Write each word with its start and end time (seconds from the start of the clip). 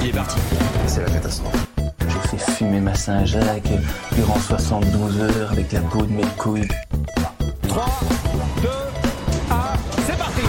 Il 0.00 0.08
est 0.08 0.12
parti. 0.12 0.38
C'est 0.86 1.00
la 1.00 1.10
catastrophe. 1.10 1.66
J'ai 2.00 2.28
fait 2.36 2.52
fumer 2.52 2.80
ma 2.80 2.94
Saint-Jacques 2.94 3.72
durant 4.14 4.38
72 4.38 5.20
heures 5.20 5.52
avec 5.52 5.72
la 5.72 5.80
peau 5.80 6.02
de 6.02 6.12
mes 6.12 6.22
couilles. 6.36 6.68
3, 7.68 7.86
2, 8.62 8.68
1, 9.50 9.54
c'est 10.06 10.18
parti 10.18 10.42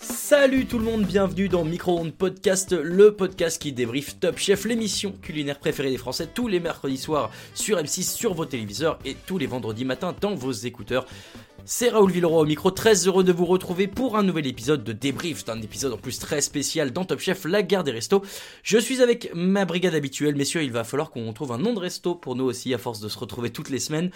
Salut 0.00 0.66
tout 0.66 0.78
le 0.78 0.84
monde, 0.84 1.04
bienvenue 1.04 1.48
dans 1.48 1.64
Micro-ondes 1.64 2.12
Podcast, 2.12 2.72
le 2.72 3.14
podcast 3.14 3.60
qui 3.60 3.72
débriefe 3.72 4.20
Top 4.20 4.38
Chef, 4.38 4.64
l'émission 4.64 5.12
culinaire 5.20 5.58
préférée 5.58 5.90
des 5.90 5.98
Français, 5.98 6.28
tous 6.32 6.46
les 6.46 6.60
mercredis 6.60 6.98
soirs 6.98 7.30
sur 7.54 7.78
M6, 7.78 8.02
sur 8.14 8.34
vos 8.34 8.44
téléviseurs 8.44 8.98
et 9.04 9.16
tous 9.26 9.38
les 9.38 9.46
vendredis 9.46 9.84
matins 9.84 10.14
dans 10.20 10.34
vos 10.34 10.52
écouteurs. 10.52 11.06
C'est 11.68 11.88
Raoul 11.88 12.12
Villeroy 12.12 12.42
au 12.42 12.46
micro, 12.46 12.70
très 12.70 13.08
heureux 13.08 13.24
de 13.24 13.32
vous 13.32 13.44
retrouver 13.44 13.88
pour 13.88 14.16
un 14.16 14.22
nouvel 14.22 14.46
épisode 14.46 14.84
de 14.84 14.92
débrief, 14.92 15.42
un 15.48 15.60
épisode 15.60 15.94
en 15.94 15.96
plus 15.96 16.20
très 16.20 16.40
spécial 16.40 16.92
dans 16.92 17.04
Top 17.04 17.18
Chef, 17.18 17.44
la 17.44 17.64
guerre 17.64 17.82
des 17.82 17.90
restos. 17.90 18.22
Je 18.62 18.78
suis 18.78 19.02
avec 19.02 19.32
ma 19.34 19.64
brigade 19.64 19.96
habituelle, 19.96 20.36
messieurs, 20.36 20.62
il 20.62 20.70
va 20.70 20.84
falloir 20.84 21.10
qu'on 21.10 21.32
trouve 21.32 21.50
un 21.50 21.58
nom 21.58 21.74
de 21.74 21.80
resto 21.80 22.14
pour 22.14 22.36
nous 22.36 22.44
aussi 22.44 22.72
à 22.72 22.78
force 22.78 23.00
de 23.00 23.08
se 23.08 23.18
retrouver 23.18 23.50
toutes 23.50 23.68
les 23.68 23.80
semaines. 23.80 24.12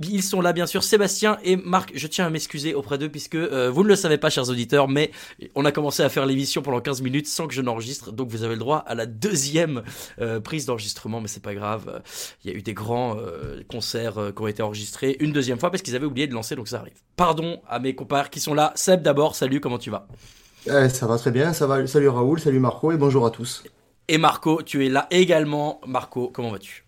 Ils 0.00 0.22
sont 0.22 0.40
là, 0.40 0.52
bien 0.52 0.66
sûr, 0.66 0.84
Sébastien 0.84 1.38
et 1.42 1.56
Marc. 1.56 1.90
Je 1.94 2.06
tiens 2.06 2.26
à 2.26 2.30
m'excuser 2.30 2.74
auprès 2.74 2.98
d'eux 2.98 3.08
puisque 3.08 3.34
euh, 3.34 3.70
vous 3.70 3.82
ne 3.82 3.88
le 3.88 3.96
savez 3.96 4.16
pas, 4.16 4.30
chers 4.30 4.48
auditeurs, 4.48 4.88
mais 4.88 5.10
on 5.56 5.64
a 5.64 5.72
commencé 5.72 6.02
à 6.02 6.08
faire 6.08 6.24
l'émission 6.24 6.62
pendant 6.62 6.80
15 6.80 7.02
minutes 7.02 7.26
sans 7.26 7.48
que 7.48 7.54
je 7.54 7.62
n'enregistre. 7.62 8.12
Donc 8.12 8.28
vous 8.28 8.44
avez 8.44 8.54
le 8.54 8.60
droit 8.60 8.84
à 8.86 8.94
la 8.94 9.06
deuxième 9.06 9.82
euh, 10.20 10.38
prise 10.38 10.66
d'enregistrement, 10.66 11.20
mais 11.20 11.28
c'est 11.28 11.42
pas 11.42 11.54
grave. 11.54 12.02
Il 12.44 12.50
y 12.50 12.54
a 12.54 12.56
eu 12.56 12.62
des 12.62 12.74
grands 12.74 13.16
euh, 13.18 13.62
concerts 13.68 14.32
qui 14.36 14.42
ont 14.42 14.46
été 14.46 14.62
enregistrés 14.62 15.16
une 15.18 15.32
deuxième 15.32 15.58
fois 15.58 15.70
parce 15.70 15.82
qu'ils 15.82 15.96
avaient 15.96 16.06
oublié 16.06 16.28
de 16.28 16.34
lancer, 16.34 16.54
donc 16.54 16.68
ça 16.68 16.78
arrive. 16.78 16.94
Pardon 17.16 17.60
à 17.68 17.80
mes 17.80 17.94
compères 17.94 18.30
qui 18.30 18.38
sont 18.38 18.54
là. 18.54 18.72
Seb 18.76 19.02
d'abord, 19.02 19.34
salut, 19.34 19.60
comment 19.60 19.78
tu 19.78 19.90
vas? 19.90 20.06
Eh, 20.66 20.88
ça 20.88 21.06
va 21.06 21.18
très 21.18 21.30
bien, 21.32 21.52
ça 21.52 21.66
va. 21.66 21.84
Salut 21.86 22.08
Raoul, 22.08 22.38
salut 22.38 22.60
Marco 22.60 22.92
et 22.92 22.96
bonjour 22.96 23.26
à 23.26 23.30
tous. 23.30 23.64
Et 24.06 24.18
Marco, 24.18 24.62
tu 24.62 24.86
es 24.86 24.88
là 24.88 25.06
également. 25.10 25.80
Marco, 25.86 26.30
comment 26.32 26.50
vas-tu? 26.50 26.87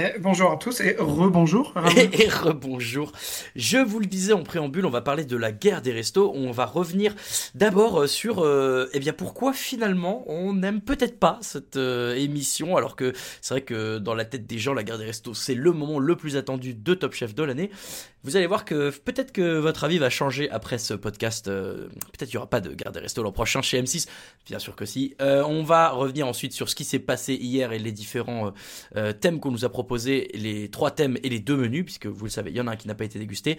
Eh, 0.00 0.16
bonjour 0.20 0.52
à 0.52 0.56
tous 0.56 0.80
et 0.80 0.94
rebonjour. 0.96 1.74
Et, 1.96 2.28
rebonjour. 2.28 3.10
Je 3.56 3.78
vous 3.78 3.98
le 3.98 4.06
disais 4.06 4.32
en 4.32 4.44
préambule, 4.44 4.86
on 4.86 4.90
va 4.90 5.00
parler 5.00 5.24
de 5.24 5.36
la 5.36 5.50
guerre 5.50 5.82
des 5.82 5.90
restos. 5.90 6.30
On 6.36 6.52
va 6.52 6.66
revenir 6.66 7.16
d'abord 7.56 8.02
euh, 8.02 8.06
sur, 8.06 8.44
euh, 8.44 8.88
eh 8.92 9.00
bien, 9.00 9.12
pourquoi 9.12 9.52
finalement 9.52 10.22
on 10.28 10.54
n'aime 10.54 10.82
peut-être 10.82 11.18
pas 11.18 11.40
cette 11.42 11.76
euh, 11.76 12.14
émission, 12.14 12.76
alors 12.76 12.94
que 12.94 13.12
c'est 13.40 13.54
vrai 13.54 13.62
que 13.62 13.98
dans 13.98 14.14
la 14.14 14.24
tête 14.24 14.46
des 14.46 14.58
gens, 14.58 14.72
la 14.72 14.84
guerre 14.84 14.98
des 14.98 15.06
restos, 15.06 15.34
c'est 15.34 15.56
le 15.56 15.72
moment 15.72 15.98
le 15.98 16.14
plus 16.14 16.36
attendu 16.36 16.74
de 16.74 16.94
Top 16.94 17.12
Chef 17.12 17.34
de 17.34 17.42
l'année. 17.42 17.68
Vous 18.22 18.36
allez 18.36 18.46
voir 18.46 18.64
que 18.64 18.90
peut-être 18.90 19.32
que 19.32 19.58
votre 19.58 19.82
avis 19.82 19.98
va 19.98 20.10
changer 20.10 20.48
après 20.50 20.78
ce 20.78 20.94
podcast. 20.94 21.46
peut-être 21.46 22.28
qu'il 22.28 22.34
n'y 22.34 22.36
aura 22.36 22.50
pas 22.50 22.60
de 22.60 22.74
guerre 22.74 22.92
des 22.92 23.00
restos 23.00 23.22
l'an 23.22 23.32
prochain 23.32 23.62
chez 23.62 23.80
M6. 23.80 24.06
Bien 24.44 24.58
sûr 24.58 24.74
que 24.74 24.84
si. 24.84 25.14
On 25.20 25.62
va 25.62 25.90
revenir 25.90 26.26
ensuite 26.26 26.52
sur 26.52 26.68
ce 26.68 26.74
qui 26.74 26.84
s'est 26.84 26.98
passé 26.98 27.34
hier 27.34 27.72
et 27.72 27.78
les 27.78 27.92
différents 27.92 28.52
thèmes 29.20 29.38
qu'on 29.38 29.52
nous 29.52 29.64
a 29.64 29.68
proposés, 29.68 29.87
les 29.96 30.68
trois 30.70 30.90
thèmes 30.90 31.18
et 31.22 31.28
les 31.28 31.40
deux 31.40 31.56
menus, 31.56 31.84
puisque 31.84 32.06
vous 32.06 32.24
le 32.24 32.30
savez, 32.30 32.50
il 32.50 32.56
y 32.56 32.60
en 32.60 32.66
a 32.66 32.72
un 32.72 32.76
qui 32.76 32.88
n'a 32.88 32.94
pas 32.94 33.04
été 33.04 33.18
dégusté. 33.18 33.52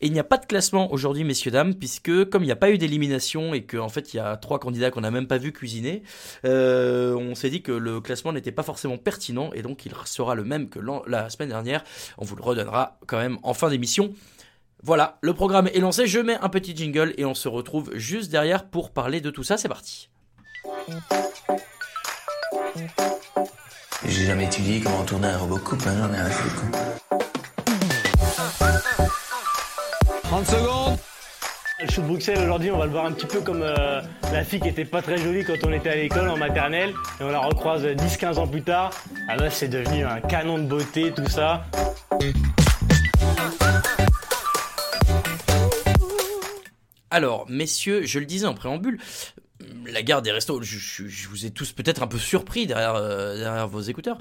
Et 0.00 0.06
il 0.06 0.12
n'y 0.12 0.20
a 0.20 0.24
pas 0.24 0.38
de 0.38 0.46
classement 0.46 0.92
aujourd'hui, 0.92 1.24
messieurs, 1.24 1.50
dames, 1.50 1.74
puisque 1.74 2.28
comme 2.30 2.42
il 2.42 2.46
n'y 2.46 2.52
a 2.52 2.56
pas 2.56 2.70
eu 2.70 2.78
d'élimination 2.78 3.54
et 3.54 3.64
qu'en 3.64 3.88
fait 3.88 4.14
il 4.14 4.18
y 4.18 4.20
a 4.20 4.36
trois 4.36 4.58
candidats 4.58 4.90
qu'on 4.90 5.00
n'a 5.00 5.10
même 5.10 5.26
pas 5.26 5.38
vu 5.38 5.52
cuisiner, 5.52 6.02
euh, 6.44 7.14
on 7.14 7.34
s'est 7.34 7.50
dit 7.50 7.62
que 7.62 7.72
le 7.72 8.00
classement 8.00 8.32
n'était 8.32 8.52
pas 8.52 8.62
forcément 8.62 8.98
pertinent 8.98 9.50
et 9.52 9.62
donc 9.62 9.86
il 9.86 9.92
sera 10.04 10.34
le 10.34 10.44
même 10.44 10.68
que 10.68 10.80
la 11.06 11.30
semaine 11.30 11.48
dernière. 11.48 11.84
On 12.18 12.24
vous 12.24 12.36
le 12.36 12.42
redonnera 12.42 12.98
quand 13.06 13.18
même 13.18 13.38
en 13.42 13.54
fin 13.54 13.70
d'émission. 13.70 14.12
Voilà, 14.82 15.18
le 15.22 15.32
programme 15.34 15.68
est 15.68 15.80
lancé, 15.80 16.06
je 16.06 16.20
mets 16.20 16.36
un 16.40 16.48
petit 16.48 16.76
jingle 16.76 17.14
et 17.16 17.24
on 17.24 17.34
se 17.34 17.48
retrouve 17.48 17.96
juste 17.96 18.30
derrière 18.30 18.68
pour 18.68 18.92
parler 18.92 19.20
de 19.20 19.30
tout 19.30 19.42
ça, 19.42 19.56
c'est 19.56 19.68
parti. 19.68 20.10
J'ai 24.04 24.26
jamais 24.26 24.44
étudié 24.44 24.80
comment 24.80 25.04
tourner 25.04 25.28
un 25.28 25.38
robot 25.38 25.58
coupe, 25.58 25.82
hein, 25.86 25.94
j'en 25.98 26.12
ai 26.12 26.18
à 26.18 26.30
foutre. 26.30 26.64
30 30.24 30.46
secondes. 30.46 30.98
Le 31.80 31.86
de 31.86 32.06
Bruxelles 32.06 32.38
aujourd'hui, 32.42 32.70
on 32.70 32.78
va 32.78 32.86
le 32.86 32.90
voir 32.90 33.06
un 33.06 33.12
petit 33.12 33.26
peu 33.26 33.40
comme 33.40 33.62
euh, 33.62 34.00
la 34.32 34.44
fille 34.44 34.60
qui 34.60 34.68
était 34.68 34.84
pas 34.84 35.02
très 35.02 35.18
jolie 35.18 35.44
quand 35.44 35.56
on 35.64 35.72
était 35.72 35.90
à 35.90 35.96
l'école 35.96 36.28
en 36.28 36.36
maternelle 36.36 36.94
et 37.20 37.22
on 37.22 37.30
la 37.30 37.40
recroise 37.40 37.84
10-15 37.84 38.38
ans 38.38 38.46
plus 38.46 38.62
tard. 38.62 38.90
Ah 39.28 39.36
bah 39.36 39.50
c'est 39.50 39.68
devenu 39.68 40.04
un 40.04 40.20
canon 40.20 40.58
de 40.58 40.64
beauté 40.64 41.12
tout 41.14 41.28
ça. 41.28 41.64
Alors, 47.10 47.46
messieurs, 47.48 48.02
je 48.04 48.18
le 48.18 48.26
disais 48.26 48.46
en 48.46 48.54
préambule, 48.54 48.98
la 49.86 50.02
guerre 50.02 50.22
des 50.22 50.32
restos, 50.32 50.60
je, 50.62 51.28
vous 51.28 51.46
ai 51.46 51.50
tous 51.50 51.72
peut-être 51.72 52.02
un 52.02 52.06
peu 52.06 52.18
surpris 52.18 52.66
derrière, 52.66 52.94
euh, 52.96 53.66
vos 53.66 53.80
écouteurs. 53.80 54.18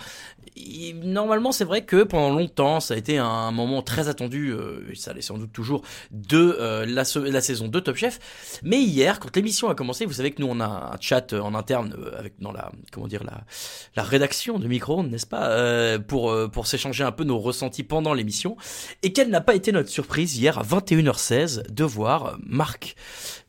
Normalement, 1.03 1.51
c'est 1.51 1.65
vrai 1.65 1.83
que 1.83 2.03
pendant 2.03 2.29
longtemps, 2.29 2.79
ça 2.79 2.93
a 2.93 2.97
été 2.97 3.17
un 3.17 3.51
moment 3.51 3.81
très 3.81 4.07
attendu, 4.07 4.51
euh, 4.51 4.89
et 4.91 4.95
ça 4.95 5.13
l'est 5.13 5.21
sans 5.21 5.37
doute 5.37 5.51
toujours, 5.51 5.81
de 6.11 6.57
euh, 6.59 6.85
la, 6.85 7.03
saison 7.41 7.67
de 7.67 7.79
Top 7.79 7.95
Chef. 7.95 8.61
Mais 8.63 8.81
hier, 8.81 9.19
quand 9.19 9.35
l'émission 9.35 9.69
a 9.69 9.75
commencé, 9.75 10.05
vous 10.05 10.13
savez 10.13 10.31
que 10.31 10.41
nous, 10.41 10.47
on 10.49 10.59
a 10.59 10.93
un 10.93 10.97
chat 11.01 11.33
en 11.33 11.53
interne 11.53 11.95
avec 12.17 12.39
dans 12.39 12.51
la 12.51 12.71
comment 12.91 13.07
dire 13.07 13.23
la, 13.23 14.03
rédaction 14.03 14.59
de 14.59 14.67
micro 14.67 15.03
n'est-ce 15.03 15.25
pas, 15.25 15.99
pour 15.99 16.33
pour 16.51 16.67
s'échanger 16.67 17.03
un 17.03 17.11
peu 17.11 17.23
nos 17.23 17.39
ressentis 17.39 17.83
pendant 17.83 18.13
l'émission. 18.13 18.55
Et 19.03 19.13
quelle 19.13 19.29
n'a 19.29 19.41
pas 19.41 19.55
été 19.55 19.71
notre 19.71 19.89
surprise 19.89 20.37
hier 20.37 20.57
à 20.59 20.63
21h16 20.63 21.71
de 21.71 21.83
voir 21.83 22.37
Marc 22.45 22.95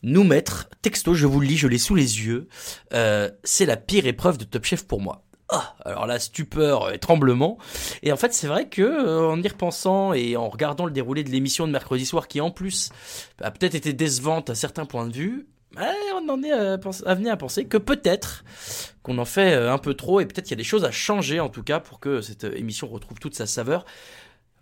nous 0.03 0.25
mettre 0.25 0.69
texto, 0.83 1.15
je 1.15 1.27
vous 1.27 1.41
le 1.41 1.49
lis, 1.49 1.57
je 1.57 1.67
l'ai 1.67 1.76
sous 1.79 1.95
les 1.95 2.25
yeux. 2.25 2.49
euh, 2.93 3.31
c'est 3.45 3.67
la 3.67 3.77
pire 3.77 4.07
épreuve 4.07 4.39
de 4.39 4.45
Top 4.45 4.65
Chef 4.65 4.87
pour 4.87 5.01
moi. 5.01 5.23
Ah, 5.49 5.77
alors 5.85 6.07
là, 6.07 6.19
stupeur 6.19 6.93
et 6.93 6.99
tremblement. 6.99 7.57
Et 8.03 8.11
en 8.11 8.17
fait, 8.17 8.35
c'est 8.35 8.49
vrai 8.49 8.69
que 8.69 8.83
euh, 8.83 9.29
en 9.29 9.41
y 9.41 9.47
repensant 9.47 10.13
et 10.13 10.37
en 10.37 10.49
regardant 10.49 10.87
le 10.87 10.91
déroulé 10.91 11.23
de 11.23 11.31
l'émission 11.31 11.69
de 11.69 11.73
mercredi 11.73 12.05
soir, 12.05 12.27
qui 12.27 12.41
en 12.41 12.51
plus 12.51 12.91
a 13.41 13.53
peut-être 13.53 13.77
été 13.77 13.93
décevante 13.93 14.51
à 14.51 14.57
certains 14.57 14.87
points 14.87 15.07
de 15.07 15.13
vue, 15.13 15.47
on 15.77 16.29
en 16.29 16.43
est 16.43 16.53
à, 16.53 16.79
à 17.07 17.31
à 17.33 17.37
penser 17.37 17.67
que 17.67 17.77
peut-être 17.77 18.45
qu'on 19.03 19.19
en 19.19 19.25
fait 19.25 19.53
euh, 19.53 19.73
un 19.73 19.79
peu 19.79 19.95
trop 19.95 20.21
et 20.21 20.27
peut-être 20.27 20.45
qu'il 20.45 20.53
y 20.53 20.55
a 20.55 20.63
des 20.63 20.65
choses 20.65 20.85
à 20.85 20.91
changer 20.91 21.39
en 21.39 21.49
tout 21.49 21.63
cas 21.63 21.81
pour 21.81 22.01
que 22.01 22.23
cette 22.23 22.45
émission 22.45 22.89
retrouve 22.89 23.19
toute 23.19 23.35
sa 23.35 23.47
saveur. 23.47 23.85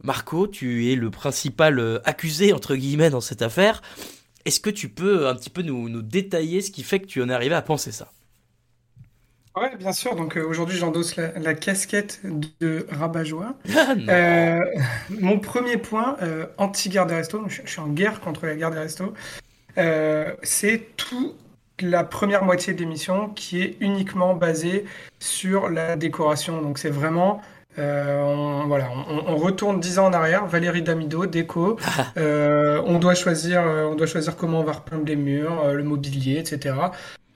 Marco, 0.02 0.48
tu 0.48 0.90
es 0.90 0.96
le 0.96 1.10
principal 1.10 2.00
accusé 2.04 2.52
entre 2.52 2.74
guillemets 2.74 3.10
dans 3.10 3.20
cette 3.20 3.42
affaire. 3.42 3.80
Est-ce 4.44 4.60
que 4.60 4.70
tu 4.70 4.88
peux 4.88 5.26
un 5.26 5.34
petit 5.34 5.50
peu 5.50 5.62
nous, 5.62 5.88
nous 5.88 6.02
détailler 6.02 6.60
ce 6.60 6.70
qui 6.70 6.82
fait 6.82 7.00
que 7.00 7.06
tu 7.06 7.22
en 7.22 7.28
es 7.28 7.32
arrivé 7.32 7.54
à 7.54 7.62
penser 7.62 7.92
ça? 7.92 8.12
Ouais, 9.56 9.76
bien 9.76 9.92
sûr. 9.92 10.16
Donc 10.16 10.36
euh, 10.36 10.44
aujourd'hui, 10.44 10.76
j'endosse 10.76 11.14
la, 11.16 11.38
la 11.38 11.54
casquette 11.54 12.20
de 12.60 12.86
rabat-joie. 12.90 13.54
Ah. 13.76 13.94
Euh, 14.08 14.60
mon 15.20 15.38
premier 15.38 15.76
point, 15.76 16.16
euh, 16.22 16.46
anti-guerre 16.58 17.06
des 17.06 17.14
restos, 17.14 17.38
donc 17.38 17.50
je, 17.50 17.62
je 17.64 17.70
suis 17.70 17.80
en 17.80 17.88
guerre 17.88 18.20
contre 18.20 18.46
la 18.46 18.56
guerre 18.56 18.70
des 18.70 18.78
restos, 18.78 19.14
c'est 20.42 20.96
tout 20.96 21.34
la 21.80 22.04
première 22.04 22.44
moitié 22.44 22.72
de 22.72 22.80
l'émission 22.80 23.28
qui 23.30 23.60
est 23.60 23.76
uniquement 23.80 24.34
basée 24.34 24.84
sur 25.18 25.68
la 25.68 25.96
décoration. 25.96 26.62
Donc 26.62 26.78
c'est 26.78 26.90
vraiment 26.90 27.40
euh, 27.78 28.20
on, 28.22 28.66
voilà, 28.66 28.88
on, 29.08 29.36
retourne 29.36 29.80
dix 29.80 29.98
ans 29.98 30.06
en 30.06 30.12
arrière. 30.12 30.46
Valérie 30.46 30.82
Damido, 30.82 31.26
déco. 31.26 31.78
Euh, 32.16 32.82
on 32.86 32.98
doit 32.98 33.14
choisir, 33.14 33.60
euh, 33.66 33.86
on 33.86 33.94
doit 33.96 34.06
choisir 34.06 34.36
comment 34.36 34.60
on 34.60 34.64
va 34.64 34.72
repeindre 34.72 35.04
les 35.04 35.16
murs, 35.16 35.72
le 35.72 35.82
mobilier, 35.82 36.38
etc. 36.38 36.74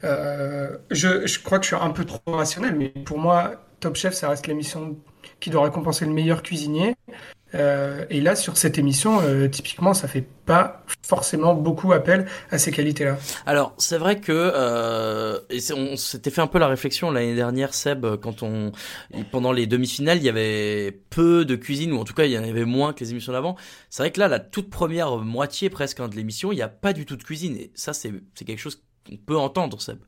je, 0.02 1.26
je 1.26 1.42
crois 1.42 1.58
que 1.58 1.64
je 1.64 1.74
suis 1.74 1.82
un 1.82 1.90
peu 1.90 2.04
trop 2.04 2.20
rationnel, 2.32 2.76
mais 2.76 2.88
pour 2.88 3.18
moi, 3.18 3.52
Top 3.80 3.96
Chef, 3.96 4.14
ça 4.14 4.28
reste 4.28 4.46
l'émission 4.46 4.96
qui 5.40 5.50
doit 5.50 5.64
récompenser 5.64 6.04
le 6.04 6.12
meilleur 6.12 6.42
cuisinier. 6.42 6.94
Euh, 7.54 8.04
et 8.10 8.20
là, 8.20 8.36
sur 8.36 8.56
cette 8.56 8.78
émission, 8.78 9.20
euh, 9.22 9.48
typiquement, 9.48 9.94
ça 9.94 10.08
fait 10.08 10.26
pas 10.44 10.84
forcément 11.02 11.54
beaucoup 11.54 11.92
appel 11.92 12.26
à 12.50 12.58
ces 12.58 12.70
qualités-là. 12.70 13.18
Alors, 13.46 13.74
c'est 13.78 13.98
vrai 13.98 14.20
que 14.20 14.32
euh, 14.32 15.38
et 15.50 15.60
on 15.72 15.96
s'était 15.96 16.30
fait 16.30 16.40
un 16.40 16.46
peu 16.46 16.58
la 16.58 16.68
réflexion 16.68 17.10
l'année 17.10 17.34
dernière, 17.34 17.74
Seb, 17.74 18.06
quand 18.16 18.42
on 18.42 18.72
pendant 19.30 19.52
les 19.52 19.66
demi-finales, 19.66 20.18
il 20.18 20.24
y 20.24 20.28
avait 20.28 20.92
peu 21.10 21.44
de 21.44 21.56
cuisine 21.56 21.92
ou 21.92 21.98
en 21.98 22.04
tout 22.04 22.14
cas, 22.14 22.24
il 22.24 22.32
y 22.32 22.38
en 22.38 22.44
avait 22.44 22.64
moins 22.64 22.92
que 22.92 23.00
les 23.00 23.12
émissions 23.12 23.32
d'avant. 23.32 23.56
C'est 23.90 24.02
vrai 24.02 24.10
que 24.10 24.20
là, 24.20 24.28
la 24.28 24.40
toute 24.40 24.70
première 24.70 25.16
moitié 25.16 25.70
presque 25.70 26.00
hein, 26.00 26.08
de 26.08 26.16
l'émission, 26.16 26.52
il 26.52 26.56
n'y 26.56 26.62
a 26.62 26.68
pas 26.68 26.92
du 26.92 27.06
tout 27.06 27.16
de 27.16 27.22
cuisine 27.22 27.56
et 27.56 27.70
ça, 27.74 27.92
c'est 27.92 28.12
quelque 28.44 28.58
chose 28.58 28.82
qu'on 29.06 29.16
peut 29.16 29.36
entendre, 29.36 29.80
Seb. 29.80 29.98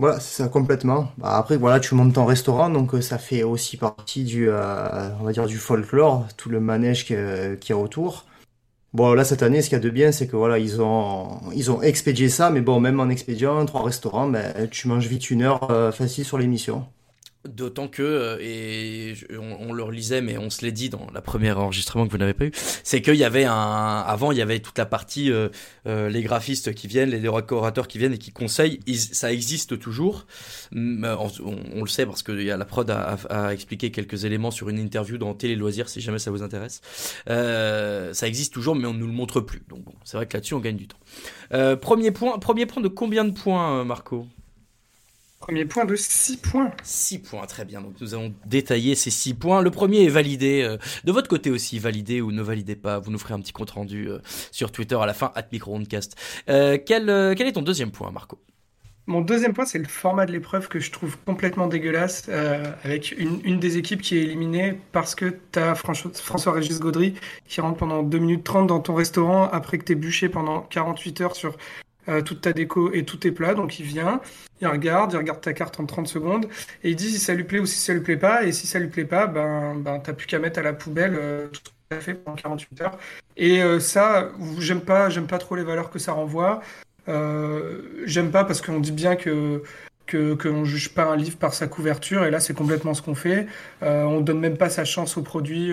Voilà, 0.00 0.18
c'est 0.18 0.42
ça 0.42 0.48
complètement. 0.48 1.12
Bah, 1.18 1.36
après, 1.36 1.58
voilà, 1.58 1.78
tu 1.78 1.94
montes 1.94 2.14
ton 2.14 2.24
restaurant, 2.24 2.70
donc 2.70 2.94
euh, 2.94 3.02
ça 3.02 3.18
fait 3.18 3.42
aussi 3.42 3.76
partie 3.76 4.24
du, 4.24 4.48
euh, 4.48 5.10
on 5.20 5.24
va 5.24 5.32
du 5.46 5.58
folklore, 5.58 6.26
tout 6.38 6.48
le 6.48 6.58
manège 6.58 7.04
qui 7.04 7.12
est, 7.12 7.72
autour. 7.74 8.24
Bon, 8.94 9.12
là, 9.12 9.24
cette 9.24 9.42
année, 9.42 9.60
ce 9.60 9.68
qu'il 9.68 9.76
y 9.76 9.80
a 9.80 9.84
de 9.84 9.90
bien, 9.90 10.10
c'est 10.10 10.26
que 10.26 10.36
voilà, 10.36 10.58
ils 10.58 10.80
ont, 10.80 11.40
ils 11.54 11.70
ont 11.70 11.82
expédié 11.82 12.30
ça, 12.30 12.48
mais 12.48 12.62
bon, 12.62 12.80
même 12.80 12.98
en 12.98 13.10
expédiant 13.10 13.62
trois 13.66 13.84
restaurants, 13.84 14.26
ben, 14.26 14.68
tu 14.70 14.88
manges 14.88 15.06
vite 15.06 15.30
une 15.30 15.42
heure 15.42 15.70
euh, 15.70 15.92
facile 15.92 16.24
sur 16.24 16.38
l'émission. 16.38 16.86
D'autant 17.48 17.88
que, 17.88 18.02
euh, 18.02 18.36
et 18.38 19.14
on, 19.38 19.72
le 19.72 19.82
relisait, 19.82 20.20
mais 20.20 20.36
on 20.36 20.50
se 20.50 20.62
l'est 20.62 20.72
dit 20.72 20.90
dans 20.90 21.06
la 21.14 21.22
première 21.22 21.58
enregistrement 21.58 22.06
que 22.06 22.12
vous 22.12 22.18
n'avez 22.18 22.34
pas 22.34 22.44
eu, 22.44 22.52
c'est 22.84 23.00
qu'il 23.00 23.14
y 23.14 23.24
avait 23.24 23.44
un, 23.44 24.04
avant 24.06 24.30
il 24.30 24.36
y 24.36 24.42
avait 24.42 24.58
toute 24.58 24.76
la 24.76 24.84
partie, 24.84 25.32
euh, 25.32 25.48
euh, 25.86 26.10
les 26.10 26.20
graphistes 26.22 26.74
qui 26.74 26.86
viennent, 26.86 27.08
les 27.08 27.18
décorateurs 27.18 27.88
qui 27.88 27.96
viennent 27.96 28.12
et 28.12 28.18
qui 28.18 28.30
conseillent, 28.30 28.78
ça 28.94 29.32
existe 29.32 29.78
toujours. 29.78 30.26
On, 30.72 31.80
le 31.80 31.86
sait 31.86 32.04
parce 32.04 32.22
que 32.22 32.32
la 32.32 32.64
prod 32.66 32.90
a, 32.90 33.16
a, 33.30 33.54
expliqué 33.54 33.90
quelques 33.90 34.26
éléments 34.26 34.50
sur 34.50 34.68
une 34.68 34.78
interview 34.78 35.16
dans 35.16 35.32
Télé 35.32 35.56
Loisirs 35.56 35.88
si 35.88 36.02
jamais 36.02 36.18
ça 36.18 36.30
vous 36.30 36.42
intéresse. 36.42 36.82
ça 37.26 38.26
existe 38.28 38.52
toujours, 38.52 38.76
mais 38.76 38.86
on 38.86 38.92
ne 38.92 38.98
nous 38.98 39.06
le 39.06 39.14
montre 39.14 39.40
plus. 39.40 39.62
Donc 39.70 39.86
c'est 40.04 40.18
vrai 40.18 40.26
que 40.26 40.36
là-dessus 40.36 40.52
on 40.52 40.60
gagne 40.60 40.76
du 40.76 40.88
temps. 40.88 40.98
premier 41.80 42.10
point, 42.10 42.38
premier 42.38 42.66
point 42.66 42.82
de 42.82 42.88
combien 42.88 43.24
de 43.24 43.32
points, 43.32 43.82
Marco? 43.82 44.26
Premier 45.40 45.64
point 45.64 45.86
de 45.86 45.96
6 45.96 46.36
points. 46.36 46.70
6 46.82 47.20
points, 47.20 47.46
très 47.46 47.64
bien. 47.64 47.80
Donc 47.80 47.94
nous 48.02 48.14
allons 48.14 48.34
détailler 48.44 48.94
ces 48.94 49.10
6 49.10 49.34
points. 49.34 49.62
Le 49.62 49.70
premier 49.70 50.04
est 50.04 50.10
validé. 50.10 50.62
Euh, 50.62 50.76
de 51.04 51.12
votre 51.12 51.28
côté 51.28 51.50
aussi, 51.50 51.78
validé 51.78 52.20
ou 52.20 52.30
ne 52.30 52.42
validez 52.42 52.76
pas. 52.76 52.98
Vous 52.98 53.10
nous 53.10 53.18
ferez 53.18 53.32
un 53.32 53.40
petit 53.40 53.52
compte 53.52 53.70
rendu 53.70 54.06
euh, 54.06 54.18
sur 54.52 54.70
Twitter 54.70 54.96
à 55.00 55.06
la 55.06 55.14
fin, 55.14 55.32
at 55.34 55.46
microondcast. 55.50 56.14
Euh, 56.50 56.76
quel, 56.84 57.06
quel 57.36 57.46
est 57.46 57.52
ton 57.52 57.62
deuxième 57.62 57.90
point, 57.90 58.10
Marco? 58.10 58.38
Mon 59.06 59.22
deuxième 59.22 59.54
point, 59.54 59.64
c'est 59.64 59.78
le 59.78 59.88
format 59.88 60.26
de 60.26 60.32
l'épreuve 60.32 60.68
que 60.68 60.78
je 60.78 60.90
trouve 60.92 61.16
complètement 61.24 61.68
dégueulasse, 61.68 62.28
avec 62.84 63.12
une, 63.18 63.40
une, 63.42 63.58
des 63.58 63.76
équipes 63.78 64.02
qui 64.02 64.18
est 64.18 64.22
éliminée 64.22 64.78
parce 64.92 65.14
que 65.14 65.36
tu 65.50 65.58
as 65.58 65.74
François-Régis 65.74 66.78
Gaudry 66.78 67.14
qui 67.48 67.60
rentre 67.60 67.78
pendant 67.78 68.02
2 68.02 68.18
minutes 68.18 68.44
30 68.44 68.68
dans 68.68 68.78
ton 68.78 68.94
restaurant 68.94 69.48
après 69.50 69.78
que 69.78 69.84
tu 69.84 69.96
bûché 69.96 70.28
pendant 70.28 70.60
48 70.60 71.20
heures 71.22 71.34
sur 71.34 71.56
euh, 72.08 72.22
toute 72.22 72.40
ta 72.40 72.52
déco 72.52 72.92
et 72.92 73.04
tous 73.04 73.18
tes 73.18 73.30
plats. 73.30 73.54
Donc 73.54 73.78
il 73.78 73.86
vient, 73.86 74.20
il 74.60 74.66
regarde, 74.66 75.12
il 75.12 75.16
regarde 75.16 75.40
ta 75.40 75.52
carte 75.52 75.78
en 75.80 75.86
30 75.86 76.08
secondes 76.08 76.46
et 76.82 76.90
il 76.90 76.96
dit 76.96 77.10
si 77.10 77.18
ça 77.18 77.34
lui 77.34 77.44
plaît 77.44 77.58
ou 77.60 77.66
si 77.66 77.78
ça 77.78 77.92
lui 77.92 78.00
plaît 78.00 78.16
pas. 78.16 78.44
Et 78.44 78.52
si 78.52 78.66
ça 78.66 78.78
lui 78.78 78.88
plaît 78.88 79.04
pas, 79.04 79.26
ben, 79.26 79.76
ben 79.76 80.00
t'as 80.00 80.12
plus 80.12 80.26
qu'à 80.26 80.38
mettre 80.38 80.58
à 80.58 80.62
la 80.62 80.72
poubelle 80.72 81.14
euh, 81.16 81.48
tout 81.48 81.72
à 81.90 82.00
fait 82.00 82.14
pendant 82.14 82.36
48 82.36 82.80
heures. 82.82 82.98
Et 83.36 83.62
euh, 83.62 83.80
ça, 83.80 84.30
j'aime 84.58 84.80
pas, 84.80 85.10
j'aime 85.10 85.26
pas 85.26 85.38
trop 85.38 85.56
les 85.56 85.64
valeurs 85.64 85.90
que 85.90 85.98
ça 85.98 86.12
renvoie. 86.12 86.60
j'aime 87.06 88.30
pas 88.30 88.44
parce 88.44 88.60
qu'on 88.60 88.80
dit 88.80 88.92
bien 88.92 89.16
que 89.16 89.62
que 90.10 90.48
ne 90.48 90.64
juge 90.64 90.90
pas 90.90 91.04
un 91.04 91.16
livre 91.16 91.36
par 91.36 91.54
sa 91.54 91.66
couverture 91.66 92.24
et 92.24 92.30
là 92.30 92.40
c'est 92.40 92.54
complètement 92.54 92.94
ce 92.94 93.02
qu'on 93.02 93.14
fait. 93.14 93.46
Euh, 93.82 94.04
on 94.04 94.20
donne 94.20 94.40
même 94.40 94.56
pas 94.56 94.70
sa 94.70 94.84
chance 94.84 95.16
au 95.16 95.22
produit 95.22 95.72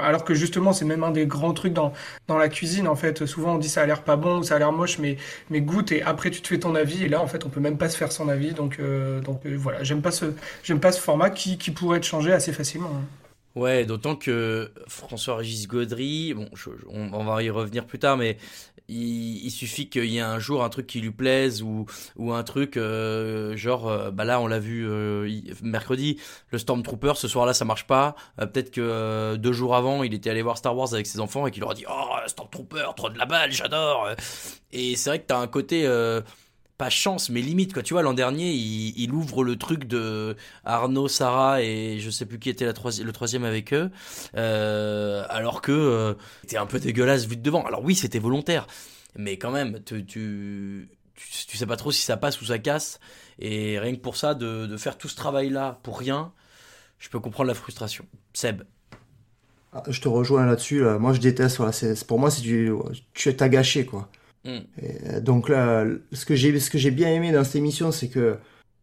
alors 0.00 0.24
que 0.24 0.34
justement 0.34 0.72
c'est 0.72 0.84
même 0.84 1.04
un 1.04 1.10
des 1.10 1.26
grands 1.26 1.52
trucs 1.52 1.72
dans 1.72 1.92
dans 2.28 2.38
la 2.38 2.48
cuisine 2.48 2.88
en 2.88 2.96
fait. 2.96 3.26
Souvent 3.26 3.54
on 3.54 3.58
dit 3.58 3.68
ça 3.68 3.82
a 3.82 3.86
l'air 3.86 4.02
pas 4.02 4.16
bon 4.16 4.42
ça 4.42 4.56
a 4.56 4.58
l'air 4.58 4.72
moche 4.72 4.98
mais 4.98 5.16
mais 5.50 5.60
goûte 5.60 5.92
et 5.92 6.02
après 6.02 6.30
tu 6.30 6.40
te 6.42 6.48
fais 6.48 6.58
ton 6.58 6.74
avis 6.74 7.04
et 7.04 7.08
là 7.08 7.20
en 7.20 7.26
fait 7.26 7.44
on 7.44 7.48
peut 7.48 7.60
même 7.60 7.78
pas 7.78 7.88
se 7.88 7.96
faire 7.96 8.12
son 8.12 8.28
avis. 8.28 8.52
Donc 8.52 8.78
euh, 8.80 9.20
donc 9.20 9.46
euh, 9.46 9.56
voilà. 9.56 9.82
J'aime 9.82 10.02
pas 10.02 10.10
ce 10.10 10.26
pas 10.80 10.92
ce 10.92 11.00
format 11.00 11.30
qui, 11.30 11.56
qui 11.56 11.70
pourrait 11.70 11.98
être 11.98 12.04
changé 12.04 12.32
assez 12.32 12.52
facilement 12.52 12.90
hein. 12.94 13.04
Ouais, 13.54 13.84
d'autant 13.84 14.16
que 14.16 14.72
François-Régis 14.88 15.68
Gaudry, 15.68 16.34
bon, 16.34 16.48
on, 16.88 17.24
va 17.24 17.40
y 17.40 17.50
revenir 17.50 17.86
plus 17.86 18.00
tard, 18.00 18.16
mais 18.16 18.36
il, 18.88 19.50
suffit 19.50 19.88
qu'il 19.88 20.06
y 20.06 20.18
ait 20.18 20.20
un 20.20 20.38
jour 20.38 20.62
un 20.62 20.68
truc 20.68 20.86
qui 20.86 21.00
lui 21.00 21.10
plaise 21.10 21.62
ou, 21.62 21.86
ou 22.16 22.32
un 22.32 22.42
truc 22.42 22.76
euh, 22.76 23.56
genre 23.56 23.88
euh, 23.88 24.10
bah 24.10 24.24
là 24.24 24.40
on 24.40 24.46
l'a 24.46 24.58
vu 24.58 24.86
euh, 24.86 25.28
mercredi 25.62 26.18
le 26.50 26.58
Stormtrooper 26.58 27.14
ce 27.16 27.28
soir-là 27.28 27.54
ça 27.54 27.64
marche 27.64 27.86
pas. 27.86 28.14
Peut-être 28.36 28.70
que 28.70 29.36
deux 29.36 29.52
jours 29.52 29.74
avant 29.74 30.02
il 30.02 30.12
était 30.12 30.30
allé 30.30 30.42
voir 30.42 30.58
Star 30.58 30.76
Wars 30.76 30.92
avec 30.92 31.06
ses 31.06 31.20
enfants 31.20 31.46
et 31.46 31.50
qu'il 31.50 31.60
leur 31.60 31.70
a 31.70 31.74
dit 31.74 31.84
oh 31.88 32.16
Stormtrooper 32.26 32.90
trop 32.96 33.08
de 33.08 33.18
la 33.18 33.26
balle 33.26 33.52
j'adore! 33.52 34.10
Et 34.72 34.96
c'est 34.96 35.10
vrai 35.10 35.18
que 35.20 35.26
t'as 35.26 35.38
un 35.38 35.46
côté 35.46 35.86
pas 36.76 36.90
chance, 36.90 37.30
mais 37.30 37.40
limite, 37.40 37.72
quoi. 37.72 37.82
Tu 37.82 37.94
vois, 37.94 38.02
l'an 38.02 38.14
dernier, 38.14 38.52
il, 38.52 39.12
ouvre 39.12 39.44
le 39.44 39.56
truc 39.56 39.84
de 39.84 40.36
Arnaud, 40.64 41.08
Sarah 41.08 41.62
et 41.62 42.00
je 42.00 42.10
sais 42.10 42.26
plus 42.26 42.38
qui 42.38 42.50
était 42.50 42.64
la 42.64 42.72
le 42.72 43.12
troisième 43.12 43.44
avec 43.44 43.72
eux, 43.72 43.90
euh, 44.36 45.24
alors 45.28 45.62
que 45.62 45.72
euh, 45.72 46.14
c'était 46.42 46.56
un 46.56 46.66
peu 46.66 46.80
dégueulasse 46.80 47.26
vu 47.26 47.36
de 47.36 47.42
devant. 47.42 47.64
Alors 47.64 47.82
oui, 47.84 47.94
c'était 47.94 48.18
volontaire, 48.18 48.66
mais 49.16 49.38
quand 49.38 49.52
même, 49.52 49.80
tu, 49.84 50.04
tu, 50.04 50.88
sais 51.56 51.66
pas 51.66 51.76
trop 51.76 51.92
si 51.92 52.02
ça 52.02 52.16
passe 52.16 52.40
ou 52.40 52.46
ça 52.46 52.58
casse, 52.58 52.98
et 53.38 53.78
rien 53.78 53.94
que 53.94 54.00
pour 54.00 54.16
ça, 54.16 54.34
de, 54.34 54.76
faire 54.76 54.98
tout 54.98 55.08
ce 55.08 55.16
travail-là 55.16 55.78
pour 55.84 55.98
rien, 55.98 56.32
je 56.98 57.08
peux 57.08 57.20
comprendre 57.20 57.48
la 57.48 57.54
frustration. 57.54 58.04
Seb. 58.32 58.62
Ah, 59.72 59.82
je 59.88 60.00
te 60.00 60.08
rejoins 60.08 60.46
là-dessus. 60.46 60.82
Moi, 61.00 61.12
je 61.12 61.20
déteste. 61.20 61.56
Voilà, 61.56 61.72
pour 62.06 62.18
moi, 62.18 62.30
c'est. 62.30 62.70
Tu 63.12 63.36
t'as 63.36 63.48
gâché, 63.48 63.84
quoi. 63.86 64.08
Mm. 64.44 64.58
Euh, 64.82 65.20
donc 65.20 65.48
là, 65.48 65.84
ce 66.12 66.24
que 66.24 66.34
j'ai 66.34 66.58
ce 66.60 66.70
que 66.70 66.78
j'ai 66.78 66.90
bien 66.90 67.08
aimé 67.08 67.32
dans 67.32 67.44
cette 67.44 67.56
émission, 67.56 67.92
c'est 67.92 68.08
que 68.08 68.36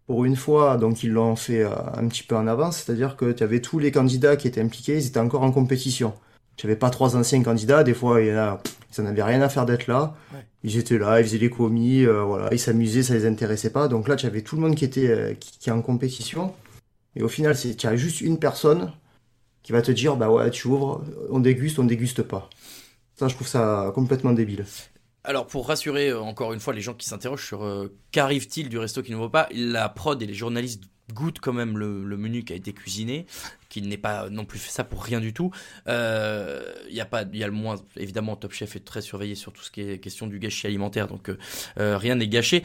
pour 0.07 0.25
une 0.25 0.35
fois, 0.35 0.77
donc 0.77 1.03
ils 1.03 1.11
l'ont 1.11 1.35
fait 1.35 1.63
euh, 1.63 1.69
un 1.95 2.07
petit 2.07 2.23
peu 2.23 2.35
en 2.35 2.47
avance, 2.47 2.77
c'est-à-dire 2.77 3.15
que 3.15 3.31
tu 3.31 3.43
avais 3.43 3.61
tous 3.61 3.79
les 3.79 3.91
candidats 3.91 4.35
qui 4.35 4.47
étaient 4.47 4.61
impliqués, 4.61 4.97
ils 4.97 5.07
étaient 5.07 5.19
encore 5.19 5.43
en 5.43 5.51
compétition. 5.51 6.13
Tu 6.57 6.67
n'avais 6.67 6.77
pas 6.77 6.89
trois 6.89 7.15
anciens 7.15 7.41
candidats, 7.43 7.83
des 7.83 7.93
fois 7.93 8.21
il 8.21 8.27
y 8.27 8.33
en 8.33 8.37
a, 8.37 8.61
ils 8.97 9.03
n'en 9.03 9.09
avaient 9.09 9.23
rien 9.23 9.41
à 9.41 9.49
faire 9.49 9.65
d'être 9.65 9.87
là. 9.87 10.15
Ils 10.63 10.77
étaient 10.77 10.97
là, 10.97 11.19
ils 11.19 11.23
faisaient 11.23 11.37
les 11.37 11.49
commis, 11.49 12.03
euh, 12.03 12.23
voilà, 12.23 12.49
ils 12.51 12.59
s'amusaient, 12.59 13.03
ça 13.03 13.13
les 13.13 13.25
intéressait 13.25 13.71
pas. 13.71 13.87
Donc 13.87 14.07
là, 14.07 14.15
tu 14.15 14.25
avais 14.25 14.41
tout 14.41 14.55
le 14.55 14.61
monde 14.61 14.75
qui 14.75 14.85
était 14.85 15.37
qui, 15.39 15.69
est 15.69 15.73
en 15.73 15.81
compétition. 15.81 16.53
Et 17.15 17.23
au 17.23 17.27
final, 17.29 17.55
c'est 17.55 17.75
tu 17.75 17.87
as 17.87 17.95
juste 17.95 18.21
une 18.21 18.37
personne 18.37 18.91
qui 19.63 19.71
va 19.71 19.81
te 19.81 19.91
dire 19.91 20.17
bah 20.17 20.29
ouais, 20.29 20.49
tu 20.51 20.67
ouvres, 20.67 21.03
on 21.29 21.39
déguste, 21.39 21.79
on 21.79 21.85
déguste 21.85 22.21
pas. 22.23 22.49
Ça, 23.15 23.27
je 23.27 23.35
trouve 23.35 23.47
ça 23.47 23.91
complètement 23.95 24.33
débile. 24.33 24.65
Alors 25.23 25.45
pour 25.45 25.67
rassurer 25.67 26.09
euh, 26.09 26.21
encore 26.21 26.53
une 26.53 26.59
fois 26.59 26.73
les 26.73 26.81
gens 26.81 26.93
qui 26.93 27.07
s'interrogent 27.07 27.45
sur 27.45 27.63
euh, 27.63 27.95
qu'arrive-t-il 28.11 28.69
du 28.69 28.77
resto 28.77 29.03
qui 29.03 29.11
ne 29.11 29.17
vaut 29.17 29.29
pas, 29.29 29.47
la 29.53 29.87
prod 29.87 30.21
et 30.21 30.25
les 30.25 30.33
journalistes 30.33 30.83
goûtent 31.13 31.39
quand 31.39 31.53
même 31.53 31.77
le, 31.77 32.17
menu 32.17 32.43
qui 32.43 32.53
a 32.53 32.55
été 32.55 32.71
cuisiné, 32.71 33.25
qui 33.67 33.81
n'est 33.81 33.97
pas 33.97 34.29
non 34.29 34.45
plus 34.45 34.59
fait 34.59 34.71
ça 34.71 34.85
pour 34.85 35.03
rien 35.03 35.19
du 35.19 35.33
tout. 35.33 35.51
Il 35.85 35.89
euh, 35.89 36.73
y 36.89 37.01
il 37.01 37.37
y 37.37 37.43
a 37.43 37.47
le 37.47 37.51
moins 37.51 37.75
évidemment 37.97 38.37
Top 38.37 38.53
Chef 38.53 38.77
est 38.77 38.85
très 38.85 39.01
surveillé 39.01 39.35
sur 39.35 39.51
tout 39.51 39.61
ce 39.61 39.71
qui 39.71 39.81
est 39.81 39.99
question 39.99 40.25
du 40.25 40.39
gâchis 40.39 40.67
alimentaire, 40.67 41.07
donc 41.07 41.29
rien 41.75 42.15
n'est 42.15 42.29
gâché. 42.29 42.63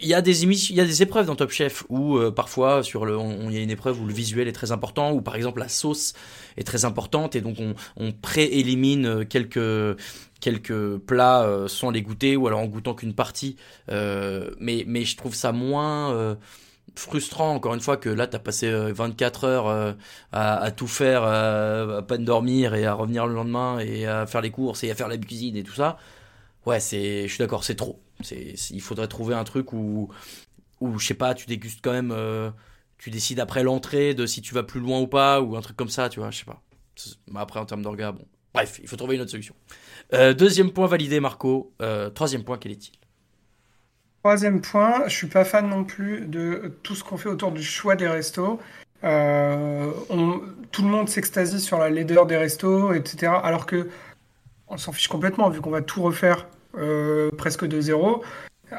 Il 0.00 0.08
y 0.08 0.14
a 0.14 0.22
des 0.22 0.42
émissions, 0.42 0.74
il 0.74 0.78
y 0.78 0.80
a 0.80 0.84
des 0.84 1.02
épreuves 1.02 1.26
dans 1.26 1.36
Top 1.36 1.50
Chef 1.50 1.84
où 1.88 2.18
parfois 2.32 2.82
sur 2.82 3.06
le, 3.06 3.18
il 3.44 3.52
y 3.52 3.58
a 3.58 3.62
une 3.62 3.70
épreuve 3.70 4.00
où 4.00 4.06
le 4.06 4.12
visuel 4.12 4.48
est 4.48 4.52
très 4.52 4.72
important, 4.72 5.12
ou 5.12 5.22
par 5.22 5.36
exemple 5.36 5.60
la 5.60 5.68
sauce 5.68 6.12
est 6.56 6.64
très 6.64 6.84
importante 6.84 7.36
et 7.36 7.40
donc 7.40 7.56
on, 7.58 7.74
on 7.96 8.12
pré-élimine 8.12 9.24
quelques 9.24 9.96
quelques 10.44 10.98
plats 10.98 11.42
euh, 11.44 11.68
sans 11.68 11.90
les 11.90 12.02
goûter 12.02 12.36
ou 12.36 12.46
alors 12.46 12.60
en 12.60 12.66
goûtant 12.66 12.94
qu'une 12.94 13.14
partie. 13.14 13.56
Euh, 13.90 14.50
mais, 14.60 14.84
mais 14.86 15.04
je 15.04 15.16
trouve 15.16 15.34
ça 15.34 15.52
moins 15.52 16.12
euh, 16.12 16.34
frustrant 16.94 17.54
encore 17.54 17.72
une 17.72 17.80
fois 17.80 17.96
que 17.96 18.10
là 18.10 18.26
tu 18.26 18.36
as 18.36 18.38
passé 18.38 18.70
24 18.70 19.44
heures 19.44 19.96
à, 20.32 20.70
tout 20.70 20.86
faire 20.86 21.24
à 21.24 22.02
peine 22.02 22.24
dormir 22.24 22.74
et 22.74 22.84
à 22.86 22.92
revenir 22.92 23.26
le 23.26 23.34
lendemain 23.34 23.78
et 23.80 24.06
à 24.06 24.26
faire 24.26 24.42
les 24.42 24.50
courses 24.50 24.84
et 24.84 24.90
à 24.90 24.94
faire 24.94 25.08
la 25.08 25.16
cuisine 25.16 25.56
et 25.56 25.64
tout 25.64 25.74
ça 25.74 25.96
ouais 26.66 26.78
c'est 26.78 27.26
je 27.26 27.28
suis 27.34 27.38
d'accord 27.38 27.64
c'est 27.64 27.74
trop 27.74 28.03
il 28.32 28.80
faudrait 28.80 29.08
trouver 29.08 29.34
un 29.34 29.44
truc 29.44 29.72
où 29.72 30.08
où 30.80 30.98
je 30.98 31.06
sais 31.06 31.14
pas 31.14 31.34
tu 31.34 31.46
dégustes 31.46 31.80
quand 31.82 31.92
même 31.92 32.14
tu 32.98 33.10
décides 33.10 33.40
après 33.40 33.62
l'entrée 33.62 34.14
de 34.14 34.26
si 34.26 34.42
tu 34.42 34.54
vas 34.54 34.62
plus 34.62 34.80
loin 34.80 35.00
ou 35.00 35.06
pas 35.06 35.40
ou 35.40 35.56
un 35.56 35.60
truc 35.60 35.76
comme 35.76 35.88
ça 35.88 36.08
tu 36.08 36.20
vois 36.20 36.30
je 36.30 36.38
sais 36.38 36.44
pas 36.44 36.62
après 37.34 37.60
en 37.60 37.66
termes 37.66 37.82
d'orga 37.82 38.12
bon 38.12 38.26
bref 38.52 38.80
il 38.82 38.88
faut 38.88 38.96
trouver 38.96 39.16
une 39.16 39.22
autre 39.22 39.30
solution 39.30 39.54
euh, 40.12 40.34
deuxième 40.34 40.70
point 40.70 40.86
validé, 40.86 41.20
Marco. 41.20 41.72
Euh, 41.80 42.10
troisième 42.10 42.44
point, 42.44 42.58
quel 42.58 42.72
est-il? 42.72 42.92
Troisième 44.22 44.60
point, 44.60 45.04
je 45.06 45.14
suis 45.14 45.26
pas 45.26 45.44
fan 45.44 45.68
non 45.68 45.84
plus 45.84 46.26
de 46.26 46.78
tout 46.82 46.94
ce 46.94 47.04
qu'on 47.04 47.16
fait 47.16 47.28
autour 47.28 47.52
du 47.52 47.62
choix 47.62 47.96
des 47.96 48.08
restos. 48.08 48.58
Euh, 49.02 49.90
tout 50.72 50.82
le 50.82 50.88
monde 50.88 51.08
s'extasie 51.08 51.60
sur 51.60 51.78
la 51.78 51.90
laideur 51.90 52.26
des 52.26 52.36
restos, 52.36 52.94
etc. 52.94 53.32
Alors 53.42 53.66
que 53.66 53.88
on 54.68 54.78
s'en 54.78 54.92
fiche 54.92 55.08
complètement 55.08 55.50
vu 55.50 55.60
qu'on 55.60 55.70
va 55.70 55.82
tout 55.82 56.02
refaire 56.02 56.46
euh, 56.78 57.30
presque 57.36 57.64
de 57.64 57.80
zéro. 57.80 58.22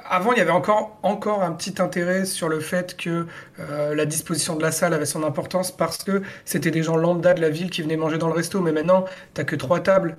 Avant, 0.04 0.34
il 0.34 0.40
y 0.40 0.42
avait 0.42 0.52
encore, 0.52 0.98
encore 1.04 1.44
un 1.44 1.52
petit 1.52 1.82
intérêt 1.82 2.26
sur 2.26 2.50
le 2.50 2.60
fait 2.60 2.98
que 2.98 3.28
euh, 3.60 3.96
la 3.96 4.06
disposition 4.06 4.56
de 4.56 4.62
la 4.62 4.72
salle 4.72 4.94
avait 4.94 5.06
son 5.06 5.24
importance 5.24 5.72
parce 5.72 6.04
que 6.04 6.22
c'était 6.44 6.72
des 6.72 6.84
gens 6.84 6.98
lambda 6.98 7.34
de 7.34 7.42
la 7.42 7.50
ville 7.50 7.70
qui 7.70 7.82
venaient 7.82 7.96
manger 7.96 8.18
dans 8.18 8.28
le 8.28 8.34
resto. 8.34 8.62
Mais 8.62 8.72
maintenant, 8.72 9.06
tu 9.34 9.46
que 9.46 9.56
trois 9.56 9.80
tables. 9.80 10.18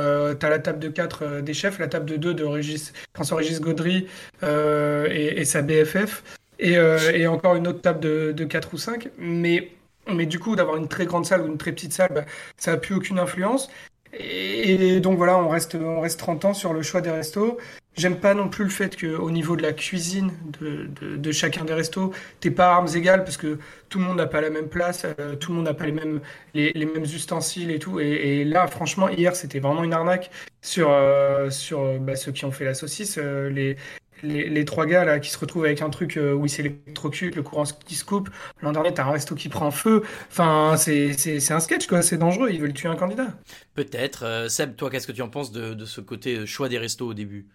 Euh, 0.00 0.34
tu 0.34 0.46
as 0.46 0.50
la 0.50 0.58
table 0.58 0.78
de 0.78 0.88
4 0.88 1.22
euh, 1.22 1.42
des 1.42 1.54
chefs, 1.54 1.78
la 1.78 1.88
table 1.88 2.06
de 2.06 2.16
2 2.16 2.34
de 2.34 2.44
Régis, 2.44 2.92
François-Régis 3.14 3.60
Gaudry 3.60 4.06
euh, 4.42 5.06
et, 5.10 5.44
sa 5.44 5.62
BFF, 5.62 6.22
et, 6.58 6.76
euh, 6.76 6.98
et, 7.12 7.26
encore 7.26 7.56
une 7.56 7.66
autre 7.66 7.80
table 7.80 8.00
de, 8.00 8.32
de 8.32 8.44
4 8.44 8.74
ou 8.74 8.78
5. 8.78 9.08
Mais, 9.18 9.70
mais 10.12 10.26
du 10.26 10.38
coup, 10.38 10.56
d'avoir 10.56 10.76
une 10.76 10.88
très 10.88 11.06
grande 11.06 11.24
salle 11.26 11.42
ou 11.42 11.46
une 11.46 11.58
très 11.58 11.72
petite 11.72 11.92
salle, 11.92 12.10
bah, 12.12 12.24
ça 12.56 12.72
n'a 12.72 12.76
plus 12.76 12.94
aucune 12.94 13.18
influence. 13.18 13.70
Et 14.18 15.00
donc 15.00 15.18
voilà, 15.18 15.38
on 15.38 15.48
reste, 15.48 15.74
on 15.74 16.00
reste 16.00 16.18
30 16.18 16.44
ans 16.46 16.54
sur 16.54 16.72
le 16.72 16.82
choix 16.82 17.00
des 17.00 17.10
restos. 17.10 17.58
J'aime 17.96 18.16
pas 18.16 18.34
non 18.34 18.50
plus 18.50 18.64
le 18.64 18.70
fait 18.70 18.94
qu'au 19.00 19.30
niveau 19.30 19.56
de 19.56 19.62
la 19.62 19.72
cuisine 19.72 20.30
de, 20.60 21.32
chacun 21.32 21.64
des 21.64 21.72
restos, 21.72 22.12
t'es 22.40 22.50
pas 22.50 22.74
armes 22.74 22.88
égales 22.94 23.24
parce 23.24 23.38
que 23.38 23.58
tout 23.88 23.98
le 23.98 24.04
monde 24.04 24.18
n'a 24.18 24.26
pas 24.26 24.42
la 24.42 24.50
même 24.50 24.68
place, 24.68 25.06
euh, 25.18 25.34
tout 25.36 25.50
le 25.50 25.56
monde 25.56 25.64
n'a 25.64 25.72
pas 25.72 25.86
les 25.86 25.92
mêmes, 25.92 26.20
les, 26.52 26.74
mêmes 26.74 27.04
ustensiles 27.04 27.70
et 27.70 27.78
tout. 27.78 27.98
Et, 27.98 28.44
là, 28.44 28.66
franchement, 28.66 29.08
hier, 29.08 29.34
c'était 29.34 29.60
vraiment 29.60 29.82
une 29.82 29.94
arnaque 29.94 30.30
sur, 30.60 30.90
euh, 30.90 31.48
sur 31.48 31.98
bah, 32.00 32.16
ceux 32.16 32.32
qui 32.32 32.44
ont 32.44 32.50
fait 32.50 32.66
la 32.66 32.74
saucisse. 32.74 33.18
Euh, 33.18 33.74
les, 34.22 34.48
les, 34.48 34.64
trois 34.64 34.86
gars 34.86 35.04
là 35.04 35.18
qui 35.18 35.30
se 35.30 35.38
retrouvent 35.38 35.64
avec 35.64 35.82
un 35.82 35.90
truc 35.90 36.16
euh, 36.16 36.32
où 36.34 36.46
il 36.46 36.48
s'électrocute, 36.48 37.36
le 37.36 37.42
courant 37.42 37.64
qui 37.86 37.94
se 37.94 38.04
coupe. 38.04 38.30
L'an 38.62 38.72
dernier, 38.72 38.92
t'as 38.94 39.04
un 39.04 39.12
resto 39.12 39.34
qui 39.34 39.48
prend 39.48 39.70
feu. 39.70 40.02
Enfin, 40.30 40.76
c'est 40.76 41.50
un 41.50 41.60
sketch, 41.60 41.86
quoi. 41.86 42.02
C'est 42.02 42.18
dangereux. 42.18 42.50
Ils 42.50 42.60
veulent 42.60 42.72
tuer 42.72 42.88
un 42.88 42.96
candidat. 42.96 43.28
Peut-être. 43.74 44.24
Euh, 44.24 44.48
Seb, 44.48 44.76
toi, 44.76 44.90
qu'est-ce 44.90 45.06
que 45.06 45.12
tu 45.12 45.22
en 45.22 45.28
penses 45.28 45.52
de, 45.52 45.74
de, 45.74 45.84
ce 45.84 46.00
côté 46.00 46.46
choix 46.46 46.68
des 46.68 46.78
restos 46.78 47.06
au 47.06 47.14
début? 47.14 47.46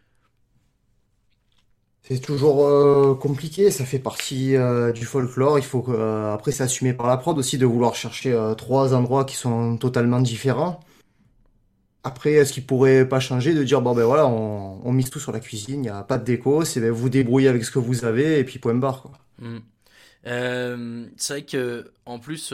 C'est 2.03 2.19
toujours 2.19 2.65
euh, 2.65 3.15
compliqué, 3.15 3.69
ça 3.69 3.85
fait 3.85 3.99
partie 3.99 4.55
euh, 4.55 4.91
du 4.91 5.05
folklore. 5.05 5.59
Il 5.59 5.63
faut 5.63 5.81
que, 5.81 5.91
euh, 5.91 6.33
après 6.33 6.51
c'est 6.51 6.63
assumé 6.63 6.93
par 6.93 7.07
la 7.07 7.17
prod 7.17 7.37
aussi 7.37 7.57
de 7.57 7.65
vouloir 7.65 7.95
chercher 7.95 8.37
trois 8.57 8.93
endroits 8.93 9.23
qui 9.23 9.35
sont 9.35 9.77
totalement 9.77 10.19
différents. 10.19 10.79
Après, 12.03 12.33
est-ce 12.33 12.53
qu'il 12.53 12.65
pourrait 12.65 13.07
pas 13.07 13.19
changer 13.19 13.53
de 13.53 13.63
dire 13.63 13.81
bon 13.81 13.93
ben 13.93 14.03
voilà, 14.03 14.27
on, 14.27 14.91
mise 14.91 15.09
tout 15.09 15.19
sur 15.19 15.31
la 15.31 15.39
cuisine, 15.39 15.75
il 15.75 15.81
n'y 15.81 15.89
a 15.89 16.03
pas 16.03 16.17
de 16.17 16.23
déco, 16.23 16.65
c'est 16.65 16.81
ben, 16.81 16.91
vous 16.91 17.09
débrouillez 17.09 17.47
avec 17.47 17.63
ce 17.63 17.71
que 17.71 17.79
vous 17.79 18.05
avez 18.05 18.39
et 18.39 18.43
puis 18.43 18.59
point 18.59 18.73
barre 18.73 19.01
quoi. 19.03 19.11
Mmh. 19.39 19.57
c'est 21.17 21.33
vrai 21.33 21.41
que 21.43 21.91
en 22.05 22.19
plus 22.19 22.53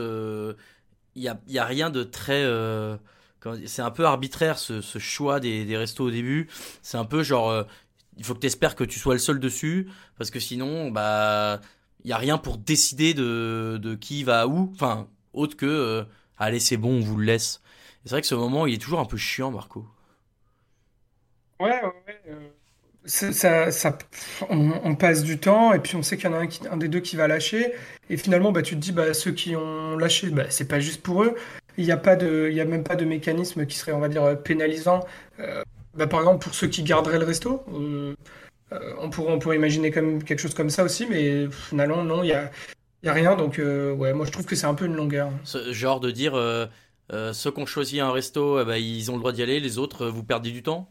il 1.15 1.23
y 1.23 1.27
a, 1.27 1.39
y 1.47 1.59
a 1.59 1.65
rien 1.65 1.89
de 1.89 2.03
très 2.03 2.45
c'est 3.65 3.81
un 3.81 3.91
peu 3.91 4.05
arbitraire 4.05 4.57
ce, 4.57 4.81
choix 4.99 5.39
des, 5.39 5.77
restos 5.77 6.05
au 6.05 6.11
début. 6.11 6.49
C'est 6.81 6.97
un 6.97 7.05
peu 7.05 7.23
genre 7.23 7.65
il 8.17 8.25
faut 8.25 8.33
que 8.33 8.39
tu 8.39 8.47
espères 8.47 8.75
que 8.75 8.83
tu 8.83 8.99
sois 8.99 9.13
le 9.13 9.19
seul 9.19 9.39
dessus, 9.39 9.87
parce 10.17 10.31
que 10.31 10.39
sinon, 10.39 10.91
bah, 10.91 11.61
il 12.03 12.09
y 12.09 12.13
a 12.13 12.17
rien 12.17 12.37
pour 12.37 12.57
décider 12.57 13.13
de, 13.13 13.79
de 13.81 13.95
qui 13.95 14.23
va 14.23 14.47
où, 14.47 14.71
enfin, 14.73 15.07
autre 15.33 15.55
que, 15.55 15.65
euh, 15.65 16.03
allez, 16.37 16.59
c'est 16.59 16.77
bon, 16.77 16.97
on 16.97 16.99
vous 16.99 17.17
le 17.17 17.25
laisse. 17.25 17.61
C'est 18.05 18.11
vrai 18.11 18.21
que 18.21 18.27
ce 18.27 18.35
moment, 18.35 18.65
il 18.67 18.75
est 18.75 18.81
toujours 18.81 18.99
un 18.99 19.05
peu 19.05 19.17
chiant, 19.17 19.51
Marco. 19.51 19.85
Ouais, 21.59 21.69
ouais. 21.69 22.21
Euh, 22.29 22.49
ça, 23.05 23.71
ça, 23.71 23.97
on, 24.49 24.71
on, 24.83 24.95
passe 24.95 25.23
du 25.23 25.39
temps 25.39 25.73
et 25.73 25.79
puis 25.79 25.95
on 25.95 26.03
sait 26.03 26.17
qu'il 26.17 26.29
y 26.29 26.33
en 26.33 26.35
a 26.35 26.39
un, 26.39 26.47
qui, 26.47 26.67
un, 26.67 26.77
des 26.77 26.89
deux 26.89 26.99
qui 26.99 27.15
va 27.15 27.27
lâcher 27.27 27.73
et 28.09 28.17
finalement 28.17 28.51
bah 28.51 28.61
tu 28.61 28.75
te 28.75 28.81
dis 28.81 28.91
bah 28.91 29.13
ceux 29.13 29.31
qui 29.31 29.55
ont 29.55 29.95
lâché 29.97 30.29
bah 30.29 30.43
c'est 30.49 30.67
pas 30.67 30.81
juste 30.81 31.01
pour 31.01 31.23
eux 31.23 31.35
il 31.77 31.85
n'y 31.85 31.91
a 31.91 31.97
pas 31.97 32.17
de 32.17 32.49
il 32.51 32.55
y 32.55 32.59
a 32.59 32.65
même 32.65 32.83
pas 32.83 32.97
de 32.97 33.05
mécanisme 33.05 33.65
qui 33.65 33.77
serait 33.77 33.93
on 33.93 33.99
va 33.99 34.09
dire 34.09 34.37
pénalisant 34.43 35.05
euh, 35.39 35.63
bah, 35.97 36.05
par 36.05 36.19
exemple, 36.19 36.43
pour 36.43 36.53
ceux 36.53 36.67
qui 36.67 36.83
garderaient 36.83 37.17
le 37.17 37.25
resto, 37.25 37.63
euh, 37.73 38.15
euh, 38.71 38.93
on, 38.99 39.09
pourrait, 39.09 39.33
on 39.33 39.39
pourrait 39.39 39.55
imaginer 39.55 39.91
comme 39.91 40.23
quelque 40.23 40.39
chose 40.39 40.53
comme 40.53 40.69
ça 40.69 40.83
aussi, 40.83 41.07
mais 41.07 41.47
finalement, 41.49 42.03
non, 42.03 42.21
il 42.21 42.27
n'y 42.27 42.33
a, 42.33 42.51
y 43.01 43.09
a 43.09 43.13
rien. 43.13 43.35
Donc, 43.35 43.57
euh, 43.57 43.93
ouais, 43.93 44.13
moi, 44.13 44.25
je 44.27 44.31
trouve 44.31 44.45
que 44.45 44.55
c'est 44.55 44.67
un 44.67 44.75
peu 44.75 44.85
une 44.85 44.95
longueur. 44.95 45.31
Ce 45.43 45.73
genre 45.73 45.99
de 45.99 46.11
dire, 46.11 46.35
euh, 46.35 46.67
ceux 47.11 47.51
qui 47.51 47.61
ont 47.61 47.65
choisi 47.65 47.99
un 47.99 48.11
resto, 48.11 48.63
bah, 48.65 48.77
ils 48.77 49.09
ont 49.11 49.13
le 49.13 49.19
droit 49.19 49.31
d'y 49.31 49.43
aller, 49.43 49.59
les 49.59 49.77
autres, 49.77 50.07
vous 50.07 50.23
perdez 50.23 50.51
du 50.51 50.63
temps 50.63 50.89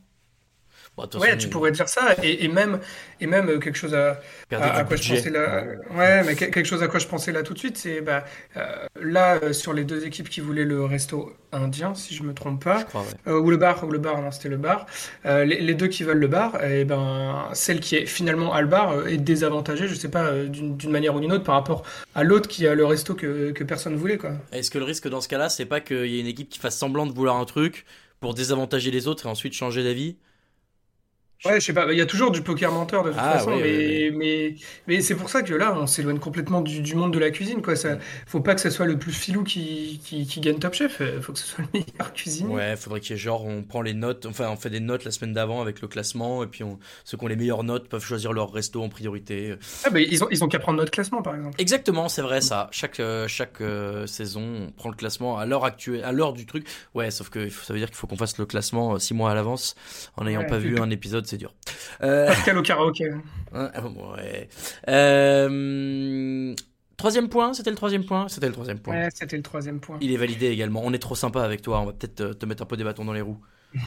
Bon, 0.96 1.06
ouais, 1.20 1.36
tu 1.36 1.48
pourrais 1.48 1.72
dire 1.72 1.88
ça, 1.88 2.14
et, 2.22 2.44
et, 2.44 2.48
même, 2.48 2.80
et 3.20 3.26
même 3.26 3.60
quelque 3.60 3.76
chose 3.76 3.94
à, 3.94 4.18
à, 4.50 4.78
à 4.78 4.84
quoi 4.84 4.96
budget. 4.96 5.16
je 5.16 5.22
pensais 5.22 5.30
là. 5.30 5.64
Ouais, 5.94 6.24
mais 6.24 6.34
quelque 6.34 6.64
chose 6.64 6.82
à 6.82 6.88
quoi 6.88 6.98
je 6.98 7.06
pensais 7.06 7.32
là 7.32 7.42
tout 7.42 7.52
de 7.52 7.58
suite, 7.58 7.76
c'est 7.76 8.00
bah, 8.00 8.24
euh, 8.56 8.86
là 9.02 9.38
euh, 9.42 9.52
sur 9.52 9.74
les 9.74 9.84
deux 9.84 10.06
équipes 10.06 10.30
qui 10.30 10.40
voulaient 10.40 10.64
le 10.64 10.84
resto 10.86 11.34
indien, 11.52 11.94
si 11.94 12.14
je 12.14 12.22
me 12.22 12.32
trompe 12.32 12.64
pas, 12.64 12.84
crois, 12.84 13.02
ouais. 13.02 13.32
euh, 13.32 13.38
ou 13.38 13.50
le 13.50 13.58
bar, 13.58 13.84
ou 13.84 13.90
le 13.90 13.98
bar, 13.98 14.22
non, 14.22 14.30
c'était 14.30 14.48
le 14.48 14.56
bar. 14.56 14.86
Euh, 15.26 15.44
les, 15.44 15.60
les, 15.60 15.74
deux 15.74 15.88
qui 15.88 16.02
veulent 16.02 16.18
le 16.18 16.28
bar, 16.28 16.62
et 16.64 16.80
eh 16.80 16.84
ben 16.84 17.48
celle 17.52 17.80
qui 17.80 17.96
est 17.96 18.06
finalement 18.06 18.54
à 18.54 18.62
le 18.62 18.66
bar 18.66 18.92
euh, 18.92 19.06
est 19.06 19.18
désavantagée, 19.18 19.88
je 19.88 19.94
sais 19.94 20.10
pas, 20.10 20.32
d'une 20.44 20.90
manière 20.90 21.14
ou 21.14 21.20
d'une 21.20 21.32
autre 21.32 21.44
par 21.44 21.56
rapport 21.56 21.82
à 22.14 22.24
l'autre 22.24 22.48
qui 22.48 22.66
a 22.66 22.74
le 22.74 22.86
resto 22.86 23.14
que, 23.14 23.50
que 23.50 23.64
personne 23.64 23.96
voulait, 23.96 24.16
quoi. 24.16 24.32
Est-ce 24.52 24.70
que 24.70 24.78
le 24.78 24.84
risque 24.84 25.08
dans 25.08 25.20
ce 25.20 25.28
cas-là, 25.28 25.48
c'est 25.50 25.66
pas 25.66 25.80
qu'il 25.80 26.06
y 26.06 26.16
ait 26.16 26.20
une 26.20 26.26
équipe 26.26 26.48
qui 26.48 26.58
fasse 26.58 26.76
semblant 26.76 27.06
de 27.06 27.12
vouloir 27.12 27.36
un 27.36 27.44
truc 27.44 27.84
pour 28.20 28.32
désavantager 28.32 28.90
les 28.90 29.08
autres 29.08 29.26
et 29.26 29.28
ensuite 29.28 29.52
changer 29.52 29.84
d'avis? 29.84 30.16
Ouais, 31.44 31.60
je 31.60 31.66
sais 31.66 31.72
pas, 31.72 31.92
il 31.92 31.98
y 31.98 32.00
a 32.00 32.06
toujours 32.06 32.30
du 32.30 32.42
poker 32.42 32.72
menteur 32.72 33.04
de 33.04 33.10
toute 33.10 33.18
ah, 33.20 33.38
façon, 33.38 33.52
oui, 33.52 33.60
mais, 33.62 33.70
oui, 33.70 34.08
oui. 34.08 34.16
mais, 34.16 34.54
mais 34.86 35.00
c'est 35.00 35.14
pour 35.14 35.28
ça 35.28 35.42
que 35.42 35.54
là, 35.54 35.76
on 35.78 35.86
s'éloigne 35.86 36.18
complètement 36.18 36.62
du, 36.62 36.80
du, 36.80 36.94
monde 36.94 37.12
de 37.12 37.18
la 37.18 37.30
cuisine, 37.30 37.62
quoi. 37.62 37.76
Ça, 37.76 37.98
faut 38.26 38.40
pas 38.40 38.54
que 38.54 38.60
ce 38.60 38.70
soit 38.70 38.86
le 38.86 38.98
plus 38.98 39.12
filou 39.12 39.44
qui, 39.44 40.00
qui, 40.02 40.26
qui 40.26 40.40
gagne 40.40 40.58
Top 40.58 40.74
Chef, 40.74 41.02
faut 41.20 41.32
que 41.32 41.38
ce 41.38 41.46
soit 41.46 41.64
le 41.72 41.80
meilleur 41.80 42.12
cuisinier. 42.12 42.54
Ouais, 42.54 42.76
faudrait 42.76 43.00
qu'il 43.00 43.10
y 43.10 43.18
ait 43.18 43.22
genre, 43.22 43.44
on 43.44 43.62
prend 43.62 43.82
les 43.82 43.94
notes, 43.94 44.26
enfin, 44.26 44.48
on 44.50 44.56
fait 44.56 44.70
des 44.70 44.80
notes 44.80 45.04
la 45.04 45.10
semaine 45.10 45.34
d'avant 45.34 45.60
avec 45.60 45.82
le 45.82 45.88
classement, 45.88 46.42
et 46.42 46.46
puis 46.46 46.64
on, 46.64 46.78
ceux 47.04 47.18
qui 47.18 47.24
ont 47.24 47.28
les 47.28 47.36
meilleures 47.36 47.64
notes 47.64 47.88
peuvent 47.88 48.04
choisir 48.04 48.32
leur 48.32 48.52
resto 48.52 48.82
en 48.82 48.88
priorité. 48.88 49.56
Ah, 49.84 49.90
bah, 49.90 50.00
ils 50.00 50.24
ont, 50.24 50.28
ils 50.30 50.42
ont 50.42 50.48
qu'à 50.48 50.58
prendre 50.58 50.78
notre 50.78 50.90
classement, 50.90 51.22
par 51.22 51.34
exemple. 51.34 51.56
Exactement, 51.58 52.08
c'est 52.08 52.22
vrai, 52.22 52.40
ça. 52.40 52.68
Chaque, 52.70 53.00
euh, 53.00 53.28
chaque 53.28 53.60
euh, 53.60 54.06
saison, 54.06 54.68
on 54.68 54.70
prend 54.70 54.88
le 54.88 54.96
classement 54.96 55.38
à 55.38 55.46
l'heure 55.46 55.64
actuelle, 55.64 56.04
à 56.04 56.12
l'heure 56.12 56.32
du 56.32 56.46
truc. 56.46 56.66
Ouais, 56.94 57.10
sauf 57.10 57.28
que 57.28 57.48
ça 57.48 57.72
veut 57.72 57.78
dire 57.78 57.88
qu'il 57.88 57.96
faut 57.96 58.06
qu'on 58.06 58.16
fasse 58.16 58.38
le 58.38 58.46
classement 58.46 58.94
euh, 58.94 58.98
six 58.98 59.14
mois 59.14 59.30
à 59.30 59.34
l'avance. 59.34 59.74
En 60.16 60.24
n'ayant 60.24 60.36
Ouais, 60.40 60.46
pas 60.46 60.58
vu 60.58 60.78
un 60.78 60.90
épisode, 60.90 61.25
c'est 61.26 61.36
dur. 61.36 61.54
Euh, 62.02 62.26
Pascal 62.26 62.58
au 62.58 62.62
karaoké. 62.62 63.10
Ouais, 63.52 63.70
ouais. 64.16 64.48
Euh, 64.88 66.54
Troisième 66.96 67.28
point, 67.28 67.52
c'était 67.52 67.70
le 67.70 67.76
troisième 67.76 68.04
point? 68.04 68.28
C'était 68.28 68.46
le 68.46 68.52
troisième 68.52 68.78
point. 68.78 68.94
Ouais, 68.94 69.08
c'était 69.14 69.36
le 69.36 69.42
troisième 69.42 69.80
point. 69.80 69.98
Il 70.00 70.12
est 70.12 70.16
validé 70.16 70.46
également. 70.46 70.80
On 70.82 70.92
est 70.92 70.98
trop 70.98 71.14
sympa 71.14 71.42
avec 71.42 71.60
toi, 71.62 71.80
on 71.80 71.86
va 71.86 71.92
peut-être 71.92 72.38
te 72.38 72.46
mettre 72.46 72.62
un 72.62 72.66
peu 72.66 72.76
des 72.76 72.84
bâtons 72.84 73.04
dans 73.04 73.12
les 73.12 73.20
roues. 73.20 73.40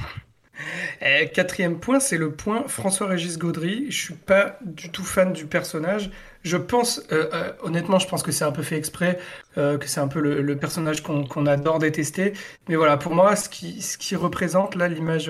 Et 1.01 1.30
quatrième 1.30 1.80
point, 1.80 2.00
c'est 2.00 2.18
le 2.18 2.32
point 2.32 2.68
François-Régis 2.68 3.38
Gaudry. 3.38 3.86
Je 3.89 3.98
suis 3.98 4.13
pas 4.13 4.58
du 4.66 4.89
tout 4.89 5.04
fan 5.04 5.34
du 5.34 5.46
personnage. 5.46 6.12
Je 6.44 6.56
pense, 6.56 7.01
euh, 7.12 7.28
euh, 7.34 7.51
honnêtement, 7.63 8.00
je 8.00 8.08
pense 8.08 8.24
que 8.24 8.32
c'est 8.32 8.46
un 8.46 8.51
peu 8.54 8.63
fait 8.63 8.78
exprès, 8.78 9.20
euh, 9.58 9.78
que 9.78 9.88
c'est 9.88 10.00
un 10.00 10.08
peu 10.08 10.22
le, 10.22 10.42
le 10.42 10.56
personnage 10.58 11.04
qu'on 11.04 11.46
adore 11.46 11.80
détester. 11.80 12.34
Mais 12.70 12.75
voilà, 12.78 12.96
pour 12.98 13.13
moi, 13.13 13.36
ce 13.36 13.50
qui, 13.50 13.82
ce 13.82 13.98
qui 13.98 14.16
représente 14.16 14.75
là 14.75 14.88
l'image, 14.88 15.30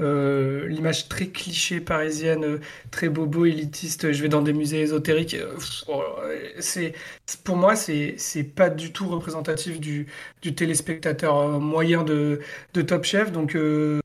euh, 0.00 0.68
l'image 0.68 1.08
très 1.08 1.26
cliché 1.28 1.80
parisienne, 1.80 2.44
euh, 2.44 2.60
très 2.92 3.08
bobo, 3.08 3.46
élitiste. 3.46 4.12
Je 4.12 4.22
vais 4.22 4.28
dans 4.28 4.42
des 4.42 4.52
musées 4.52 4.80
ésotériques. 4.80 5.34
euh, 5.34 5.56
oh, 5.88 6.02
c'est, 6.60 6.94
pour 7.44 7.56
moi, 7.56 7.74
c'est, 7.76 8.16
pas 8.54 8.70
du 8.70 8.92
tout 8.92 9.08
représentatif 9.08 9.80
du, 9.80 10.06
du 10.42 10.54
téléspectateur 10.54 11.36
euh, 11.38 11.58
moyen 11.58 12.04
de, 12.04 12.40
de 12.74 12.82
Top 12.82 13.04
Chef. 13.04 13.32
Donc 13.32 13.56
euh, 13.56 14.00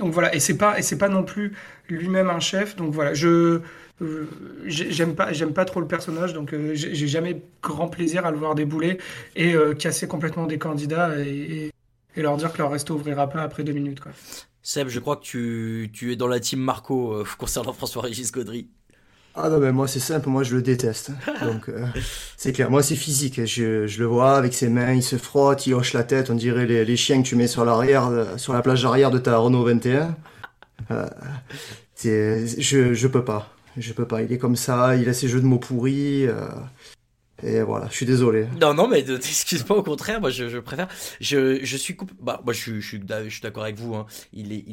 donc 0.00 0.14
voilà, 0.14 0.34
et 0.34 0.40
c'est 0.40 0.56
pas 0.56 0.78
et 0.78 0.82
c'est 0.82 0.96
pas 0.96 1.10
non 1.10 1.22
plus 1.22 1.52
lui-même 1.88 2.30
un 2.30 2.40
chef. 2.40 2.74
Donc 2.74 2.92
voilà, 2.92 3.12
je 3.12 3.60
euh, 4.00 4.26
j'aime 4.64 5.14
pas 5.14 5.32
j'aime 5.32 5.52
pas 5.52 5.66
trop 5.66 5.80
le 5.80 5.86
personnage, 5.86 6.32
donc 6.32 6.54
euh, 6.54 6.72
j'ai 6.74 7.06
jamais 7.06 7.42
grand 7.62 7.88
plaisir 7.88 8.24
à 8.24 8.30
le 8.30 8.38
voir 8.38 8.54
débouler 8.54 8.98
et 9.36 9.54
euh, 9.54 9.74
casser 9.74 10.08
complètement 10.08 10.46
des 10.46 10.58
candidats 10.58 11.18
et, 11.18 11.70
leur 12.16 12.36
dire 12.36 12.52
que 12.52 12.58
leur 12.58 12.70
resto 12.70 12.94
ouvrira 12.94 13.28
pas 13.28 13.42
après 13.42 13.62
deux 13.62 13.72
minutes 13.72 14.00
quoi. 14.00 14.12
Seb, 14.62 14.88
je 14.88 15.00
crois 15.00 15.16
que 15.16 15.22
tu, 15.22 15.90
tu 15.92 16.12
es 16.12 16.16
dans 16.16 16.26
la 16.26 16.40
team 16.40 16.60
Marco 16.60 17.22
concernant 17.38 17.72
François-Régis 17.72 18.32
Gaudry. 18.32 18.68
Ah 19.34 19.48
non, 19.48 19.58
mais 19.58 19.72
moi 19.72 19.86
c'est 19.86 20.00
simple, 20.00 20.28
moi 20.28 20.42
je 20.42 20.56
le 20.56 20.62
déteste. 20.62 21.12
Donc 21.42 21.68
euh, 21.68 21.86
c'est 22.36 22.52
clair, 22.52 22.70
moi 22.70 22.82
c'est 22.82 22.96
physique. 22.96 23.44
Je, 23.46 23.86
je, 23.86 23.98
le 23.98 24.06
vois 24.06 24.36
avec 24.36 24.52
ses 24.54 24.68
mains, 24.68 24.92
il 24.92 25.02
se 25.02 25.16
frotte, 25.16 25.66
il 25.66 25.74
hoche 25.74 25.92
la 25.92 26.02
tête, 26.02 26.30
on 26.30 26.34
dirait 26.34 26.66
les, 26.66 26.84
les 26.84 26.96
chiens 26.96 27.22
que 27.22 27.28
tu 27.28 27.36
mets 27.36 27.46
sur 27.46 27.64
l'arrière, 27.64 28.10
sur 28.36 28.52
la 28.52 28.62
plage 28.62 28.84
arrière 28.84 29.10
de 29.10 29.18
ta 29.18 29.36
Renault 29.36 29.64
21. 29.64 30.16
Euh, 30.90 31.06
je, 32.02 32.94
je 32.94 33.06
peux 33.06 33.24
pas, 33.24 33.54
je 33.76 33.92
peux 33.92 34.06
pas. 34.06 34.22
Il 34.22 34.32
est 34.32 34.38
comme 34.38 34.56
ça, 34.56 34.96
il 34.96 35.08
a 35.08 35.12
ses 35.12 35.28
jeux 35.28 35.40
de 35.40 35.46
mots 35.46 35.58
pourris. 35.58 36.26
Euh, 36.26 36.46
Et 37.42 37.62
voilà, 37.62 37.86
je 37.90 37.94
suis 37.94 38.06
désolé. 38.06 38.46
Non, 38.60 38.74
non, 38.74 38.88
mais 38.88 39.00
excuse 39.10 39.62
pas, 39.62 39.74
au 39.74 39.82
contraire, 39.82 40.20
moi 40.20 40.30
je, 40.30 40.58
préfère. 40.58 40.88
Je, 41.20 41.64
je 41.64 41.76
suis 41.76 41.96
bah, 42.20 42.40
moi 42.44 42.52
je 42.52 42.60
suis, 42.60 42.80
je 42.80 42.86
suis, 43.28 43.40
d'accord 43.42 43.62
avec 43.62 43.78
vous. 43.78 43.94
Hein. 43.94 44.06
Il 44.32 44.52
est, 44.52 44.64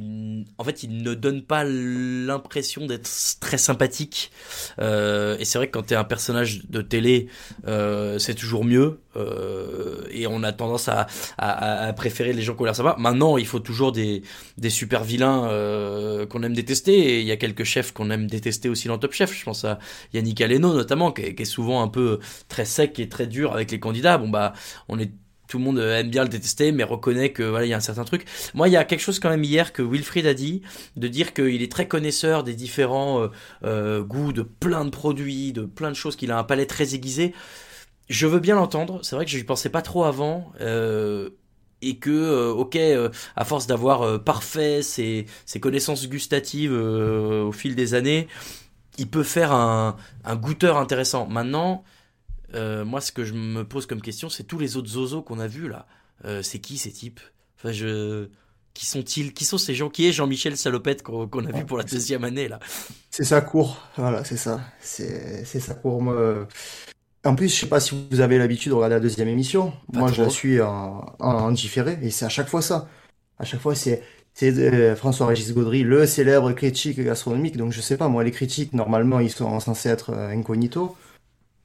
en 0.58 0.64
fait, 0.64 0.84
il 0.84 1.02
ne 1.02 1.14
donne 1.14 1.42
pas 1.44 1.64
l'impression 1.64 2.86
d'être 2.86 3.10
très 3.40 3.58
sympathique. 3.58 4.32
Euh, 4.80 5.38
et 5.40 5.46
c'est 5.46 5.58
vrai 5.58 5.68
que 5.68 5.74
quand 5.74 5.84
t'es 5.84 5.96
un 5.96 6.04
personnage 6.04 6.66
de 6.70 6.82
télé, 6.82 7.28
euh, 7.68 8.20
c'est 8.20 8.36
toujours 8.36 8.66
mieux. 8.66 9.00
Euh, 9.18 10.04
et 10.12 10.28
on 10.28 10.44
a 10.44 10.52
tendance 10.52 10.90
à, 10.90 11.08
préférer 11.96 12.34
les 12.34 12.42
gens 12.42 12.56
qui 12.56 12.62
ont 12.62 12.66
l'air 12.66 12.76
sympas. 12.76 12.96
Maintenant, 12.98 13.38
il 13.38 13.46
faut 13.46 13.60
toujours 13.60 13.92
des, 13.92 14.24
super 14.70 15.04
vilains 15.04 15.48
euh, 15.50 16.26
qu'on 16.26 16.44
aime 16.44 16.54
détester. 16.54 16.94
Et 16.94 17.22
il 17.22 17.26
y 17.26 17.32
a 17.32 17.38
quelques 17.38 17.64
chefs 17.64 17.92
qu'on 17.92 18.10
aime 18.10 18.28
détester 18.28 18.70
aussi 18.70 18.88
dans 18.88 18.98
Top 18.98 19.14
Chef. 19.14 19.34
Je 19.34 19.44
pense 19.44 19.66
à 19.66 19.80
Yannick 20.14 20.42
Aleno 20.42 20.74
notamment, 20.74 21.12
qui 21.12 21.24
est, 21.24 21.36
qui 21.36 21.46
souvent 21.46 21.82
un 21.82 21.88
peu 21.88 22.20
très 22.50 22.66
sec 22.66 23.00
et 23.00 23.10
très 23.10 23.28
dur 23.28 23.54
avec 23.54 23.72
les 23.72 23.80
candidats. 23.80 24.18
Bon 24.18 24.30
bah, 24.30 24.54
on 24.90 25.00
est 25.00 25.12
tout 25.48 25.60
le 25.60 25.64
monde 25.64 25.80
aime 25.80 26.10
bien 26.10 26.24
le 26.24 26.30
détester, 26.30 26.72
mais 26.72 26.84
reconnaît 26.84 27.32
que 27.32 27.44
voilà, 27.44 27.66
il 27.66 27.70
y 27.70 27.74
a 27.74 27.78
un 27.78 27.80
certain 27.80 28.04
truc. 28.04 28.26
Moi, 28.54 28.68
il 28.68 28.72
y 28.72 28.78
a 28.78 28.84
quelque 28.84 29.00
chose 29.00 29.20
quand 29.20 29.30
même 29.30 29.44
hier 29.44 29.74
que 29.74 29.82
Wilfried 29.82 30.28
a 30.28 30.34
dit, 30.34 30.62
de 30.96 31.08
dire 31.08 31.34
qu'il 31.34 31.62
est 31.62 31.72
très 31.72 31.88
connaisseur 31.88 32.44
des 32.44 32.54
différents 32.54 33.30
euh, 33.64 34.04
goûts 34.04 34.34
de 34.34 34.42
plein 34.42 34.84
de 34.86 34.90
produits, 34.90 35.54
de 35.54 35.64
plein 35.64 35.90
de 35.90 35.96
choses, 35.96 36.16
qu'il 36.16 36.32
a 36.32 36.38
un 36.38 36.44
palais 36.44 36.66
très 36.66 36.96
aiguisé. 36.96 37.34
Je 38.10 38.28
veux 38.28 38.40
bien 38.40 38.56
l'entendre. 38.56 39.00
C'est 39.04 39.16
vrai 39.16 39.26
que 39.26 39.32
je 39.32 39.38
n'y 39.38 39.44
pensais 39.44 39.70
pas 39.70 39.82
trop 39.82 40.04
avant. 40.04 40.52
Euh, 40.62 41.30
et 41.82 41.98
que, 41.98 42.50
ok, 42.50 42.76
à 43.36 43.46
force 43.46 43.68
d'avoir 43.68 44.24
parfait 44.24 44.82
ses, 44.82 45.28
ses, 45.46 45.60
connaissances 45.60 46.08
gustatives 46.10 46.74
au 46.74 47.52
fil 47.52 47.76
des 47.76 47.94
années, 47.94 48.28
il 48.98 49.08
peut 49.08 49.22
faire 49.22 49.52
un, 49.52 49.96
un 50.26 50.36
goûteur 50.36 50.78
intéressant. 50.78 51.28
Maintenant, 51.28 51.84
euh, 52.54 52.86
moi, 52.86 53.02
ce 53.02 53.12
que 53.12 53.24
je 53.24 53.34
me 53.34 53.64
pose 53.64 53.86
comme 53.86 54.02
question, 54.02 54.30
c'est 54.30 54.44
tous 54.44 54.60
les 54.60 54.78
autres 54.78 54.90
zozos 54.90 55.22
qu'on 55.22 55.40
a 55.40 55.48
vus 55.48 55.68
là. 55.68 55.86
Euh, 56.26 56.42
c'est 56.42 56.60
qui 56.60 56.78
ces 56.78 56.92
types? 56.92 57.20
Enfin, 57.58 57.72
je. 57.72 58.28
Qui 58.74 58.86
sont-ils? 58.86 59.34
Qui 59.34 59.46
sont 59.46 59.58
ces 59.58 59.74
gens? 59.74 59.90
Qui 59.90 60.08
est 60.08 60.12
Jean-Michel 60.12 60.56
Salopette 60.56 61.02
qu'on 61.02 61.46
a 61.46 61.52
vu 61.52 61.66
pour 61.66 61.78
la 61.78 61.84
deuxième 61.84 62.24
année 62.24 62.48
là? 62.48 62.60
C'est 63.10 63.24
sa 63.24 63.42
cour, 63.42 63.82
voilà, 63.98 64.24
c'est 64.24 64.38
ça. 64.38 64.62
C'est 64.80 65.44
sa 65.46 65.74
cour. 65.74 66.04
En 67.28 67.36
plus, 67.36 67.54
je 67.54 67.60
sais 67.60 67.68
pas 67.68 67.82
si 67.82 67.94
vous 68.10 68.22
avez 68.22 68.38
l'habitude 68.38 68.72
de 68.72 68.76
regarder 68.76 68.96
la 68.96 69.02
deuxième 69.02 69.28
émission. 69.28 69.74
Moi, 69.92 70.10
je 70.14 70.24
la 70.24 70.30
suis 70.30 70.62
en, 70.62 71.14
en, 71.20 71.52
différé 71.52 71.98
et 72.02 72.10
c'est 72.10 72.24
à 72.24 72.30
chaque 72.30 72.48
fois 72.48 72.62
ça. 72.62 72.88
À 73.38 73.44
chaque 73.44 73.60
fois, 73.60 73.76
c'est 73.76 74.02
euh, 74.44 74.96
François-Régis 74.96 75.54
Gaudry, 75.54 75.84
le 75.84 76.06
célèbre 76.06 76.54
critique 76.54 77.00
gastronomique. 77.02 77.58
Donc, 77.58 77.74
je 77.74 77.82
sais 77.82 77.98
pas, 77.98 78.08
moi, 78.08 78.24
les 78.24 78.32
critiques, 78.32 78.72
normalement, 78.72 79.20
ils 79.20 79.30
sont 79.30 79.60
censés 79.60 79.90
être 79.90 80.14
incognito. 80.14 80.96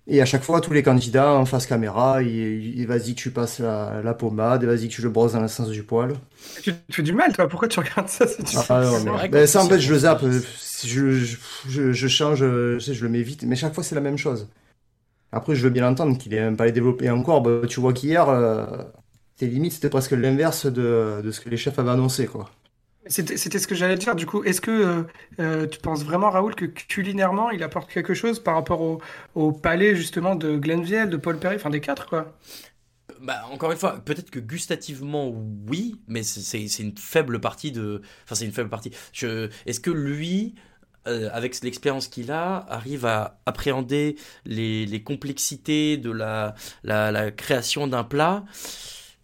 Et 0.09 0.21
à 0.21 0.25
chaque 0.25 0.43
fois, 0.43 0.61
tous 0.61 0.73
les 0.73 0.83
candidats 0.83 1.33
en 1.33 1.47
face 1.47 1.67
caméra, 1.67 2.25
il, 2.25 2.85
vas-y 2.89 3.15
que 3.15 3.21
tu 3.21 3.31
passes 3.31 3.61
la, 3.61 4.15
pommade, 4.15 4.65
vas-y 4.65 4.89
que 4.89 4.95
tu 4.95 5.03
le 5.03 5.11
brosses 5.11 5.35
dans 5.35 5.41
le 5.41 5.47
sens 5.47 5.69
du 5.69 5.85
poil. 5.85 6.15
Tu, 6.63 6.75
fais 6.91 7.03
du 7.03 7.13
mal, 7.13 7.33
toi 7.33 7.47
Pourquoi 7.47 7.69
tu 7.69 7.79
regardes 7.79 8.09
ça 8.09 8.25
ah, 8.69 8.83
mais... 9.31 9.47
Ça, 9.47 9.63
en 9.63 9.69
fait, 9.69 9.79
je 9.79 9.93
le 9.93 9.99
zappe. 10.01 10.25
Je, 10.85 11.15
je, 11.69 11.93
je, 11.93 12.09
change, 12.09 12.41
je, 12.41 12.81
sais, 12.81 12.95
je 12.95 13.05
le 13.05 13.09
mets 13.09 13.23
vite. 13.23 13.45
Mais 13.45 13.55
chaque 13.55 13.75
fois, 13.75 13.85
c'est 13.85 13.95
la 13.95 14.01
même 14.01 14.19
chose. 14.19 14.49
Après, 15.33 15.55
je 15.55 15.63
veux 15.63 15.71
bien 15.71 15.83
l'entendre 15.83 16.17
qu'il 16.19 16.35
est 16.35 16.41
même 16.41 16.57
pas 16.57 16.71
développé 16.71 17.11
encore. 17.11 17.43
Bah, 17.43 17.63
tu 17.69 17.81
vois 17.81 17.93
qu'hier, 17.93 18.29
euh, 18.29 18.67
tes 19.37 19.47
limites, 19.47 19.73
c'était 19.73 19.89
presque 19.89 20.13
l'inverse 20.13 20.67
de, 20.67 21.21
de 21.25 21.31
ce 21.31 21.41
que 21.41 21.49
les 21.49 21.57
chefs 21.57 21.79
avaient 21.79 21.91
annoncé, 21.91 22.27
quoi. 22.27 22.51
C'était 23.07 23.37
ce 23.37 23.67
que 23.67 23.75
j'allais 23.75 23.97
dire. 23.97 24.15
Du 24.15 24.27
coup, 24.27 24.45
est-ce 24.45 24.61
que 24.61 24.71
euh, 24.71 25.03
euh, 25.41 25.67
tu 25.67 25.81
penses 25.81 26.05
vraiment, 26.05 26.31
Raoul, 26.31 26.55
que 26.55 26.67
culinairement, 26.67 27.51
il 27.51 27.63
apporte 27.65 27.91
quelque 27.91 28.15
chose 28.15 28.39
par 28.39 28.55
rapport 28.55 28.81
au, 28.81 29.01
au 29.35 29.53
palais, 29.53 29.97
justement, 29.97 30.37
de 30.37 30.57
Glenville, 30.57 31.09
de 31.09 31.17
Paul 31.17 31.39
Perry, 31.39 31.57
enfin 31.57 31.71
des 31.71 31.81
quatre, 31.81 32.09
quoi? 32.09 32.39
Bah, 33.21 33.43
encore 33.51 33.73
une 33.73 33.79
fois, 33.79 33.99
peut-être 34.05 34.31
que 34.31 34.39
gustativement, 34.39 35.33
oui, 35.69 36.01
mais 36.07 36.23
c'est 36.23 36.65
une 36.81 36.97
faible 36.97 37.41
partie 37.41 37.73
de. 37.73 38.03
Enfin, 38.25 38.35
c'est 38.37 38.45
une 38.45 38.53
faible 38.53 38.71
partie. 38.71 38.93
Est-ce 39.67 39.81
que 39.81 39.91
lui, 39.91 40.55
euh, 41.07 41.29
avec 41.33 41.61
l'expérience 41.63 42.09
qu'il 42.09 42.31
a, 42.31 42.67
arrive 42.69 43.07
à 43.07 43.41
appréhender 43.47 44.17
les, 44.45 45.03
complexités 45.03 45.97
de 45.97 46.11
la 46.11 47.31
création 47.33 47.87
d'un 47.87 48.05
plat 48.05 48.45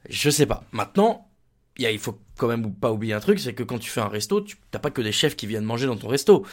Je 0.09 0.31
sais 0.31 0.47
pas. 0.47 0.65
Maintenant, 0.73 1.29
il 1.79 1.99
faut 1.99 2.19
quand 2.37 2.49
même 2.49 2.73
pas 2.75 2.93
oublier 2.93 3.14
un 3.14 3.21
truc, 3.21 3.38
c'est 3.38 3.55
que 3.55 3.62
quand 3.62 3.79
tu 3.79 3.91
fais 3.91 4.01
un 4.01 4.09
resto, 4.09 4.41
tu 4.41 4.57
t'as 4.71 4.79
pas 4.79 4.91
que 4.91 5.03
des 5.03 5.12
chefs 5.12 5.37
qui 5.37 5.47
viennent 5.47 5.64
manger 5.64 5.87
dans 5.87 5.97
ton 5.97 6.09
resto. 6.09 6.45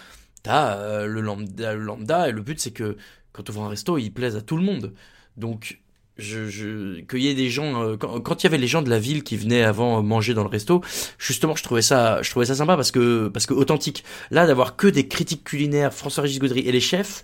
T'as 0.44 0.78
euh, 0.78 1.08
le, 1.08 1.22
lambda, 1.22 1.74
le 1.74 1.82
lambda, 1.82 2.30
et 2.30 2.32
le 2.32 2.42
but 2.42 2.60
c'est 2.60 2.72
que 2.72 2.98
quand 3.32 3.44
tu 3.44 3.52
ouvres 3.52 3.64
un 3.64 3.70
resto, 3.70 3.98
il 3.98 4.12
plaise 4.12 4.36
à 4.36 4.42
tout 4.42 4.58
le 4.58 4.64
monde. 4.64 4.94
Donc, 5.38 5.82
je, 6.18 6.50
je 6.50 7.02
qu'il 7.02 7.20
y 7.20 7.28
ait 7.28 7.36
des 7.36 7.50
gens, 7.50 7.84
euh, 7.84 7.98
quand, 7.98 8.44
il 8.44 8.46
y 8.46 8.48
avait 8.48 8.58
les 8.58 8.68
gens 8.68 8.82
de 8.82 8.90
la 8.90 9.00
ville 9.00 9.24
qui 9.24 9.38
venaient 9.38 9.64
avant 9.64 10.02
manger 10.02 10.34
dans 10.34 10.44
le 10.44 10.50
resto, 10.50 10.82
justement, 11.18 11.56
je 11.56 11.64
trouvais 11.64 11.82
ça, 11.82 12.22
je 12.22 12.30
trouvais 12.30 12.46
ça 12.46 12.56
sympa 12.56 12.76
parce 12.76 12.92
que, 12.92 13.28
parce 13.28 13.46
que 13.46 13.54
authentique. 13.54 14.04
Là, 14.32 14.48
d'avoir 14.48 14.76
que 14.76 14.88
des 14.88 15.08
critiques 15.08 15.44
culinaires, 15.44 15.94
François-Régis 15.94 16.40
Gaudry 16.40 16.62
et 16.62 16.72
les 16.72 16.80
chefs, 16.80 17.24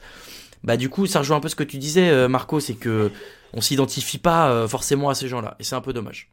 bah 0.63 0.77
du 0.77 0.89
coup, 0.89 1.07
ça 1.07 1.19
rejoint 1.19 1.37
un 1.37 1.41
peu 1.41 1.49
ce 1.49 1.55
que 1.55 1.63
tu 1.63 1.77
disais, 1.77 2.09
euh, 2.09 2.27
Marco, 2.27 2.59
c'est 2.59 2.75
que 2.75 3.11
on 3.53 3.61
s'identifie 3.61 4.17
pas 4.17 4.65
forcément 4.67 5.09
à 5.09 5.15
ces 5.15 5.27
gens-là, 5.27 5.57
et 5.59 5.63
c'est 5.63 5.75
un 5.75 5.81
peu 5.81 5.91
dommage. 5.91 6.31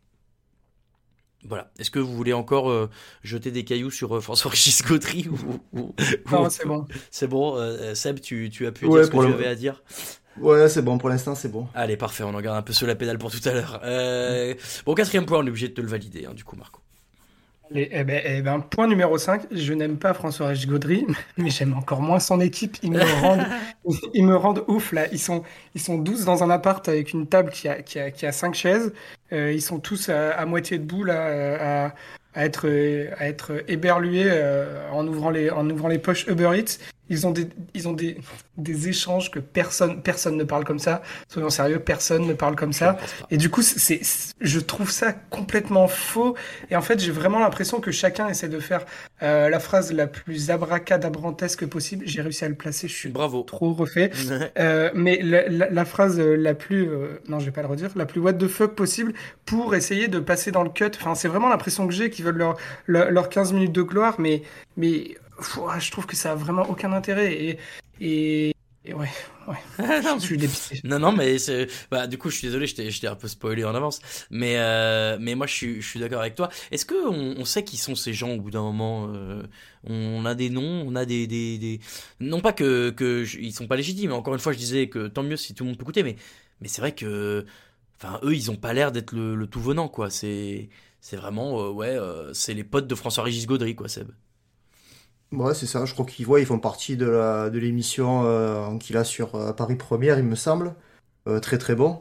Voilà. 1.45 1.71
Est-ce 1.79 1.91
que 1.91 1.99
vous 1.99 2.15
voulez 2.15 2.33
encore 2.33 2.71
euh, 2.71 2.91
jeter 3.23 3.51
des 3.51 3.65
cailloux 3.65 3.91
sur 3.91 4.17
euh, 4.17 4.21
François-Régis 4.21 4.83
Gautry 4.85 5.29
ou, 5.73 5.95
Non, 6.33 6.51
c'est 6.51 6.67
bon. 6.67 6.87
C'est 7.11 7.29
bon. 7.29 7.57
Euh, 7.57 7.95
Seb, 7.95 8.21
tu, 8.21 8.51
tu, 8.51 8.67
as 8.67 8.73
pu 8.73 8.89
dire 8.89 9.05
ce 9.05 9.11
que 9.11 9.17
tu 9.17 9.33
avais 9.33 9.47
à 9.47 9.55
dire? 9.55 9.83
Ouais, 10.41 10.69
c'est 10.69 10.83
bon. 10.83 10.99
Pour 10.99 11.09
l'instant, 11.09 11.35
c'est 11.35 11.51
bon. 11.51 11.67
Allez, 11.75 11.97
parfait. 11.97 12.25
On 12.25 12.35
en 12.35 12.41
garde 12.41 12.57
un 12.57 12.63
peu 12.63 12.73
sur 12.73 12.87
la 12.87 12.95
pédale 12.95 13.19
pour 13.19 13.31
tout 13.31 13.47
à 13.49 13.53
l'heure. 13.53 13.81
bon, 14.85 14.95
quatrième 14.95 15.27
point, 15.27 15.39
on 15.39 15.47
est 15.47 15.51
obligé 15.51 15.69
de 15.69 15.75
te 15.75 15.81
le 15.81 15.89
valider, 15.89 16.27
hein, 16.27 16.35
du 16.35 16.45
coup, 16.45 16.57
Marco. 16.57 16.81
Eh 17.75 18.05
ben, 18.05 18.23
eh 18.25 18.41
ben, 18.41 18.61
point 18.61 18.87
numéro 18.87 19.19
5, 19.19 19.43
je 19.51 19.75
n'aime 19.75 19.99
pas 19.99 20.15
François-Régis 20.15 20.67
Gaudry, 20.67 21.07
mais 21.37 21.51
j'aime 21.51 21.75
encore 21.75 22.01
moins 22.01 22.19
son 22.19 22.41
équipe. 22.41 22.79
Ils 22.83 22.93
me 22.93 23.21
rendent, 23.21 23.47
ils 24.15 24.25
me 24.25 24.37
rendent 24.37 24.65
ouf 24.69 24.93
là. 24.93 25.07
Ils 25.13 25.19
sont, 25.19 25.43
ils 25.75 25.81
sont 25.81 25.99
12 25.99 26.25
dans 26.25 26.43
un 26.43 26.51
appart 26.51 26.87
avec 26.89 27.13
une 27.13 27.27
table 27.27 27.51
qui 27.51 27.69
a, 27.69 27.83
qui 27.83 27.99
a, 27.99 28.11
qui 28.11 28.25
a 28.25 28.33
5 28.33 28.55
chaises. 28.55 28.93
Euh, 29.33 29.53
ils 29.53 29.61
sont 29.61 29.81
tous 29.81 30.09
à, 30.09 30.45
moitié 30.47 30.79
debout 30.79 31.05
là, 31.05 31.87
à, 31.87 31.95
à 32.35 32.45
être, 32.45 32.67
à 33.19 33.29
être 33.29 33.63
éberlués 33.69 34.27
euh, 34.27 34.89
en, 34.91 35.07
ouvrant 35.07 35.31
les, 35.31 35.51
en 35.51 35.69
ouvrant 35.69 35.89
les 35.89 35.99
poches 35.99 36.27
Uber 36.27 36.51
Eats. 36.55 36.79
Ils 37.11 37.27
ont 37.27 37.31
des, 37.31 37.49
ils 37.75 37.89
ont 37.89 37.93
des, 37.93 38.19
des 38.57 38.89
échanges 38.89 39.31
que 39.31 39.39
personne, 39.39 40.03
personne 40.03 40.37
ne 40.37 40.45
parle 40.45 40.65
comme 40.65 40.79
ça. 40.79 41.03
Soyons 41.29 41.51
sérieux, 41.51 41.79
personne 41.79 42.27
ne 42.27 42.35
parle 42.35 42.57
comme 42.57 42.73
ça. 42.73 42.99
Et 43.31 43.37
du 43.37 43.51
coup, 43.51 43.63
c'est, 43.63 44.01
je 44.41 44.61
trouve 44.61 44.91
ça 44.91 45.13
complètement 45.13 45.89
faux. 45.89 46.35
Et 46.71 46.77
en 46.77 46.83
fait, 46.83 47.01
j'ai 47.01 47.13
vraiment 47.13 47.39
l'impression 47.39 47.81
que 47.81 47.91
chacun 47.91 48.29
essaie 48.29 48.49
de 48.49 48.61
faire 48.61 48.85
euh, 49.23 49.49
la 49.49 49.61
phrase 49.61 49.93
la 49.93 50.07
plus 50.07 50.51
abracadabrantesque 50.51 51.67
possible. 51.67 52.05
J'ai 52.07 52.23
réussi 52.23 52.45
à 52.45 52.49
le 52.49 52.55
placer. 52.55 52.89
Je 52.89 52.95
suis 52.95 53.09
Bravo. 53.09 53.43
trop 53.43 53.73
refait. 53.73 54.11
euh, 54.59 54.91
mais 54.95 55.21
la, 55.23 55.49
la, 55.49 55.85
phrase 55.85 56.19
la 56.19 56.55
plus, 56.55 56.89
euh, 56.89 57.21
non, 57.29 57.39
je 57.39 57.47
vais 57.47 57.51
pas 57.53 57.63
le 57.63 57.69
redire, 57.69 57.91
la 57.97 58.07
plus 58.07 58.21
what 58.21 58.35
the 58.35 58.49
fuck 58.49 58.75
possible 58.75 59.13
pour 59.47 59.75
essayer 59.75 60.09
de 60.09 60.19
passer 60.19 60.51
dans 60.51 60.63
le 60.63 60.71
cut. 60.71 60.91
Enfin, 60.97 61.15
c'est 61.15 61.29
vraiment 61.29 61.49
l'impression 61.49 61.87
que 61.87 61.95
j'ai 61.95 62.11
qu'ils 62.11 62.25
veulent 62.25 62.39
leur, 62.39 62.57
leur, 62.87 63.11
leur 63.11 63.29
15 63.29 63.53
minutes 63.53 63.73
de 63.73 63.83
gloire, 63.83 64.17
mais, 64.19 64.43
mais 64.77 65.17
je 65.41 65.91
trouve 65.91 66.07
que 66.07 66.17
ça 66.17 66.33
a 66.33 66.35
vraiment 66.35 66.69
aucun 66.69 66.93
intérêt. 66.93 67.33
Et, 67.33 67.59
et, 68.85 68.95
ouais, 68.95 69.09
ouais. 69.47 69.57
non, 70.03 70.19
je 70.19 70.25
suis 70.25 70.37
dépité. 70.37 70.81
Non, 70.85 70.99
non, 70.99 71.13
mais 71.13 71.37
bah, 71.91 72.07
du 72.07 72.19
coup, 72.19 72.31
je 72.31 72.37
suis 72.37 72.47
désolé, 72.47 72.67
je 72.67 73.01
t'ai 73.01 73.07
un 73.07 73.15
peu 73.15 73.29
spoilé 73.29 73.65
en 73.65 73.75
avance. 73.75 74.01
Mais, 74.31 74.55
euh, 74.59 75.19
mais 75.21 75.35
moi, 75.35 75.47
je 75.47 75.55
suis, 75.55 75.83
je 75.83 75.89
suis 75.89 76.01
d'accord 76.01 76.21
avec 76.21 76.35
toi. 76.35 76.49
Est-ce 76.71 76.87
qu'on 76.87 77.35
on 77.37 77.45
sait 77.45 77.65
qui 77.65 77.77
sont 77.77 77.95
ces 77.95 78.13
gens 78.13 78.31
au 78.31 78.41
bout 78.41 78.51
d'un 78.51 78.63
moment 78.63 79.09
euh, 79.15 79.43
On 79.85 80.25
a 80.25 80.35
des 80.35 80.51
noms, 80.51 80.85
on 80.87 80.95
a 80.97 81.05
des. 81.05 81.27
des, 81.27 81.59
des... 81.59 81.81
Non 82.21 82.41
pas 82.41 82.53
que, 82.53 82.91
que 82.91 83.25
ils 83.39 83.53
sont 83.53 83.67
pas 83.67 83.77
légitimes, 83.77 84.13
encore 84.13 84.35
une 84.35 84.41
fois, 84.41 84.53
je 84.53 84.59
disais 84.59 84.89
que 84.89 85.09
tant 85.09 85.23
mieux 85.23 85.37
si 85.37 85.55
tout 85.55 85.65
le 85.65 85.71
monde 85.71 85.79
peut 85.79 85.85
écouter, 85.85 86.03
mais, 86.03 86.17
mais 86.61 86.69
c'est 86.69 86.81
vrai 86.81 86.95
que. 86.95 87.47
Enfin, 88.01 88.21
eux, 88.23 88.35
ils 88.35 88.51
ont 88.51 88.57
pas 88.57 88.73
l'air 88.73 88.93
d'être 88.93 89.13
le, 89.13 89.47
tout 89.47 89.61
venant, 89.61 89.89
quoi. 89.89 90.11
C'est. 90.11 90.69
C'est 91.01 91.17
vraiment, 91.17 91.61
euh, 91.63 91.71
ouais, 91.71 91.97
c'est 92.33 92.55
les 92.55 92.65
potes 92.65 92.89
de 92.89 92.95
François-Régis 92.97 93.47
Gaudry, 93.47 93.77
quoi, 93.77 93.89
Seb. 93.89 94.11
Ouais, 95.33 95.55
c'est 95.55 95.67
ça. 95.67 95.85
Je 95.85 95.93
crois 95.93 96.07
qu'ils 96.07 96.25
voient, 96.27 96.41
ils 96.41 96.47
font 96.47 96.59
partie 96.59 96.97
de 96.97 97.07
la 97.07 97.51
de 97.51 97.59
l'émission 97.59 98.23
euh, 98.25 98.77
qu'il 98.79 98.97
a 98.97 99.05
sur 99.05 99.35
euh, 99.35 99.53
Paris 99.53 99.77
Première, 99.77 100.19
il 100.19 100.25
me 100.25 100.35
semble. 100.35 100.75
Euh, 101.27 101.41
très 101.41 101.59
très 101.59 101.75
bon. 101.75 102.01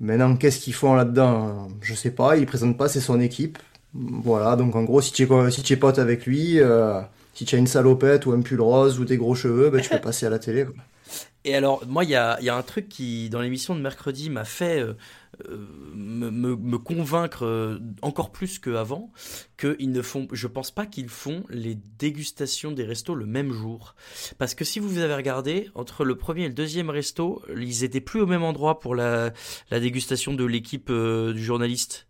Maintenant, 0.00 0.36
qu'est-ce 0.36 0.60
qu'ils 0.60 0.74
font 0.74 0.94
là-dedans 0.94 1.68
Je 1.82 1.94
sais 1.94 2.10
pas. 2.10 2.36
Ils 2.36 2.46
présentent 2.46 2.78
pas, 2.78 2.88
c'est 2.88 3.00
son 3.00 3.20
équipe. 3.20 3.58
Voilà. 3.94 4.56
Donc 4.56 4.76
en 4.76 4.84
gros, 4.84 5.02
si 5.02 5.12
tu 5.12 5.24
es, 5.24 5.50
si 5.50 5.62
tu 5.62 5.74
es 5.74 5.76
pote 5.76 5.98
avec 5.98 6.26
lui, 6.26 6.60
si 7.34 7.44
tu 7.44 7.54
as 7.56 7.58
une 7.58 7.66
salopette 7.66 8.26
ou 8.26 8.32
un 8.32 8.40
pull 8.42 8.60
rose 8.60 9.00
ou 9.00 9.04
des 9.04 9.18
gros 9.18 9.34
cheveux, 9.34 9.70
ben, 9.70 9.80
tu 9.82 9.90
peux 9.90 10.00
passer 10.02 10.26
à 10.26 10.30
la 10.30 10.38
télé. 10.38 10.66
Et 11.44 11.54
alors, 11.54 11.86
moi, 11.86 12.04
il 12.04 12.10
y 12.10 12.14
a, 12.14 12.38
un 12.38 12.62
truc 12.62 12.88
qui, 12.88 13.30
dans 13.30 13.40
l'émission 13.40 13.74
de 13.74 13.80
mercredi, 13.80 14.28
m'a 14.28 14.44
fait 14.44 14.84
me, 15.94 16.30
me, 16.30 16.78
convaincre 16.78 17.80
encore 18.02 18.30
plus 18.30 18.58
qu'avant 18.58 19.10
qu'ils 19.56 19.90
ne 19.90 20.02
font, 20.02 20.28
je 20.32 20.46
pense 20.46 20.70
pas 20.70 20.84
qu'ils 20.84 21.08
font 21.08 21.44
les 21.48 21.76
dégustations 21.98 22.72
des 22.72 22.84
restos 22.84 23.14
le 23.14 23.24
même 23.24 23.52
jour. 23.52 23.94
Parce 24.36 24.54
que 24.54 24.64
si 24.64 24.80
vous 24.80 24.98
avez 24.98 25.14
regardé, 25.14 25.70
entre 25.74 26.04
le 26.04 26.16
premier 26.16 26.44
et 26.44 26.48
le 26.48 26.54
deuxième 26.54 26.90
resto, 26.90 27.42
ils 27.56 27.84
étaient 27.84 28.02
plus 28.02 28.20
au 28.20 28.26
même 28.26 28.42
endroit 28.42 28.78
pour 28.78 28.94
la, 28.94 29.32
la 29.70 29.80
dégustation 29.80 30.34
de 30.34 30.44
l'équipe 30.44 30.92
du 30.92 31.42
journaliste. 31.42 32.06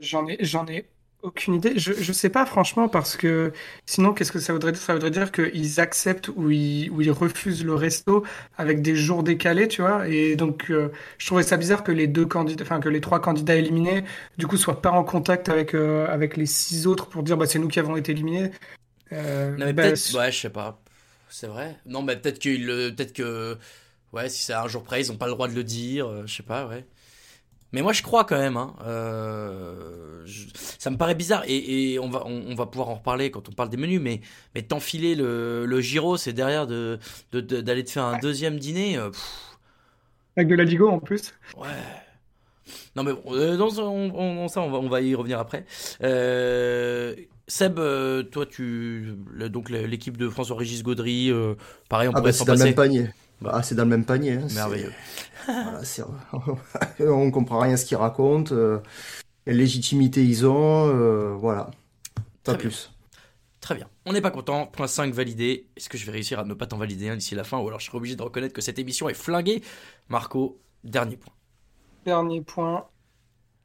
J'en 0.00 0.26
ai, 0.26 0.38
j'en 0.40 0.66
ai 0.66 0.88
aucune 1.22 1.54
idée. 1.54 1.78
Je, 1.78 1.92
je 1.92 2.12
sais 2.12 2.30
pas 2.30 2.46
franchement 2.46 2.88
parce 2.88 3.16
que 3.16 3.52
sinon 3.86 4.12
qu'est-ce 4.12 4.32
que 4.32 4.38
ça 4.38 4.52
voudrait 4.52 4.72
dire? 4.72 4.80
Ça 4.80 4.94
voudrait 4.94 5.10
dire 5.10 5.32
qu'ils 5.32 5.80
acceptent 5.80 6.28
ou 6.28 6.50
ils, 6.50 6.90
ou 6.90 7.00
ils 7.02 7.10
refusent 7.10 7.64
le 7.64 7.74
resto 7.74 8.24
avec 8.56 8.82
des 8.82 8.96
jours 8.96 9.22
décalés, 9.22 9.68
tu 9.68 9.82
vois? 9.82 10.08
Et 10.08 10.36
donc 10.36 10.70
euh, 10.70 10.90
je 11.18 11.26
trouvais 11.26 11.42
ça 11.42 11.56
bizarre 11.56 11.84
que 11.84 11.92
les 11.92 12.06
deux 12.06 12.26
candidats, 12.26 12.64
enfin 12.64 12.80
que 12.80 12.88
les 12.88 13.00
trois 13.00 13.20
candidats 13.20 13.56
éliminés, 13.56 14.04
du 14.38 14.46
coup, 14.46 14.56
soient 14.56 14.80
pas 14.82 14.90
en 14.90 15.04
contact 15.04 15.48
avec 15.48 15.74
euh, 15.74 16.06
avec 16.08 16.36
les 16.36 16.46
six 16.46 16.86
autres 16.86 17.06
pour 17.08 17.22
dire 17.22 17.36
bah 17.36 17.46
c'est 17.46 17.58
nous 17.58 17.68
qui 17.68 17.80
avons 17.80 17.96
été 17.96 18.12
éliminés. 18.12 18.50
Euh, 19.12 19.56
non 19.56 19.66
mais 19.66 19.72
bah, 19.72 19.84
peut-être, 19.84 20.14
ouais, 20.16 20.32
je 20.32 20.38
sais 20.40 20.50
pas. 20.50 20.80
C'est 21.28 21.46
vrai. 21.46 21.76
Non 21.86 22.02
mais 22.02 22.16
peut-être 22.16 22.38
qu'ils, 22.38 22.66
peut-être 22.66 23.12
que, 23.12 23.58
ouais, 24.12 24.28
si 24.28 24.42
c'est 24.42 24.54
un 24.54 24.68
jour 24.68 24.82
près, 24.82 25.00
ils 25.00 25.12
ont 25.12 25.16
pas 25.16 25.26
le 25.26 25.32
droit 25.32 25.48
de 25.48 25.54
le 25.54 25.64
dire. 25.64 26.26
je 26.26 26.34
sais 26.34 26.42
pas, 26.42 26.66
ouais. 26.66 26.86
Mais 27.72 27.82
moi, 27.82 27.92
je 27.92 28.02
crois 28.02 28.24
quand 28.24 28.38
même. 28.38 28.56
Hein. 28.56 28.74
Euh, 28.84 30.24
ça 30.78 30.90
me 30.90 30.96
paraît 30.96 31.14
bizarre. 31.14 31.44
Et, 31.46 31.98
on, 32.00 32.08
va, 32.08 32.24
on, 32.26 32.54
va 32.54 32.66
pouvoir 32.66 32.88
en 32.88 32.94
reparler 32.96 33.30
quand 33.30 33.48
on 33.48 33.52
parle 33.52 33.70
des 33.70 33.76
menus. 33.76 34.00
Mais, 34.00 34.20
mais 34.54 34.62
t'enfiler 34.62 35.14
le, 35.14 35.66
le 35.66 35.80
gyro, 35.80 36.16
c'est 36.16 36.32
derrière 36.32 36.66
d'aller 36.66 36.98
de, 37.32 37.40
de, 37.40 37.82
te 37.82 37.90
faire 37.90 38.04
un 38.04 38.18
deuxième 38.18 38.58
dîner. 38.58 38.96
Euh, 38.96 39.10
Avec 40.36 40.48
de 40.48 40.54
la 40.54 40.64
digo 40.64 40.88
en 40.88 40.98
plus. 40.98 41.32
Ouais. 41.56 41.68
Non, 42.96 43.04
mais 43.04 43.12
bon, 43.12 43.22
euh, 43.34 43.56
dans, 43.56 43.68
on, 43.78 44.48
ça, 44.48 44.60
on 44.60 44.70
va, 44.70 44.78
on 44.78 44.88
va 44.88 45.00
y 45.00 45.14
revenir 45.14 45.38
après. 45.38 45.64
Seb, 47.46 47.80
toi, 48.30 48.46
tu. 48.46 49.14
donc 49.48 49.70
l'équipe 49.70 50.16
de 50.16 50.28
François-Régis 50.28 50.82
Gaudry, 50.82 51.32
pareil, 51.88 52.08
on 52.08 52.12
ah 52.12 52.18
pourrait 52.18 52.30
bah, 52.30 52.32
s'en 52.32 52.44
passer. 52.44 52.58
Dans 52.58 52.64
le 52.64 52.68
même 52.70 52.74
panier. 52.74 53.10
Bah, 53.40 53.60
c'est 53.62 53.74
dans 53.74 53.84
le 53.84 53.88
même 53.88 54.04
panier. 54.04 54.34
Hein, 54.34 54.46
Merveilleux. 54.54 54.92
Voilà, 55.46 55.80
on 57.12 57.30
comprend 57.30 57.60
rien 57.60 57.74
à 57.74 57.76
ce 57.76 57.84
qu'ils 57.84 57.96
racontent. 57.96 58.54
Euh, 58.54 58.78
quelle 59.44 59.56
légitimité 59.56 60.24
ils 60.24 60.46
ont. 60.46 60.88
Euh, 60.88 61.34
voilà. 61.34 61.70
Pas 62.44 62.54
plus. 62.54 62.92
Très 63.60 63.74
bien. 63.74 63.88
On 64.06 64.12
n'est 64.12 64.20
pas 64.20 64.30
content. 64.30 64.66
Point 64.66 64.86
5 64.86 65.12
validé. 65.12 65.68
Est-ce 65.76 65.88
que 65.88 65.98
je 65.98 66.06
vais 66.06 66.12
réussir 66.12 66.38
à 66.38 66.44
ne 66.44 66.54
pas 66.54 66.66
t'en 66.66 66.78
valider 66.78 67.08
un 67.08 67.16
d'ici 67.16 67.34
la 67.34 67.44
fin 67.44 67.58
ou 67.58 67.68
alors 67.68 67.80
je 67.80 67.86
serai 67.86 67.98
obligé 67.98 68.16
de 68.16 68.22
reconnaître 68.22 68.54
que 68.54 68.62
cette 68.62 68.78
émission 68.78 69.08
est 69.08 69.14
flinguée? 69.14 69.62
Marco, 70.08 70.60
dernier 70.82 71.16
point. 71.16 71.34
Dernier 72.06 72.40
point 72.40 72.86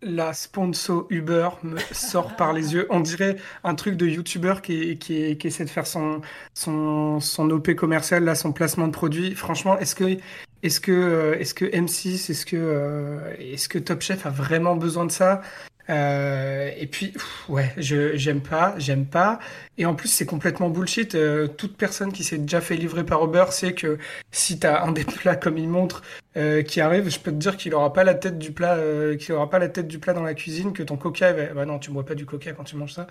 la 0.05 0.33
sponsor 0.33 1.07
Uber 1.09 1.49
me 1.63 1.79
sort 1.91 2.35
par 2.35 2.53
les 2.53 2.73
yeux. 2.73 2.87
On 2.89 2.99
dirait 2.99 3.37
un 3.63 3.75
truc 3.75 3.97
de 3.97 4.05
YouTuber 4.05 4.55
qui, 4.61 4.97
qui, 4.97 5.37
qui, 5.37 5.47
essaie 5.47 5.65
de 5.65 5.69
faire 5.69 5.87
son, 5.87 6.21
son, 6.53 7.19
son 7.19 7.49
OP 7.49 7.73
commercial, 7.73 8.23
là, 8.23 8.35
son 8.35 8.53
placement 8.53 8.87
de 8.87 8.93
produit. 8.93 9.33
Franchement, 9.35 9.77
est-ce 9.79 9.95
que, 9.95 10.17
est-ce 10.65 10.81
que, 10.81 11.37
est-ce 11.39 11.53
que 11.53 11.65
M6, 11.65 12.31
est-ce 12.31 12.45
que, 12.45 12.55
euh, 12.57 13.35
est-ce 13.37 13.69
que 13.69 13.77
Top 13.77 14.01
Chef 14.01 14.25
a 14.25 14.31
vraiment 14.31 14.75
besoin 14.75 15.05
de 15.05 15.11
ça? 15.11 15.41
Euh, 15.89 16.71
et 16.77 16.87
puis, 16.87 17.13
ouais, 17.47 17.71
je 17.77 18.15
j'aime 18.15 18.41
pas, 18.41 18.75
j'aime 18.77 19.05
pas. 19.05 19.39
Et 19.77 19.85
en 19.85 19.93
plus, 19.93 20.07
c'est 20.07 20.25
complètement 20.25 20.69
bullshit. 20.69 21.15
Euh, 21.15 21.47
toute 21.47 21.77
personne 21.77 22.11
qui 22.11 22.23
s'est 22.23 22.37
déjà 22.37 22.61
fait 22.61 22.75
livrer 22.75 23.03
par 23.03 23.23
Uber 23.23 23.45
sait 23.49 23.73
que 23.73 23.97
si 24.31 24.57
t'as 24.59 24.83
un 24.83 24.91
des 24.91 25.03
plats 25.21 25.35
comme 25.35 25.57
il 25.57 25.67
montre 25.67 26.01
euh, 26.37 26.63
qui 26.63 26.81
arrive, 26.81 27.09
je 27.09 27.19
peux 27.19 27.31
te 27.31 27.37
dire 27.37 27.57
qu'il 27.57 27.73
aura 27.75 27.93
pas 27.93 28.03
la 28.03 28.15
tête 28.15 28.39
du 28.39 28.51
plat, 28.51 28.75
euh, 28.75 29.15
qu'il 29.15 29.33
aura 29.33 29.49
pas 29.49 29.59
la 29.59 29.69
tête 29.69 29.87
du 29.87 29.99
plat 29.99 30.13
dans 30.13 30.23
la 30.23 30.33
cuisine, 30.33 30.73
que 30.73 30.83
ton 30.83 30.97
coca, 30.97 31.33
bah 31.53 31.65
non, 31.65 31.77
tu 31.79 31.91
bois 31.91 32.05
pas 32.05 32.15
du 32.15 32.25
coca 32.25 32.53
quand 32.53 32.63
tu 32.63 32.77
manges 32.77 32.93
ça. 32.93 33.07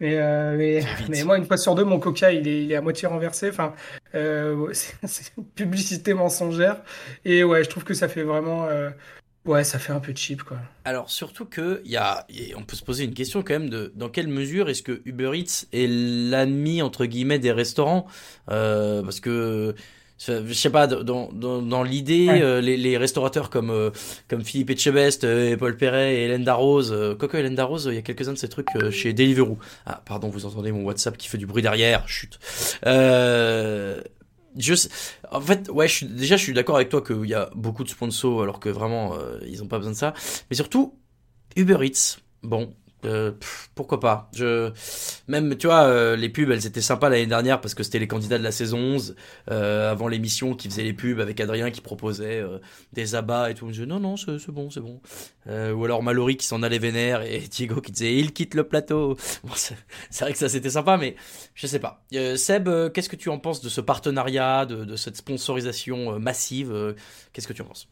Mais 0.00 0.16
mais, 0.56 0.84
mais 1.08 1.24
moi, 1.24 1.38
une 1.38 1.46
fois 1.46 1.56
sur 1.56 1.74
deux, 1.74 1.84
mon 1.84 1.98
coca, 1.98 2.32
il 2.32 2.46
est, 2.46 2.64
il 2.64 2.72
est 2.72 2.76
à 2.76 2.82
moitié 2.82 3.08
renversé. 3.08 3.48
Enfin, 3.48 3.74
c'est 4.12 5.32
une 5.36 5.44
publicité 5.44 6.14
mensongère. 6.14 6.82
Et 7.24 7.42
ouais, 7.42 7.64
je 7.64 7.70
trouve 7.70 7.84
que 7.84 7.94
ça 7.94 8.08
fait 8.08 8.22
vraiment 8.22 8.68
Ouais, 9.44 9.64
ça 9.64 9.80
fait 9.80 9.92
un 9.92 9.98
peu 9.98 10.12
cheap, 10.14 10.44
quoi. 10.44 10.58
Alors, 10.84 11.10
surtout 11.10 11.46
que, 11.46 11.82
y 11.84 11.96
a, 11.96 12.26
on 12.56 12.62
peut 12.62 12.76
se 12.76 12.84
poser 12.84 13.04
une 13.04 13.14
question 13.14 13.42
quand 13.42 13.54
même 13.54 13.70
de 13.70 13.92
dans 13.96 14.08
quelle 14.08 14.28
mesure 14.28 14.68
est-ce 14.68 14.82
que 14.82 15.02
Uber 15.04 15.32
Eats 15.34 15.66
est 15.72 15.88
l'ami, 15.88 16.80
entre 16.80 17.06
guillemets, 17.06 17.40
des 17.40 17.50
restaurants? 17.50 18.06
Euh, 18.50 19.02
Parce 19.02 19.18
que, 19.18 19.74
je 20.28 20.52
sais 20.52 20.70
pas, 20.70 20.86
dans, 20.86 21.32
dans, 21.32 21.60
dans 21.60 21.82
l'idée, 21.82 22.28
euh, 22.30 22.60
les, 22.60 22.76
les, 22.76 22.96
restaurateurs 22.96 23.50
comme, 23.50 23.70
euh, 23.70 23.90
comme 24.28 24.44
Philippe 24.44 24.70
Etchebest, 24.70 25.24
euh, 25.24 25.56
Paul 25.56 25.76
Perret 25.76 26.14
et 26.14 26.24
Hélène 26.24 26.44
Darroze, 26.44 26.94
Coco 27.18 27.36
et 27.36 27.40
Hélène 27.40 27.56
Darroze, 27.56 27.88
il 27.90 27.96
y 27.96 27.98
a 27.98 28.02
quelques-uns 28.02 28.34
de 28.34 28.38
ces 28.38 28.48
trucs 28.48 28.68
chez 28.92 29.12
Deliveroo. 29.12 29.58
Ah, 29.86 30.00
pardon, 30.04 30.28
vous 30.28 30.46
entendez 30.46 30.70
mon 30.70 30.84
WhatsApp 30.84 31.16
qui 31.16 31.26
fait 31.28 31.38
du 31.38 31.46
bruit 31.46 31.62
derrière, 31.62 32.06
chut. 32.08 32.38
Euh, 32.86 34.00
je 34.56 34.74
en 35.30 35.40
fait 35.40 35.68
ouais 35.70 35.88
suis 35.88 36.06
déjà 36.06 36.36
je 36.36 36.42
suis 36.42 36.52
d'accord 36.52 36.76
avec 36.76 36.88
toi 36.88 37.02
qu'il 37.02 37.26
y 37.26 37.34
a 37.34 37.50
beaucoup 37.54 37.84
de 37.84 37.88
sponsors 37.88 38.42
alors 38.42 38.60
que 38.60 38.68
vraiment 38.68 39.14
euh, 39.14 39.38
ils 39.46 39.62
ont 39.62 39.68
pas 39.68 39.78
besoin 39.78 39.92
de 39.92 39.96
ça. 39.96 40.14
Mais 40.50 40.56
surtout 40.56 40.98
Uber 41.56 41.78
Eats 41.82 42.18
bon 42.42 42.74
euh, 43.04 43.32
pourquoi 43.74 43.98
pas. 44.00 44.30
Je 44.34 44.70
même 45.26 45.56
tu 45.56 45.66
vois 45.66 45.84
euh, 45.84 46.14
les 46.16 46.28
pubs 46.28 46.50
elles 46.50 46.66
étaient 46.66 46.80
sympas 46.80 47.08
l'année 47.08 47.26
dernière 47.26 47.60
parce 47.60 47.74
que 47.74 47.82
c'était 47.82 47.98
les 47.98 48.06
candidats 48.06 48.38
de 48.38 48.44
la 48.44 48.52
saison 48.52 48.78
11 48.78 49.16
euh, 49.50 49.90
avant 49.90 50.06
l'émission 50.08 50.54
qui 50.54 50.68
faisait 50.68 50.84
les 50.84 50.92
pubs 50.92 51.18
avec 51.18 51.40
Adrien 51.40 51.70
qui 51.70 51.80
proposait 51.80 52.42
des 52.92 53.14
abats 53.14 53.50
et 53.50 53.54
tout. 53.54 53.66
Je 53.68 53.72
disais 53.72 53.86
non 53.86 53.98
non 53.98 54.16
c'est 54.16 54.50
bon 54.50 54.70
c'est 54.70 54.80
bon. 54.80 55.00
Ou 55.46 55.84
alors 55.84 56.02
Mallory 56.02 56.36
qui 56.36 56.46
s'en 56.46 56.62
allait 56.62 56.78
vénère 56.78 57.22
et 57.22 57.40
Diego 57.50 57.80
qui 57.80 57.92
disait 57.92 58.14
il 58.14 58.32
quitte 58.32 58.54
le 58.54 58.64
plateau. 58.64 59.16
C'est 60.10 60.24
vrai 60.24 60.32
que 60.32 60.38
ça 60.38 60.48
c'était 60.48 60.70
sympa 60.70 60.96
mais 60.96 61.16
je 61.54 61.66
sais 61.66 61.78
pas. 61.80 62.04
Seb 62.36 62.68
qu'est-ce 62.92 63.08
que 63.08 63.16
tu 63.16 63.28
en 63.28 63.38
penses 63.38 63.60
de 63.60 63.68
ce 63.68 63.80
partenariat 63.80 64.66
de, 64.66 64.84
de 64.84 64.96
cette 64.96 65.16
sponsorisation 65.16 66.18
massive 66.18 66.94
qu'est-ce 67.32 67.48
que 67.48 67.52
tu 67.52 67.62
en 67.62 67.66
penses? 67.66 67.88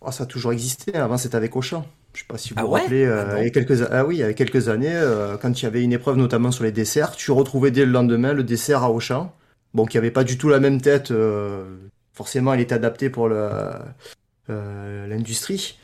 Oh, 0.00 0.10
ça 0.10 0.24
a 0.24 0.26
toujours 0.26 0.52
existé. 0.52 0.94
Avant 0.94 1.18
c'était 1.18 1.36
avec 1.36 1.54
Auchan 1.56 1.86
je 2.12 2.20
sais 2.20 2.26
pas 2.26 2.38
si 2.38 2.50
vous 2.50 2.56
ah 2.58 2.64
vous 2.64 2.70
rappelez, 2.70 3.04
euh, 3.04 3.36
ah 3.36 3.38
il 3.40 3.44
y 3.44 3.46
a 3.46 3.50
quelques, 3.50 3.82
ah 3.90 4.04
oui, 4.04 4.16
il 4.16 4.20
y 4.20 4.24
a 4.24 4.32
quelques 4.32 4.68
années, 4.68 4.94
euh, 4.94 5.36
quand 5.36 5.60
il 5.60 5.64
y 5.64 5.66
avait 5.66 5.82
une 5.82 5.92
épreuve 5.92 6.16
notamment 6.16 6.50
sur 6.50 6.64
les 6.64 6.72
desserts, 6.72 7.12
tu 7.12 7.30
retrouvais 7.30 7.70
dès 7.70 7.84
le 7.84 7.92
lendemain 7.92 8.32
le 8.32 8.42
dessert 8.42 8.82
à 8.82 8.90
Auchan. 8.90 9.34
Bon, 9.72 9.86
qui 9.86 9.98
avait 9.98 10.10
pas 10.10 10.24
du 10.24 10.36
tout 10.36 10.48
la 10.48 10.58
même 10.58 10.80
tête. 10.80 11.12
Euh, 11.12 11.76
forcément, 12.12 12.52
il 12.54 12.60
était 12.60 12.74
adapté 12.74 13.08
pour 13.08 13.28
l'industrie. 14.48 15.78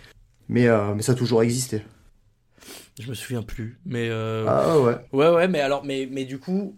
Mais, 0.49 0.67
mais 0.95 1.03
ça 1.03 1.13
a 1.13 1.15
toujours 1.15 1.43
existé. 1.45 1.83
Je 3.01 3.09
me 3.09 3.15
souviens 3.15 3.43
plus. 3.43 3.79
Mais 3.87 4.11
Ah 4.11 4.81
ouais. 4.81 4.97
Ouais, 5.13 5.29
ouais, 5.29 5.47
mais 5.47 5.61
alors, 5.61 5.85
mais, 5.85 6.09
mais 6.11 6.25
du 6.25 6.41
coup, 6.41 6.77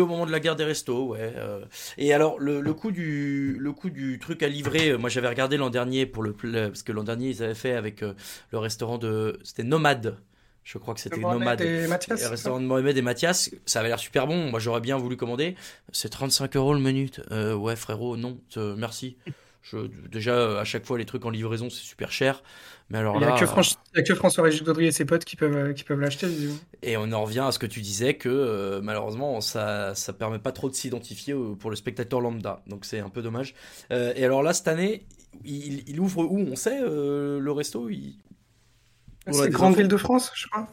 au 0.00 0.06
moment 0.06 0.26
de 0.26 0.32
la 0.32 0.40
guerre 0.40 0.56
des 0.56 0.64
restos, 0.64 1.08
ouais. 1.08 1.32
Euh. 1.36 1.64
Et 1.98 2.12
alors 2.12 2.38
le, 2.38 2.60
le 2.60 2.74
coût 2.74 2.90
du 2.90 3.56
le 3.58 3.72
coût 3.72 3.90
du 3.90 4.18
truc 4.18 4.42
à 4.42 4.48
livrer, 4.48 4.90
euh, 4.90 4.98
moi 4.98 5.08
j'avais 5.08 5.28
regardé 5.28 5.56
l'an 5.56 5.70
dernier 5.70 6.06
pour 6.06 6.22
le 6.22 6.32
parce 6.32 6.82
que 6.82 6.92
l'an 6.92 7.04
dernier 7.04 7.28
ils 7.28 7.42
avaient 7.42 7.54
fait 7.54 7.72
avec 7.72 8.02
euh, 8.02 8.14
le 8.52 8.58
restaurant 8.58 8.98
de 8.98 9.38
c'était 9.42 9.64
Nomade. 9.64 10.18
Je 10.64 10.78
crois 10.78 10.94
que 10.94 11.00
c'était 11.00 11.20
Nomade. 11.20 11.60
Et 11.60 11.86
Mathias, 11.86 12.22
le 12.22 12.28
restaurant 12.28 12.60
de 12.60 12.66
Mohamed 12.66 12.96
et 12.96 13.02
Mathias, 13.02 13.50
ça 13.66 13.80
avait 13.80 13.88
l'air 13.88 14.00
super 14.00 14.26
bon. 14.26 14.50
Moi 14.50 14.58
j'aurais 14.58 14.80
bien 14.80 14.96
voulu 14.96 15.16
commander. 15.16 15.54
C'est 15.92 16.08
35 16.08 16.56
euros 16.56 16.74
le 16.74 16.80
menu. 16.80 17.10
ouais 17.30 17.76
frérot, 17.76 18.16
non, 18.16 18.38
merci. 18.76 19.16
Je, 19.70 19.78
déjà, 20.10 20.60
à 20.60 20.64
chaque 20.64 20.86
fois, 20.86 20.96
les 20.96 21.04
trucs 21.04 21.24
en 21.24 21.30
livraison, 21.30 21.70
c'est 21.70 21.82
super 21.82 22.12
cher. 22.12 22.42
Mais 22.88 22.98
alors 22.98 23.16
il 23.16 23.18
n'y 23.18 23.24
a, 23.24 23.36
que 24.02 24.14
François-Régis 24.14 24.62
Gaudry 24.62 24.86
et 24.86 24.92
ses 24.92 25.04
potes 25.04 25.24
qui 25.24 25.34
peuvent, 25.34 25.74
qui 25.74 25.82
peuvent 25.82 25.98
l'acheter. 25.98 26.28
Et 26.82 26.96
on 26.96 27.10
en 27.10 27.24
revient 27.24 27.40
à 27.40 27.50
ce 27.50 27.58
que 27.58 27.66
tu 27.66 27.80
disais 27.80 28.14
que 28.14 28.28
euh, 28.28 28.80
malheureusement, 28.80 29.40
ça 29.40 29.92
ne 29.92 30.12
permet 30.12 30.38
pas 30.38 30.52
trop 30.52 30.70
de 30.70 30.74
s'identifier 30.74 31.34
pour 31.58 31.70
le 31.70 31.74
spectateur 31.74 32.20
lambda. 32.20 32.62
Donc 32.68 32.84
c'est 32.84 33.00
un 33.00 33.08
peu 33.08 33.22
dommage. 33.22 33.54
Euh, 33.90 34.12
et 34.14 34.24
alors 34.24 34.44
là, 34.44 34.52
cette 34.52 34.68
année, 34.68 35.04
il, 35.44 35.98
ouvre 35.98 36.22
où? 36.24 36.38
On 36.38 36.54
sait, 36.54 36.80
euh, 36.80 37.40
le 37.40 37.52
resto? 37.52 37.88
Il... 37.90 38.14
C'est 39.32 39.50
Grande 39.50 39.74
Ville 39.74 39.88
de 39.88 39.96
France, 39.96 40.30
je 40.36 40.46
crois. 40.46 40.68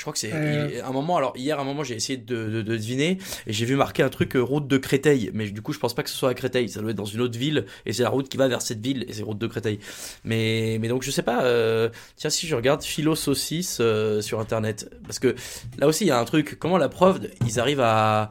Je 0.00 0.04
crois 0.04 0.14
que 0.14 0.18
c'est 0.18 0.32
euh. 0.32 0.82
un 0.82 0.92
moment. 0.92 1.18
Alors 1.18 1.34
hier, 1.36 1.58
à 1.58 1.60
un 1.60 1.64
moment, 1.66 1.84
j'ai 1.84 1.94
essayé 1.94 2.16
de, 2.16 2.62
deviner 2.62 3.18
et 3.46 3.52
j'ai 3.52 3.66
vu 3.66 3.76
marquer 3.76 4.02
un 4.02 4.08
truc 4.08 4.34
euh, 4.34 4.40
route 4.40 4.66
de 4.66 4.78
Créteil. 4.78 5.30
Mais 5.34 5.50
du 5.50 5.60
coup, 5.60 5.74
je 5.74 5.78
pense 5.78 5.92
pas 5.92 6.02
que 6.02 6.08
ce 6.08 6.16
soit 6.16 6.30
à 6.30 6.34
Créteil. 6.34 6.70
Ça 6.70 6.80
doit 6.80 6.92
être 6.92 6.96
dans 6.96 7.04
une 7.04 7.20
autre 7.20 7.38
ville 7.38 7.66
et 7.84 7.92
c'est 7.92 8.02
la 8.02 8.08
route 8.08 8.26
qui 8.26 8.38
va 8.38 8.48
vers 8.48 8.62
cette 8.62 8.80
ville 8.80 9.04
et 9.06 9.12
c'est 9.12 9.22
route 9.22 9.36
de 9.36 9.46
Créteil. 9.46 9.78
Mais 10.24 10.78
mais 10.80 10.88
donc 10.88 11.02
je 11.02 11.10
sais 11.10 11.22
pas. 11.22 11.44
Euh, 11.44 11.90
tiens, 12.16 12.30
si 12.30 12.46
je 12.46 12.56
regarde 12.56 12.82
Philo 12.82 13.14
saucisse 13.14 13.82
sur 14.22 14.40
internet, 14.40 14.90
parce 15.04 15.18
que 15.18 15.34
là 15.76 15.86
aussi 15.86 16.04
il 16.04 16.08
y 16.08 16.12
a 16.12 16.18
un 16.18 16.24
truc. 16.24 16.58
Comment 16.58 16.78
la 16.78 16.88
preuve 16.88 17.20
ils 17.44 17.60
arrivent 17.60 17.82
à 17.82 18.30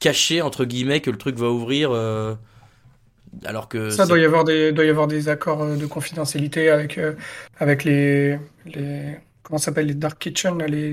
cacher 0.00 0.42
entre 0.42 0.64
guillemets 0.64 1.00
que 1.00 1.10
le 1.10 1.18
truc 1.18 1.36
va 1.36 1.50
ouvrir. 1.50 1.92
alors 3.44 3.68
que 3.68 3.90
ça 3.90 4.06
doit 4.06 4.18
y 4.18 4.24
avoir 4.24 4.42
des 4.42 4.72
doit 4.72 4.84
y 4.84 4.90
avoir 4.90 5.06
des 5.06 5.28
accords 5.28 5.64
de 5.76 5.86
confidentialité 5.86 6.68
avec 6.68 6.98
avec 7.60 7.84
les 7.84 8.40
les 8.64 9.18
comment 9.46 9.58
s'appelle 9.58 9.86
les 9.86 9.94
dark 9.94 10.20
kitchen, 10.20 10.58
les, 10.64 10.92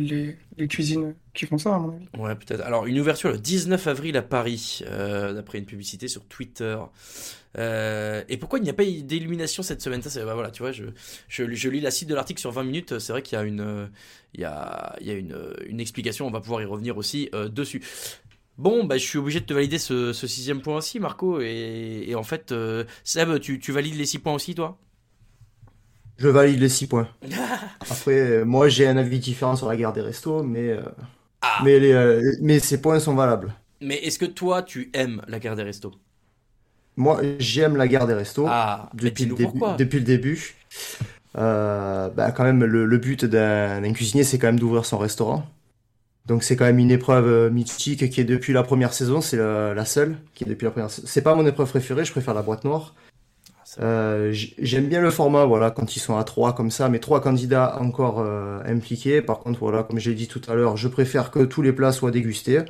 les, 0.57 0.67
cuisines 0.67 1.15
qui 1.33 1.47
font 1.47 1.57
ça, 1.57 1.73
à 1.73 1.79
mon 1.79 1.95
avis. 1.95 2.05
Ouais, 2.19 2.35
peut-être. 2.35 2.61
Alors, 2.61 2.85
une 2.85 2.99
ouverture 2.99 3.31
le 3.31 3.39
19 3.39 3.87
avril 3.87 4.15
à 4.15 4.21
Paris, 4.21 4.83
euh, 4.85 5.33
d'après 5.33 5.57
une 5.57 5.65
publicité 5.65 6.07
sur 6.07 6.23
Twitter. 6.25 6.77
Euh, 7.57 8.23
et 8.29 8.37
pourquoi 8.37 8.59
il 8.59 8.61
n'y 8.61 8.69
a 8.69 8.73
pas 8.73 8.85
d'illumination 8.85 9.63
cette 9.63 9.81
semaine? 9.81 10.03
Ça, 10.03 10.23
bah, 10.23 10.35
voilà, 10.35 10.51
tu 10.51 10.61
vois, 10.61 10.71
je, 10.71 10.85
je, 11.29 11.69
lis 11.69 11.81
la 11.81 11.89
suite 11.89 12.07
de 12.07 12.13
l'article 12.13 12.39
sur 12.39 12.51
20 12.51 12.63
minutes. 12.63 12.99
C'est 12.99 13.11
vrai 13.11 13.23
qu'il 13.23 13.39
y 13.39 13.41
a 13.41 13.43
une, 13.43 13.89
il 14.35 14.41
y 14.41 14.45
a, 14.45 14.95
il 15.01 15.07
y 15.07 15.09
a 15.09 15.15
une, 15.15 15.35
une 15.65 15.79
explication. 15.79 16.27
On 16.27 16.31
va 16.31 16.39
pouvoir 16.39 16.61
y 16.61 16.65
revenir 16.65 16.95
aussi 16.95 17.29
euh, 17.33 17.49
dessus. 17.49 17.81
Bon, 18.59 18.83
bah, 18.83 18.99
je 18.99 19.03
suis 19.03 19.17
obligé 19.17 19.39
de 19.39 19.45
te 19.45 19.53
valider 19.55 19.79
ce, 19.79 20.13
ce 20.13 20.27
sixième 20.27 20.61
point 20.61 20.77
aussi, 20.77 20.99
Marco. 20.99 21.41
Et, 21.41 22.13
en 22.15 22.23
fait, 22.23 22.53
Seb, 23.03 23.39
tu, 23.39 23.59
tu 23.59 23.71
valides 23.71 23.95
les 23.95 24.05
six 24.05 24.19
points 24.19 24.35
aussi, 24.35 24.53
toi? 24.53 24.77
Je 26.17 26.27
valide 26.27 26.59
les 26.59 26.69
six 26.69 26.87
points. 26.87 27.07
Après, 27.79 28.11
euh, 28.19 28.45
moi, 28.45 28.69
j'ai 28.69 28.87
un 28.87 28.97
avis 28.97 29.19
différent 29.19 29.55
sur 29.55 29.67
la 29.67 29.75
guerre 29.75 29.93
des 29.93 30.01
restos, 30.01 30.43
mais, 30.43 30.69
euh, 30.69 30.81
Ah. 31.41 31.61
mais, 31.63 31.79
les, 31.79 31.91
euh, 31.91 32.21
mais 32.41 32.59
ces 32.59 32.79
points 32.81 32.99
sont 32.99 33.15
valables. 33.15 33.53
Mais 33.81 33.95
est-ce 33.97 34.17
que 34.19 34.25
toi, 34.25 34.63
tu 34.63 34.89
aimes 34.93 35.21
la 35.27 35.39
guerre 35.39 35.55
des 35.55 35.63
restos? 35.63 35.91
Moi, 36.95 37.19
j'aime 37.39 37.75
la 37.75 37.87
guerre 37.87 38.05
des 38.07 38.13
restos 38.13 38.45
Ah, 38.47 38.89
depuis, 38.93 39.25
le 39.25 39.35
début, 39.35 39.59
depuis 39.77 39.99
le 39.99 40.05
début. 40.05 40.55
Euh, 41.37 42.09
bah, 42.09 42.31
quand 42.31 42.43
même, 42.43 42.63
le, 42.63 42.85
le 42.85 42.97
but 42.97 43.25
d'un 43.25 43.91
cuisinier, 43.93 44.23
c'est 44.23 44.37
quand 44.37 44.47
même 44.47 44.59
d'ouvrir 44.59 44.85
son 44.85 44.99
restaurant. 44.99 45.45
Donc, 46.27 46.43
c'est 46.43 46.55
quand 46.55 46.65
même 46.65 46.79
une 46.79 46.91
épreuve 46.91 47.51
mythique 47.51 48.09
qui 48.09 48.21
est 48.21 48.23
depuis 48.23 48.53
la 48.53 48.63
première 48.63 48.93
saison. 48.93 49.19
C'est 49.19 49.37
la, 49.37 49.73
la 49.73 49.85
seule 49.85 50.17
qui 50.35 50.43
est 50.45 50.47
depuis 50.47 50.65
la 50.65 50.71
première 50.71 50.89
saison. 50.91 51.07
C'est 51.09 51.23
pas 51.23 51.35
mon 51.35 51.45
épreuve 51.45 51.69
préférée, 51.69 52.05
je 52.05 52.11
préfère 52.11 52.33
la 52.35 52.43
boîte 52.43 52.63
noire. 52.63 52.93
Euh, 53.79 54.31
J'aime 54.31 54.87
bien 54.87 55.01
le 55.01 55.09
format, 55.09 55.45
voilà, 55.45 55.71
quand 55.71 55.95
ils 55.95 55.99
sont 55.99 56.17
à 56.17 56.23
trois 56.23 56.53
comme 56.53 56.71
ça, 56.71 56.89
mais 56.89 56.99
trois 56.99 57.21
candidats 57.21 57.77
encore 57.79 58.19
euh, 58.19 58.61
impliqués. 58.65 59.21
Par 59.21 59.39
contre, 59.39 59.59
voilà, 59.59 59.83
comme 59.83 59.99
j'ai 59.99 60.13
dit 60.13 60.27
tout 60.27 60.41
à 60.47 60.55
l'heure, 60.55 60.77
je 60.77 60.87
préfère 60.87 61.31
que 61.31 61.39
tous 61.39 61.61
les 61.61 61.73
plats 61.73 61.91
soient 61.91 62.11
dégustés. 62.11 62.61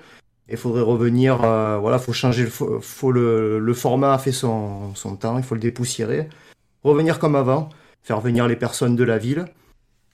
Il 0.49 0.57
faudrait 0.57 0.81
revenir, 0.81 1.43
euh, 1.43 1.77
voilà, 1.77 1.99
faut 1.99 2.13
changer 2.13 2.43
le, 2.43 3.73
format 3.73 4.13
a 4.13 4.17
fait 4.17 4.31
son, 4.31 4.93
temps, 5.19 5.37
il 5.37 5.43
faut 5.43 5.55
le 5.55 5.61
dépoussiérer. 5.61 6.29
Revenir 6.83 7.19
comme 7.19 7.35
avant, 7.35 7.69
faire 8.01 8.19
venir 8.19 8.47
les 8.47 8.55
personnes 8.57 8.95
de 8.95 9.03
la 9.03 9.17
ville. 9.17 9.45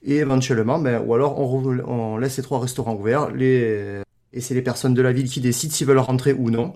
Et 0.04 0.18
éventuellement, 0.18 0.80
ben, 0.80 1.04
ou 1.06 1.14
alors 1.14 1.40
on, 1.40 2.18
laisse 2.18 2.38
les 2.38 2.44
trois 2.44 2.60
restaurants 2.60 2.96
ouverts, 2.96 3.30
et 3.38 4.42
c'est 4.42 4.54
les 4.54 4.62
personnes 4.62 4.94
de 4.94 5.02
la 5.02 5.12
ville 5.12 5.30
qui 5.30 5.42
décident 5.42 5.74
s'ils 5.74 5.88
veulent 5.88 5.98
rentrer 5.98 6.34
ou 6.34 6.50
non. 6.52 6.76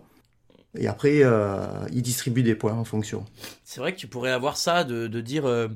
Et 0.78 0.88
après, 0.88 1.20
euh, 1.24 1.66
ils 1.92 2.02
distribuent 2.02 2.44
des 2.44 2.56
points 2.56 2.74
en 2.74 2.84
fonction. 2.86 3.26
C'est 3.64 3.80
vrai 3.80 3.94
que 3.94 4.00
tu 4.00 4.08
pourrais 4.08 4.32
avoir 4.32 4.58
ça 4.58 4.84
de, 4.84 5.08
de 5.08 5.22
dire 5.22 5.46
euh, 5.46 5.68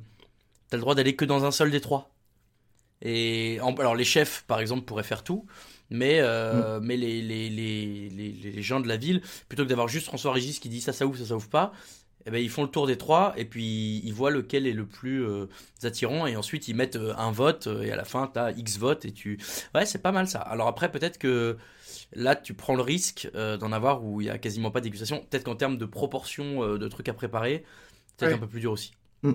t'as 0.69 0.77
le 0.77 0.81
droit 0.81 0.95
d'aller 0.95 1.15
que 1.15 1.25
dans 1.25 1.45
un 1.45 1.51
seul 1.51 1.71
des 1.71 1.81
trois. 1.81 2.09
Et 3.01 3.59
en- 3.61 3.75
alors 3.75 3.95
les 3.95 4.03
chefs 4.03 4.43
par 4.47 4.59
exemple 4.59 4.85
pourraient 4.85 5.03
faire 5.03 5.23
tout, 5.23 5.45
mais 5.91 6.19
euh, 6.19 6.79
mais 6.81 6.97
les, 6.97 7.21
les, 7.21 7.49
les, 7.49 8.09
les, 8.09 8.31
les 8.31 8.61
gens 8.63 8.79
de 8.79 8.87
la 8.87 8.97
ville 8.97 9.21
plutôt 9.49 9.63
que 9.63 9.69
d'avoir 9.69 9.87
juste 9.87 10.07
François 10.07 10.33
Régis 10.33 10.59
qui 10.59 10.67
dit 10.69 10.81
ça 10.81 10.93
ça 10.93 11.05
ouvre 11.05 11.17
ça 11.17 11.25
ça 11.25 11.35
ouvre 11.35 11.47
pas, 11.49 11.73
eh 12.25 12.31
ben 12.31 12.39
ils 12.41 12.49
font 12.49 12.63
le 12.63 12.69
tour 12.69 12.87
des 12.87 12.97
trois 12.97 13.33
et 13.37 13.45
puis 13.45 14.01
ils 14.03 14.13
voient 14.13 14.31
lequel 14.31 14.65
est 14.65 14.73
le 14.73 14.85
plus 14.87 15.23
euh, 15.23 15.45
attirant 15.83 16.25
et 16.25 16.35
ensuite 16.35 16.67
ils 16.67 16.75
mettent 16.75 16.97
un 17.17 17.31
vote 17.31 17.67
et 17.83 17.91
à 17.91 17.95
la 17.95 18.03
fin 18.03 18.25
t'as 18.33 18.51
X 18.53 18.77
votes 18.79 19.05
et 19.05 19.11
tu 19.11 19.39
ouais 19.75 19.85
c'est 19.85 20.01
pas 20.01 20.11
mal 20.11 20.27
ça. 20.27 20.39
Alors 20.39 20.67
après 20.67 20.91
peut-être 20.91 21.19
que 21.19 21.55
là 22.13 22.35
tu 22.35 22.53
prends 22.53 22.75
le 22.75 22.81
risque 22.81 23.29
euh, 23.35 23.57
d'en 23.57 23.71
avoir 23.71 24.03
où 24.03 24.21
il 24.21 24.27
y 24.27 24.29
a 24.29 24.37
quasiment 24.37 24.71
pas 24.71 24.79
de 24.79 24.85
dégustation. 24.85 25.25
Peut-être 25.29 25.43
qu'en 25.45 25.55
termes 25.55 25.77
de 25.77 25.85
proportion 25.85 26.63
euh, 26.63 26.77
de 26.77 26.87
trucs 26.87 27.09
à 27.09 27.13
préparer, 27.13 27.63
peut-être 28.17 28.31
Ouais. 28.31 28.33
un 28.33 28.39
peu 28.39 28.47
plus 28.47 28.59
dur 28.61 28.71
aussi. 28.71 28.93
Ouais. 29.23 29.33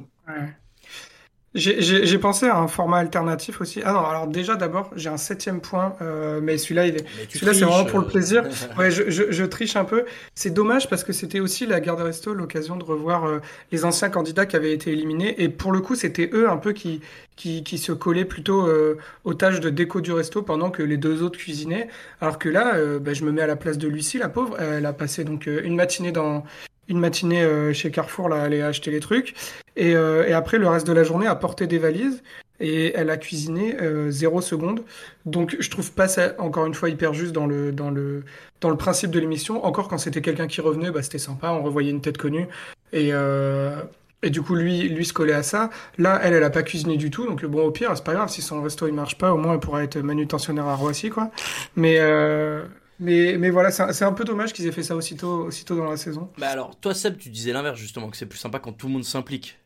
J'ai 1.55 2.19
pensé 2.19 2.47
à 2.47 2.57
un 2.57 2.69
format 2.69 2.99
alternatif 2.99 3.61
aussi. 3.61 3.83
Ah 3.85 3.93
non, 3.93 4.07
alors 4.07 4.27
déjà 4.27 4.57
d'abord, 4.57 4.91
j'ai 4.97 5.11
un 5.11 5.19
septième 5.19 5.61
point, 5.61 5.95
euh, 6.01 6.41
mais 6.43 6.57
celui-là, 6.57 6.87
il 6.87 6.97
est, 6.97 7.05
celui-là, 7.29 7.53
c'est 7.53 7.65
vraiment 7.65 7.85
pour 7.85 7.99
le 7.99 8.07
plaisir. 8.07 8.45
Ouais, 8.79 8.91
je, 8.91 9.11
je, 9.11 9.25
je 9.31 9.45
triche 9.45 9.77
un 9.77 9.85
peu. 9.85 10.05
C'est 10.35 10.51
dommage 10.51 10.89
parce 10.89 11.05
que 11.05 11.13
c'était 11.13 11.41
aussi 11.41 11.67
la 11.67 11.81
Garde 11.81 11.99
des 11.99 12.05
Restos 12.05 12.33
l'occasion 12.33 12.77
de 12.77 12.85
revoir 12.85 13.27
euh, 13.27 13.41
les 13.71 13.85
anciens 13.85 14.09
candidats 14.09 14.47
qui 14.47 14.57
avaient 14.57 14.73
été 14.73 14.93
éliminés. 14.93 15.43
Et 15.43 15.49
pour 15.49 15.73
le 15.73 15.81
coup, 15.81 15.95
c'était 15.95 16.31
eux 16.33 16.49
un 16.49 16.57
peu 16.57 16.73
qui, 16.73 17.01
qui, 17.37 17.63
qui 17.65 17.79
se 17.79 17.93
collaient 17.93 18.25
plutôt 18.25 18.67
euh, 18.67 18.99
aux 19.25 19.35
tâches 19.35 19.61
de 19.61 19.71
déco 19.71 20.01
du 20.01 20.13
resto 20.13 20.43
pendant 20.43 20.71
que 20.71 20.83
les 20.83 20.97
deux 20.97 21.23
autres 21.23 21.39
cuisinaient. 21.39 21.89
Alors 22.21 22.39
que 22.39 22.49
là, 22.49 22.75
euh, 22.77 22.99
bah, 22.99 23.15
je 23.15 23.25
me 23.25 23.33
mets 23.33 23.43
à 23.43 23.47
la 23.47 23.57
place 23.57 23.79
de 23.79 23.89
Lucie, 23.89 24.19
la 24.19 24.29
pauvre. 24.29 24.61
Elle 24.61 24.87
a 24.87 24.93
passé 24.93 25.25
donc 25.25 25.49
euh, 25.49 25.61
une 25.65 25.75
matinée 25.77 26.13
dans 26.13 26.45
une 26.89 26.99
matinée 26.99 27.43
euh, 27.43 27.73
chez 27.73 27.91
Carrefour, 27.91 28.29
là, 28.29 28.43
aller 28.43 28.63
acheter 28.63 28.91
les 28.91 29.01
trucs. 29.01 29.35
Et, 29.77 29.95
euh, 29.97 30.27
et 30.27 30.33
après, 30.33 30.59
le 30.59 30.69
reste 30.69 30.87
de 30.87 30.93
la 30.93 31.05
journée, 31.05 31.27
à 31.27 31.35
porter 31.35 31.67
des 31.67 31.79
valises. 31.79 32.23
Et 32.61 32.93
elle 32.95 33.11
a 33.11 33.17
cuisiné 33.17 33.75
euh, 33.81 34.11
zéro 34.11 34.41
seconde. 34.41 34.85
Donc, 35.27 35.57
je 35.59 35.69
trouve 35.69 35.91
pas 35.93 36.07
ça, 36.07 36.35
encore 36.39 36.67
une 36.67 36.75
fois, 36.75 36.91
hyper 36.91 37.13
juste 37.13 37.33
dans 37.33 37.47
le, 37.47 37.73
dans 37.73 37.91
le, 37.91 38.23
dans 38.61 38.71
le 38.71 38.77
principe 38.77 39.11
de 39.11 39.19
l'émission. 39.19 39.65
Encore 39.65 39.89
quand 39.89 39.99
c'était 39.99 40.21
quelqu'un 40.21 40.47
qui 40.47 40.61
revenait, 40.61 40.93
bah, 40.93 41.03
c'était 41.03 41.19
sympa, 41.19 41.51
on 41.51 41.63
revoyait 41.63 41.91
une 41.91 42.01
tête 42.01 42.19
connue. 42.19 42.47
Et, 42.93 43.09
euh, 43.13 43.83
et 44.23 44.31
du 44.31 44.43
coup, 44.43 44.55
lui, 44.55 44.89
lui 44.89 45.05
se 45.05 45.13
collait 45.13 45.33
à 45.33 45.43
ça. 45.43 45.71
Là, 45.99 46.21
elle, 46.23 46.35
elle 46.35 46.45
a 46.45 46.51
pas 46.51 46.63
cuisiné 46.63 46.97
du 46.97 47.11
tout. 47.11 47.27
Donc, 47.27 47.45
bon, 47.45 47.65
au 47.65 47.73
pire, 47.73 47.91
c'est 47.97 48.05
pas 48.05 48.15
grave. 48.15 48.29
Si 48.29 48.43
son 48.43 48.63
resto, 48.63 48.87
il 48.87 48.95
marche 48.95 49.19
pas, 49.19 49.33
au 49.33 49.39
moins, 49.39 49.55
elle 49.55 49.61
pourra 49.61 49.83
être 49.83 49.99
manutentionnaire 49.99 50.67
à 50.67 50.77
Roissy, 50.77 51.11
quoi. 51.11 51.31
Mais, 51.75 51.97
euh, 51.99 52.63
mais, 53.03 53.37
mais 53.39 53.51
voilà, 53.51 53.71
c'est 53.71 53.83
un, 53.83 53.93
c'est 53.93 54.05
un 54.05 54.13
peu 54.13 54.25
dommage 54.25 54.53
qu'ils 54.53 54.67
aient 54.67 54.73
fait 54.73 54.83
ça 54.83 54.97
aussitôt, 54.97 55.47
aussitôt 55.47 55.77
dans 55.77 55.91
la 55.91 55.97
saison. 55.97 56.31
Bah 56.37 56.51
alors, 56.51 56.79
toi 56.79 56.93
Seb, 56.95 57.17
tu 57.17 57.31
disais 57.31 57.53
l'inverse 57.55 57.79
justement, 57.79 58.11
que 58.11 58.17
c'est 58.19 58.27
plus 58.27 58.39
sympa 58.39 58.59
quand 58.59 58.73
tout 58.75 58.87
le 58.87 58.93
monde 58.93 59.05
s'implique. 59.05 59.59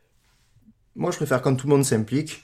Moi, 0.94 1.10
je 1.10 1.16
préfère 1.16 1.42
quand 1.42 1.54
tout 1.56 1.66
le 1.68 1.74
monde 1.74 1.84
s'implique. 1.84 2.42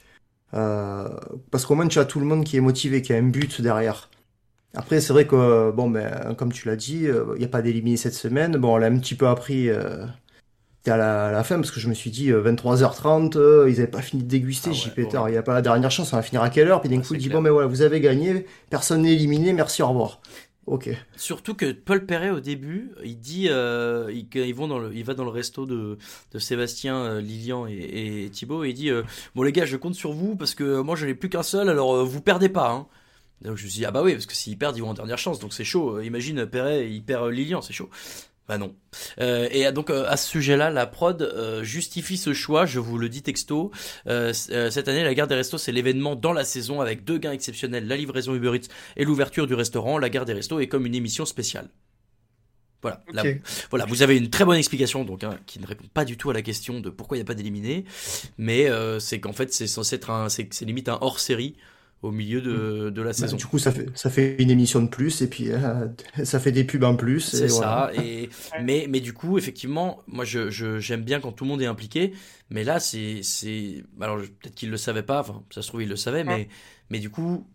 euh, 0.55 1.09
parce 1.51 1.67
qu'au 1.67 1.75
moins, 1.77 1.89
tu 1.89 1.99
as 2.01 2.05
tout 2.07 2.21
le 2.21 2.27
monde 2.27 2.45
qui 2.45 2.57
est 2.57 2.61
motivé, 2.61 3.03
qui 3.03 3.13
a 3.15 3.17
un 3.19 3.23
but 3.25 3.61
derrière. 3.63 4.11
Après, 4.75 5.01
c'est 5.01 5.13
vrai 5.15 5.27
que, 5.27 5.37
euh, 5.37 5.73
bon, 5.73 5.91
ben, 5.91 6.35
comme 6.37 6.53
tu 6.53 6.69
l'as 6.69 6.77
dit, 6.77 7.07
euh, 7.09 7.35
il 7.37 7.41
n'y 7.41 7.45
a 7.47 7.49
pas 7.49 7.63
d'éliminé 7.63 7.97
cette 7.99 8.15
semaine. 8.15 8.57
Bon, 8.59 8.75
on 8.75 8.79
l'a 8.79 8.89
un 8.89 8.99
petit 8.99 9.15
peu 9.17 9.29
appris 9.29 9.71
euh, 9.71 10.07
à 10.87 10.97
la, 10.99 11.29
à 11.29 11.33
la 11.33 11.45
fin, 11.45 11.57
parce 11.57 11.71
que 11.73 11.81
je 11.81 11.89
me 11.89 11.95
suis 11.95 12.11
dit, 12.11 12.31
euh, 12.33 12.41
23h30, 12.43 13.37
euh, 13.39 13.67
ils 13.71 13.77
n'avaient 13.77 13.89
pas 13.89 14.03
fini 14.03 14.23
de 14.25 14.29
déguster. 14.29 14.71
Ah 14.71 14.73
J'y 14.73 14.91
ouais, 14.91 14.95
ouais. 14.99 15.21
il 15.29 15.33
n'y 15.33 15.37
a 15.39 15.43
pas 15.43 15.55
la 15.55 15.63
dernière 15.63 15.91
chance, 15.91 16.13
on 16.13 16.17
va 16.17 16.23
finir 16.23 16.43
à 16.43 16.51
quelle 16.51 16.69
heure? 16.69 16.81
Puis 16.83 16.91
d'un 16.91 17.01
Ouais, 17.01 17.03
coup, 17.03 17.15
il 17.15 17.21
dit, 17.21 17.31
bon, 17.31 17.41
mais 17.43 17.51
voilà, 17.51 17.69
vous 17.69 17.83
avez 17.83 18.01
gagné, 18.01 18.47
personne 18.71 19.03
n'est 19.03 19.13
éliminé, 19.15 19.53
merci, 19.53 19.83
au 19.83 19.89
revoir. 19.89 20.21
Surtout 21.17 21.55
que 21.55 21.73
Paul 21.73 22.07
Perret 22.07 22.31
au 22.31 22.41
début, 22.41 22.93
il 23.05 23.19
dit, 23.19 23.49
euh, 23.49 24.13
il, 24.13 24.55
vont 24.55 24.69
dans 24.69 24.79
le, 24.79 24.95
il 24.95 25.05
va 25.05 25.15
dans 25.15 25.25
le 25.25 25.31
resto 25.31 25.67
de, 25.67 25.99
de 26.33 26.39
Sébastien, 26.39 26.97
euh, 26.97 27.21
Lilian 27.21 27.67
et, 27.67 28.31
Thibaut 28.33 28.65
et 28.65 28.71
il 28.71 28.75
dit, 28.75 28.91
euh, 28.91 29.03
bon 29.35 29.43
les 29.43 29.53
gars, 29.53 29.65
je 29.65 29.77
compte 29.77 29.95
sur 29.95 30.13
vous 30.13 30.37
parce 30.37 30.55
que 30.55 30.81
moi 30.81 30.95
je 30.95 31.07
n'ai 31.07 31.15
plus 31.15 31.29
qu'un 31.29 31.43
seul, 31.43 31.69
alors 31.69 32.05
vous 32.05 32.21
perdez 32.21 32.49
pas. 32.49 32.71
Hein. 32.71 32.87
Donc 33.43 33.57
je 33.57 33.65
me 33.65 33.71
suis 33.71 33.85
ah 33.85 33.91
bah 33.91 34.03
oui 34.05 34.13
parce 34.13 34.27
que 34.27 34.35
s'ils 34.35 34.57
perdent 34.57 34.77
ils 34.77 34.83
vont 34.83 34.91
en 34.91 34.95
dernière 34.95 35.19
chance 35.19 35.41
donc 35.41 35.53
c'est 35.53 35.65
chaud. 35.65 36.01
Imagine 36.01 36.47
Perret 36.47 36.89
il 36.89 37.03
perd 37.03 37.29
Lilian 37.29 37.61
c'est 37.61 37.73
chaud. 37.73 37.91
Bah 38.49 38.59
non. 38.59 38.75
Euh, 39.21 39.49
et 39.53 39.71
donc 39.71 39.89
euh, 39.89 40.05
à 40.09 40.17
ce 40.17 40.29
sujet-là, 40.29 40.71
la 40.71 40.87
prod 40.87 41.23
euh, 41.23 41.63
justifie 41.63 42.17
ce 42.17 42.33
choix. 42.33 42.67
Je 42.67 42.81
vous 42.81 42.99
le 42.99 43.09
dis 43.09 43.23
texto. 43.23 43.71
Euh, 44.09 44.33
euh, 44.51 44.71
cette 44.71 44.89
année, 44.89 45.05
la 45.05 45.15
Gare 45.15 45.29
des 45.29 45.37
Restos, 45.37 45.59
c'est 45.59 45.73
l'événement 45.73 46.17
dans 46.17 46.33
la 46.33 46.45
saison 46.45 46.81
avec 46.81 47.05
deux 47.05 47.19
gains 47.19 47.33
exceptionnels 47.33 47.87
la 47.87 47.97
livraison 47.97 48.35
Uber 48.35 48.57
Eats 48.57 48.69
et 48.97 49.05
l'ouverture 49.05 49.47
du 49.47 49.55
restaurant. 49.55 49.97
La 49.99 50.11
Gare 50.11 50.25
des 50.25 50.33
Restos 50.33 50.59
est 50.61 50.67
comme 50.67 50.87
une 50.87 50.95
émission 50.95 51.25
spéciale. 51.25 51.69
Voilà. 52.83 53.01
Là, 53.13 53.23
voilà, 53.71 53.87
vous 53.87 54.03
avez 54.03 54.17
une 54.17 54.29
très 54.29 54.45
bonne 54.45 54.57
explication, 54.57 55.05
donc 55.05 55.23
hein, 55.23 55.39
qui 55.47 55.61
ne 55.61 55.67
répond 55.67 55.85
pas 55.95 56.05
du 56.05 56.17
tout 56.17 56.31
à 56.31 56.35
la 56.35 56.43
question 56.43 56.81
de 56.81 56.91
pourquoi 56.91 57.17
il 57.17 57.21
n'y 57.21 57.23
a 57.23 57.27
pas 57.27 57.35
d'éliminé, 57.35 57.85
mais 58.39 58.69
euh, 58.69 58.99
c'est 58.99 59.21
qu'en 59.21 59.33
fait 59.33 59.55
c'est 59.55 59.69
censé 59.69 59.95
être 59.95 60.11
un, 60.11 60.29
c'est 60.29 60.53
c'est 60.53 60.65
limite 60.65 60.89
un 60.89 60.99
hors 61.01 61.21
série 61.21 61.55
au 62.03 62.11
milieu 62.13 62.41
de, 62.43 62.91
de 62.91 63.03
la 63.03 63.13
Bah, 63.19 63.29
saison. 63.29 63.37
du 63.37 63.45
coup, 63.47 63.59
ça 63.59 63.73
fait, 63.73 63.87
ça 63.95 64.09
fait 64.11 64.37
une 64.43 64.51
émission 64.51 64.81
de 64.83 64.89
plus, 64.89 65.21
et 65.21 65.29
puis 65.29 65.51
euh, 65.53 65.87
ça 66.25 66.41
fait 66.41 66.53
des 66.53 66.65
pubs 66.65 66.83
en 66.85 66.97
plus. 66.97 67.21
C'est 67.31 67.47
et 67.47 67.49
voilà. 67.49 67.85
ça. 67.85 67.91
Et 67.95 68.31
mais 68.57 68.87
mais 68.89 69.01
du 69.01 69.13
coup, 69.13 69.37
effectivement, 69.39 70.03
moi 70.07 70.25
je 70.25 70.51
je- 70.51 70.79
j'aime 70.81 71.03
bien 71.05 71.21
quand 71.21 71.33
tout 71.33 71.45
le 71.45 71.51
monde 71.51 71.61
est 71.63 71.67
impliqué. 71.67 72.15
Mais 72.51 72.65
là, 72.65 72.81
c'est 72.81 73.23
c'est 73.23 73.85
alors 74.01 74.19
je- 74.19 74.27
peut-être 74.31 74.55
qu'ils 74.55 74.71
le 74.71 74.77
savaient 74.79 75.03
pas. 75.03 75.21
Enfin, 75.21 75.45
ça 75.51 75.61
se 75.63 75.69
trouve 75.69 75.83
ils 75.83 75.89
le 75.89 75.97
savaient, 75.97 76.25
mais 76.25 76.49
mais 76.91 76.99
du 77.01 77.11
coup. 77.11 77.47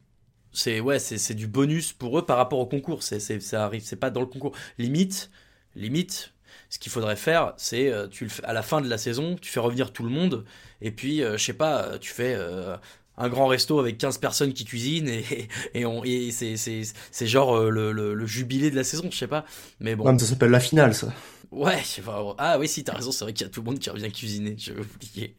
C'est 0.53 0.79
ouais, 0.79 0.99
c'est 0.99 1.17
c'est 1.17 1.35
du 1.35 1.47
bonus 1.47 1.93
pour 1.93 2.17
eux 2.19 2.25
par 2.25 2.37
rapport 2.37 2.59
au 2.59 2.65
concours. 2.67 3.03
C'est 3.03 3.19
c'est 3.19 3.39
ça 3.41 3.65
arrive, 3.65 3.83
c'est 3.83 3.95
pas 3.97 4.09
dans 4.09 4.21
le 4.21 4.27
concours. 4.27 4.55
Limite, 4.79 5.29
limite, 5.75 6.33
ce 6.69 6.79
qu'il 6.79 6.91
faudrait 6.91 7.15
faire, 7.17 7.53
c'est 7.57 7.91
euh, 7.91 8.07
tu 8.07 8.23
le 8.25 8.29
fais 8.31 8.43
à 8.45 8.53
la 8.53 8.63
fin 8.63 8.81
de 8.81 8.89
la 8.89 8.97
saison, 8.97 9.35
tu 9.41 9.51
fais 9.51 9.59
revenir 9.59 9.93
tout 9.93 10.03
le 10.03 10.09
monde 10.09 10.45
et 10.81 10.91
puis 10.91 11.21
euh, 11.23 11.37
je 11.37 11.43
sais 11.45 11.53
pas, 11.53 11.99
tu 11.99 12.11
fais 12.11 12.33
euh, 12.35 12.77
un 13.17 13.29
grand 13.29 13.47
resto 13.47 13.79
avec 13.79 13.97
15 13.97 14.19
personnes 14.19 14.53
qui 14.53 14.65
cuisinent 14.65 15.09
et, 15.09 15.25
et, 15.73 15.85
on, 15.85 16.03
et 16.03 16.31
c'est, 16.31 16.57
c'est, 16.57 16.83
c'est 17.11 17.27
genre 17.27 17.55
euh, 17.57 17.69
le, 17.69 17.91
le, 17.91 18.13
le 18.13 18.25
jubilé 18.25 18.71
de 18.71 18.75
la 18.75 18.83
saison, 18.83 19.09
je 19.11 19.17
sais 19.17 19.27
pas. 19.27 19.45
Mais 19.79 19.95
bon. 19.95 20.05
Ouais, 20.05 20.13
mais 20.13 20.19
ça 20.19 20.25
s'appelle 20.25 20.51
la 20.51 20.59
finale, 20.59 20.93
ça. 20.93 21.07
Ouais, 21.51 21.79
je 21.81 21.87
sais 21.87 22.01
pas. 22.01 22.35
Ah 22.37 22.59
oui, 22.59 22.67
si, 22.67 22.83
t'as 22.83 22.93
raison, 22.93 23.11
c'est 23.11 23.23
vrai 23.23 23.33
qu'il 23.33 23.45
y 23.45 23.49
a 23.49 23.51
tout 23.51 23.61
le 23.61 23.65
monde 23.65 23.79
qui 23.79 23.89
revient 23.89 24.11
cuisiner, 24.11 24.55
je 24.57 24.73
vais 24.73 24.81
oublier. 24.81 25.35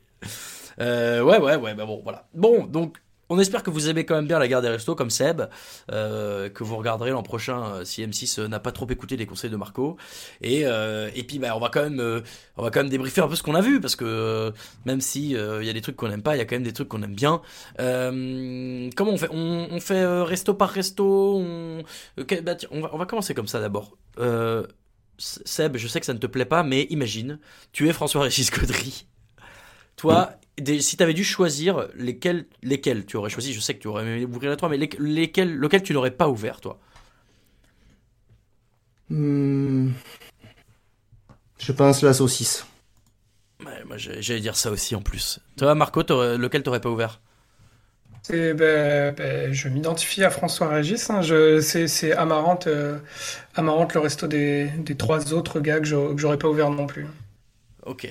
Euh, 0.81 1.23
ouais, 1.23 1.38
ouais, 1.38 1.57
ouais, 1.57 1.75
bah 1.75 1.87
bon, 1.87 2.01
voilà. 2.03 2.29
Bon, 2.35 2.67
donc, 2.67 2.99
on 3.29 3.38
espère 3.38 3.62
que 3.62 3.71
vous 3.71 3.88
aimez 3.88 4.05
quand 4.05 4.14
même 4.14 4.27
bien 4.27 4.38
la 4.38 4.49
guerre 4.49 4.62
des 4.62 4.69
restos 4.69 4.95
comme 4.95 5.11
Seb, 5.11 5.43
euh, 5.93 6.49
que 6.49 6.64
vous 6.64 6.77
regarderez 6.77 7.11
l'an 7.11 7.23
prochain 7.23 7.64
euh, 7.64 7.85
si 7.85 8.03
M6 8.03 8.47
n'a 8.47 8.61
pas 8.61 8.73
trop 8.73 8.88
écouté 8.88 9.17
les 9.17 9.27
conseils 9.27 9.51
de 9.51 9.57
Marco. 9.57 9.97
Et, 10.43 10.62
et 10.62 11.25
puis 11.25 11.38
bah, 11.38 11.57
on 11.57 11.61
va 11.61 11.69
quand 11.69 11.83
même 11.83 12.23
on 12.57 12.62
va 12.62 12.71
quand 12.71 12.81
même 12.81 12.88
débriefer 12.88 13.21
un 13.21 13.29
peu 13.29 13.37
ce 13.37 13.43
qu'on 13.43 13.55
a 13.55 13.61
vu 13.61 13.81
parce 13.81 13.97
que 13.97 14.53
même 14.85 15.01
si 15.01 15.31
il 15.31 15.64
y 15.64 15.71
a 15.71 15.73
des 15.73 15.81
trucs 15.81 15.97
qu'on 15.97 16.09
n'aime 16.09 16.23
pas, 16.23 16.37
il 16.37 16.38
y 16.38 16.43
a 16.43 16.45
quand 16.45 16.57
même 16.57 16.62
des 16.62 16.73
trucs 16.73 16.88
qu'on 16.88 17.03
aime 17.03 17.14
bien. 17.14 17.41
comment 17.77 19.12
on 19.12 19.19
fait? 19.19 19.31
On, 19.31 19.81
fait 19.81 20.05
resto 20.23 20.55
par 20.55 20.71
resto? 20.71 21.37
On... 21.38 21.83
Bah, 22.17 22.57
on, 22.71 22.81
va, 22.81 22.91
on 22.93 22.99
va 22.99 23.07
commencer 23.07 23.35
comme 23.35 23.49
ça 23.49 23.61
d'abord. 23.61 23.97
Seb, 25.19 25.77
je 25.77 25.88
sais 25.88 26.01
que 26.01 26.07
ça 26.07 26.14
ne 26.14 26.19
te 26.19 26.27
plaît 26.27 26.45
pas, 26.45 26.62
mais 26.62 26.83
imagine, 26.91 27.38
tu 27.73 27.88
es 27.88 27.93
François-Régis 27.93 28.51
Gaudry. 28.51 29.07
Toi, 29.97 30.38
si 30.81 30.97
tu 30.97 31.03
avais 31.03 31.14
dû 31.14 31.25
choisir 31.25 31.88
lesquels, 31.94 32.47
lesquels 32.62 33.07
tu 33.07 33.16
aurais 33.16 33.31
choisi, 33.31 33.53
je 33.53 33.61
sais 33.61 33.75
que 33.75 33.81
tu 33.81 33.88
aurais 33.88 34.03
aimé 34.05 34.25
ouvrir 34.25 34.51
la 34.51 34.57
toi, 34.57 34.68
mais 34.68 34.77
lesquels, 34.77 35.57
lequel 35.57 35.83
tu 35.83 35.92
n'aurais 35.92 36.11
pas 36.11 36.29
ouvert, 36.29 36.61
toi? 36.61 36.79
Hmm. 39.11 39.90
Je 41.59 41.73
pense 41.73 42.03
la 42.03 42.12
saucisse. 42.12 42.66
moi, 43.61 43.97
j'allais 43.97 44.40
dire 44.40 44.57
ça 44.57 44.71
aussi 44.71 44.94
en 44.94 45.03
plus. 45.03 45.40
Toi, 45.57 45.75
Marco, 45.75 46.03
lequel 46.03 46.62
t'aurais 46.62 46.81
pas 46.81 46.90
ouvert? 46.90 47.21
Ben, 48.31 49.14
ben, 49.14 49.53
je 49.53 49.68
m'identifie 49.68 50.23
à 50.23 50.31
François 50.31 50.68
Régis. 50.68 51.09
Hein. 51.11 51.23
c'est 51.61 52.12
Amarante, 52.12 52.66
euh, 52.66 52.99
Amarante, 53.55 53.94
le 53.94 54.01
resto 54.01 54.27
des, 54.27 54.71
trois 54.99 55.33
autres 55.33 55.61
gars 55.61 55.81
que 55.81 55.87
j'aurais 55.87 56.38
pas 56.38 56.49
ouvert 56.49 56.71
non 56.71 56.87
plus. 56.87 57.07
Ok, 57.87 58.07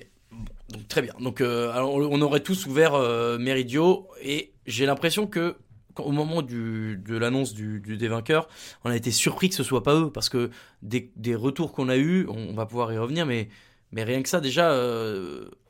très 0.89 1.01
bien. 1.01 1.13
Donc 1.19 1.41
euh, 1.41 1.73
on 1.81 2.21
aurait 2.21 2.41
tous 2.41 2.65
ouvert 2.65 2.93
euh, 2.93 3.37
Méridio 3.37 4.07
et 4.21 4.53
j'ai 4.65 4.85
l'impression 4.85 5.27
que 5.27 5.55
au 5.97 6.11
moment 6.11 6.43
de 6.43 7.17
l'annonce 7.17 7.53
du, 7.53 7.79
des 7.79 8.07
vainqueurs, 8.07 8.47
on 8.83 8.91
a 8.91 8.95
été 8.95 9.09
surpris 9.09 9.49
que 9.49 9.55
ce 9.55 9.63
soit 9.63 9.81
pas 9.81 9.95
eux 9.95 10.11
parce 10.11 10.29
que 10.29 10.51
des, 10.83 11.09
retours 11.35 11.73
qu'on 11.73 11.89
a 11.89 11.97
eu, 11.97 12.27
on, 12.29 12.53
va 12.53 12.67
pouvoir 12.67 12.93
y 12.93 12.99
revenir, 12.99 13.25
mais 13.25 13.49
rien 13.95 14.21
que 14.21 14.29
ça 14.29 14.39
déjà, 14.39 14.79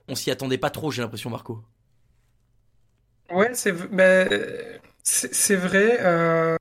on 0.07 0.15
s'y 0.15 0.29
attendait 0.29 0.57
pas 0.57 0.69
trop. 0.69 0.91
J'ai 0.91 1.01
l'impression, 1.01 1.29
Marco. 1.29 1.63
Ouais, 3.31 3.51
c'est 3.53 3.71
ben, 3.71 4.27
vrai. 5.55 5.97
Euh, 6.01 6.57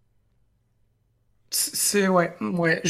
c'est 1.51 2.09
ouais, 2.09 2.35
ouais. 2.41 2.83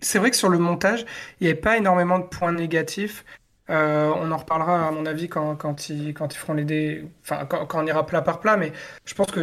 C'est 0.00 0.18
vrai 0.18 0.30
que 0.30 0.36
sur 0.36 0.48
le 0.48 0.58
montage, 0.58 1.04
il 1.40 1.44
n'y 1.44 1.50
avait 1.50 1.60
pas 1.60 1.76
énormément 1.76 2.18
de 2.18 2.24
points 2.24 2.52
négatifs. 2.52 3.24
Euh, 3.70 4.10
on 4.16 4.30
en 4.32 4.36
reparlera 4.36 4.88
à 4.88 4.90
mon 4.90 5.04
avis 5.06 5.28
quand, 5.28 5.56
quand, 5.56 5.88
ils, 5.90 6.14
quand 6.14 6.34
ils 6.34 6.38
feront 6.38 6.54
les 6.54 6.64
dés, 6.64 7.06
enfin 7.22 7.44
quand, 7.46 7.66
quand 7.66 7.82
on 7.82 7.86
ira 7.86 8.06
plat 8.06 8.22
par 8.22 8.40
plat, 8.40 8.56
mais 8.56 8.72
je 9.04 9.14
pense 9.14 9.30
que 9.30 9.40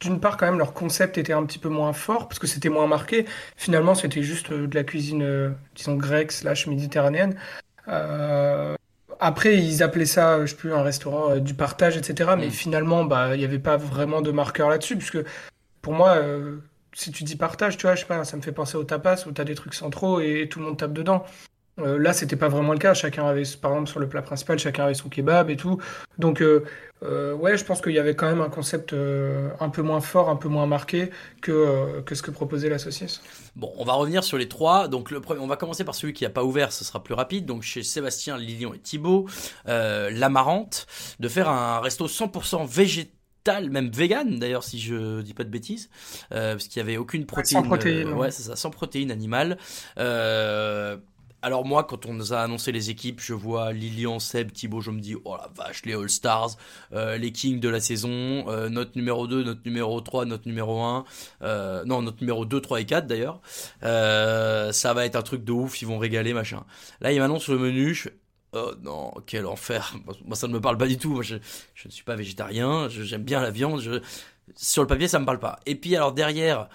d'une 0.00 0.20
part 0.20 0.36
quand 0.36 0.46
même 0.46 0.58
leur 0.58 0.74
concept 0.74 1.16
était 1.16 1.32
un 1.32 1.44
petit 1.44 1.58
peu 1.58 1.70
moins 1.70 1.92
fort 1.92 2.28
parce 2.28 2.38
que 2.38 2.46
c'était 2.46 2.68
moins 2.68 2.86
marqué. 2.86 3.26
Finalement, 3.56 3.94
c'était 3.94 4.22
juste 4.22 4.52
euh, 4.52 4.66
de 4.66 4.74
la 4.74 4.84
cuisine, 4.84 5.54
disons 5.74 5.96
grecque 5.96 6.32
slash 6.32 6.66
méditerranéenne. 6.66 7.36
Euh, 7.88 8.76
après, 9.20 9.56
ils 9.56 9.82
appelaient 9.82 10.06
ça, 10.06 10.40
je 10.40 10.50
sais 10.50 10.56
plus, 10.56 10.72
un 10.72 10.82
restaurant 10.82 11.32
euh, 11.32 11.40
du 11.40 11.54
partage, 11.54 11.96
etc. 11.96 12.32
Mais 12.38 12.48
mm. 12.48 12.50
finalement, 12.50 13.04
bah, 13.04 13.34
il 13.34 13.38
n'y 13.38 13.44
avait 13.44 13.58
pas 13.58 13.76
vraiment 13.76 14.22
de 14.22 14.30
marqueur 14.30 14.68
là-dessus, 14.68 14.96
puisque 14.96 15.18
pour 15.82 15.92
moi, 15.92 16.16
euh, 16.16 16.58
si 16.92 17.12
tu 17.12 17.24
dis 17.24 17.36
partage, 17.36 17.76
tu 17.76 17.86
vois, 17.86 17.94
je 17.94 18.00
sais 18.00 18.06
pas, 18.06 18.24
ça 18.24 18.36
me 18.36 18.42
fait 18.42 18.52
penser 18.52 18.76
au 18.76 18.84
tapas 18.84 19.24
où 19.26 19.32
tu 19.32 19.40
as 19.40 19.44
des 19.44 19.54
trucs 19.54 19.74
centraux 19.74 20.20
et, 20.20 20.48
tout 20.50 20.58
le 20.60 20.66
monde 20.66 20.78
tape 20.78 20.92
dedans. 20.92 21.24
Euh, 21.82 21.98
là, 21.98 22.12
c'était 22.12 22.36
pas 22.36 22.48
vraiment 22.48 22.72
le 22.72 22.78
cas. 22.78 22.94
Chacun 22.94 23.26
avait, 23.26 23.42
par 23.60 23.72
exemple, 23.72 23.90
sur 23.90 24.00
le 24.00 24.08
plat 24.08 24.22
principal, 24.22 24.58
chacun 24.58 24.84
avait 24.84 24.94
son 24.94 25.08
kebab 25.08 25.50
et 25.50 25.56
tout. 25.56 25.78
Donc, 26.18 26.42
euh, 26.42 26.64
euh, 27.02 27.34
ouais, 27.34 27.56
je 27.56 27.64
pense 27.64 27.80
qu'il 27.80 27.92
y 27.92 27.98
avait 27.98 28.14
quand 28.14 28.28
même 28.28 28.40
un 28.40 28.48
concept 28.48 28.94
un 28.94 29.68
peu 29.68 29.82
moins 29.82 30.00
fort, 30.00 30.28
un 30.28 30.36
peu 30.36 30.48
moins 30.48 30.66
marqué 30.66 31.10
que, 31.40 32.00
que 32.02 32.14
ce 32.14 32.22
que 32.22 32.30
proposait 32.30 32.68
la 32.68 32.78
saucisse. 32.78 33.22
Bon, 33.56 33.72
on 33.76 33.84
va 33.84 33.94
revenir 33.94 34.24
sur 34.24 34.38
les 34.38 34.48
trois. 34.48 34.88
Donc, 34.88 35.10
le 35.10 35.20
premier, 35.20 35.40
on 35.40 35.46
va 35.46 35.56
commencer 35.56 35.84
par 35.84 35.94
celui 35.94 36.12
qui 36.12 36.24
n'a 36.24 36.30
pas 36.30 36.44
ouvert, 36.44 36.72
ce 36.72 36.84
sera 36.84 37.02
plus 37.02 37.14
rapide. 37.14 37.46
Donc, 37.46 37.62
chez 37.62 37.82
Sébastien, 37.82 38.36
Lilian 38.36 38.74
et 38.74 38.78
Thibaut, 38.78 39.26
l'amarante, 39.66 40.86
de 41.18 41.28
faire 41.28 41.48
un 41.48 41.80
resto 41.80 42.06
100% 42.06 42.66
végétal 42.66 43.16
même 43.70 43.90
vegan 43.90 44.38
d'ailleurs 44.38 44.64
si 44.64 44.78
je 44.78 45.22
dis 45.22 45.34
pas 45.34 45.44
de 45.44 45.48
bêtises 45.48 45.88
parce 46.28 46.68
qu'il 46.68 46.76
y 46.78 46.80
avait 46.82 46.96
aucune 46.96 47.26
protéine 47.26 47.62
sans 47.62 47.66
protéines 47.66 48.12
ouais 48.12 48.30
c'est 48.30 48.42
ça 48.42 48.56
sans 48.56 48.70
protéines 48.70 49.10
animales 49.10 49.56
euh, 49.98 50.96
alors 51.42 51.64
moi, 51.64 51.84
quand 51.84 52.06
on 52.06 52.12
nous 52.12 52.32
a 52.32 52.40
annoncé 52.40 52.72
les 52.72 52.90
équipes, 52.90 53.20
je 53.20 53.34
vois 53.34 53.72
Lilian, 53.72 54.18
Seb, 54.18 54.52
Thibaut, 54.52 54.80
je 54.80 54.90
me 54.90 55.00
dis, 55.00 55.16
oh 55.24 55.36
la 55.36 55.50
vache, 55.54 55.82
les 55.84 55.94
All-Stars, 55.94 56.56
euh, 56.92 57.16
les 57.16 57.32
Kings 57.32 57.60
de 57.60 57.68
la 57.68 57.80
saison, 57.80 58.10
euh, 58.48 58.68
notre 58.68 58.96
numéro 58.96 59.26
2, 59.26 59.42
notre 59.44 59.62
numéro 59.64 60.00
3, 60.00 60.24
notre 60.26 60.46
numéro 60.46 60.82
1, 60.82 61.04
euh, 61.42 61.84
non, 61.84 62.02
notre 62.02 62.20
numéro 62.20 62.44
2, 62.44 62.60
3 62.60 62.80
et 62.80 62.86
4 62.86 63.06
d'ailleurs, 63.06 63.40
ça 63.82 64.94
va 64.94 65.06
être 65.06 65.16
un 65.16 65.22
truc 65.22 65.44
de 65.44 65.52
ouf, 65.52 65.80
ils 65.82 65.86
vont 65.86 65.98
régaler, 65.98 66.34
machin. 66.34 66.64
Là, 67.00 67.12
il 67.12 67.20
m'annonce 67.20 67.48
le 67.48 67.58
menu, 67.58 67.94
je 67.94 68.10
Oh 68.52 68.72
non, 68.82 69.12
quel 69.26 69.46
enfer. 69.46 69.94
Moi, 70.24 70.34
ça 70.34 70.48
ne 70.48 70.52
me 70.52 70.60
parle 70.60 70.76
pas 70.76 70.88
du 70.88 70.98
tout. 70.98 71.22
Je, 71.22 71.36
ne 71.36 71.90
suis 71.90 72.02
pas 72.02 72.16
végétarien. 72.16 72.88
J'aime 72.88 73.22
bien 73.22 73.40
la 73.40 73.52
viande. 73.52 74.02
Sur 74.56 74.82
le 74.82 74.88
papier, 74.88 75.06
ça 75.06 75.20
me 75.20 75.24
parle 75.24 75.38
pas. 75.38 75.60
Et 75.66 75.76
puis, 75.76 75.94
alors 75.94 76.12
derrière, 76.12 76.68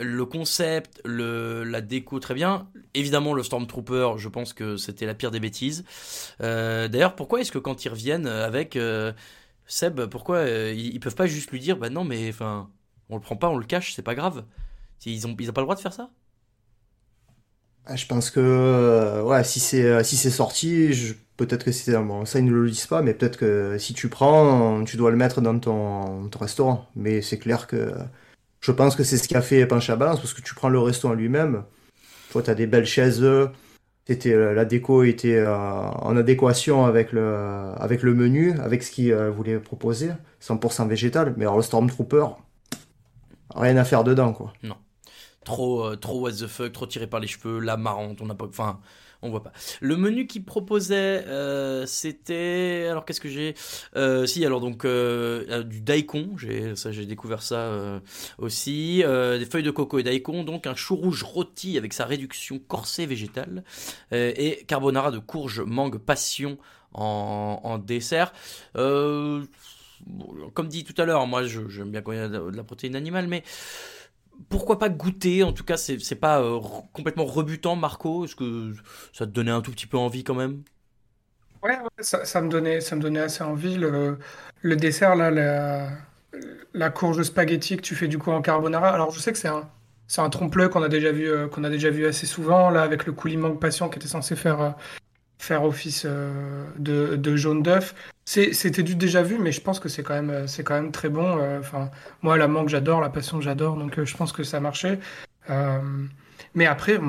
le 0.00 0.24
concept, 0.26 1.00
le, 1.04 1.64
la 1.64 1.80
déco, 1.80 2.18
très 2.20 2.34
bien. 2.34 2.68
Évidemment, 2.94 3.34
le 3.34 3.42
Stormtrooper, 3.42 4.14
je 4.18 4.28
pense 4.28 4.52
que 4.52 4.76
c'était 4.76 5.06
la 5.06 5.14
pire 5.14 5.30
des 5.30 5.40
bêtises. 5.40 5.84
Euh, 6.42 6.88
d'ailleurs, 6.88 7.16
pourquoi 7.16 7.40
est-ce 7.40 7.52
que 7.52 7.58
quand 7.58 7.84
ils 7.84 7.88
reviennent 7.90 8.26
avec 8.26 8.76
euh, 8.76 9.12
Seb, 9.66 10.06
pourquoi 10.06 10.38
euh, 10.38 10.74
ils, 10.76 11.00
peuvent 11.00 11.14
pas 11.16 11.26
juste 11.26 11.50
lui 11.52 11.60
dire, 11.60 11.76
bah 11.78 11.90
non, 11.90 12.04
mais 12.04 12.28
enfin, 12.30 12.70
on 13.10 13.16
le 13.16 13.22
prend 13.22 13.36
pas, 13.36 13.48
on 13.50 13.58
le 13.58 13.66
cache, 13.66 13.94
c'est 13.94 14.02
pas 14.02 14.14
grave. 14.14 14.44
Ils 15.06 15.26
ont, 15.26 15.36
ils 15.38 15.50
ont 15.50 15.52
pas 15.54 15.62
le 15.62 15.66
droit 15.66 15.76
de 15.76 15.80
faire 15.80 15.94
ça? 15.94 16.10
Ah, 17.86 17.96
Je 17.96 18.06
pense 18.06 18.30
que, 18.30 19.22
ouais, 19.24 19.42
si 19.44 19.58
c'est 19.58 20.04
si 20.04 20.16
c'est 20.16 20.30
sorti, 20.30 20.90
peut-être 21.36 21.64
que 21.64 21.72
c'est 21.72 21.96
bon, 21.96 22.24
ça 22.24 22.38
ils 22.38 22.44
ne 22.44 22.52
le 22.52 22.68
disent 22.70 22.86
pas, 22.86 23.02
mais 23.02 23.14
peut-être 23.14 23.36
que 23.38 23.78
si 23.78 23.94
tu 23.94 24.08
prends, 24.08 24.84
tu 24.84 24.96
dois 24.96 25.10
le 25.10 25.16
mettre 25.16 25.40
dans 25.40 25.58
ton 25.58 26.28
restaurant. 26.38 26.86
Mais 26.94 27.22
c'est 27.22 27.38
clair 27.38 27.66
que 27.66 27.92
je 28.60 28.72
pense 28.72 28.96
que 28.96 29.04
c'est 29.04 29.16
ce 29.16 29.28
qui 29.28 29.36
a 29.36 29.42
fait 29.42 29.66
pencher 29.66 29.92
à 29.92 29.96
balance, 29.96 30.20
parce 30.20 30.34
que 30.34 30.42
tu 30.42 30.54
prends 30.54 30.68
le 30.68 30.78
restaurant 30.78 31.14
lui-même, 31.14 31.64
toi, 32.30 32.42
tu 32.42 32.50
as 32.50 32.54
des 32.54 32.66
belles 32.66 32.86
chaises, 32.86 33.24
c'était, 34.10 34.32
euh, 34.32 34.54
la 34.54 34.64
déco 34.64 35.04
était 35.04 35.36
euh, 35.36 35.54
en 35.54 36.16
adéquation 36.16 36.84
avec 36.84 37.12
le, 37.12 38.14
menu, 38.14 38.58
avec 38.58 38.82
ce 38.82 38.90
qu'il 38.90 39.12
euh, 39.12 39.30
voulait 39.30 39.60
proposer, 39.60 40.10
100% 40.42 40.88
végétal, 40.88 41.34
mais 41.36 41.44
alors 41.44 41.58
le 41.58 41.62
Stormtrooper, 41.62 42.26
rien 43.54 43.76
à 43.76 43.84
faire 43.84 44.02
dedans, 44.02 44.32
quoi. 44.32 44.52
Non. 44.64 44.76
Trop, 45.44 45.94
trop 45.96 46.20
what 46.20 46.32
the 46.32 46.48
fuck, 46.48 46.72
trop 46.72 46.86
tiré 46.86 47.06
par 47.06 47.20
les 47.20 47.28
cheveux, 47.28 47.60
la 47.60 47.76
marrante, 47.76 48.20
on 48.20 48.26
n'a 48.26 48.34
pas. 48.34 48.46
Enfin, 48.46 48.80
on 49.22 49.30
voit 49.30 49.42
pas. 49.42 49.52
Le 49.80 49.96
menu 49.96 50.26
qu'il 50.26 50.44
proposait, 50.44 51.24
euh, 51.26 51.84
c'était 51.86 52.86
alors 52.90 53.04
qu'est-ce 53.04 53.20
que 53.20 53.28
j'ai 53.28 53.54
euh, 53.96 54.26
Si 54.26 54.44
alors 54.44 54.60
donc 54.60 54.84
euh, 54.84 55.62
du 55.62 55.80
daikon, 55.80 56.30
j'ai 56.38 56.74
ça 56.76 56.92
j'ai 56.92 57.06
découvert 57.06 57.42
ça 57.42 58.00
aussi, 58.38 58.98
des 58.98 59.46
feuilles 59.50 59.62
de 59.62 59.70
coco 59.70 59.98
et 59.98 60.02
daikon, 60.02 60.44
donc 60.44 60.66
un 60.66 60.74
chou 60.74 60.96
rouge 60.96 61.22
rôti 61.22 61.76
avec 61.76 61.92
sa 61.92 62.06
réduction 62.06 62.58
corsée 62.58 63.06
végétale 63.06 63.64
et 64.12 64.64
carbonara 64.66 65.10
de 65.10 65.18
courge 65.18 65.60
mangue 65.60 65.98
passion 65.98 66.58
en, 66.94 67.78
dessert. 67.78 68.32
comme 68.74 70.68
dit 70.68 70.84
tout 70.84 71.00
à 71.00 71.04
l'heure, 71.04 71.26
moi 71.26 71.44
j'aime 71.44 71.90
bien 71.90 72.02
quand 72.02 72.12
il 72.12 72.30
de 72.30 72.56
la 72.56 72.64
protéine 72.64 72.96
animale, 72.96 73.28
mais 73.28 73.42
pourquoi 74.48 74.78
pas 74.78 74.88
goûter 74.88 75.42
En 75.44 75.52
tout 75.52 75.64
cas, 75.64 75.76
c'est 75.76 76.14
pas 76.14 76.40
euh, 76.40 76.60
complètement 76.92 77.24
rebutant, 77.24 77.76
Marco? 77.76 78.24
Est-ce 78.24 78.36
que 78.36 78.72
ça 79.12 79.26
te 79.26 79.30
donnait 79.30 79.50
un 79.50 79.60
tout 79.60 79.70
petit 79.70 79.86
peu 79.86 79.98
envie 79.98 80.24
quand 80.24 80.34
même? 80.34 80.62
Ouais, 81.62 81.76
ça, 82.00 82.40
me 82.40 82.48
donnait, 82.48 82.80
ça 82.80 82.96
me 82.96 83.02
donnait 83.02 83.20
assez 83.20 83.44
envie. 83.44 83.76
Le, 83.76 84.76
dessert, 84.76 85.14
là, 85.14 85.30
la, 86.72 86.90
courge 86.90 87.22
spaghetti 87.22 87.76
que 87.76 87.82
tu 87.82 87.94
fais 87.94 88.08
du 88.08 88.18
coup 88.18 88.30
en 88.30 88.40
carbonara. 88.40 88.88
Alors, 88.88 89.10
je 89.10 89.20
sais 89.20 89.32
que 89.32 89.38
c'est 89.38 89.48
un, 89.48 89.68
c'est 90.06 90.22
un 90.22 90.30
trompe-l'œil 90.30 90.70
qu'on 90.70 90.82
a 90.82 90.88
déjà 90.88 91.12
vu, 91.12 91.28
euh, 91.28 91.48
qu'on 91.48 91.64
a 91.64 91.70
déjà 91.70 91.90
vu 91.90 92.06
assez 92.06 92.26
souvent, 92.26 92.70
là, 92.70 92.82
avec 92.82 93.04
le 93.04 93.12
coulis 93.12 93.36
manque 93.36 93.60
passion 93.60 93.90
qui 93.90 93.98
était 93.98 94.08
censé 94.08 94.36
faire, 94.36 94.60
euh, 94.60 94.70
faire 95.40 95.64
office 95.64 96.06
de, 96.78 97.16
de 97.16 97.36
jaune 97.36 97.62
d'œuf. 97.62 97.94
C'était 98.24 98.84
du 98.84 98.94
déjà 98.94 99.22
vu, 99.22 99.38
mais 99.38 99.50
je 99.50 99.60
pense 99.60 99.80
que 99.80 99.88
c'est 99.88 100.04
quand 100.04 100.14
même, 100.14 100.46
c'est 100.46 100.62
quand 100.62 100.74
même 100.74 100.92
très 100.92 101.08
bon. 101.08 101.38
Euh, 101.38 101.58
enfin, 101.58 101.90
moi, 102.22 102.36
la 102.36 102.46
mangue, 102.46 102.68
j'adore, 102.68 103.00
la 103.00 103.10
passion, 103.10 103.40
j'adore, 103.40 103.76
donc 103.76 103.98
euh, 103.98 104.04
je 104.04 104.16
pense 104.16 104.32
que 104.32 104.44
ça 104.44 104.60
marchait. 104.60 105.00
Euh, 105.48 105.80
mais 106.54 106.66
après, 106.66 107.00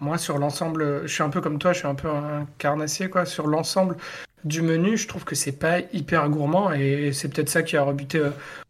moi, 0.00 0.18
sur 0.18 0.38
l'ensemble, 0.38 1.02
je 1.06 1.12
suis 1.12 1.22
un 1.22 1.28
peu 1.28 1.40
comme 1.40 1.60
toi, 1.60 1.72
je 1.72 1.78
suis 1.78 1.86
un 1.86 1.94
peu 1.94 2.08
un 2.08 2.48
carnassier, 2.58 3.08
quoi. 3.08 3.26
Sur 3.26 3.46
l'ensemble 3.46 3.96
du 4.42 4.60
menu, 4.60 4.96
je 4.96 5.06
trouve 5.06 5.24
que 5.24 5.36
c'est 5.36 5.56
pas 5.56 5.78
hyper 5.92 6.28
gourmand, 6.30 6.72
et 6.72 7.12
c'est 7.12 7.28
peut-être 7.28 7.48
ça 7.48 7.62
qui 7.62 7.76
a 7.76 7.82
rebuté 7.82 8.20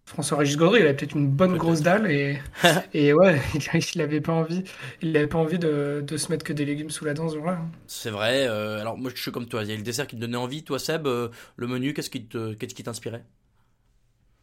François-Régis 0.06 0.56
Gaudry, 0.56 0.80
il 0.80 0.82
avait 0.84 0.94
peut-être 0.94 1.16
une 1.16 1.28
bonne 1.28 1.56
grosse 1.56 1.82
dalle 1.82 2.10
et, 2.10 2.38
et 2.94 3.12
ouais, 3.12 3.40
il 3.74 3.98
n'avait 3.98 4.20
pas 4.20 4.32
envie, 4.32 4.62
il 5.02 5.16
avait 5.16 5.26
pas 5.26 5.38
envie 5.38 5.58
de, 5.58 6.02
de, 6.06 6.16
se 6.16 6.30
mettre 6.30 6.44
que 6.44 6.52
des 6.52 6.64
légumes 6.64 6.90
sous 6.90 7.04
la 7.04 7.12
dent 7.12 7.28
ce 7.28 7.34
jour-là. 7.34 7.60
C'est 7.86 8.10
vrai. 8.10 8.46
Euh, 8.48 8.80
alors 8.80 8.96
moi 8.96 9.10
je 9.14 9.20
suis 9.20 9.32
comme 9.32 9.46
toi, 9.46 9.62
il 9.64 9.68
y 9.68 9.72
a 9.72 9.76
le 9.76 9.82
dessert 9.82 10.06
qui 10.06 10.16
te 10.16 10.20
donnait 10.20 10.36
envie. 10.36 10.62
Toi 10.62 10.78
Seb, 10.78 11.06
euh, 11.06 11.28
le 11.56 11.66
menu, 11.66 11.92
qu'est-ce 11.92 12.10
qui 12.10 12.24
te, 12.24 12.54
qu'est-ce 12.54 12.74
qui 12.74 12.84
t'inspirait? 12.84 13.24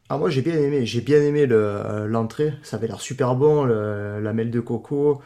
Ah 0.09 0.17
moi 0.17 0.29
j'ai 0.29 0.41
bien 0.41 0.55
aimé, 0.55 0.85
j'ai 0.85 1.01
bien 1.01 1.21
aimé 1.21 1.47
l'entrée, 1.47 2.53
ça 2.61 2.75
avait 2.75 2.87
l'air 2.87 2.99
super 2.99 3.35
bon, 3.35 3.63
le, 3.63 4.19
la 4.19 4.33
mêle 4.33 4.51
de 4.51 4.59
coco, 4.59 5.21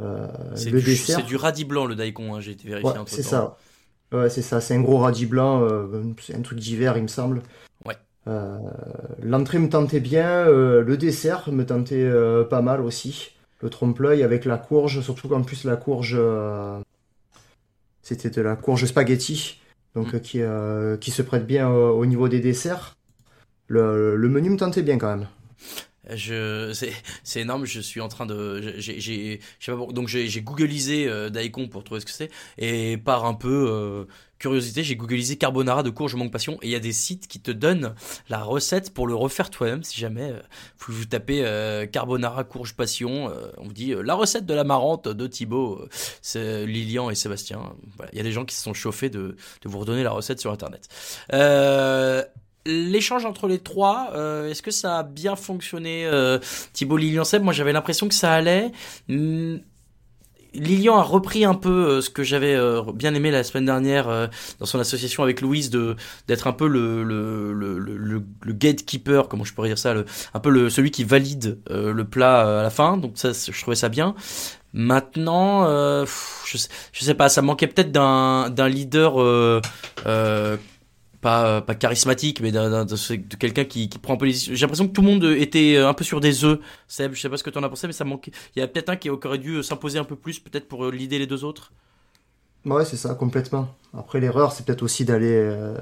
euh, 0.00 0.26
le 0.66 0.80
dessert. 0.80 1.16
C'est 1.20 1.26
du 1.26 1.36
radis 1.36 1.64
blanc 1.64 1.86
le 1.86 1.94
daikon, 1.94 2.34
hein, 2.34 2.40
j'ai 2.40 2.52
été 2.52 2.68
vérifié. 2.68 2.90
Ouais, 2.90 3.04
c'est 3.06 3.22
ça. 3.22 3.56
Ouais, 4.12 4.30
c'est 4.30 4.42
ça, 4.42 4.60
c'est 4.60 4.74
un 4.74 4.80
gros 4.80 4.98
radis 4.98 5.26
blanc, 5.26 5.62
euh, 5.62 6.02
c'est 6.20 6.34
un 6.34 6.42
truc 6.42 6.58
d'hiver 6.58 6.96
il 6.96 7.02
me 7.02 7.08
semble. 7.08 7.42
Ouais. 7.84 7.96
Euh, 8.26 8.58
l'entrée 9.22 9.58
me 9.58 9.68
tentait 9.68 10.00
bien, 10.00 10.46
le 10.46 10.96
dessert 10.96 11.50
me 11.52 11.64
tentait 11.64 12.10
pas 12.48 12.62
mal 12.62 12.80
aussi. 12.80 13.32
Le 13.60 13.70
trompe-l'œil 13.70 14.22
avec 14.22 14.44
la 14.44 14.58
courge, 14.58 15.00
surtout 15.00 15.28
qu'en 15.28 15.42
plus 15.42 15.64
la 15.64 15.76
courge, 15.76 16.20
c'était 18.02 18.30
de 18.30 18.42
la 18.42 18.56
courge 18.56 18.84
spaghetti, 18.84 19.60
donc 19.94 20.12
mm. 20.14 20.20
qui, 20.20 20.40
qui 21.00 21.10
se 21.10 21.22
prête 21.22 21.46
bien 21.46 21.68
au 21.70 22.04
niveau 22.06 22.28
des 22.28 22.40
desserts 22.40 22.96
le, 23.66 24.28
menu 24.28 24.50
me 24.50 24.56
tentait 24.56 24.82
bien 24.82 24.98
quand 24.98 25.16
même. 25.16 25.28
Je, 26.10 26.72
c'est, 27.22 27.40
énorme. 27.40 27.64
Je 27.64 27.80
suis 27.80 28.00
en 28.02 28.08
train 28.08 28.26
de, 28.26 28.74
j'ai, 28.76 29.40
donc 29.90 30.08
j'ai, 30.08 30.28
j'ai 30.28 30.42
googlisé 30.42 31.08
euh, 31.08 31.30
Daikon 31.30 31.68
pour 31.68 31.82
trouver 31.82 32.00
ce 32.00 32.06
que 32.06 32.12
c'est 32.12 32.30
et 32.58 32.98
par 32.98 33.24
un 33.24 33.32
peu 33.32 33.66
euh, 33.70 34.04
curiosité, 34.44 34.82
j'ai 34.82 34.96
googlisé 34.96 35.36
carbonara 35.36 35.82
de 35.82 35.90
courge 35.90 36.14
manque 36.14 36.32
passion 36.32 36.58
et 36.62 36.66
il 36.66 36.70
y 36.70 36.74
a 36.74 36.80
des 36.80 36.92
sites 36.92 37.26
qui 37.28 37.40
te 37.40 37.50
donnent 37.50 37.94
la 38.28 38.42
recette 38.42 38.92
pour 38.92 39.06
le 39.06 39.14
refaire 39.14 39.50
toi-même 39.50 39.82
si 39.82 40.00
jamais 40.00 40.30
euh, 40.30 40.40
vous, 40.78 41.04
tapez 41.06 41.42
carbonara 41.92 42.44
courge 42.44 42.74
passion, 42.74 43.32
on 43.58 43.64
vous 43.64 43.72
dit 43.72 43.94
la 44.02 44.14
recette 44.14 44.46
de 44.46 44.54
la 44.54 44.64
marrante 44.64 45.08
de 45.08 45.26
Thibaut, 45.26 45.80
c'est 46.20 46.66
Lilian 46.66 47.10
et 47.10 47.14
Sébastien. 47.14 47.60
Il 48.12 48.18
y 48.18 48.20
a 48.20 48.22
des 48.22 48.32
gens 48.32 48.44
qui 48.44 48.54
se 48.54 48.62
sont 48.62 48.74
chauffés 48.74 49.08
de, 49.08 49.36
vous 49.64 49.78
redonner 49.78 50.02
la 50.02 50.10
recette 50.10 50.40
sur 50.40 50.52
internet. 50.52 50.88
L'échange 52.66 53.26
entre 53.26 53.46
les 53.46 53.58
trois, 53.58 54.12
euh, 54.14 54.48
est-ce 54.48 54.62
que 54.62 54.70
ça 54.70 55.00
a 55.00 55.02
bien 55.02 55.36
fonctionné 55.36 56.06
euh, 56.06 56.38
Thibaut 56.72 56.96
Lilian 56.96 57.24
Seb, 57.24 57.42
moi 57.42 57.52
j'avais 57.52 57.74
l'impression 57.74 58.08
que 58.08 58.14
ça 58.14 58.32
allait. 58.32 58.72
Hmm, 59.08 59.56
Lilian 60.54 60.96
a 60.96 61.02
repris 61.02 61.44
un 61.44 61.54
peu 61.54 61.68
euh, 61.70 62.00
ce 62.00 62.10
que 62.10 62.22
j'avais 62.22 62.54
euh, 62.54 62.82
bien 62.94 63.14
aimé 63.14 63.30
la 63.30 63.44
semaine 63.44 63.66
dernière 63.66 64.28
dans 64.58 64.66
son 64.66 64.78
association 64.78 65.22
avec 65.22 65.40
Louise 65.40 65.70
de 65.70 65.96
d'être 66.28 66.46
un 66.46 66.52
peu 66.52 66.66
le 66.66 67.02
le, 67.04 67.52
le, 67.52 67.78
le, 67.78 68.52
gatekeeper, 68.52 69.28
comment 69.28 69.44
je 69.44 69.52
pourrais 69.52 69.68
dire 69.68 69.78
ça, 69.78 69.94
le, 69.94 70.04
un 70.32 70.40
peu 70.40 70.50
le 70.50 70.70
celui 70.70 70.90
qui 70.90 71.04
valide 71.04 71.58
le 71.70 72.04
plat 72.04 72.60
à 72.60 72.62
la 72.62 72.70
fin. 72.70 72.96
Donc 72.96 73.12
ça, 73.16 73.32
je 73.32 73.60
trouvais 73.60 73.76
ça 73.76 73.88
bien. 73.88 74.14
Maintenant, 74.72 75.64
je, 75.66 76.58
je 76.92 77.04
sais 77.04 77.14
pas, 77.14 77.28
ça 77.28 77.42
manquait 77.42 77.66
peut-être 77.66 77.92
d'un 77.92 78.50
d'un 78.50 78.68
leader 78.68 79.18
pas, 81.24 81.62
pas 81.62 81.74
charismatique, 81.74 82.40
mais 82.40 82.52
de, 82.52 83.36
quelqu'un 83.36 83.64
qui, 83.64 83.88
qui, 83.88 83.98
prend 83.98 84.14
un 84.14 84.16
peu 84.16 84.26
les. 84.26 84.34
J'ai 84.34 84.54
l'impression 84.60 84.86
que 84.86 84.92
tout 84.92 85.00
le 85.00 85.08
monde 85.08 85.24
était 85.24 85.78
un 85.78 85.94
peu 85.94 86.04
sur 86.04 86.20
des 86.20 86.44
œufs. 86.44 86.60
Seb, 86.86 87.14
je 87.14 87.20
sais 87.20 87.30
pas 87.30 87.38
ce 87.38 87.42
que 87.42 87.50
tu 87.50 87.58
en 87.58 87.62
as 87.62 87.68
pensé, 87.68 87.86
mais 87.86 87.94
ça 87.94 88.04
manque. 88.04 88.28
Il 88.54 88.60
y 88.60 88.62
a 88.62 88.68
peut-être 88.68 88.90
un 88.90 88.96
qui 88.96 89.08
aurait 89.08 89.38
dû 89.38 89.62
s'imposer 89.62 89.98
un 89.98 90.04
peu 90.04 90.16
plus, 90.16 90.38
peut-être 90.38 90.68
pour 90.68 90.90
l'idée 90.90 91.18
les 91.18 91.26
deux 91.26 91.42
autres. 91.42 91.72
Ouais, 92.66 92.84
c'est 92.84 92.96
ça, 92.96 93.14
complètement. 93.14 93.74
Après, 93.96 94.20
l'erreur, 94.20 94.52
c'est 94.52 94.64
peut-être 94.64 94.82
aussi 94.82 95.04
d'aller. 95.04 95.34
Euh, 95.34 95.76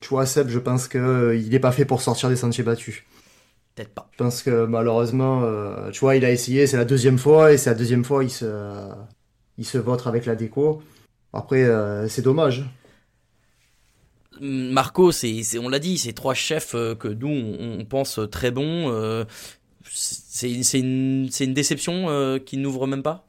tu 0.00 0.08
vois, 0.08 0.26
Seb, 0.26 0.48
je 0.48 0.58
pense 0.58 0.88
qu'il 0.88 1.00
euh, 1.00 1.36
il 1.36 1.50
n'est 1.50 1.60
pas 1.60 1.72
fait 1.72 1.84
pour 1.84 2.00
sortir 2.00 2.28
des 2.28 2.36
sentiers 2.36 2.64
battus. 2.64 3.04
Peut-être 3.74 3.94
pas. 3.94 4.08
Je 4.12 4.18
pense 4.18 4.42
que 4.42 4.66
malheureusement, 4.66 5.42
euh, 5.42 5.90
tu 5.90 6.00
vois, 6.00 6.16
il 6.16 6.24
a 6.24 6.30
essayé, 6.30 6.66
c'est 6.66 6.76
la 6.76 6.84
deuxième 6.84 7.18
fois, 7.18 7.52
et 7.52 7.58
c'est 7.58 7.70
la 7.70 7.76
deuxième 7.76 8.04
fois, 8.04 8.24
il 8.24 8.30
se, 8.30 8.88
il 9.58 9.66
se 9.66 9.78
vote 9.78 10.06
avec 10.06 10.26
la 10.26 10.34
déco. 10.34 10.82
Après, 11.32 11.68
c'est 12.08 12.22
dommage. 12.22 12.64
Marco, 14.40 15.12
c'est, 15.12 15.42
on 15.58 15.68
l'a 15.68 15.78
dit, 15.78 15.98
c'est 15.98 16.12
trois 16.12 16.34
chefs 16.34 16.74
euh, 16.74 16.94
que 16.94 17.08
nous 17.08 17.28
on, 17.28 17.84
pense 17.84 18.20
très 18.30 18.50
bons. 18.50 18.90
Euh, 18.90 19.24
c'est, 19.84 20.50
une, 20.80 21.28
une, 21.40 21.54
déception 21.54 22.08
euh, 22.08 22.38
qui 22.38 22.56
n'ouvre 22.58 22.86
même 22.86 23.02
pas? 23.02 23.26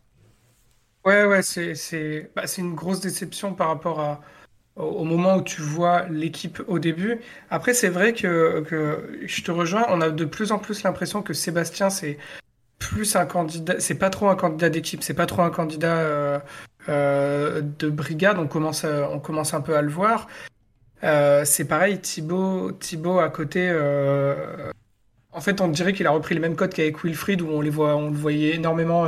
Ouais, 1.06 1.26
ouais, 1.26 1.42
c'est, 1.42 2.32
bah, 2.36 2.44
une 2.58 2.76
grosse 2.76 3.00
déception 3.00 3.54
par 3.54 3.70
rapport 3.70 4.00
à, 4.00 4.22
au 4.76 5.06
moment 5.06 5.38
où 5.38 5.42
tu 5.42 5.62
vois 5.62 6.08
l'équipe 6.10 6.62
au 6.68 6.80
début. 6.80 7.20
Après, 7.50 7.74
c'est 7.74 7.90
vrai 7.90 8.14
que, 8.14 8.62
que, 8.62 9.20
je 9.26 9.42
te 9.42 9.52
rejoins, 9.52 9.86
on 9.90 10.02
a 10.02 10.10
de 10.10 10.26
plus 10.26 10.52
en 10.52 10.60
plus 10.60 10.84
l'impression 10.84 11.22
que 11.22 11.34
Sébastien, 11.34 11.90
c'est 11.90 12.18
plus 12.78 13.16
un 13.16 13.26
candidat, 13.26 13.80
c'est 13.80 13.96
pas 13.96 14.10
trop 14.10 14.28
un 14.28 14.36
candidat 14.36 14.70
d'équipe, 14.70 15.02
c'est 15.02 15.14
pas 15.14 15.26
trop 15.26 15.42
un 15.44 15.50
candidat 15.50 16.44
de 16.88 17.90
brigade, 17.90 18.38
on 18.38 18.48
commence, 18.48 18.84
on 18.84 19.20
commence 19.20 19.54
un 19.54 19.62
peu 19.62 19.78
à 19.78 19.82
le 19.82 19.90
voir. 19.90 20.28
Euh, 21.04 21.46
c'est 21.46 21.66
pareil, 21.66 22.00
Thibaut, 22.00 22.72
Thibaut 22.72 23.20
à 23.20 23.30
côté. 23.30 23.70
Euh, 23.70 24.72
en 25.32 25.42
fait, 25.42 25.62
on 25.62 25.68
dirait 25.68 25.94
qu'il 25.94 26.08
a 26.08 26.12
repris 26.12 26.36
le 26.36 26.42
même 26.42 26.56
code 26.56 26.74
qu'avec 26.74 27.04
Wilfried, 27.04 27.42
où 27.42 27.50
on 27.50 27.62
les 27.62 27.70
voit, 27.70 27.96
on 27.96 28.10
le 28.10 28.18
voyait 28.18 28.56
énormément 28.56 29.06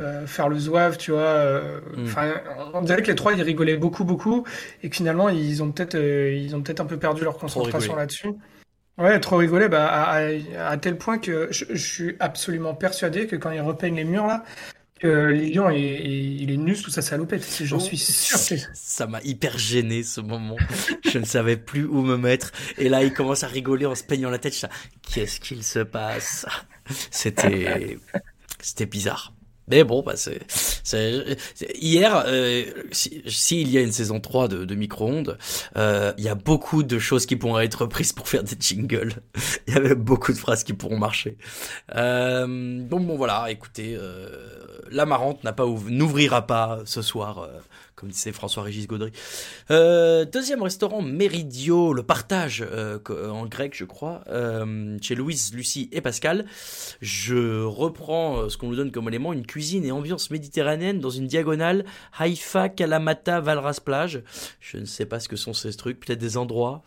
euh, 0.00 0.26
faire 0.26 0.48
le 0.48 0.58
zouave, 0.58 0.98
tu 0.98 1.12
vois. 1.12 1.60
Mm. 1.96 2.04
Enfin, 2.04 2.34
on 2.74 2.82
dirait 2.82 3.02
que 3.02 3.08
les 3.08 3.14
trois 3.14 3.32
ils 3.32 3.42
rigolaient 3.42 3.76
beaucoup, 3.76 4.04
beaucoup, 4.04 4.44
et 4.82 4.90
que 4.90 4.96
finalement 4.96 5.28
ils 5.28 5.62
ont 5.62 5.72
peut-être, 5.72 5.96
ils 5.96 6.54
ont 6.54 6.62
peut-être 6.62 6.80
un 6.80 6.86
peu 6.86 6.98
perdu 6.98 7.24
leur 7.24 7.38
concentration 7.38 7.96
là-dessus. 7.96 8.28
Ouais, 8.96 9.18
trop 9.18 9.38
rigolé, 9.38 9.68
bah, 9.68 9.90
à, 9.90 10.76
tel 10.76 10.96
point 10.96 11.18
que 11.18 11.48
je, 11.50 11.64
je, 11.70 11.74
suis 11.74 12.16
absolument 12.20 12.74
persuadé 12.74 13.26
que 13.26 13.34
quand 13.34 13.50
ils 13.50 13.60
repeignent 13.60 13.96
les 13.96 14.04
murs 14.04 14.28
là, 14.28 14.44
que 15.04 15.26
Lilian 15.26 15.68
est, 15.68 15.80
il 15.80 16.50
est 16.50 16.56
nus 16.56 16.76
sous 16.76 16.90
sa 16.90 17.02
salopette, 17.02 17.46
j'en 17.62 17.78
suis 17.78 17.98
sûr. 17.98 18.38
Ça 18.72 19.06
m'a 19.06 19.20
hyper 19.22 19.58
gêné 19.58 20.02
ce 20.02 20.22
moment. 20.22 20.56
je 21.04 21.18
ne 21.18 21.26
savais 21.26 21.58
plus 21.58 21.84
où 21.84 22.00
me 22.00 22.16
mettre. 22.16 22.52
Et 22.78 22.88
là, 22.88 23.04
il 23.04 23.12
commence 23.12 23.44
à 23.44 23.48
rigoler 23.48 23.84
en 23.84 23.94
se 23.94 24.02
peignant 24.02 24.30
la 24.30 24.38
tête. 24.38 24.66
Qu'est-ce 25.02 25.40
qu'il 25.40 25.62
se 25.62 25.80
passe? 25.80 26.46
C'était, 27.10 27.98
c'était 28.62 28.86
bizarre. 28.86 29.34
Mais 29.68 29.84
bon, 29.84 30.02
bah 30.02 30.14
c'est, 30.16 30.40
hier, 31.80 32.24
euh, 32.26 32.64
s'il 32.92 33.70
y 33.70 33.78
a 33.78 33.80
une 33.80 33.92
saison 33.92 34.20
3 34.20 34.48
de, 34.48 34.64
de 34.64 34.74
micro-ondes, 34.74 35.38
euh, 35.76 36.12
il 36.18 36.24
y 36.24 36.28
a 36.28 36.34
beaucoup 36.34 36.82
de 36.82 36.98
choses 36.98 37.26
qui 37.26 37.36
pourront 37.36 37.58
être 37.58 37.86
prises 37.86 38.12
pour 38.12 38.28
faire 38.28 38.44
des 38.44 38.56
jingles. 38.58 39.14
Il 39.66 39.74
y 39.74 39.76
avait 39.76 39.94
beaucoup 39.94 40.32
de 40.32 40.38
phrases 40.38 40.64
qui 40.64 40.74
pourront 40.74 40.98
marcher. 40.98 41.38
Euh, 41.94 42.46
donc 42.80 43.06
bon 43.06 43.16
voilà, 43.16 43.50
écoutez, 43.50 43.96
euh, 43.98 44.28
la 44.90 45.06
marrante 45.06 45.42
n'a 45.44 45.52
pas 45.52 45.66
n'ouvrira 45.66 46.46
pas 46.46 46.80
ce 46.84 47.02
soir, 47.02 47.38
euh, 47.38 47.60
comme 48.04 48.10
disait 48.10 48.32
François-Régis 48.32 48.86
Gaudry. 48.86 49.12
Euh, 49.70 50.26
deuxième 50.26 50.62
restaurant 50.62 51.00
Méridio, 51.00 51.94
le 51.94 52.02
partage 52.02 52.62
euh, 52.70 52.98
en 53.30 53.46
grec, 53.46 53.72
je 53.74 53.86
crois, 53.86 54.22
chez 55.00 55.14
Louise, 55.14 55.54
Lucie 55.54 55.88
et 55.90 56.02
Pascal. 56.02 56.44
Je 57.00 57.62
reprends 57.62 58.50
ce 58.50 58.58
qu'on 58.58 58.68
nous 58.68 58.76
donne 58.76 58.92
comme 58.92 59.08
élément 59.08 59.32
une 59.32 59.46
cuisine 59.46 59.86
et 59.86 59.90
ambiance 59.90 60.30
méditerranéenne 60.30 61.00
dans 61.00 61.08
une 61.08 61.26
diagonale 61.26 61.86
Haïfa, 62.18 62.68
Kalamata, 62.68 63.40
Valras 63.40 63.80
plage. 63.82 64.22
Je 64.60 64.76
ne 64.76 64.84
sais 64.84 65.06
pas 65.06 65.18
ce 65.18 65.28
que 65.30 65.36
sont 65.36 65.54
ces 65.54 65.72
trucs, 65.72 65.98
peut-être 66.00 66.20
des 66.20 66.36
endroits. 66.36 66.82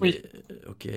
oui. 0.00 0.22
ok. 0.66 0.88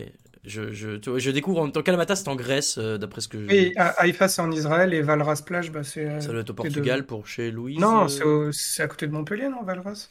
Je, 0.48 0.72
je, 0.74 1.00
je 1.18 1.32
découvre 1.32 1.62
en 1.62 1.70
temps 1.70 1.82
Kalamata, 1.82 2.16
c'est 2.16 2.28
en 2.28 2.36
Grèce, 2.36 2.78
euh, 2.78 2.98
d'après 2.98 3.22
ce 3.22 3.28
que 3.28 3.40
je. 3.40 3.46
Oui, 3.48 3.74
Haïfa, 3.76 4.28
c'est 4.28 4.42
en 4.42 4.52
Israël 4.52 4.94
et 4.94 5.02
Valras 5.02 5.42
Plage, 5.46 5.72
bah, 5.72 5.84
c'est. 5.84 6.06
Euh, 6.06 6.20
Ça 6.22 6.32
doit 6.32 6.42
être 6.42 6.52
au 6.52 6.54
Portugal 6.54 7.06
pour 7.06 7.28
chez 7.28 7.52
Louise. 7.52 7.80
Non, 7.80 8.08
euh 8.22 8.52
c'est 8.52 8.84
à 8.84 8.88
côté 8.88 9.08
de 9.08 9.12
Montpellier, 9.12 9.50
non, 9.50 9.64
Valras? 9.64 10.10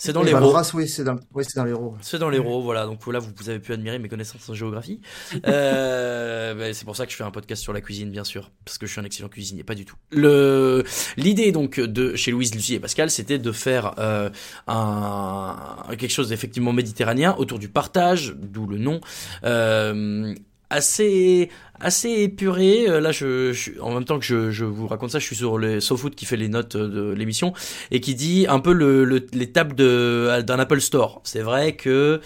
C'est 0.00 0.14
dans 0.14 0.22
les 0.22 0.32
l'Hérault. 0.32 0.56
oui, 0.72 0.88
c'est 0.88 1.04
dans, 1.04 1.16
oui, 1.34 1.44
dans 1.54 1.64
l'Hérault. 1.64 1.94
C'est 2.00 2.18
dans 2.18 2.30
l'Hérault, 2.30 2.62
voilà. 2.62 2.86
Donc 2.86 3.06
là, 3.06 3.18
vous, 3.18 3.50
avez 3.50 3.58
pu 3.58 3.74
admirer 3.74 3.98
mes 3.98 4.08
connaissances 4.08 4.48
en 4.48 4.54
géographie. 4.54 4.98
euh, 5.46 6.54
ben, 6.54 6.72
c'est 6.72 6.86
pour 6.86 6.96
ça 6.96 7.04
que 7.04 7.12
je 7.12 7.16
fais 7.18 7.22
un 7.22 7.30
podcast 7.30 7.62
sur 7.62 7.74
la 7.74 7.82
cuisine, 7.82 8.10
bien 8.10 8.24
sûr, 8.24 8.50
parce 8.64 8.78
que 8.78 8.86
je 8.86 8.92
suis 8.92 9.00
un 9.00 9.04
excellent 9.04 9.28
cuisinier, 9.28 9.62
pas 9.62 9.74
du 9.74 9.84
tout. 9.84 9.96
Le 10.10 10.84
l'idée 11.18 11.52
donc 11.52 11.78
de 11.78 12.16
chez 12.16 12.30
Louise, 12.30 12.54
Lucie 12.54 12.76
et 12.76 12.80
Pascal, 12.80 13.10
c'était 13.10 13.38
de 13.38 13.52
faire 13.52 13.94
euh, 13.98 14.30
un 14.68 15.56
quelque 15.90 16.08
chose 16.08 16.30
d'effectivement 16.30 16.72
méditerranéen 16.72 17.34
autour 17.36 17.58
du 17.58 17.68
partage, 17.68 18.34
d'où 18.38 18.66
le 18.66 18.78
nom. 18.78 19.02
Euh, 19.44 20.34
assez 20.70 21.50
assez 21.80 22.08
épuré. 22.10 22.88
Euh, 22.88 23.00
là, 23.00 23.10
je, 23.10 23.80
en 23.80 23.94
même 23.94 24.04
temps 24.04 24.18
que 24.18 24.24
je, 24.24 24.50
je, 24.50 24.64
vous 24.64 24.86
raconte 24.86 25.10
ça, 25.10 25.18
je 25.18 25.24
suis 25.24 25.36
sur 25.36 25.58
le 25.58 25.80
SoFood 25.80 26.14
qui 26.14 26.26
fait 26.26 26.36
les 26.36 26.48
notes 26.48 26.76
de 26.76 27.12
l'émission 27.12 27.52
et 27.90 28.00
qui 28.00 28.14
dit 28.14 28.46
un 28.48 28.60
peu 28.60 28.72
le, 28.72 29.04
les 29.04 29.52
tables 29.52 29.74
de 29.74 30.42
d'un 30.42 30.58
Apple 30.58 30.80
Store. 30.80 31.20
C'est 31.24 31.42
vrai 31.42 31.76
que 31.76 32.20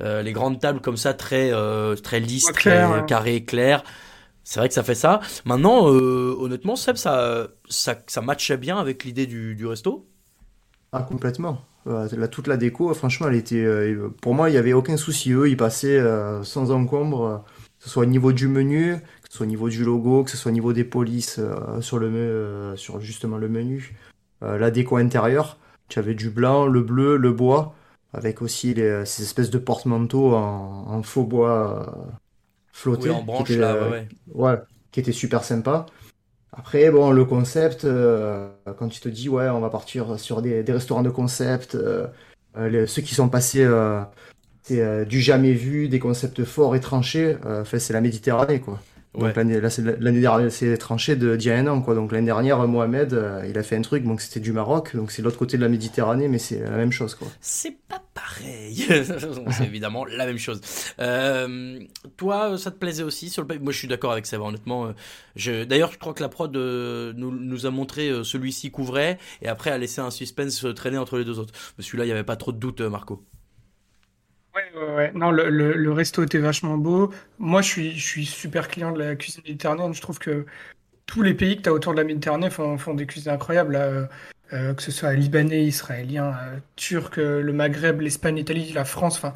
euh, 0.00 0.22
les 0.22 0.32
grandes 0.32 0.58
tables 0.58 0.80
comme 0.80 0.96
ça, 0.96 1.14
très 1.14 1.52
euh, 1.52 1.94
très 1.94 2.20
lisses, 2.20 2.50
très 2.52 3.04
carrées, 3.06 3.44
claires. 3.44 3.84
C'est 4.42 4.60
vrai 4.60 4.68
que 4.68 4.74
ça 4.74 4.82
fait 4.82 4.94
ça. 4.94 5.20
Maintenant, 5.46 5.86
honnêtement, 5.86 6.76
Seb, 6.76 6.96
ça, 6.96 7.48
ça, 7.70 7.94
ça 8.06 8.20
matchait 8.20 8.58
bien 8.58 8.76
avec 8.76 9.04
l'idée 9.04 9.26
du, 9.26 9.54
du 9.54 9.66
resto? 9.66 10.06
Ah, 10.92 11.00
complètement. 11.00 11.62
Là, 11.86 12.28
toute 12.28 12.46
la 12.46 12.58
déco, 12.58 12.92
franchement, 12.92 13.28
elle 13.28 13.36
était. 13.36 13.66
pour 14.20 14.34
moi, 14.34 14.50
il 14.50 14.52
n'y 14.52 14.58
avait 14.58 14.74
aucun 14.74 14.98
souci. 14.98 15.32
Eux, 15.32 15.48
ils 15.48 15.56
passaient 15.56 15.98
sans 16.42 16.72
encombre 16.72 17.42
ce 17.84 17.90
soit 17.90 18.04
au 18.04 18.06
niveau 18.06 18.32
du 18.32 18.48
menu, 18.48 18.96
que 19.22 19.28
ce 19.28 19.36
soit 19.36 19.44
au 19.44 19.48
niveau 19.48 19.68
du 19.68 19.84
logo, 19.84 20.24
que 20.24 20.30
ce 20.30 20.38
soit 20.38 20.50
au 20.50 20.54
niveau 20.54 20.72
des 20.72 20.84
polices 20.84 21.38
euh, 21.38 21.82
sur, 21.82 21.98
le, 21.98 22.06
euh, 22.08 22.76
sur 22.76 22.98
justement 23.00 23.36
le 23.36 23.48
menu. 23.48 23.94
Euh, 24.42 24.56
la 24.56 24.70
déco 24.70 24.96
intérieure, 24.96 25.58
tu 25.88 25.98
avais 25.98 26.14
du 26.14 26.30
blanc, 26.30 26.66
le 26.66 26.80
bleu, 26.80 27.18
le 27.18 27.32
bois. 27.32 27.74
avec 28.14 28.40
aussi 28.40 28.72
les, 28.72 29.04
ces 29.04 29.22
espèces 29.22 29.50
de 29.50 29.58
porte-manteaux 29.58 30.34
en, 30.34 30.86
en, 30.88 31.02
faux 31.02 31.24
bois 31.24 31.94
flotté. 32.72 33.10
Oui, 33.10 33.16
en 33.16 33.22
branche, 33.22 33.48
qui 33.48 33.52
était, 33.52 33.60
là, 33.60 33.88
ouais, 33.90 34.08
ouais. 34.32 34.56
qui 34.90 35.00
était 35.00 35.12
super 35.12 35.44
sympa. 35.44 35.84
Après, 36.52 36.90
bon, 36.90 37.10
le 37.10 37.24
concept, 37.26 37.86
quand 38.78 38.88
tu 38.88 39.00
te 39.00 39.08
dis, 39.10 39.28
ouais, 39.28 39.48
on 39.50 39.60
va 39.60 39.68
partir 39.68 40.18
sur 40.18 40.40
des, 40.40 40.62
des 40.62 40.72
restaurants 40.72 41.02
de 41.02 41.10
concept, 41.10 41.76
les, 42.56 42.86
ceux 42.86 43.02
qui 43.02 43.14
sont 43.14 43.28
passés, 43.28 43.68
c'est 44.64 45.06
du 45.06 45.20
jamais 45.20 45.52
vu, 45.52 45.88
des 45.88 45.98
concepts 45.98 46.42
forts 46.44 46.74
et 46.74 46.80
tranchés, 46.80 47.36
enfin, 47.44 47.78
c'est 47.78 47.92
la 47.92 48.00
Méditerranée, 48.00 48.60
quoi. 48.60 48.80
Ouais. 49.14 49.28
Donc 49.28 49.36
l'année, 49.36 49.60
là, 49.60 49.70
c'est 49.70 49.82
l'année 50.00 50.20
dernière, 50.20 50.50
c'est 50.50 50.76
tranché 50.76 51.14
de, 51.14 51.36
d'il 51.36 51.48
y 51.48 51.50
a 51.52 51.56
un 51.56 51.66
an, 51.68 51.80
quoi. 51.80 51.94
Donc 51.94 52.10
l'année 52.10 52.26
dernière, 52.26 52.66
Mohamed, 52.66 53.12
euh, 53.12 53.46
il 53.48 53.56
a 53.56 53.62
fait 53.62 53.76
un 53.76 53.82
truc, 53.82 54.02
donc 54.02 54.20
c'était 54.20 54.40
du 54.40 54.52
Maroc, 54.52 54.96
donc 54.96 55.12
c'est 55.12 55.22
l'autre 55.22 55.38
côté 55.38 55.56
de 55.56 55.62
la 55.62 55.68
Méditerranée, 55.68 56.26
mais 56.26 56.38
c'est 56.38 56.58
la 56.58 56.76
même 56.76 56.90
chose, 56.90 57.14
quoi. 57.14 57.28
C'est 57.40 57.76
pas 57.88 58.02
pareil. 58.12 58.74
c'est 59.50 59.64
évidemment 59.64 60.04
la 60.04 60.26
même 60.26 60.38
chose. 60.38 60.60
Euh, 60.98 61.78
toi, 62.16 62.58
ça 62.58 62.72
te 62.72 62.76
plaisait 62.76 63.04
aussi 63.04 63.30
sur 63.30 63.44
le 63.44 63.58
Moi, 63.60 63.72
je 63.72 63.78
suis 63.78 63.88
d'accord 63.88 64.10
avec 64.10 64.26
ça, 64.26 64.40
honnêtement. 64.40 64.92
Je... 65.36 65.62
D'ailleurs, 65.62 65.92
je 65.92 65.98
crois 65.98 66.12
que 66.12 66.22
la 66.22 66.28
prod 66.28 66.54
euh, 66.56 67.12
nous, 67.16 67.30
nous 67.30 67.66
a 67.66 67.70
montré 67.70 68.08
euh, 68.08 68.24
celui-ci 68.24 68.72
couvrait, 68.72 69.18
et 69.42 69.48
après 69.48 69.70
a 69.70 69.78
laissé 69.78 70.00
un 70.00 70.10
suspense 70.10 70.66
traîner 70.74 70.98
entre 70.98 71.18
les 71.18 71.24
deux 71.24 71.38
autres. 71.38 71.54
Mais 71.78 71.84
celui-là, 71.84 72.04
il 72.04 72.08
n'y 72.08 72.12
avait 72.12 72.24
pas 72.24 72.36
trop 72.36 72.50
de 72.50 72.58
doute, 72.58 72.80
Marco. 72.80 73.24
Ouais, 74.54 74.62
ouais, 74.76 74.94
ouais. 74.94 75.12
Non, 75.14 75.30
le, 75.30 75.50
le, 75.50 75.72
le, 75.72 75.92
resto 75.92 76.22
était 76.22 76.38
vachement 76.38 76.76
beau. 76.76 77.12
Moi, 77.38 77.60
je 77.60 77.68
suis, 77.68 77.98
je 77.98 78.06
suis 78.06 78.24
super 78.24 78.68
client 78.68 78.92
de 78.92 79.00
la 79.00 79.16
cuisine 79.16 79.42
méditerranéenne. 79.44 79.94
Je 79.94 80.00
trouve 80.00 80.18
que 80.18 80.46
tous 81.06 81.22
les 81.22 81.34
pays 81.34 81.56
que 81.56 81.62
tu 81.62 81.68
as 81.68 81.72
autour 81.72 81.92
de 81.92 81.98
la 81.98 82.04
Méditerranée 82.04 82.50
font, 82.50 82.78
font 82.78 82.94
des 82.94 83.06
cuisines 83.06 83.32
incroyables. 83.32 83.72
Là, 83.74 84.08
euh, 84.52 84.74
que 84.74 84.82
ce 84.82 84.92
soit 84.92 85.14
libanais, 85.14 85.64
israélien, 85.64 86.28
euh, 86.28 86.58
turc, 86.76 87.18
euh, 87.18 87.40
le 87.42 87.52
Maghreb, 87.52 88.00
l'Espagne, 88.00 88.36
l'Italie, 88.36 88.72
la 88.72 88.84
France, 88.84 89.16
enfin, 89.16 89.32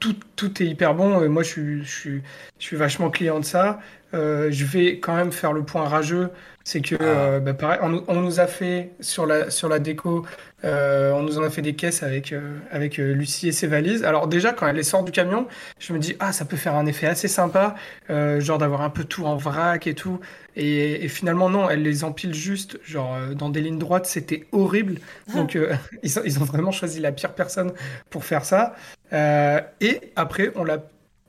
tout, 0.00 0.16
tout 0.36 0.62
est 0.62 0.66
hyper 0.66 0.94
bon. 0.94 1.28
moi, 1.28 1.42
je 1.42 1.48
suis, 1.48 1.84
je, 1.84 1.90
suis, 1.90 2.22
je 2.58 2.64
suis 2.64 2.76
vachement 2.76 3.10
client 3.10 3.38
de 3.38 3.44
ça. 3.44 3.80
je 4.12 4.64
vais 4.64 4.98
quand 4.98 5.14
même 5.14 5.32
faire 5.32 5.52
le 5.52 5.62
point 5.64 5.88
rageux 5.88 6.30
c'est 6.64 6.80
que 6.80 6.96
euh, 7.00 7.40
bah, 7.40 7.54
pareil, 7.54 7.80
on, 7.82 8.04
on, 8.08 8.20
nous 8.20 8.40
a 8.40 8.46
fait 8.46 8.92
sur 9.00 9.26
la 9.26 9.50
sur 9.50 9.68
la 9.68 9.78
déco, 9.78 10.24
euh, 10.64 11.12
on 11.12 11.22
nous 11.22 11.38
en 11.38 11.42
a 11.42 11.50
fait 11.50 11.62
des 11.62 11.74
caisses 11.74 12.02
avec 12.02 12.32
euh, 12.32 12.58
avec 12.70 12.96
Lucie 12.96 13.48
et 13.48 13.52
ses 13.52 13.66
valises. 13.66 14.04
Alors 14.04 14.28
déjà 14.28 14.52
quand 14.52 14.66
elle 14.66 14.76
les 14.76 14.82
sort 14.82 15.02
du 15.02 15.12
camion, 15.12 15.46
je 15.78 15.92
me 15.92 15.98
dis 15.98 16.14
ah 16.20 16.32
ça 16.32 16.44
peut 16.44 16.56
faire 16.56 16.74
un 16.74 16.86
effet 16.86 17.06
assez 17.06 17.28
sympa, 17.28 17.74
genre 18.08 18.58
d'avoir 18.58 18.82
un 18.82 18.90
peu 18.90 19.04
tout 19.04 19.24
en 19.24 19.36
vrac 19.36 19.86
et 19.86 19.94
tout. 19.94 20.20
Et, 20.54 21.04
et, 21.04 21.08
finalement 21.08 21.48
non, 21.48 21.70
elle 21.70 21.82
les 21.82 22.04
empile 22.04 22.34
juste 22.34 22.78
genre 22.84 23.16
dans 23.34 23.48
des 23.48 23.62
lignes 23.62 23.78
droites, 23.78 24.06
c'était 24.06 24.46
horrible. 24.52 24.98
Donc 25.34 25.58
ils, 26.02 26.18
ont, 26.18 26.22
ils 26.24 26.38
ont 26.40 26.44
vraiment 26.44 26.72
choisi 26.72 27.00
la 27.00 27.12
pire 27.12 27.34
personne 27.34 27.72
pour 28.10 28.24
faire 28.24 28.44
ça. 28.44 28.74
et 29.12 30.12
après 30.16 30.52
on 30.54 30.64
l'a 30.64 30.78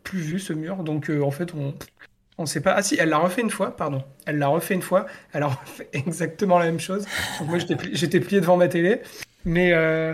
plus 0.03 0.19
vu 0.19 0.39
ce 0.39 0.53
mur, 0.53 0.83
donc 0.83 1.09
en 1.09 1.31
fait 1.31 1.53
on 1.53 1.73
on 2.37 2.45
sait 2.45 2.61
pas. 2.61 2.73
Ah 2.75 2.81
si, 2.81 2.95
elle 2.99 3.09
l'a 3.09 3.17
refait 3.17 3.41
une 3.41 3.49
fois, 3.49 3.75
pardon. 3.75 4.03
Elle 4.25 4.37
l'a 4.37 4.47
refait 4.47 4.73
une 4.73 4.81
fois. 4.81 5.05
Elle 5.33 5.43
a 5.43 5.47
refait 5.47 5.89
exactement 5.93 6.59
la 6.59 6.65
même 6.65 6.79
chose. 6.79 7.05
Donc 7.39 7.49
moi, 7.49 7.57
j'étais 7.91 8.19
plié 8.19 8.41
devant 8.41 8.57
ma 8.57 8.67
télé. 8.67 9.01
Mais, 9.45 9.73
euh, 9.73 10.13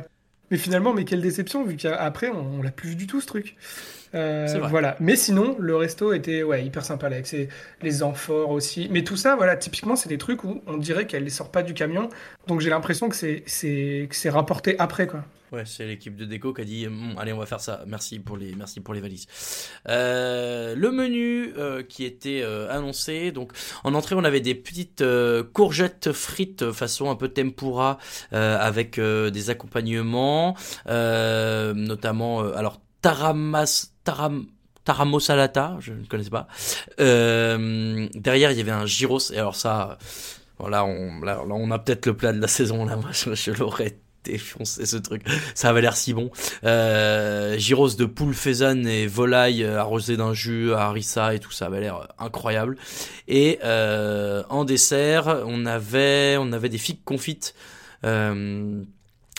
mais 0.51 0.57
finalement, 0.57 0.93
mais 0.93 1.05
quelle 1.05 1.21
déception, 1.21 1.63
vu 1.63 1.75
qu'après, 1.75 2.29
on, 2.29 2.59
on 2.59 2.61
l'a 2.61 2.71
plus 2.71 2.89
vu 2.89 2.95
du 2.95 3.07
tout, 3.07 3.21
ce 3.21 3.27
truc. 3.27 3.55
Euh, 4.15 4.59
voilà. 4.69 4.95
Mais 4.99 5.15
sinon, 5.15 5.55
le 5.59 5.75
resto 5.75 6.13
était 6.13 6.43
ouais, 6.43 6.65
hyper 6.65 6.83
sympa 6.83 7.07
avec 7.07 7.27
ses, 7.27 7.49
les 7.81 8.03
amphores 8.03 8.51
aussi. 8.51 8.87
Mais 8.91 9.03
tout 9.03 9.17
ça, 9.17 9.35
voilà, 9.35 9.55
typiquement, 9.55 9.95
c'est 9.95 10.09
des 10.09 10.17
trucs 10.17 10.43
où 10.43 10.61
on 10.67 10.77
dirait 10.77 11.07
qu'elle 11.07 11.23
les 11.23 11.29
sort 11.29 11.51
pas 11.51 11.63
du 11.63 11.73
camion. 11.73 12.09
Donc 12.47 12.61
j'ai 12.61 12.69
l'impression 12.69 13.09
que 13.09 13.15
c'est 13.15 14.29
rapporté 14.29 14.77
après, 14.79 15.07
quoi. 15.07 15.23
Ouais, 15.51 15.63
c'est 15.65 15.87
l'équipe 15.87 16.15
de 16.15 16.25
déco 16.25 16.53
qui 16.53 16.61
a 16.61 16.63
dit 16.63 16.87
bon, 16.87 17.17
allez, 17.17 17.33
on 17.33 17.39
va 17.39 17.47
faire 17.47 17.59
ça. 17.59 17.83
Merci 17.87 18.19
pour 18.19 18.37
les, 18.37 18.53
merci 18.53 18.81
pour 18.81 18.93
les 18.93 19.01
valises. 19.01 19.25
Euh, 19.87 20.75
le 20.75 20.91
menu 20.91 21.53
euh, 21.57 21.81
qui 21.81 22.05
était 22.05 22.43
annoncé. 22.69 23.31
Donc, 23.31 23.51
en 23.83 23.95
entrée, 23.95 24.15
on 24.15 24.23
avait 24.23 24.41
des 24.41 24.53
petites 24.53 25.03
courgettes 25.53 26.11
frites 26.11 26.71
façon 26.71 27.09
un 27.09 27.15
peu 27.15 27.29
tempura 27.29 27.97
avec 28.31 28.99
des 28.99 29.49
accompagnements, 29.49 30.55
notamment 30.87 32.41
alors 32.41 32.79
taramas, 33.01 33.91
taram, 34.09 34.45
taramo 34.83 35.19
salata, 35.19 35.77
je 35.79 35.93
ne 35.93 36.05
connaissais 36.05 36.29
pas. 36.29 36.47
derrière, 36.97 38.51
il 38.51 38.57
y 38.57 38.61
avait 38.61 38.71
un 38.71 38.85
gyros. 38.85 39.31
Et 39.31 39.37
alors 39.37 39.55
ça, 39.55 39.97
voilà, 40.59 40.83
on, 40.85 41.71
a 41.71 41.79
peut-être 41.79 42.05
le 42.05 42.15
plat 42.15 42.33
de 42.33 42.41
la 42.41 42.47
saison. 42.47 42.85
Là, 42.85 42.95
moi, 42.97 43.11
je, 43.11 43.51
l'aurais 43.51 43.97
défoncé 44.25 44.85
ce 44.85 44.97
truc. 44.97 45.23
Ça 45.55 45.69
avait 45.69 45.81
l'air 45.81 45.95
si 45.95 46.13
bon. 46.13 46.29
Euh, 46.65 47.57
gyros 47.57 47.95
de 47.95 48.05
poule 48.05 48.33
faisane 48.33 48.85
et 48.85 49.07
volaille 49.07 49.63
euh, 49.63 49.79
arrosé 49.79 50.17
d'un 50.17 50.33
jus, 50.33 50.73
harissa 50.73 51.33
et 51.33 51.39
tout 51.39 51.51
ça 51.51 51.67
avait 51.67 51.79
l'air 51.79 52.09
incroyable. 52.19 52.77
Et 53.29 53.59
euh, 53.63 54.43
en 54.49 54.65
dessert, 54.65 55.43
on 55.45 55.65
avait 55.65 56.69
des 56.69 56.77
figues 56.77 57.03
confites. 57.05 57.55
Euh, 58.03 58.83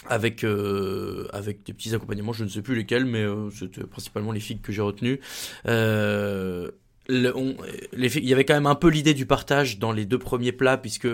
avec 0.08 0.44
euh, 0.44 1.28
avec 1.32 1.62
des 1.64 1.72
petits 1.72 1.94
accompagnements, 1.94 2.32
je 2.32 2.44
ne 2.44 2.48
sais 2.48 2.62
plus 2.62 2.74
lesquels, 2.74 3.04
mais 3.04 3.22
euh, 3.22 3.50
c'était 3.50 3.84
principalement 3.84 4.32
les 4.32 4.40
figues 4.40 4.62
que 4.62 4.72
j'ai 4.72 4.82
retenues. 4.82 5.20
Euh, 5.66 6.70
le, 7.08 7.36
on, 7.36 7.56
les, 7.92 8.16
il 8.18 8.28
y 8.28 8.32
avait 8.32 8.44
quand 8.44 8.54
même 8.54 8.66
un 8.66 8.74
peu 8.74 8.88
l'idée 8.88 9.14
du 9.14 9.26
partage 9.26 9.78
dans 9.78 9.92
les 9.92 10.06
deux 10.06 10.18
premiers 10.18 10.52
plats, 10.52 10.78
puisque 10.78 11.08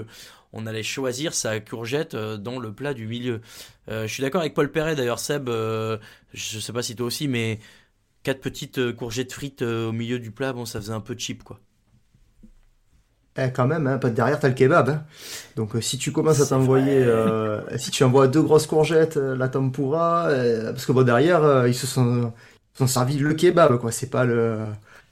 on 0.53 0.67
allait 0.67 0.83
choisir 0.83 1.35
sa 1.35 1.59
courgette 1.61 2.15
euh, 2.15 2.37
dans 2.37 2.59
le 2.59 2.73
plat 2.73 2.95
du 2.95 3.07
milieu. 3.07 3.41
Euh, 3.89 4.07
je 4.07 4.13
suis 4.13 4.23
d'accord 4.23 4.41
avec 4.41 4.55
Paul 4.55 4.71
Perret 4.71 4.95
d'ailleurs, 4.95 5.19
Seb, 5.19 5.49
euh, 5.49 5.99
je 6.33 6.59
sais 6.59 6.73
pas 6.73 6.83
si 6.83 6.95
toi 6.97 7.07
aussi, 7.07 7.29
mais 7.29 7.59
quatre 8.23 8.41
petites 8.41 8.93
courgettes 8.93 9.33
frites 9.33 9.63
au 9.63 9.93
milieu 9.93 10.19
du 10.19 10.31
plat, 10.31 10.53
bon, 10.53 10.65
ça 10.65 10.81
faisait 10.81 10.93
un 10.93 11.01
peu 11.01 11.17
cheap 11.17 11.45
quoi. 11.45 11.61
Eh, 13.39 13.51
quand 13.53 13.67
même, 13.67 13.87
hein, 13.87 13.99
derrière 14.09 14.41
t'as 14.41 14.49
le 14.49 14.55
kebab. 14.55 14.89
Hein. 14.89 15.03
Donc 15.57 15.73
si 15.81 15.99
tu 15.99 16.13
commences 16.13 16.41
à 16.41 16.47
t'envoyer, 16.47 17.07
si 17.77 17.91
tu 17.91 18.05
envoies 18.05 18.29
deux 18.29 18.43
grosses 18.43 18.67
courgettes, 18.67 19.17
la 19.17 19.49
tempura, 19.49 20.29
parce 20.67 20.87
que 20.87 20.93
bon 20.93 21.03
derrière 21.03 21.67
ils 21.67 21.75
se 21.75 21.87
sont, 21.87 22.33
ils 22.75 22.79
sont 22.79 22.87
servis 22.87 23.19
le 23.19 23.35
kebab 23.35 23.79
quoi. 23.79 23.93
C'est 23.93 24.11
pas 24.11 24.25
le 24.25 24.59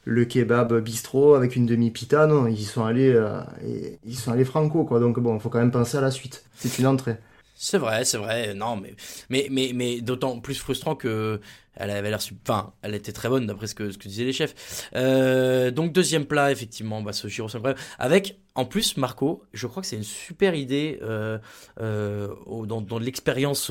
le 0.04 0.24
kebab 0.24 0.80
bistrot 0.80 1.34
avec 1.34 1.56
une 1.56 1.66
demi-pita, 1.66 2.26
non, 2.26 2.46
ils 2.46 2.64
sont 2.64 2.84
allés, 2.84 3.12
euh, 3.12 3.40
ils 4.04 4.16
sont 4.16 4.32
allés 4.32 4.44
franco, 4.44 4.84
quoi. 4.84 5.00
Donc 5.00 5.18
bon, 5.18 5.34
il 5.36 5.40
faut 5.40 5.48
quand 5.48 5.58
même 5.58 5.70
penser 5.70 5.96
à 5.96 6.00
la 6.00 6.10
suite. 6.10 6.44
C'est 6.56 6.78
une 6.78 6.86
entrée. 6.86 7.16
C'est 7.54 7.78
vrai, 7.78 8.04
c'est 8.04 8.18
vrai. 8.18 8.52
Non, 8.54 8.76
mais 8.76 8.94
mais 9.30 9.46
mais, 9.50 9.72
mais 9.74 10.00
d'autant 10.00 10.40
plus 10.40 10.56
frustrant 10.56 10.96
que 10.96 11.40
elle 11.76 11.90
avait 11.90 12.10
l'air, 12.10 12.20
enfin, 12.46 12.72
elle 12.82 12.94
était 12.94 13.12
très 13.12 13.28
bonne 13.28 13.46
d'après 13.46 13.66
ce 13.66 13.74
que 13.74 13.90
ce 13.90 13.98
que 13.98 14.08
disaient 14.08 14.24
les 14.24 14.32
chefs. 14.32 14.88
Euh, 14.94 15.70
donc 15.70 15.92
deuxième 15.92 16.26
plat, 16.26 16.50
effectivement, 16.52 17.00
bah, 17.02 17.12
ce 17.12 17.26
incroyable. 17.26 17.80
Avec 17.98 18.38
en 18.56 18.64
plus 18.64 18.96
Marco, 18.96 19.42
je 19.52 19.66
crois 19.66 19.82
que 19.82 19.88
c'est 19.88 19.96
une 19.96 20.04
super 20.04 20.54
idée 20.54 20.98
euh, 21.02 21.38
euh, 21.80 22.28
dans, 22.66 22.80
dans 22.80 22.98
l'expérience 22.98 23.70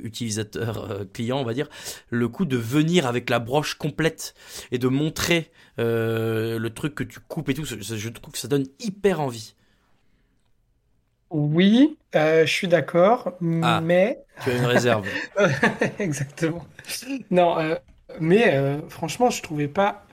utilisateur 0.00 1.06
client, 1.12 1.38
on 1.38 1.44
va 1.44 1.54
dire, 1.54 1.68
le 2.10 2.28
coup 2.28 2.44
de 2.44 2.56
venir 2.56 3.06
avec 3.06 3.30
la 3.30 3.38
broche 3.38 3.74
complète 3.74 4.34
et 4.72 4.78
de 4.78 4.88
montrer 4.88 5.50
le 5.78 6.68
truc 6.68 6.94
que 6.94 7.04
tu 7.04 7.20
coupes 7.20 7.48
et 7.48 7.54
tout. 7.54 7.64
Je, 7.64 7.76
je 7.80 8.08
trouve 8.08 8.32
que 8.32 8.38
ça 8.38 8.48
donne 8.48 8.66
hyper 8.80 9.20
envie. 9.20 9.54
Oui, 11.30 11.96
euh, 12.14 12.46
je 12.46 12.52
suis 12.52 12.68
d'accord, 12.68 13.32
Ah, 13.62 13.80
mais 13.82 14.24
tu 14.42 14.50
as 14.50 14.56
une 14.56 14.64
réserve. 14.64 15.06
exactement. 15.98 16.64
Non, 17.30 17.58
euh, 17.58 17.74
mais 18.20 18.54
euh, 18.54 18.78
franchement, 18.88 19.30
je 19.30 19.42
trouvais 19.42 19.68
pas 19.68 20.04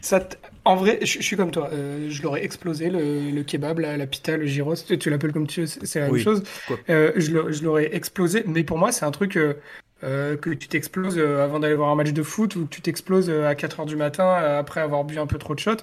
ça. 0.00 0.20
t- 0.20 0.36
En 0.64 0.76
vrai, 0.76 0.98
je, 1.02 1.20
suis 1.20 1.36
comme 1.36 1.50
toi. 1.50 1.70
je 1.72 2.22
l'aurais 2.22 2.44
explosé 2.44 2.90
le, 2.90 3.30
le 3.30 3.42
kebab, 3.42 3.80
la, 3.80 3.96
la 3.96 4.06
pita, 4.06 4.36
le 4.36 4.46
gyros. 4.46 4.74
Tu, 4.74 4.98
tu 4.98 5.10
l'appelles 5.10 5.32
comme 5.32 5.46
tu 5.46 5.62
veux, 5.62 5.66
c'est 5.66 6.00
la 6.00 6.06
même 6.06 6.18
chose. 6.18 6.42
je 6.88 7.64
l'aurais 7.64 7.94
explosé, 7.94 8.44
mais 8.46 8.64
pour 8.64 8.78
moi, 8.78 8.92
c'est 8.92 9.04
un 9.04 9.10
truc 9.10 9.38
euh, 10.02 10.36
que 10.36 10.50
tu 10.50 10.68
t'exploses 10.68 11.16
euh, 11.18 11.42
avant 11.42 11.60
d'aller 11.60 11.74
voir 11.76 11.88
un 11.90 11.94
match 11.94 12.12
de 12.12 12.22
foot 12.22 12.56
ou 12.56 12.66
que 12.66 12.70
tu 12.74 12.82
t'exploses 12.82 13.30
euh, 13.30 13.48
à 13.48 13.54
4 13.54 13.80
heures 13.80 13.86
du 13.86 13.96
matin 13.96 14.28
après 14.58 14.80
avoir 14.80 15.04
bu 15.04 15.18
un 15.18 15.26
peu 15.26 15.38
trop 15.38 15.54
de 15.54 15.60
shots. 15.60 15.78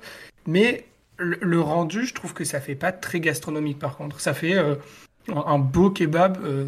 Mais 0.46 0.86
le, 1.22 1.62
rendu, 1.62 2.06
je 2.06 2.14
trouve 2.14 2.34
que 2.34 2.44
ça 2.44 2.60
fait 2.60 2.76
pas 2.76 2.92
très 2.92 3.20
gastronomique 3.20 3.80
par 3.80 3.98
contre. 3.98 4.20
Ça 4.20 4.34
fait 4.34 4.58
euh, 4.58 4.76
un 5.28 5.60
beau 5.60 5.90
kebab 5.90 6.38
euh, 6.44 6.66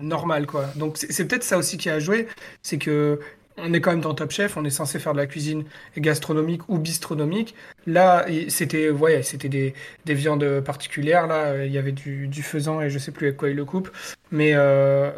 normal 0.00 0.46
quoi. 0.46 0.66
Donc 0.76 0.96
c'est 0.98 1.26
peut-être 1.26 1.44
ça 1.44 1.58
aussi 1.58 1.78
qui 1.78 1.88
a 1.88 1.98
joué, 1.98 2.28
c'est 2.62 2.78
que 2.78 3.20
on 3.56 3.72
est 3.72 3.80
quand 3.80 3.92
même 3.92 4.00
dans 4.00 4.14
Top 4.14 4.32
Chef, 4.32 4.56
on 4.56 4.64
est 4.64 4.70
censé 4.70 4.98
faire 4.98 5.12
de 5.12 5.18
la 5.18 5.26
cuisine 5.26 5.62
gastronomique 5.96 6.68
ou 6.68 6.78
bistronomique. 6.78 7.54
Là, 7.86 8.26
c'était 8.48 8.90
ouais, 8.90 9.22
c'était 9.22 9.48
des, 9.48 9.74
des 10.06 10.14
viandes 10.14 10.60
particulières. 10.60 11.28
Là, 11.28 11.64
il 11.64 11.70
y 11.70 11.78
avait 11.78 11.92
du, 11.92 12.26
du 12.26 12.42
faisan 12.42 12.80
et 12.80 12.90
je 12.90 12.98
sais 12.98 13.12
plus 13.12 13.28
avec 13.28 13.36
quoi 13.36 13.50
ils 13.50 13.56
le 13.56 13.64
coupent. 13.64 13.90
Mais 14.32 14.54
euh, 14.54 15.12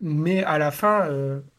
mais 0.00 0.42
à 0.42 0.58
la 0.58 0.72
fin, 0.72 1.08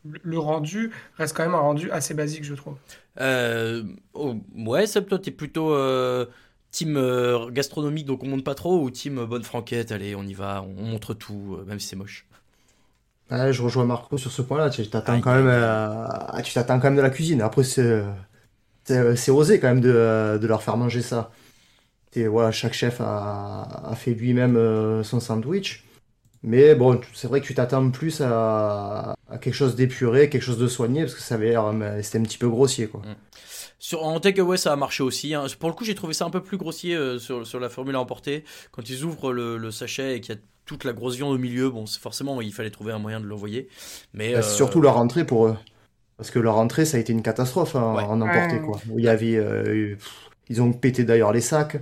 le 0.04 0.38
rendu 0.38 0.92
reste 1.16 1.36
quand 1.36 1.44
même 1.44 1.56
un 1.56 1.60
rendu 1.60 1.90
assez 1.92 2.14
basique, 2.14 2.44
je 2.44 2.56
trouve. 2.56 2.76
Euh, 3.20 3.84
oh, 4.14 4.36
ouais, 4.56 4.86
Seb, 4.86 5.08
toi, 5.08 5.20
t'es 5.20 5.32
plutôt 5.32 5.74
team 6.72 6.98
euh, 6.98 7.50
gastronomique, 7.50 8.06
donc 8.06 8.24
on 8.24 8.28
monte 8.28 8.44
pas 8.44 8.56
trop, 8.56 8.82
ou 8.82 8.90
team 8.90 9.20
euh, 9.20 9.26
bonne 9.26 9.44
franquette, 9.44 9.92
allez, 9.92 10.16
on 10.16 10.24
y 10.24 10.34
va, 10.34 10.64
on 10.64 10.84
montre 10.84 11.14
tout, 11.14 11.58
euh, 11.60 11.66
même 11.66 11.80
si 11.80 11.88
c'est 11.88 11.96
moche. 11.96 12.26
Ouais, 13.32 13.52
je 13.52 13.62
rejoins 13.62 13.86
Marco 13.86 14.18
sur 14.18 14.32
ce 14.32 14.42
point-là. 14.42 14.70
Tu 14.70 14.88
t'attends 14.88 15.20
quand 15.20 15.36
même, 15.36 16.44
tu 16.44 16.54
t'attends 16.54 16.80
quand 16.80 16.88
même 16.88 16.96
de 16.96 17.02
la 17.02 17.10
cuisine. 17.10 17.42
Après, 17.42 17.64
c'est, 17.64 18.02
c'est, 18.86 19.32
osé 19.32 19.60
quand 19.60 19.68
même 19.68 19.82
de, 19.82 20.40
de, 20.42 20.48
leur 20.48 20.64
faire 20.64 20.78
manger 20.78 21.02
ça. 21.02 21.30
Et 22.14 22.26
voilà, 22.26 22.52
chaque 22.52 22.72
chef 22.72 23.02
a, 23.02 23.84
a 23.84 23.96
fait 23.96 24.14
lui-même 24.14 25.04
son 25.04 25.20
sandwich. 25.20 25.84
Mais 26.42 26.74
bon, 26.74 27.02
c'est 27.14 27.28
vrai 27.28 27.42
que 27.42 27.46
tu 27.46 27.54
t'attends 27.54 27.90
plus 27.90 28.22
à, 28.22 29.16
quelque 29.42 29.54
chose 29.54 29.76
d'épuré, 29.76 30.30
quelque 30.30 30.42
chose 30.42 30.58
de 30.58 30.68
soigné, 30.68 31.02
parce 31.02 31.16
que 31.16 31.22
ça 31.22 31.36
avait 31.36 31.50
l'air, 31.50 31.74
c'était 32.02 32.20
un 32.20 32.24
petit 32.24 32.38
peu 32.38 32.48
grossier, 32.48 32.88
quoi. 32.88 33.02
Sur, 33.80 34.04
en 34.04 34.20
takeaway, 34.20 34.58
ça 34.58 34.74
a 34.74 34.76
marché 34.76 35.04
aussi. 35.04 35.34
Hein. 35.34 35.46
Pour 35.60 35.70
le 35.70 35.76
coup, 35.76 35.86
j'ai 35.86 35.96
trouvé 35.96 36.14
ça 36.14 36.26
un 36.26 36.30
peu 36.30 36.42
plus 36.42 36.58
grossier 36.58 36.96
euh, 36.96 37.20
sur, 37.20 37.46
sur, 37.46 37.60
la 37.60 37.70
formule 37.70 37.96
à 37.96 38.00
emporter. 38.00 38.44
Quand 38.72 38.90
ils 38.90 39.04
ouvrent 39.04 39.32
le, 39.32 39.72
sachet 39.72 40.18
et 40.18 40.22
qu'il 40.22 40.36
y 40.36 40.38
a 40.38 40.42
toute 40.66 40.84
la 40.84 40.94
grosse 40.94 41.16
viande 41.16 41.34
au 41.34 41.38
milieu, 41.38 41.70
bon, 41.70 41.86
forcément, 41.86 42.42
il 42.42 42.54
fallait 42.54 42.72
trouver 42.72 42.92
un 42.92 43.00
moyen 43.00 43.20
de 43.20 43.26
l'envoyer. 43.26 43.70
Mais 44.14 44.34
bah, 44.34 44.40
euh, 44.40 44.42
surtout 44.42 44.82
leur 44.82 44.98
entrée 44.98 45.26
pour 45.26 45.48
eux. 45.48 45.56
Parce 46.18 46.32
que 46.32 46.40
leur 46.40 46.58
entrée, 46.58 46.86
ça 46.86 46.98
a 46.98 47.00
été 47.00 47.14
une 47.14 47.22
catastrophe 47.22 47.76
hein, 47.76 47.82
en 47.82 48.20
emporter, 48.22 48.60
quoi. 48.60 48.80
Il 48.98 49.04
y 49.04 49.08
avait, 49.08 49.36
euh, 49.36 49.96
ils 50.50 50.62
ont 50.62 50.74
pété 50.74 51.04
d'ailleurs 51.04 51.32
les 51.32 51.42
sacs 51.42 51.78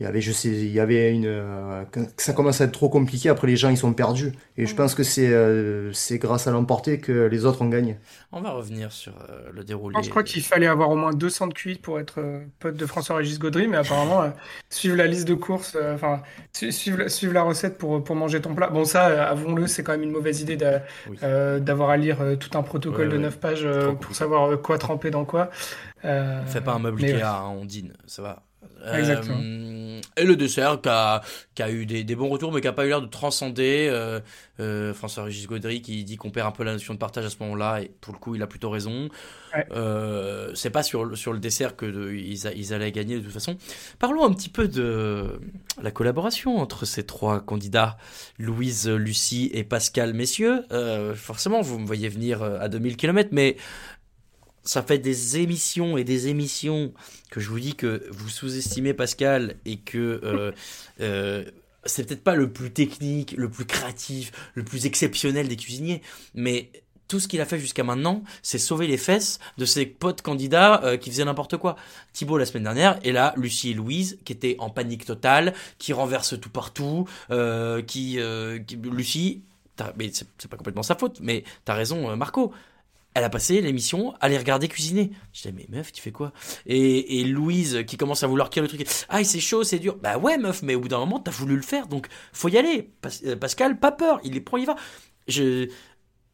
il 0.00 0.04
y 0.04 0.06
avait 0.06 0.20
je 0.20 0.30
sais 0.30 0.48
il 0.48 0.72
y 0.72 0.78
avait 0.78 1.12
une 1.12 1.26
euh, 1.26 1.84
ça 2.16 2.32
commence 2.32 2.60
à 2.60 2.64
être 2.64 2.72
trop 2.72 2.88
compliqué 2.88 3.28
après 3.28 3.48
les 3.48 3.56
gens 3.56 3.68
ils 3.68 3.76
sont 3.76 3.92
perdus. 3.92 4.32
Et 4.56 4.66
je 4.66 4.74
pense 4.74 4.94
que 4.94 5.02
c'est 5.02 5.28
euh, 5.28 5.92
c'est 5.92 6.18
grâce 6.18 6.46
à 6.46 6.52
l'emporter 6.52 7.00
que 7.00 7.26
les 7.26 7.44
autres 7.44 7.62
ont 7.62 7.68
gagné. 7.68 7.96
On 8.30 8.40
va 8.40 8.50
revenir 8.50 8.92
sur 8.92 9.14
euh, 9.28 9.50
le 9.52 9.64
déroulé. 9.64 9.96
Je 10.02 10.10
crois 10.10 10.22
qu'il 10.22 10.42
fallait 10.42 10.68
avoir 10.68 10.90
au 10.90 10.96
moins 10.96 11.12
200 11.12 11.48
de 11.48 11.54
cuits 11.54 11.78
pour 11.78 11.98
être 11.98 12.20
pote 12.60 12.76
de 12.76 12.86
François-Régis 12.86 13.40
Gaudry 13.40 13.66
mais 13.66 13.78
apparemment 13.78 14.32
suivre 14.70 14.96
la 14.96 15.06
liste 15.06 15.26
de 15.26 15.34
courses 15.34 15.76
enfin 15.94 16.22
suivre, 16.52 17.08
suivre 17.08 17.34
la 17.34 17.42
recette 17.42 17.76
pour 17.76 18.02
pour 18.04 18.14
manger 18.14 18.40
ton 18.40 18.54
plat. 18.54 18.68
Bon 18.68 18.84
ça 18.84 19.28
avouons-le 19.28 19.66
c'est 19.66 19.82
quand 19.82 19.92
même 19.92 20.04
une 20.04 20.12
mauvaise 20.12 20.40
idée 20.40 20.56
d'avoir 20.56 21.90
à 21.90 21.96
lire 21.96 22.18
tout 22.38 22.56
un 22.56 22.62
protocole 22.62 23.08
de 23.08 23.18
9 23.18 23.40
pages 23.40 23.68
pour 24.00 24.14
savoir 24.14 24.60
quoi 24.62 24.78
tremper 24.78 25.10
dans 25.10 25.24
quoi. 25.24 25.50
Euh, 26.04 26.44
fait 26.46 26.60
pas 26.60 26.74
un 26.74 26.78
meuble 26.78 27.04
Ikea 27.04 27.22
hein, 27.22 27.52
on 27.58 27.64
dîne 27.64 27.92
ça 28.06 28.22
va 28.22 28.44
euh, 28.84 30.00
et 30.16 30.24
le 30.24 30.36
dessert 30.36 30.80
qui 30.80 30.88
a, 30.88 31.22
qui 31.54 31.62
a 31.62 31.70
eu 31.70 31.86
des, 31.86 32.04
des, 32.04 32.14
bons 32.16 32.28
retours 32.28 32.52
mais 32.52 32.60
qui 32.60 32.68
a 32.68 32.72
pas 32.72 32.84
eu 32.84 32.88
l'air 32.88 33.02
de 33.02 33.06
transcender. 33.06 33.88
Euh, 33.90 34.20
euh, 34.60 34.92
François-Régis 34.92 35.46
Gaudry 35.46 35.82
qui 35.82 36.02
dit 36.02 36.16
qu'on 36.16 36.30
perd 36.30 36.48
un 36.48 36.50
peu 36.50 36.64
la 36.64 36.72
notion 36.72 36.92
de 36.92 36.98
partage 36.98 37.24
à 37.24 37.30
ce 37.30 37.36
moment-là 37.40 37.80
et 37.80 37.92
pour 38.00 38.12
le 38.12 38.18
coup 38.18 38.34
il 38.34 38.42
a 38.42 38.48
plutôt 38.48 38.70
raison. 38.70 39.08
Euh, 39.70 40.50
c'est 40.54 40.70
pas 40.70 40.82
sur, 40.82 41.16
sur 41.16 41.32
le 41.32 41.38
dessert 41.38 41.76
que 41.76 41.86
de, 41.86 42.12
ils, 42.12 42.44
ils, 42.56 42.74
allaient 42.74 42.90
gagner 42.90 43.16
de 43.16 43.20
toute 43.20 43.32
façon. 43.32 43.56
Parlons 44.00 44.24
un 44.24 44.32
petit 44.32 44.48
peu 44.48 44.66
de 44.66 45.40
la 45.80 45.90
collaboration 45.92 46.58
entre 46.58 46.86
ces 46.86 47.06
trois 47.06 47.40
candidats, 47.40 47.98
Louise, 48.38 48.88
Lucie 48.88 49.48
et 49.54 49.62
Pascal 49.62 50.12
Messieurs. 50.12 50.64
Euh, 50.72 51.14
forcément 51.14 51.60
vous 51.60 51.78
me 51.78 51.86
voyez 51.86 52.08
venir 52.08 52.42
à 52.42 52.68
2000 52.68 52.96
km 52.96 53.30
mais 53.32 53.56
ça 54.68 54.82
fait 54.82 54.98
des 54.98 55.38
émissions 55.38 55.96
et 55.96 56.04
des 56.04 56.28
émissions 56.28 56.92
que 57.30 57.40
je 57.40 57.48
vous 57.48 57.58
dis 57.58 57.74
que 57.74 58.06
vous 58.10 58.28
sous-estimez 58.28 58.92
Pascal 58.92 59.56
et 59.64 59.78
que 59.78 60.20
euh, 60.22 60.52
euh, 61.00 61.44
c'est 61.86 62.06
peut-être 62.06 62.22
pas 62.22 62.34
le 62.34 62.52
plus 62.52 62.70
technique, 62.70 63.32
le 63.38 63.48
plus 63.48 63.64
créatif, 63.64 64.30
le 64.52 64.64
plus 64.64 64.84
exceptionnel 64.84 65.48
des 65.48 65.56
cuisiniers, 65.56 66.02
mais 66.34 66.70
tout 67.08 67.18
ce 67.18 67.28
qu'il 67.28 67.40
a 67.40 67.46
fait 67.46 67.58
jusqu'à 67.58 67.82
maintenant, 67.82 68.22
c'est 68.42 68.58
sauver 68.58 68.86
les 68.86 68.98
fesses 68.98 69.38
de 69.56 69.64
ses 69.64 69.86
potes 69.86 70.20
candidats 70.20 70.84
euh, 70.84 70.98
qui 70.98 71.10
faisaient 71.10 71.24
n'importe 71.24 71.56
quoi. 71.56 71.76
Thibaut 72.12 72.36
la 72.36 72.44
semaine 72.44 72.64
dernière, 72.64 72.98
et 73.04 73.12
là, 73.12 73.32
Lucie 73.38 73.70
et 73.70 73.74
Louise, 73.74 74.18
qui 74.26 74.34
étaient 74.34 74.56
en 74.58 74.68
panique 74.68 75.06
totale, 75.06 75.54
qui 75.78 75.94
renversent 75.94 76.38
tout 76.38 76.50
partout, 76.50 77.08
qui, 77.86 78.18
qui, 78.66 78.76
Lucie, 78.76 79.44
mais 79.96 80.10
c'est 80.12 80.50
pas 80.50 80.58
complètement 80.58 80.82
sa 80.82 80.94
faute, 80.94 81.20
mais 81.22 81.44
t'as 81.64 81.72
raison, 81.72 82.14
Marco 82.18 82.52
elle 83.18 83.24
a 83.24 83.30
passé 83.30 83.60
l'émission 83.60 84.14
à 84.20 84.28
les 84.28 84.38
regarder 84.38 84.68
cuisiner. 84.68 85.10
Je 85.32 85.42
disais, 85.42 85.54
mais 85.56 85.66
meuf, 85.68 85.92
tu 85.92 86.00
fais 86.00 86.12
quoi? 86.12 86.32
Et, 86.66 87.24
Louise 87.24 87.84
qui 87.86 87.96
commence 87.96 88.22
à 88.22 88.26
vouloir 88.26 88.48
tirer 88.50 88.66
le 88.66 88.68
truc. 88.68 88.86
Ah, 89.08 89.22
c'est 89.24 89.40
chaud, 89.40 89.64
c'est 89.64 89.78
dur. 89.78 89.96
Bah 89.96 90.18
ouais, 90.18 90.38
meuf, 90.38 90.62
mais 90.62 90.74
au 90.74 90.80
bout 90.80 90.88
d'un 90.88 90.98
moment, 90.98 91.18
t'as 91.18 91.30
voulu 91.30 91.56
le 91.56 91.62
faire, 91.62 91.86
donc 91.88 92.06
faut 92.32 92.48
y 92.48 92.56
aller. 92.56 92.90
Euh, 93.24 93.36
Pascal, 93.36 93.78
pas 93.78 93.92
peur, 93.92 94.20
il 94.24 94.36
est 94.36 94.40
prend, 94.40 94.56
il 94.56 94.66
va. 94.66 94.76
Je, 95.26 95.68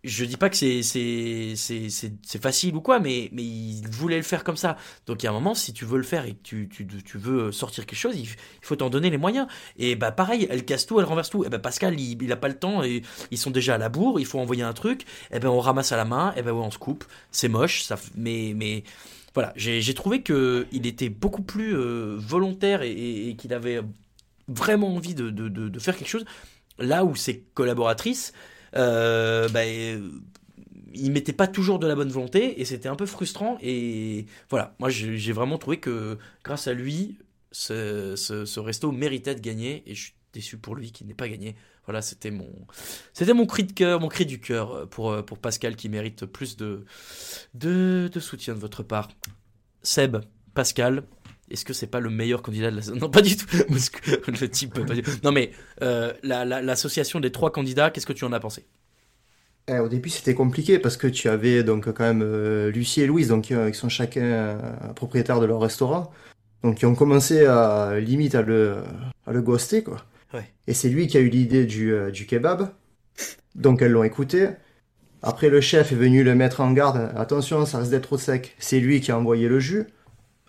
je 0.04 0.24
dis 0.24 0.36
pas 0.36 0.50
que 0.50 0.56
c'est 0.56 0.82
c'est 0.82 2.42
facile 2.42 2.76
ou 2.76 2.80
quoi, 2.80 3.00
mais, 3.00 3.30
mais 3.32 3.42
il 3.42 3.88
voulait 3.90 4.18
le 4.18 4.22
faire 4.22 4.44
comme 4.44 4.56
ça. 4.56 4.76
Donc 5.06 5.22
il 5.22 5.26
y 5.26 5.28
a 5.28 5.30
un 5.30 5.34
moment, 5.34 5.54
si 5.54 5.72
tu 5.72 5.84
veux 5.84 5.96
le 5.96 6.04
faire 6.04 6.26
et 6.26 6.34
que 6.34 6.42
tu, 6.42 6.68
tu, 6.68 6.86
tu 6.86 7.18
veux 7.18 7.52
sortir 7.52 7.86
quelque 7.86 7.98
chose, 7.98 8.14
il, 8.16 8.28
faut 8.62 8.76
t'en 8.76 8.90
donner 8.90 9.10
les 9.10 9.16
moyens. 9.16 9.46
Et 9.78 9.96
bah 9.96 10.12
pareil, 10.12 10.46
elle 10.50 10.64
casse 10.64 10.86
tout, 10.86 11.00
elle 11.00 11.06
renverse 11.06 11.30
tout. 11.30 11.44
Et 11.44 11.48
bah 11.48 11.58
Pascal, 11.58 11.98
il, 11.98 12.22
il 12.22 12.32
a 12.32 12.36
pas 12.36 12.48
le 12.48 12.58
temps, 12.58 12.82
et 12.82 13.02
ils 13.30 13.38
sont 13.38 13.50
déjà 13.50 13.76
à 13.76 13.78
la 13.78 13.88
bourre, 13.88 14.20
il 14.20 14.26
faut 14.26 14.38
envoyer 14.38 14.62
un 14.62 14.74
truc. 14.74 15.04
Et 15.32 15.38
ben 15.38 15.48
on 15.48 15.60
ramasse 15.60 15.92
à 15.92 15.96
la 15.96 16.04
main, 16.04 16.34
et 16.36 16.42
ben 16.42 16.52
ouais, 16.52 16.64
on 16.64 16.70
se 16.70 16.78
coupe. 16.78 17.04
C'est 17.30 17.48
moche, 17.48 17.82
ça, 17.82 17.96
mais 18.14 18.52
mais 18.54 18.84
voilà, 19.34 19.52
j'ai 19.56 19.94
trouvé 19.94 20.22
que 20.22 20.66
il 20.70 20.86
était 20.86 21.08
beaucoup 21.08 21.42
plus 21.42 21.74
euh, 21.74 22.14
volontaire 22.18 22.82
et, 22.82 23.34
qu'il 23.36 23.52
avait 23.52 23.80
vraiment 24.46 24.94
envie 24.94 25.14
de, 25.14 25.30
de, 25.30 25.48
de 25.48 25.78
faire 25.78 25.96
quelque 25.96 26.08
chose. 26.08 26.24
Là 26.78 27.04
où 27.04 27.16
ses 27.16 27.40
collaboratrices 27.54 28.32
euh, 28.76 29.48
bah, 29.48 29.64
il 29.64 31.12
mettait 31.12 31.32
pas 31.32 31.46
toujours 31.46 31.78
de 31.78 31.86
la 31.86 31.94
bonne 31.94 32.10
volonté 32.10 32.60
et 32.60 32.64
c'était 32.64 32.88
un 32.88 32.96
peu 32.96 33.06
frustrant. 33.06 33.58
Et 33.62 34.26
voilà, 34.50 34.74
moi 34.78 34.90
j'ai 34.90 35.32
vraiment 35.32 35.58
trouvé 35.58 35.78
que 35.78 36.18
grâce 36.42 36.68
à 36.68 36.72
lui, 36.72 37.18
ce, 37.52 38.14
ce, 38.16 38.60
resto 38.60 38.90
méritait 38.92 39.34
de 39.34 39.40
gagner 39.40 39.82
et 39.86 39.94
je 39.94 40.04
suis 40.04 40.14
déçu 40.32 40.56
pour 40.56 40.74
lui 40.74 40.92
qui 40.92 41.04
n'est 41.04 41.14
pas 41.14 41.28
gagné. 41.28 41.56
Voilà, 41.86 42.00
c'était 42.00 42.30
mon, 42.30 42.50
c'était 43.12 43.34
mon 43.34 43.46
cri 43.46 43.64
de 43.64 43.72
cœur, 43.72 44.00
mon 44.00 44.08
cri 44.08 44.24
du 44.24 44.40
cœur 44.40 44.88
pour, 44.88 45.24
pour 45.24 45.38
Pascal 45.38 45.76
qui 45.76 45.88
mérite 45.88 46.24
plus 46.24 46.56
de, 46.56 46.84
de, 47.52 48.08
de 48.12 48.20
soutien 48.20 48.54
de 48.54 48.58
votre 48.58 48.82
part. 48.82 49.08
Seb, 49.82 50.16
Pascal, 50.54 51.02
est-ce 51.54 51.64
que 51.64 51.72
c'est 51.72 51.86
pas 51.86 52.00
le 52.00 52.10
meilleur 52.10 52.42
candidat 52.42 52.70
de 52.70 52.76
la 52.76 52.82
Non, 53.00 53.08
pas 53.08 53.22
du 53.22 53.36
tout. 53.36 53.46
le 53.68 54.46
type. 54.48 54.78
Non, 55.22 55.32
mais 55.32 55.52
euh, 55.82 56.12
l'association 56.22 57.20
des 57.20 57.32
trois 57.32 57.50
candidats, 57.50 57.90
qu'est-ce 57.90 58.06
que 58.06 58.12
tu 58.12 58.24
en 58.24 58.32
as 58.32 58.40
pensé? 58.40 58.66
Eh, 59.68 59.78
Au 59.78 59.88
début, 59.88 60.10
c'était 60.10 60.34
compliqué 60.34 60.78
parce 60.78 60.96
que 60.96 61.06
tu 61.06 61.28
avais 61.28 61.62
donc 61.62 61.90
quand 61.92 62.04
même 62.04 62.22
euh, 62.22 62.70
Lucie 62.70 63.00
et 63.00 63.06
Louise, 63.06 63.28
donc 63.28 63.50
euh, 63.50 63.70
qui 63.70 63.78
sont 63.78 63.88
chacun 63.88 64.58
propriétaires 64.94 65.40
de 65.40 65.46
leur 65.46 65.60
restaurant, 65.60 66.12
donc 66.62 66.76
qui 66.76 66.86
ont 66.86 66.94
commencé 66.94 67.46
à 67.46 67.98
limite 67.98 68.34
à 68.34 68.42
le 68.42 68.78
à 69.26 69.32
le 69.32 69.40
ghoster 69.40 69.82
quoi. 69.82 70.04
Et 70.66 70.74
c'est 70.74 70.88
lui 70.88 71.06
qui 71.06 71.16
a 71.16 71.20
eu 71.20 71.28
l'idée 71.28 71.64
du, 71.64 71.94
du 72.12 72.26
kebab, 72.26 72.70
donc 73.54 73.80
elles 73.80 73.92
l'ont 73.92 74.02
écouté. 74.02 74.48
Après, 75.22 75.48
le 75.48 75.60
chef 75.60 75.92
est 75.92 75.94
venu 75.94 76.24
le 76.24 76.34
mettre 76.34 76.60
en 76.60 76.72
garde. 76.72 77.12
Attention, 77.16 77.64
ça 77.64 77.78
risque 77.78 77.92
d'être 77.92 78.02
trop 78.02 78.18
sec. 78.18 78.56
C'est 78.58 78.80
lui 78.80 79.00
qui 79.00 79.12
a 79.12 79.18
envoyé 79.18 79.48
le 79.48 79.60
jus. 79.60 79.86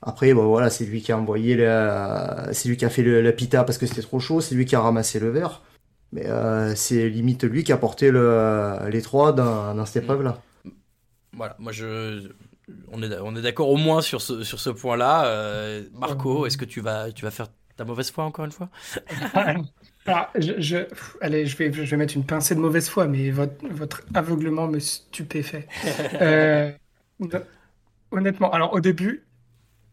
Après, 0.02 0.34
bon, 0.34 0.48
voilà, 0.48 0.70
c'est 0.70 0.86
lui 0.86 1.02
qui 1.02 1.12
a 1.12 1.18
envoyé 1.18 1.56
la... 1.56 2.50
c'est 2.52 2.70
lui 2.70 2.78
qui 2.78 2.86
a 2.86 2.90
fait 2.90 3.02
le, 3.02 3.22
la 3.22 3.32
pita 3.32 3.64
parce 3.64 3.78
que 3.78 3.86
c'était 3.86 4.02
trop 4.02 4.20
chaud, 4.20 4.42
c'est 4.42 4.56
lui 4.56 4.66
qui 4.66 4.76
a 4.76 4.82
ramassé 4.82 5.20
le 5.20 5.30
verre. 5.30 5.62
Mais 6.12 6.28
euh, 6.28 6.76
c'est 6.76 7.10
limite 7.10 7.44
lui 7.44 7.64
qui 7.64 7.72
a 7.72 7.78
porté 7.78 8.12
le, 8.12 8.78
les 8.90 9.02
trois 9.02 9.34
dans, 9.34 9.74
dans 9.74 9.86
cette 9.86 10.04
épreuve-là. 10.04 10.42
Voilà, 11.34 11.56
moi 11.60 11.72
je, 11.72 12.30
on 12.92 13.02
est, 13.02 13.18
on 13.20 13.36
est 13.36 13.42
d'accord 13.42 13.70
au 13.70 13.78
moins 13.78 14.02
sur 14.02 14.22
ce, 14.22 14.44
sur 14.44 14.60
ce 14.60 14.70
point-là. 14.70 15.26
Euh, 15.26 15.84
Marco, 15.94 16.46
est-ce 16.46 16.58
que 16.58 16.66
tu 16.66 16.82
vas, 16.82 17.12
tu 17.12 17.26
vas 17.26 17.32
faire 17.32 17.48
ta 17.76 17.86
mauvaise 17.86 18.12
foi 18.12 18.24
encore 18.24 18.46
une 18.46 18.52
fois? 18.52 18.70
Ah, 20.08 20.30
je, 20.36 20.86
allez, 21.20 21.48
je 21.48 21.58
vais, 21.58 21.74
je 21.74 21.82
vais 21.82 21.98
mettre 21.98 22.16
une 22.16 22.28
pincée 22.28 22.54
de 22.54 22.60
mauvaise 22.60 22.88
foi, 22.90 23.08
mais 23.08 23.32
votre, 23.32 23.68
votre 23.72 24.04
aveuglement 24.14 24.68
me 24.68 24.78
stupéfait. 24.78 25.68
euh, 26.22 26.72
honnêtement, 28.12 28.52
alors 28.52 28.74
au 28.74 28.82
début, 28.82 29.26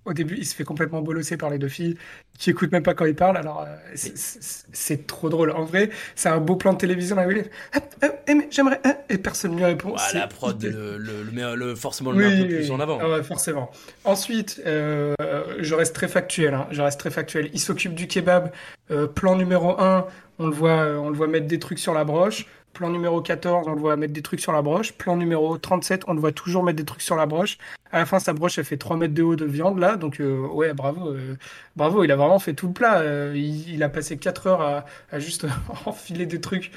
au 0.05 0.13
début, 0.13 0.37
il 0.37 0.47
se 0.47 0.55
fait 0.55 0.65
complètement 0.65 1.01
bolosser 1.01 1.37
par 1.37 1.51
les 1.51 1.59
deux 1.59 1.69
filles 1.69 1.97
qui 2.39 2.51
écoutent 2.51 2.73
même 2.73 2.83
pas 2.83 2.95
quand 2.95 3.05
il 3.05 3.15
parle. 3.15 3.37
Alors, 3.37 3.65
euh, 3.67 3.77
c'est 3.95 5.07
trop 5.07 5.29
drôle. 5.29 5.53
En 5.53 5.65
vrai, 5.65 5.91
c'est 6.17 6.29
un 6.29 6.39
beau 6.39 6.57
plan 6.57 6.73
de 6.73 6.79
télévision. 6.79 7.15
Là, 7.15 7.27
ah, 7.73 7.79
ah, 8.03 8.09
eh, 8.27 8.49
j'aimerais. 8.51 8.81
Ah, 8.85 8.97
et 9.09 9.19
personne 9.19 9.53
ne 9.53 9.59
lui 9.59 9.65
répond. 9.65 9.95
la 10.13 10.27
prod, 10.27 10.61
le, 10.63 10.99
le, 10.99 11.55
le, 11.55 11.75
forcément, 11.77 12.11
le 12.11 12.19
met 12.19 12.27
un 12.27 12.43
peu 12.43 12.49
plus 12.49 12.71
en 12.73 12.81
avant. 12.81 12.99
ouais, 12.99 13.23
forcément. 13.23 13.71
Ensuite, 14.05 14.61
euh, 14.67 15.15
je 15.61 15.75
reste 15.75 15.95
très 15.95 16.09
factuel. 16.09 16.55
Hein. 16.55 16.67
Je 16.73 16.83
reste 16.83 16.99
très 16.99 17.11
factuel. 17.11 17.51
Il 17.53 17.61
s'occupe 17.61 17.95
du 17.95 18.09
kebab. 18.09 18.51
Euh, 18.91 19.07
plan 19.07 19.37
numéro 19.37 19.81
1, 19.81 20.07
on 20.41 20.47
le, 20.49 20.53
voit, 20.53 20.85
on 20.99 21.09
le 21.09 21.17
voit 21.17 21.29
mettre 21.29 21.47
des 21.47 21.61
trucs 21.61 21.79
sur 21.79 21.95
la 21.95 22.05
broche. 22.05 22.47
Plan 22.73 22.89
numéro 22.89 23.21
14, 23.21 23.69
on 23.69 23.75
le 23.75 23.81
voit 23.81 23.97
mettre 23.97 24.13
des 24.13 24.23
trucs 24.23 24.41
sur 24.41 24.53
la 24.53 24.63
broche. 24.63 24.93
Plan 24.93 25.17
numéro 25.17 25.59
37, 25.59 26.05
on 26.07 26.15
le 26.15 26.21
voit 26.21 26.33
toujours 26.33 26.63
mettre 26.63 26.79
des 26.79 26.85
trucs 26.85 27.03
sur 27.03 27.17
la 27.17 27.27
broche. 27.27 27.59
À 27.91 27.99
la 27.99 28.07
fin, 28.07 28.19
sa 28.19 28.33
broche, 28.33 28.59
elle 28.59 28.65
fait 28.65 28.79
3 28.79 28.97
mètres 28.97 29.13
de 29.13 29.23
haut 29.23 29.37
de 29.37 29.45
viande, 29.45 29.79
là. 29.79 29.97
Donc, 29.97 30.21
euh, 30.21 30.47
ouais, 30.49 30.73
bravo. 30.73 31.11
Euh, 31.11 31.37
bravo, 31.77 32.03
il 32.05 32.11
a 32.11 32.17
vraiment 32.17 32.39
fait 32.39 32.55
tout 32.55 32.69
le 32.69 32.73
plat. 32.73 33.01
Euh, 33.01 33.35
il, 33.37 33.83
a 33.83 33.91
passé 33.91 34.17
4 34.17 34.47
heures 34.47 34.85
à, 35.11 35.19
juste 35.19 35.47
enfiler 35.87 36.27
des 36.27 36.41
trucs 36.41 36.71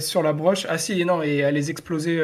sur 0.00 0.22
la 0.22 0.32
broche. 0.32 0.66
Ah 0.68 0.78
si, 0.78 1.04
non, 1.04 1.22
et 1.22 1.44
à 1.44 1.50
les 1.50 1.70
exploser 1.70 2.20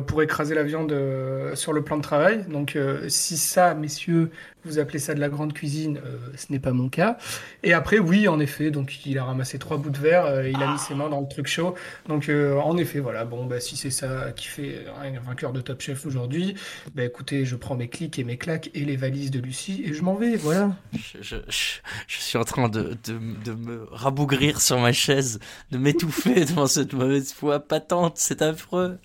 pour 0.00 0.22
écraser 0.22 0.54
la 0.54 0.62
viande 0.62 0.92
euh, 0.92 1.54
sur 1.54 1.72
le 1.72 1.82
plan 1.82 1.96
de 1.96 2.02
travail. 2.02 2.44
Donc 2.48 2.76
euh, 2.76 3.08
si 3.08 3.36
ça, 3.36 3.74
messieurs, 3.74 4.30
vous 4.64 4.78
appelez 4.78 4.98
ça 4.98 5.14
de 5.14 5.20
la 5.20 5.28
grande 5.28 5.54
cuisine, 5.54 6.00
ce 6.36 6.52
n'est 6.52 6.58
pas 6.58 6.72
mon 6.72 6.88
cas. 6.88 7.16
Et 7.62 7.72
après, 7.72 7.98
oui, 7.98 8.28
en 8.28 8.38
effet, 8.38 8.70
donc 8.70 9.06
il 9.06 9.16
a 9.16 9.24
ramassé 9.24 9.58
trois 9.58 9.78
bouts 9.78 9.88
de 9.88 9.98
verre, 9.98 10.46
il 10.46 10.60
a 10.62 10.72
mis 10.72 10.78
ses 10.78 10.94
mains 10.94 11.08
dans 11.08 11.20
le 11.20 11.28
truc 11.28 11.46
chaud. 11.46 11.74
Donc 12.06 12.28
en 12.28 12.76
effet, 12.76 12.98
voilà, 12.98 13.24
bon, 13.24 13.46
bah, 13.46 13.60
si 13.60 13.76
c'est 13.76 13.90
ça 13.90 14.32
qui 14.34 14.46
fait 14.46 14.84
un 15.00 15.18
vainqueur 15.20 15.52
de 15.52 15.60
Top 15.60 15.80
Chef 15.80 16.04
aujourd'hui, 16.04 16.54
bah, 16.94 17.04
écoutez, 17.04 17.46
je 17.46 17.56
prends 17.56 17.76
mes 17.76 17.88
clics 17.88 18.18
et 18.18 18.24
mes 18.24 18.36
claques 18.36 18.70
et 18.74 18.84
les 18.84 18.96
valises 18.96 19.30
de 19.30 19.38
Lucie 19.38 19.82
et 19.86 19.94
je 19.94 20.02
m'en 20.02 20.16
vais, 20.16 20.36
voilà. 20.36 20.72
Je, 20.92 21.36
je, 21.48 22.18
suis 22.18 22.36
en 22.36 22.44
train 22.44 22.68
de, 22.68 22.96
de, 23.04 23.18
de, 23.44 23.52
me 23.52 23.86
rabougrir 23.90 24.60
sur 24.60 24.78
ma 24.80 24.92
chaise, 24.92 25.38
de 25.70 25.78
m'étouffer 25.78 26.44
devant 26.44 26.66
cette 26.66 26.92
mauvaise 26.92 27.32
foi 27.32 27.60
patente, 27.60 28.14
c'est 28.16 28.42
affreux. 28.42 28.98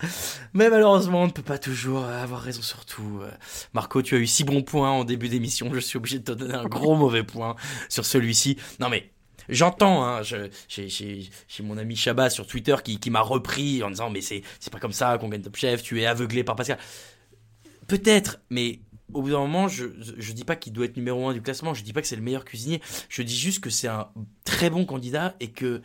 Mais 0.54 0.70
malheureusement, 0.74 1.22
on 1.22 1.28
ne 1.28 1.32
peut 1.32 1.44
pas 1.44 1.60
toujours 1.60 2.04
avoir 2.06 2.42
raison 2.42 2.62
sur 2.62 2.86
tout. 2.86 3.22
Marco, 3.74 4.02
tu 4.02 4.16
as 4.16 4.18
eu 4.18 4.28
six 4.28 4.44
bons 4.44 4.64
points 4.64 4.90
en 4.90 5.04
début 5.04 5.30
d'émission. 5.30 5.70
Je 5.74 5.80
suis 5.80 5.98
obligé 5.98 6.20
de 6.20 6.24
te 6.24 6.32
donner 6.32 6.56
un 6.56 6.66
gros 6.66 6.96
mauvais 6.96 7.24
point 7.24 7.56
sur 7.90 8.06
celui-ci. 8.06 8.58
Non 8.80 8.90
mais 8.90 9.14
J'entends, 9.50 10.06
hein, 10.06 10.22
j'ai 10.24 11.30
mon 11.62 11.78
ami 11.78 11.96
Chabat 11.96 12.30
sur 12.30 12.48
Twitter 12.48 12.76
qui, 12.84 13.00
qui 13.00 13.10
m'a 13.10 13.22
repris 13.22 13.84
en 13.84 13.90
disant 13.90 14.10
mais 14.10 14.22
c'est 14.22 14.42
pas 14.72 14.80
comme 14.80 14.94
ça 14.94 15.18
qu'on 15.18 15.30
gagne 15.30 15.42
Top 15.42 15.58
Chef, 15.58 15.84
tu 15.84 16.02
es 16.02 16.06
aveuglé 16.06 16.44
par 16.44 16.56
Pascal. 16.56 16.78
Peut-être, 17.88 18.40
mais 18.50 18.80
au 19.14 19.22
bout 19.22 19.32
d'un 19.32 19.40
moment, 19.40 19.68
je, 19.68 19.86
je 20.18 20.32
dis 20.32 20.46
pas 20.46 20.56
qu'il 20.56 20.72
doit 20.72 20.86
être 20.86 20.96
numéro 20.96 21.28
un 21.28 21.34
du 21.34 21.42
classement, 21.42 21.74
je 21.74 21.84
dis 21.84 21.94
pas 21.94 22.02
que 22.02 22.08
c'est 22.08 22.16
le 22.16 22.22
meilleur 22.22 22.46
cuisinier, 22.46 22.82
je 23.10 23.22
dis 23.22 23.38
juste 23.38 23.62
que 23.62 23.70
c'est 23.70 23.90
un 23.90 24.08
très 24.46 24.70
bon 24.70 24.86
candidat 24.86 25.36
et 25.42 25.52
que 25.52 25.82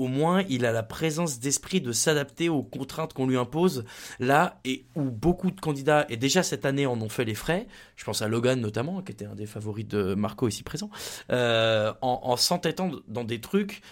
au 0.00 0.08
moins 0.08 0.44
il 0.48 0.64
a 0.64 0.72
la 0.72 0.82
présence 0.82 1.40
d'esprit 1.40 1.82
de 1.82 1.92
s'adapter 1.92 2.48
aux 2.48 2.62
contraintes 2.62 3.12
qu'on 3.12 3.26
lui 3.26 3.36
impose 3.36 3.84
là 4.18 4.58
et 4.64 4.86
où 4.96 5.02
beaucoup 5.02 5.50
de 5.50 5.60
candidats 5.60 6.06
et 6.08 6.16
déjà 6.16 6.42
cette 6.42 6.64
année 6.64 6.86
en 6.86 7.00
ont 7.02 7.10
fait 7.10 7.26
les 7.26 7.34
frais. 7.34 7.66
Je 7.96 8.04
pense 8.04 8.22
à 8.22 8.28
Logan 8.28 8.58
notamment 8.60 9.02
qui 9.02 9.12
était 9.12 9.26
un 9.26 9.34
des 9.34 9.44
favoris 9.44 9.86
de 9.86 10.14
Marco 10.14 10.48
ici 10.48 10.62
présent. 10.62 10.90
Euh, 11.30 11.92
en, 12.00 12.36
s'entêtant 12.36 12.90
dans 13.08 13.24
des 13.24 13.42
trucs 13.42 13.82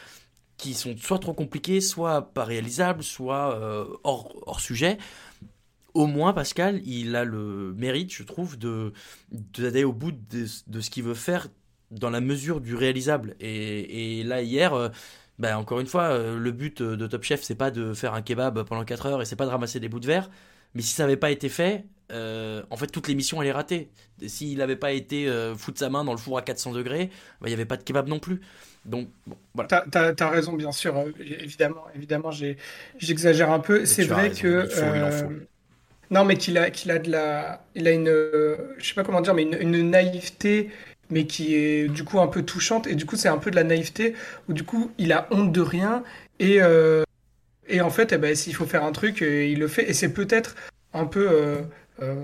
qui 0.57 0.73
sont 0.73 0.97
soit 0.97 1.19
trop 1.19 1.35
compliqués 1.35 1.83
soit 1.83 2.33
pas 2.33 2.45
réalisables 2.45 3.03
soit 3.03 3.55
euh, 3.61 3.85
hors, 4.03 4.61
sujet. 4.61 4.97
Au 5.93 6.07
moins 6.07 6.33
Pascal, 6.33 6.81
il 6.87 7.17
a 7.17 7.25
le 7.25 7.75
mérite, 7.77 8.13
je 8.15 8.23
trouve, 8.23 8.57
de 8.57 8.93
d'aller 9.31 9.85
au 9.85 9.93
bout 9.93 10.13
de, 10.13 10.47
ce 10.47 10.91
qu'il 10.91 11.03
veut 11.03 11.15
faire 11.15 11.49
dans 11.91 12.11
la 12.11 12.21
mesure 12.21 12.61
du 12.61 12.77
réalisable. 12.77 13.35
Et, 13.41 14.21
et 14.21 14.23
là, 14.23 14.43
hier, 14.43 14.91
euh, 15.39 15.43
bah, 15.43 15.59
encore 15.59 15.81
une 15.81 15.87
fois, 15.87 16.05
euh, 16.05 16.39
le 16.39 16.53
but 16.53 16.81
euh, 16.81 16.97
de 16.97 17.07
Top 17.07 17.23
Chef, 17.23 17.43
c'est 17.43 17.55
pas 17.55 17.71
de 17.71 17.95
faire 17.95 18.15
un 18.15 18.23
kebab 18.23 18.63
pendant 18.65 18.85
4 18.85 19.07
heures 19.07 19.23
et 19.23 19.25
c'est 19.25 19.37
pas 19.37 19.47
de 19.47 19.51
ramasser 19.51 19.81
des 19.81 19.89
bouts 19.89 20.01
de 20.01 20.07
verre. 20.07 20.31
Mais 20.75 20.83
si 20.83 20.93
ça 20.93 21.05
n'avait 21.05 21.17
pas 21.17 21.31
été 21.31 21.49
fait, 21.49 21.85
euh, 22.13 22.63
en 22.71 22.77
fait, 22.77 22.89
toute 22.89 23.09
l'émission, 23.09 23.41
elle 23.41 23.49
est 23.49 23.53
ratée. 23.53 23.91
S'il 24.27 24.59
n'avait 24.59 24.77
pas 24.77 24.93
été 24.93 25.31
foutre 25.57 25.79
sa 25.79 25.89
main 25.89 26.05
dans 26.05 26.13
le 26.13 26.19
four 26.19 26.37
à 26.39 26.43
400 26.43 26.73
degrés, 26.73 27.11
bah, 27.41 27.47
il 27.47 27.49
n'y 27.49 27.55
avait 27.55 27.65
pas 27.65 27.77
de 27.77 27.83
kebab 27.83 28.09
non 28.09 28.19
plus. 28.19 28.41
Donc, 28.85 29.09
bon, 29.27 29.37
voilà. 29.55 29.69
T'as 29.91 30.15
as, 30.19 30.29
raison, 30.29 30.53
bien 30.53 30.73
sûr. 30.73 30.95
évidemment, 31.19 31.85
évidemment 31.95 32.31
j'exagère 32.99 33.51
un 33.51 33.61
peu. 33.61 33.87
C'est 33.87 34.05
vrai 34.05 34.31
que. 34.31 34.69
Non, 36.11 36.25
mais 36.25 36.39
qu'il 36.39 36.57
a, 36.57 36.71
qu'il 36.71 36.91
a 36.91 36.99
de 36.99 37.11
la. 37.11 37.65
Il 37.75 37.87
a 37.87 37.93
une. 37.93 38.07
je 38.07 38.87
sais 38.87 38.95
pas 38.95 39.05
comment 39.05 39.21
dire, 39.21 39.35
mais 39.35 39.43
une, 39.43 39.75
une 39.75 39.91
naïveté 39.91 40.71
mais 41.11 41.27
qui 41.27 41.55
est 41.55 41.89
du 41.89 42.05
coup 42.05 42.21
un 42.21 42.27
peu 42.27 42.43
touchante. 42.43 42.87
Et 42.87 42.95
du 42.95 43.07
coup, 43.07 43.17
c'est 43.17 43.29
un 43.29 43.39
peu 43.39 43.51
de 43.51 43.57
la 43.57 43.65
naïveté 43.65 44.15
où 44.49 44.53
du 44.53 44.65
coup, 44.65 44.91
il 44.99 45.13
a 45.13 45.27
honte 45.31 45.53
de 45.53 45.61
rien. 45.61 46.03
Et, 46.39 46.61
euh, 46.61 47.05
et 47.69 47.81
en 47.81 47.91
fait, 47.91 48.13
eh 48.13 48.19
ben, 48.19 48.35
s'il 48.35 48.55
faut 48.55 48.67
faire 48.67 48.85
un 48.85 48.93
truc, 48.93 49.23
euh, 49.23 49.45
il 49.45 49.59
le 49.59 49.69
fait. 49.69 49.89
Et 49.89 49.95
c'est 49.95 50.13
peut-être 50.13 50.55
un 50.93 51.07
peu 51.07 51.29
euh, 51.31 52.15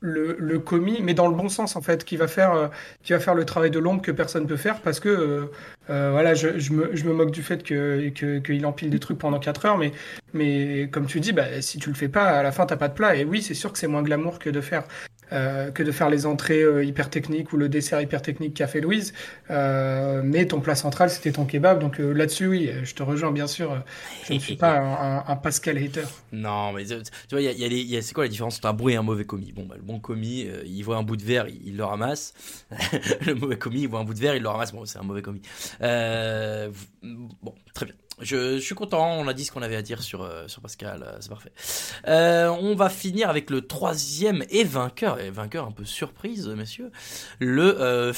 le, 0.00 0.36
le, 0.38 0.58
commis, 0.58 1.00
mais 1.02 1.14
dans 1.14 1.26
le 1.28 1.34
bon 1.34 1.48
sens 1.48 1.74
en 1.74 1.82
fait, 1.82 2.04
qui 2.04 2.16
va 2.16 2.28
faire, 2.28 2.70
qui 3.02 3.12
va 3.12 3.18
faire 3.18 3.34
le 3.34 3.44
travail 3.44 3.70
de 3.70 3.78
l'ombre 3.78 4.02
que 4.02 4.12
personne 4.12 4.46
peut 4.46 4.56
faire 4.56 4.80
parce 4.80 5.00
que 5.00 5.50
voilà, 5.88 6.34
je, 6.34 6.48
me, 6.72 6.94
je, 6.94 7.04
me, 7.04 7.12
moque 7.12 7.32
du 7.32 7.42
fait 7.42 7.62
qu'il 7.64 8.12
que, 8.14 8.38
que 8.38 8.64
empile 8.64 8.90
des 8.90 9.00
trucs 9.00 9.18
pendant 9.18 9.40
4 9.40 9.66
heures, 9.66 9.78
mais, 9.78 9.92
mais 10.34 10.88
comme 10.92 11.06
tu 11.06 11.18
dis, 11.18 11.32
bah, 11.32 11.60
si 11.60 11.78
tu 11.78 11.88
le 11.88 11.96
fais 11.96 12.08
pas, 12.08 12.26
à 12.26 12.42
la 12.42 12.52
fin, 12.52 12.66
t'as 12.66 12.76
pas 12.76 12.88
de 12.88 12.94
plat. 12.94 13.16
Et 13.16 13.24
oui, 13.24 13.42
c'est 13.42 13.54
sûr 13.54 13.72
que 13.72 13.78
c'est 13.78 13.88
moins 13.88 14.02
glamour 14.02 14.38
que 14.38 14.50
de 14.50 14.60
faire 14.60 14.84
euh, 15.32 15.70
que 15.72 15.82
de 15.82 15.90
faire 15.90 16.08
les 16.08 16.24
entrées 16.24 16.62
euh, 16.62 16.84
hyper 16.84 17.10
techniques 17.10 17.52
ou 17.52 17.56
le 17.56 17.68
dessert 17.68 18.00
hyper 18.00 18.22
technique 18.22 18.54
qu'a 18.54 18.66
fait 18.66 18.80
Louise. 18.80 19.12
Euh, 19.50 20.22
mais 20.24 20.46
ton 20.46 20.60
plat 20.60 20.76
central, 20.76 21.10
c'était 21.10 21.32
ton 21.32 21.44
kebab. 21.44 21.80
Donc 21.80 21.98
là-dessus, 21.98 22.46
oui, 22.46 22.70
je 22.84 22.94
te 22.94 23.02
rejoins 23.02 23.32
bien 23.32 23.46
sûr. 23.46 23.82
Je 24.24 24.34
ne 24.34 24.38
suis 24.38 24.56
pas 24.56 24.78
un, 25.28 25.36
Pascal 25.36 25.78
hater. 25.78 26.06
Non, 26.32 26.72
mais 26.72 26.84
tu 26.84 26.94
vois, 27.30 27.40
il 27.40 27.90
y 27.90 27.96
a, 27.96 28.02
c'est 28.02 28.14
quoi 28.14 28.24
la 28.24 28.28
différence 28.28 28.56
entre 28.56 28.68
un 28.68 28.72
bon 28.72 28.88
et 28.88 28.96
un 28.96 29.02
mauvais 29.02 29.24
commis? 29.24 29.52
Bon, 29.52 29.66
bah, 29.66 29.74
le 29.76 29.82
bon 29.82 29.98
commis, 29.98 30.48
il 30.64 30.82
voit 30.82 30.96
un 30.96 31.02
bout 31.02 31.16
de 31.16 31.24
verre, 31.24 31.46
il, 31.48 31.76
le 31.76 31.84
ramasse. 31.84 32.34
le 33.26 33.34
mauvais 33.34 33.58
commis, 33.58 33.82
il 33.82 33.88
voit 33.88 34.00
un 34.00 34.04
bout 34.04 34.14
de 34.14 34.20
verre, 34.20 34.36
il 34.36 34.42
le 34.42 34.48
ramasse. 34.48 34.72
Bon, 34.72 34.84
c'est 34.84 34.98
un 34.98 35.02
mauvais 35.02 35.22
commis. 35.22 35.42
bon, 35.80 37.54
très 37.74 37.86
bien. 37.86 37.94
Je, 38.22 38.58
suis 38.60 38.74
content, 38.74 39.12
on 39.18 39.28
a 39.28 39.34
dit 39.34 39.44
ce 39.44 39.52
qu'on 39.52 39.60
avait 39.60 39.76
à 39.76 39.82
dire 39.82 40.02
sur, 40.02 40.22
euh, 40.22 40.48
sur 40.48 40.62
Pascal, 40.62 41.02
euh, 41.02 41.18
c'est 41.20 41.28
parfait. 41.28 41.52
Euh, 42.08 42.48
on 42.48 42.74
va 42.74 42.88
finir 42.88 43.28
avec 43.28 43.50
le 43.50 43.66
troisième 43.66 44.42
et 44.48 44.64
vainqueur, 44.64 45.20
et 45.20 45.30
vainqueur 45.30 45.66
un 45.66 45.70
peu 45.70 45.84
surprise, 45.84 46.48
messieurs, 46.48 46.90
le 47.40 47.76
euh. 47.78 48.12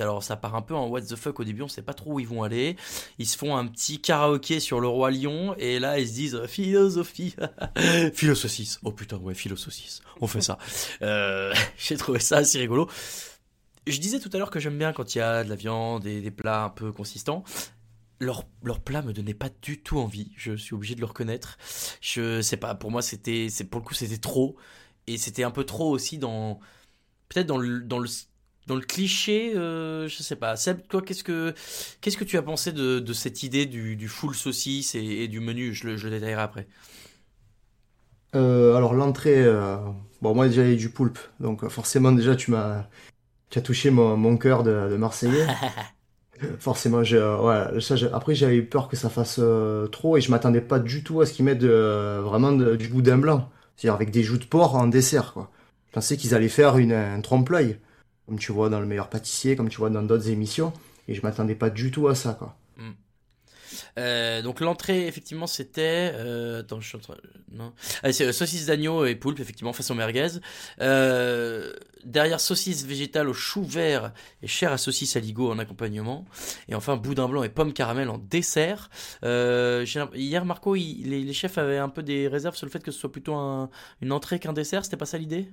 Alors 0.00 0.24
ça 0.24 0.34
part 0.34 0.56
un 0.56 0.62
peu 0.62 0.74
en 0.74 0.88
what 0.88 1.02
the 1.02 1.14
fuck 1.14 1.38
au 1.38 1.44
début, 1.44 1.62
on 1.62 1.68
sait 1.68 1.82
pas 1.82 1.94
trop 1.94 2.14
où 2.14 2.20
ils 2.20 2.26
vont 2.26 2.42
aller. 2.42 2.74
Ils 3.18 3.26
se 3.26 3.38
font 3.38 3.56
un 3.56 3.68
petit 3.68 4.00
karaoké 4.00 4.58
sur 4.58 4.80
le 4.80 4.88
Roi 4.88 5.12
Lion, 5.12 5.54
et 5.58 5.78
là 5.78 6.00
ils 6.00 6.08
se 6.08 6.14
disent 6.14 6.42
philosophie, 6.46 7.36
Philo 8.14 8.34
Saucisse. 8.34 8.80
Oh 8.82 8.90
putain, 8.90 9.18
ouais, 9.18 9.34
Philo 9.34 9.54
Saucisse, 9.54 10.02
on 10.20 10.26
fait 10.26 10.42
ça. 10.42 10.58
J'ai 11.78 11.96
trouvé 11.96 12.18
ça 12.18 12.38
assez 12.38 12.58
rigolo. 12.58 12.88
Je 13.86 13.98
disais 14.00 14.18
tout 14.18 14.30
à 14.32 14.38
l'heure 14.38 14.50
que 14.50 14.58
j'aime 14.58 14.78
bien 14.78 14.92
quand 14.92 15.14
il 15.14 15.18
y 15.18 15.20
a 15.20 15.44
de 15.44 15.48
la 15.48 15.56
viande 15.56 16.04
et 16.04 16.20
des 16.20 16.30
plats 16.30 16.64
un 16.64 16.70
peu 16.70 16.90
consistants 16.90 17.44
leur, 18.20 18.44
leur 18.62 18.80
plat 18.80 19.02
me 19.02 19.12
donnait 19.12 19.34
pas 19.34 19.50
du 19.62 19.80
tout 19.80 19.98
envie. 19.98 20.32
Je 20.36 20.56
suis 20.56 20.74
obligé 20.74 20.94
de 20.94 21.00
le 21.00 21.06
reconnaître. 21.06 21.58
Je 22.00 22.40
sais 22.42 22.56
pas, 22.56 22.74
pour 22.74 22.90
moi 22.90 23.02
c'était, 23.02 23.48
c'est 23.50 23.64
pour 23.64 23.80
le 23.80 23.86
coup 23.86 23.94
c'était 23.94 24.18
trop 24.18 24.56
et 25.06 25.18
c'était 25.18 25.44
un 25.44 25.50
peu 25.50 25.64
trop 25.64 25.90
aussi 25.90 26.18
dans, 26.18 26.60
peut-être 27.28 27.46
dans 27.46 27.58
le, 27.58 27.80
dans 27.80 27.98
le, 27.98 28.08
dans 28.66 28.74
le 28.76 28.80
cliché. 28.80 29.54
Euh, 29.56 30.08
je 30.08 30.22
sais 30.22 30.36
pas. 30.36 30.56
Seb, 30.56 30.86
toi, 30.88 31.02
qu'est-ce 31.02 31.24
que, 31.24 31.54
qu'est-ce 32.00 32.16
que 32.16 32.24
tu 32.24 32.36
as 32.38 32.42
pensé 32.42 32.72
de, 32.72 33.00
de 33.00 33.12
cette 33.12 33.42
idée 33.42 33.66
du, 33.66 33.96
du 33.96 34.08
full 34.08 34.34
saucisse 34.34 34.94
et, 34.94 35.28
du 35.28 35.40
menu? 35.40 35.74
Je 35.74 35.88
le, 35.88 35.96
je 35.96 36.04
le 36.04 36.10
détaillerai 36.10 36.42
après. 36.42 36.68
Euh, 38.34 38.74
alors 38.74 38.94
l'entrée, 38.94 39.44
euh, 39.44 39.76
bon 40.20 40.34
moi 40.34 40.48
déjà 40.48 40.64
il 40.64 40.70
y 40.70 40.72
a 40.72 40.76
du 40.76 40.90
poulpe, 40.90 41.20
donc 41.38 41.68
forcément 41.68 42.10
déjà 42.10 42.34
tu 42.34 42.50
m'as, 42.50 42.88
tu 43.48 43.60
as 43.60 43.62
touché 43.62 43.90
mon, 43.90 44.16
mon 44.16 44.36
cœur 44.36 44.64
de, 44.64 44.88
de 44.90 44.96
Marseillais. 44.96 45.46
Forcément, 46.58 47.04
j'ai, 47.04 47.16
euh, 47.16 47.38
ouais, 47.38 47.80
ça, 47.80 47.94
après 48.12 48.34
j'avais 48.34 48.56
eu 48.56 48.64
peur 48.64 48.88
que 48.88 48.96
ça 48.96 49.08
fasse 49.08 49.36
euh, 49.38 49.86
trop 49.86 50.16
et 50.16 50.20
je 50.20 50.30
m'attendais 50.30 50.60
pas 50.60 50.78
du 50.78 51.02
tout 51.04 51.20
à 51.20 51.26
ce 51.26 51.32
qu'ils 51.32 51.44
mettent 51.44 51.62
euh, 51.62 52.20
vraiment 52.24 52.52
du 52.52 52.88
boudin 52.88 53.18
blanc, 53.18 53.50
c'est-à-dire 53.76 53.94
avec 53.94 54.10
des 54.10 54.22
joues 54.22 54.38
de 54.38 54.44
porc 54.44 54.74
en 54.74 54.86
dessert. 54.86 55.32
Quoi. 55.32 55.50
Je 55.88 55.92
pensais 55.92 56.16
qu'ils 56.16 56.34
allaient 56.34 56.48
faire 56.48 56.76
une, 56.76 56.92
un 56.92 57.20
trompe-l'œil, 57.20 57.78
comme 58.26 58.38
tu 58.38 58.52
vois 58.52 58.68
dans 58.68 58.80
le 58.80 58.86
meilleur 58.86 59.08
pâtissier, 59.08 59.54
comme 59.56 59.68
tu 59.68 59.78
vois 59.78 59.90
dans 59.90 60.02
d'autres 60.02 60.28
émissions, 60.28 60.72
et 61.08 61.14
je 61.14 61.22
m'attendais 61.22 61.54
pas 61.54 61.70
du 61.70 61.90
tout 61.90 62.08
à 62.08 62.14
ça. 62.14 62.34
Quoi. 62.34 62.56
Euh, 63.98 64.42
donc 64.42 64.60
l'entrée, 64.60 65.06
effectivement, 65.06 65.46
c'était... 65.46 66.12
Euh, 66.14 66.60
attends, 66.60 66.80
je 66.80 66.88
suis 66.88 66.96
en 66.96 67.00
train... 67.00 67.16
Non. 67.52 67.72
Ah, 68.02 68.12
c'est 68.12 68.26
euh, 68.26 68.32
saucisse 68.32 68.66
d'agneau 68.66 69.04
et 69.04 69.14
poulpe, 69.14 69.40
effectivement, 69.40 69.72
façon 69.72 69.94
merguez. 69.94 70.28
Derrière, 72.04 72.38
saucisse 72.38 72.84
végétale 72.84 73.28
au 73.28 73.32
chou 73.32 73.64
vert 73.64 74.12
et 74.42 74.46
chair 74.46 74.72
à 74.72 74.78
saucisse 74.78 75.16
aligot 75.16 75.50
en 75.50 75.58
accompagnement. 75.58 76.26
Et 76.68 76.74
enfin, 76.74 76.96
boudin 76.96 77.28
blanc 77.28 77.42
et 77.42 77.48
pomme 77.48 77.72
caramel 77.72 78.10
en 78.10 78.18
dessert. 78.18 78.90
Hier, 79.22 80.44
Marco, 80.44 80.74
les, 80.74 81.32
chefs 81.32 81.56
avaient 81.58 81.78
un 81.78 81.88
peu 81.88 82.02
des 82.02 82.28
réserves 82.28 82.56
sur 82.56 82.66
le 82.66 82.70
fait 82.70 82.82
que 82.82 82.90
ce 82.90 82.98
soit 82.98 83.12
plutôt 83.12 83.34
un, 83.34 83.70
une 84.02 84.12
entrée 84.12 84.38
qu'un 84.38 84.52
dessert. 84.52 84.84
C'était 84.84 84.98
pas 84.98 85.06
ça 85.06 85.18
l'idée? 85.18 85.48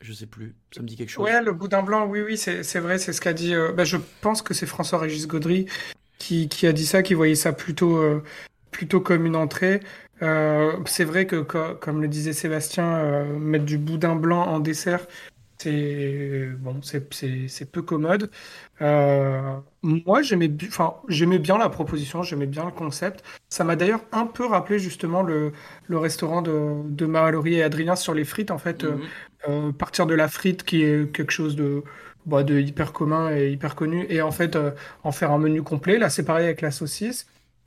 Je 0.00 0.12
sais 0.12 0.26
plus, 0.26 0.54
ça 0.74 0.82
me 0.82 0.86
dit 0.86 0.96
quelque 0.96 1.10
chose. 1.10 1.24
Ouais, 1.24 1.42
le 1.42 1.52
boudin 1.52 1.82
blanc, 1.82 2.06
oui, 2.06 2.22
oui, 2.22 2.36
c'est 2.36 2.78
vrai, 2.78 2.98
c'est 2.98 3.12
ce 3.12 3.20
qu'a 3.20 3.32
dit. 3.32 3.54
bah, 3.76 3.84
je 3.84 3.96
pense 4.20 4.42
que 4.42 4.54
c'est 4.54 4.66
François-Régis 4.66 5.26
Gaudry 5.26 5.66
qui, 6.20 6.48
qui, 6.48 6.68
a 6.68 6.72
dit 6.72 6.86
ça, 6.86 7.02
qui 7.02 7.14
voyait 7.14 7.34
ça 7.34 7.52
plutôt, 7.52 7.96
euh, 7.96 8.22
plutôt 8.70 9.00
comme 9.00 9.26
une 9.26 9.34
entrée. 9.34 9.80
Euh, 10.22 10.72
c'est 10.86 11.04
vrai 11.04 11.26
que, 11.26 11.40
comme 11.40 12.00
le 12.00 12.06
disait 12.06 12.34
Sébastien, 12.34 12.84
euh, 12.98 13.38
mettre 13.38 13.64
du 13.64 13.78
boudin 13.78 14.14
blanc 14.14 14.46
en 14.46 14.60
dessert, 14.60 15.06
c'est 15.62 16.48
bon, 16.58 16.80
c'est 16.82 17.70
peu 17.70 17.82
commode. 17.82 18.30
moi, 18.80 20.22
j'aimais 20.22 20.50
enfin, 20.66 20.94
j'aimais 21.08 21.38
bien 21.38 21.58
la 21.58 21.68
proposition, 21.68 22.22
j'aimais 22.22 22.46
bien 22.46 22.64
le 22.64 22.72
concept. 22.72 23.22
Ça 23.48 23.64
m'a 23.64 23.76
d'ailleurs 23.76 24.04
un 24.12 24.26
peu 24.26 24.46
rappelé 24.46 24.78
justement 24.78 25.22
le, 25.22 25.52
le 25.86 25.98
restaurant 25.98 26.42
de, 26.42 26.82
de 26.84 27.06
Marie 27.06 27.54
et 27.54 27.62
Adrien 27.62 27.96
sur 27.96 28.14
les 28.14 28.24
frites. 28.24 28.50
En 28.50 28.58
fait, 28.58 28.84
mhm. 29.46 29.72
partir 29.74 30.06
de 30.06 30.14
la 30.14 30.28
frite 30.28 30.64
qui 30.64 30.82
est 30.82 31.12
quelque 31.12 31.32
chose 31.32 31.56
de 31.56 31.82
bah, 32.26 32.42
de 32.42 32.58
hyper 32.58 32.92
commun 32.92 33.34
et 33.34 33.50
hyper 33.50 33.74
connu, 33.74 34.06
et 34.10 34.20
en 34.20 34.30
fait 34.30 34.54
euh, 34.54 34.72
en 35.04 35.12
faire 35.12 35.30
un 35.32 35.38
menu 35.38 35.62
complet. 35.62 35.98
Là, 35.98 36.10
c'est 36.10 36.24
pareil 36.24 36.44
avec 36.44 36.60
la 36.60 36.70
saucisse, 36.70 37.26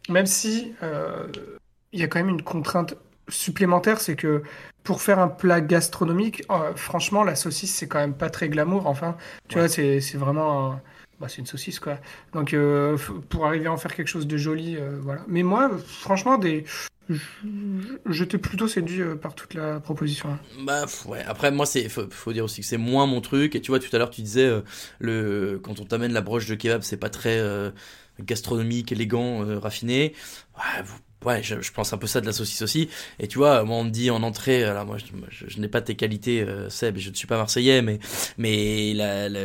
même 0.09 0.27
si 0.27 0.73
euh, 0.83 1.27
il 1.91 1.99
y 1.99 2.03
a 2.03 2.07
quand 2.07 2.19
même 2.19 2.29
une 2.29 2.43
contrainte 2.43 2.95
supplémentaire, 3.29 3.99
c'est 3.99 4.15
que 4.15 4.43
pour 4.83 5.01
faire 5.01 5.19
un 5.19 5.29
plat 5.29 5.61
gastronomique, 5.61 6.43
euh, 6.51 6.73
franchement, 6.75 7.23
la 7.23 7.35
saucisse, 7.35 7.73
c'est 7.73 7.87
quand 7.87 7.99
même 7.99 8.13
pas 8.13 8.29
très 8.29 8.49
glamour. 8.49 8.87
Enfin, 8.87 9.17
tu 9.47 9.57
vois, 9.57 9.69
c'est 9.69 9.99
vraiment. 10.15 10.79
Bah, 11.19 11.27
c'est 11.29 11.37
une 11.37 11.45
saucisse, 11.45 11.79
quoi. 11.79 11.99
Donc, 12.33 12.53
euh, 12.53 12.97
pour 13.29 13.45
arriver 13.45 13.67
à 13.67 13.71
en 13.71 13.77
faire 13.77 13.95
quelque 13.95 14.07
chose 14.07 14.27
de 14.27 14.35
joli, 14.35 14.75
euh, 14.75 14.99
voilà. 15.01 15.21
Mais 15.27 15.43
moi, 15.43 15.71
franchement, 15.87 16.37
des. 16.37 16.65
J'étais 18.09 18.37
plutôt 18.37 18.69
séduit 18.69 19.01
par 19.21 19.35
toute 19.35 19.53
la 19.53 19.81
proposition. 19.81 20.39
Bah 20.65 20.85
ouais. 21.05 21.21
Après 21.27 21.51
moi 21.51 21.65
c'est 21.65 21.89
faut, 21.89 22.09
faut, 22.09 22.31
dire 22.31 22.45
aussi 22.45 22.61
que 22.61 22.65
c'est 22.65 22.77
moins 22.77 23.05
mon 23.07 23.19
truc 23.19 23.55
et 23.55 23.61
tu 23.61 23.71
vois 23.71 23.79
tout 23.79 23.93
à 23.93 23.97
l'heure 23.99 24.09
tu 24.09 24.21
disais 24.21 24.49
le 24.99 25.59
quand 25.61 25.81
on 25.81 25.83
t'amène 25.83 26.13
la 26.13 26.21
broche 26.21 26.45
de 26.45 26.55
kebab 26.55 26.81
c'est 26.81 26.95
pas 26.95 27.09
très 27.09 27.41
gastronomique 28.21 28.93
élégant 28.93 29.59
raffiné. 29.59 30.13
Ouais, 30.55 30.81
ouais, 31.25 31.41
je, 31.43 31.71
pense 31.71 31.93
un 31.93 31.97
peu 31.97 32.07
ça 32.07 32.21
de 32.21 32.25
la 32.25 32.33
saucisse 32.33 32.61
aussi. 32.61 32.89
Et 33.19 33.27
tu 33.27 33.37
vois, 33.37 33.63
moi 33.63 33.77
on 33.77 33.83
me 33.85 33.89
dit 33.89 34.09
en 34.09 34.23
entrée, 34.23 34.63
alors 34.63 34.85
moi 34.85 34.97
je, 34.97 35.45
je, 35.47 35.59
n'ai 35.59 35.67
pas 35.67 35.81
tes 35.81 35.95
qualités, 35.95 36.41
euh, 36.41 36.69
Seb, 36.69 36.97
je 36.97 37.09
ne 37.09 37.15
suis 37.15 37.27
pas 37.27 37.37
marseillais, 37.37 37.81
mais 37.81 37.99
mais 38.37 38.93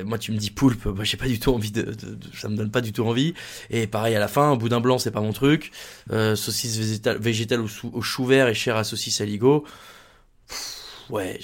moi 0.04 0.18
tu 0.18 0.32
me 0.32 0.36
dis 0.36 0.50
poulpe, 0.50 0.86
moi 0.86 1.04
j'ai 1.04 1.16
pas 1.16 1.26
du 1.26 1.38
tout 1.38 1.52
envie 1.52 1.70
de, 1.70 1.96
ça 2.34 2.48
me 2.48 2.56
donne 2.56 2.70
pas 2.70 2.80
du 2.80 2.92
tout 2.92 3.04
envie. 3.04 3.34
Et 3.70 3.86
pareil 3.86 4.14
à 4.14 4.20
la 4.20 4.28
fin, 4.28 4.56
boudin 4.56 4.80
blanc 4.80 4.98
c'est 4.98 5.10
pas 5.10 5.20
mon 5.20 5.32
truc. 5.32 5.70
Euh, 6.10 6.36
saucisse 6.36 6.76
végétale, 6.76 7.18
végétale 7.18 7.60
au, 7.60 7.68
au, 7.92 8.02
chou 8.02 8.24
vert 8.24 8.48
et 8.48 8.54
chair 8.54 8.76
à 8.76 8.84
saucisse 8.84 9.20
à 9.20 9.24
ligo. 9.24 9.64
ouais, 11.10 11.38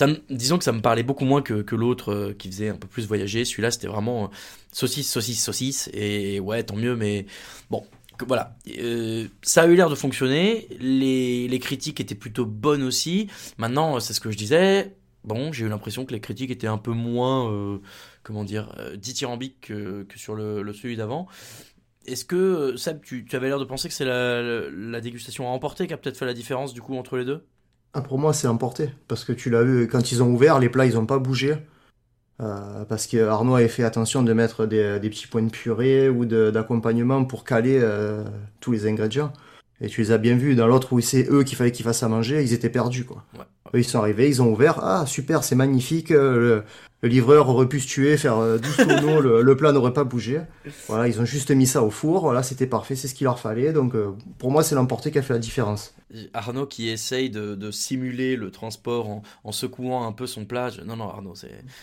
ça, 0.00 0.06
disons 0.30 0.56
que 0.56 0.64
ça 0.64 0.72
me 0.72 0.80
parlait 0.80 1.02
beaucoup 1.02 1.26
moins 1.26 1.42
que, 1.42 1.60
que 1.60 1.76
l'autre 1.76 2.12
euh, 2.12 2.32
qui 2.32 2.48
faisait 2.48 2.70
un 2.70 2.76
peu 2.76 2.88
plus 2.88 3.06
voyager. 3.06 3.44
Celui-là, 3.44 3.70
c'était 3.70 3.86
vraiment 3.86 4.24
euh, 4.24 4.28
saucisse, 4.72 5.12
saucisse, 5.12 5.44
saucisse. 5.44 5.90
Et 5.92 6.40
ouais, 6.40 6.62
tant 6.62 6.76
mieux, 6.76 6.96
mais 6.96 7.26
bon, 7.68 7.84
voilà, 8.26 8.56
euh, 8.78 9.26
ça 9.42 9.62
a 9.62 9.66
eu 9.66 9.74
l'air 9.74 9.90
de 9.90 9.94
fonctionner. 9.94 10.68
Les, 10.80 11.48
les, 11.48 11.58
critiques 11.58 12.00
étaient 12.00 12.14
plutôt 12.14 12.46
bonnes 12.46 12.82
aussi. 12.82 13.28
Maintenant, 13.58 14.00
c'est 14.00 14.12
ce 14.12 14.20
que 14.20 14.30
je 14.30 14.36
disais. 14.36 14.96
Bon, 15.24 15.52
j'ai 15.52 15.66
eu 15.66 15.68
l'impression 15.68 16.04
que 16.06 16.12
les 16.12 16.20
critiques 16.20 16.50
étaient 16.50 16.66
un 16.66 16.78
peu 16.78 16.92
moins, 16.92 17.52
euh, 17.52 17.78
comment 18.22 18.44
dire, 18.44 18.74
euh, 18.78 18.96
dithyrambiques 18.96 19.60
que, 19.60 20.04
que, 20.04 20.18
sur 20.18 20.34
le, 20.34 20.62
le 20.62 20.72
celui 20.72 20.96
d'avant. 20.96 21.26
Est-ce 22.06 22.24
que, 22.24 22.76
Seb, 22.76 23.02
tu, 23.02 23.24
tu 23.24 23.36
avais 23.36 23.48
l'air 23.48 23.58
de 23.58 23.64
penser 23.64 23.88
que 23.88 23.94
c'est 23.94 24.06
la, 24.06 24.70
la, 24.70 25.00
dégustation 25.00 25.46
à 25.46 25.50
emporter 25.50 25.86
qui 25.86 25.92
a 25.92 25.98
peut-être 25.98 26.16
fait 26.16 26.26
la 26.26 26.32
différence 26.32 26.72
du 26.72 26.80
coup 26.80 26.96
entre 26.96 27.18
les 27.18 27.24
deux? 27.26 27.44
Ah, 27.92 28.00
Pour 28.00 28.18
moi, 28.18 28.32
c'est 28.32 28.48
emporté. 28.48 28.90
Parce 29.08 29.24
que 29.24 29.32
tu 29.32 29.50
l'as 29.50 29.62
vu, 29.62 29.88
quand 29.88 30.10
ils 30.10 30.22
ont 30.22 30.28
ouvert, 30.28 30.58
les 30.58 30.70
plats, 30.70 30.86
ils 30.86 30.94
n'ont 30.94 31.06
pas 31.06 31.18
bougé. 31.18 31.56
Euh, 32.40 32.84
parce 32.88 33.06
que 33.06 33.28
Arnaud 33.28 33.56
avait 33.56 33.68
fait 33.68 33.84
attention 33.84 34.22
de 34.22 34.32
mettre 34.32 34.66
des, 34.66 34.98
petits 35.02 35.26
points 35.26 35.42
de 35.42 35.50
purée 35.50 36.08
ou 36.08 36.24
d'accompagnement 36.24 37.24
pour 37.24 37.44
caler 37.44 37.78
euh, 37.82 38.24
tous 38.60 38.72
les 38.72 38.86
ingrédients. 38.86 39.32
Et 39.82 39.88
tu 39.88 40.00
les 40.00 40.12
as 40.12 40.18
bien 40.18 40.36
vus. 40.36 40.54
Dans 40.54 40.66
l'autre 40.66 40.92
où 40.92 41.00
c'est 41.00 41.28
eux 41.30 41.42
qu'il 41.42 41.56
fallait 41.56 41.72
qu'ils 41.72 41.84
fassent 41.84 42.02
à 42.02 42.08
manger, 42.08 42.42
ils 42.42 42.52
étaient 42.52 42.70
perdus. 42.70 43.04
Quoi. 43.04 43.24
Ils 43.74 43.84
sont 43.84 43.98
arrivés, 43.98 44.28
ils 44.28 44.42
ont 44.42 44.50
ouvert. 44.50 44.80
Ah, 44.82 45.04
super, 45.06 45.44
c'est 45.44 45.54
magnifique. 45.54 46.10
Euh, 46.10 46.62
le, 47.02 47.08
livreur 47.08 47.48
aurait 47.48 47.68
pu 47.68 47.80
se 47.80 47.88
tuer, 47.88 48.16
faire 48.16 48.36
12 48.36 48.76
tonneaux, 48.76 49.20
le, 49.20 49.56
plat 49.56 49.72
n'aurait 49.72 49.92
pas 49.92 50.04
bougé. 50.04 50.42
Voilà, 50.86 51.08
ils 51.08 51.20
ont 51.20 51.24
juste 51.24 51.50
mis 51.50 51.66
ça 51.66 51.82
au 51.82 51.90
four. 51.90 52.22
Voilà, 52.22 52.42
c'était 52.42 52.66
parfait, 52.66 52.94
c'est 52.94 53.08
ce 53.08 53.14
qu'il 53.14 53.24
leur 53.24 53.38
fallait. 53.38 53.72
Donc, 53.72 53.94
pour 54.38 54.50
moi, 54.50 54.62
c'est 54.62 54.74
l'emporté 54.74 55.10
qui 55.10 55.18
a 55.18 55.22
fait 55.22 55.32
la 55.32 55.38
différence. 55.38 55.94
Arnaud 56.34 56.66
qui 56.66 56.88
essaye 56.88 57.30
de, 57.30 57.70
simuler 57.70 58.36
le 58.36 58.50
transport 58.50 59.22
en, 59.44 59.52
secouant 59.52 60.06
un 60.06 60.12
peu 60.12 60.26
son 60.26 60.44
plat. 60.44 60.70
Non, 60.84 60.96
non, 60.96 61.08
Arnaud, 61.08 61.34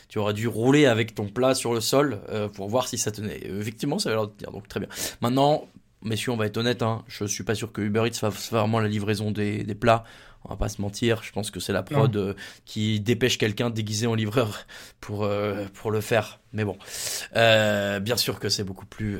tu 0.09 0.19
aurais 0.19 0.33
dû 0.33 0.47
rouler 0.47 0.85
avec 0.85 1.15
ton 1.15 1.27
plat 1.27 1.55
sur 1.55 1.73
le 1.73 1.79
sol 1.79 2.19
euh, 2.29 2.49
pour 2.49 2.67
voir 2.67 2.87
si 2.87 2.97
ça 2.97 3.11
tenait. 3.11 3.39
Effectivement, 3.45 3.99
ça 3.99 4.09
l'air 4.09 4.27
de 4.27 4.33
dire, 4.37 4.51
donc 4.51 4.67
très 4.67 4.79
bien. 4.79 4.89
Maintenant, 5.21 5.67
messieurs, 6.03 6.31
on 6.31 6.37
va 6.37 6.45
être 6.45 6.57
honnête, 6.57 6.81
hein, 6.81 7.03
je 7.07 7.25
suis 7.25 7.43
pas 7.43 7.55
sûr 7.55 7.71
que 7.71 7.81
Uber 7.81 8.03
Eats 8.07 8.19
fasse 8.19 8.51
vraiment 8.51 8.79
la 8.79 8.87
livraison 8.87 9.31
des 9.31 9.63
plats 9.79 10.03
on 10.47 10.53
va 10.53 10.57
pas 10.57 10.69
se 10.69 10.81
mentir, 10.81 11.23
je 11.23 11.31
pense 11.31 11.51
que 11.51 11.59
c'est 11.59 11.73
la 11.73 11.83
prod 11.83 12.15
euh, 12.15 12.33
qui 12.65 12.99
dépêche 12.99 13.37
quelqu'un 13.37 13.69
déguisé 13.69 14.07
en 14.07 14.15
livreur 14.15 14.65
pour 15.01 15.25
euh, 15.25 15.65
pour 15.73 15.91
le 15.91 15.99
faire. 15.99 16.39
Mais 16.53 16.63
bon, 16.63 16.77
euh, 17.35 17.99
bien 17.99 18.15
sûr 18.15 18.39
que 18.39 18.47
c'est 18.47 18.63
beaucoup 18.63 18.85
plus 18.85 19.19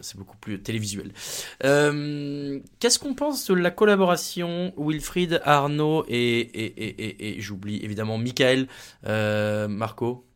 c'est 0.00 0.18
beaucoup 0.18 0.36
plus 0.36 0.60
télévisuel. 0.60 1.12
Qu'est-ce 1.60 2.98
qu'on 2.98 3.14
pense 3.14 3.48
de 3.48 3.54
la 3.54 3.70
collaboration 3.70 4.72
Wilfried, 4.76 5.40
Arnaud 5.44 6.04
et 6.08 6.40
et, 6.40 6.64
et, 6.64 7.36
et, 7.36 7.40
j'oublie 7.40 7.82
évidemment 7.84 8.18
Michael, 8.18 8.66
Marco? 9.04 10.26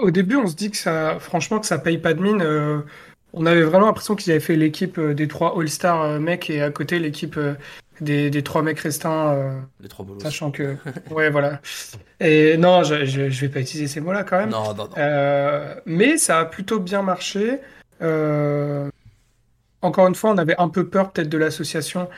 Au 0.00 0.10
début, 0.10 0.36
on 0.36 0.46
se 0.46 0.54
dit 0.54 0.70
que 0.70 0.76
ça, 0.76 1.18
franchement, 1.18 1.60
que 1.60 1.66
ça 1.66 1.78
paye 1.78 1.98
pas 1.98 2.14
de 2.14 2.22
mine. 2.22 2.42
on 3.32 3.46
avait 3.46 3.62
vraiment 3.62 3.86
l'impression 3.86 4.14
qu'ils 4.14 4.32
avaient 4.32 4.40
fait 4.40 4.56
l'équipe 4.56 5.00
des 5.00 5.28
trois 5.28 5.58
All-Star 5.58 6.20
mecs 6.20 6.50
et 6.50 6.62
à 6.62 6.70
côté 6.70 6.98
l'équipe 6.98 7.38
des, 8.02 8.42
trois 8.42 8.62
mecs 8.62 8.80
restants. 8.80 9.30
Euh, 9.30 9.60
les 9.80 9.88
trois 9.88 10.04
bolos. 10.04 10.22
Sachant 10.22 10.50
que. 10.50 10.76
ouais, 11.10 11.30
voilà. 11.30 11.60
Et 12.20 12.56
non, 12.56 12.82
je, 12.82 13.04
je, 13.04 13.40
vais 13.40 13.48
pas 13.48 13.60
utiliser 13.60 13.88
ces 13.88 14.00
mots-là 14.00 14.24
quand 14.24 14.38
même. 14.38 14.50
Non, 14.50 14.74
non, 14.74 14.84
non. 14.84 14.90
Euh, 14.98 15.74
mais 15.86 16.18
ça 16.18 16.40
a 16.40 16.44
plutôt 16.44 16.78
bien 16.78 17.02
marché. 17.02 17.60
Euh, 18.02 18.90
encore 19.80 20.06
une 20.06 20.14
fois, 20.14 20.30
on 20.30 20.38
avait 20.38 20.56
un 20.58 20.68
peu 20.68 20.86
peur 20.86 21.12
peut-être 21.12 21.28
de 21.28 21.38
l'association 21.38 22.08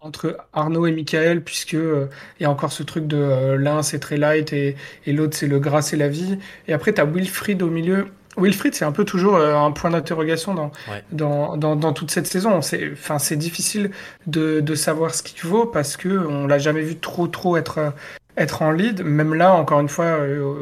entre 0.00 0.38
Arnaud 0.52 0.86
et 0.86 0.92
Michael, 0.92 1.42
puisque 1.42 1.72
il 1.72 2.08
y 2.40 2.44
a 2.44 2.50
encore 2.50 2.72
ce 2.72 2.84
truc 2.84 3.08
de 3.08 3.56
l'un 3.58 3.82
c'est 3.82 3.98
très 3.98 4.16
light 4.16 4.52
et, 4.52 4.76
et 5.06 5.12
l'autre 5.12 5.36
c'est 5.36 5.48
le 5.48 5.58
gras 5.58 5.82
c'est 5.82 5.96
la 5.96 6.08
vie. 6.08 6.38
Et 6.68 6.72
après, 6.72 6.92
tu 6.94 7.00
as 7.00 7.04
Wilfried 7.04 7.62
au 7.62 7.68
milieu 7.68 8.06
Wilfried, 8.36 8.74
c'est 8.74 8.84
un 8.84 8.92
peu 8.92 9.04
toujours 9.04 9.36
euh, 9.36 9.54
un 9.56 9.70
point 9.72 9.90
d'interrogation 9.90 10.54
dans, 10.54 10.70
dans, 11.12 11.56
dans, 11.56 11.92
toute 11.92 12.10
cette 12.10 12.26
saison. 12.26 12.62
C'est, 12.62 12.92
enfin, 12.92 13.18
c'est 13.18 13.36
difficile 13.36 13.90
de, 14.26 14.60
de 14.60 14.74
savoir 14.74 15.14
ce 15.14 15.22
qu'il 15.22 15.48
vaut 15.48 15.66
parce 15.66 15.96
que 15.96 16.08
on 16.08 16.46
l'a 16.46 16.58
jamais 16.58 16.82
vu 16.82 16.96
trop, 16.96 17.26
trop 17.26 17.56
être, 17.56 17.92
être 18.36 18.62
en 18.62 18.70
lead. 18.70 19.02
Même 19.02 19.34
là, 19.34 19.52
encore 19.52 19.80
une 19.80 19.88
fois, 19.88 20.04
euh, 20.04 20.54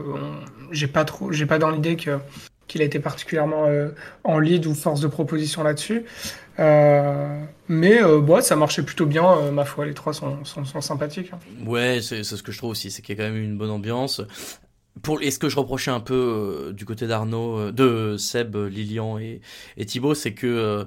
j'ai 0.70 0.86
pas 0.86 1.04
trop, 1.04 1.32
j'ai 1.32 1.46
pas 1.46 1.58
dans 1.58 1.70
l'idée 1.70 1.96
que 1.96 2.18
qu'il 2.66 2.82
a 2.82 2.84
été 2.84 2.98
particulièrement 2.98 3.66
euh, 3.66 3.90
en 4.24 4.40
lead 4.40 4.66
ou 4.66 4.74
force 4.74 5.00
de 5.00 5.06
proposition 5.06 5.62
là-dessus. 5.62 6.04
mais 6.58 8.00
bon, 8.02 8.42
ça 8.42 8.56
marchait 8.56 8.82
plutôt 8.82 9.06
bien, 9.06 9.52
ma 9.52 9.64
foi. 9.64 9.86
Les 9.86 9.94
trois 9.94 10.12
sont, 10.12 10.44
sont, 10.44 10.64
sont 10.64 10.80
sympathiques. 10.80 11.30
Hein. 11.32 11.38
Ouais, 11.64 12.00
c'est 12.02 12.24
ce 12.24 12.42
que 12.42 12.50
je 12.50 12.58
trouve 12.58 12.70
aussi, 12.70 12.90
c'est 12.90 13.02
qu'il 13.02 13.16
y 13.16 13.20
a 13.20 13.24
quand 13.24 13.30
même 13.30 13.40
une 13.40 13.56
bonne 13.56 13.70
ambiance 13.70 14.20
pour 15.02 15.22
et 15.22 15.30
ce 15.30 15.38
que 15.38 15.48
je 15.48 15.56
reprochais 15.56 15.90
un 15.90 16.00
peu 16.00 16.14
euh, 16.68 16.72
du 16.72 16.84
côté 16.84 17.06
d'Arnaud, 17.06 17.58
euh, 17.58 17.72
de 17.72 18.16
Seb, 18.16 18.56
Lilian 18.56 19.18
et, 19.18 19.40
et 19.76 19.84
Thibaut, 19.84 20.14
c'est 20.14 20.34
que 20.34 20.46
euh, 20.46 20.84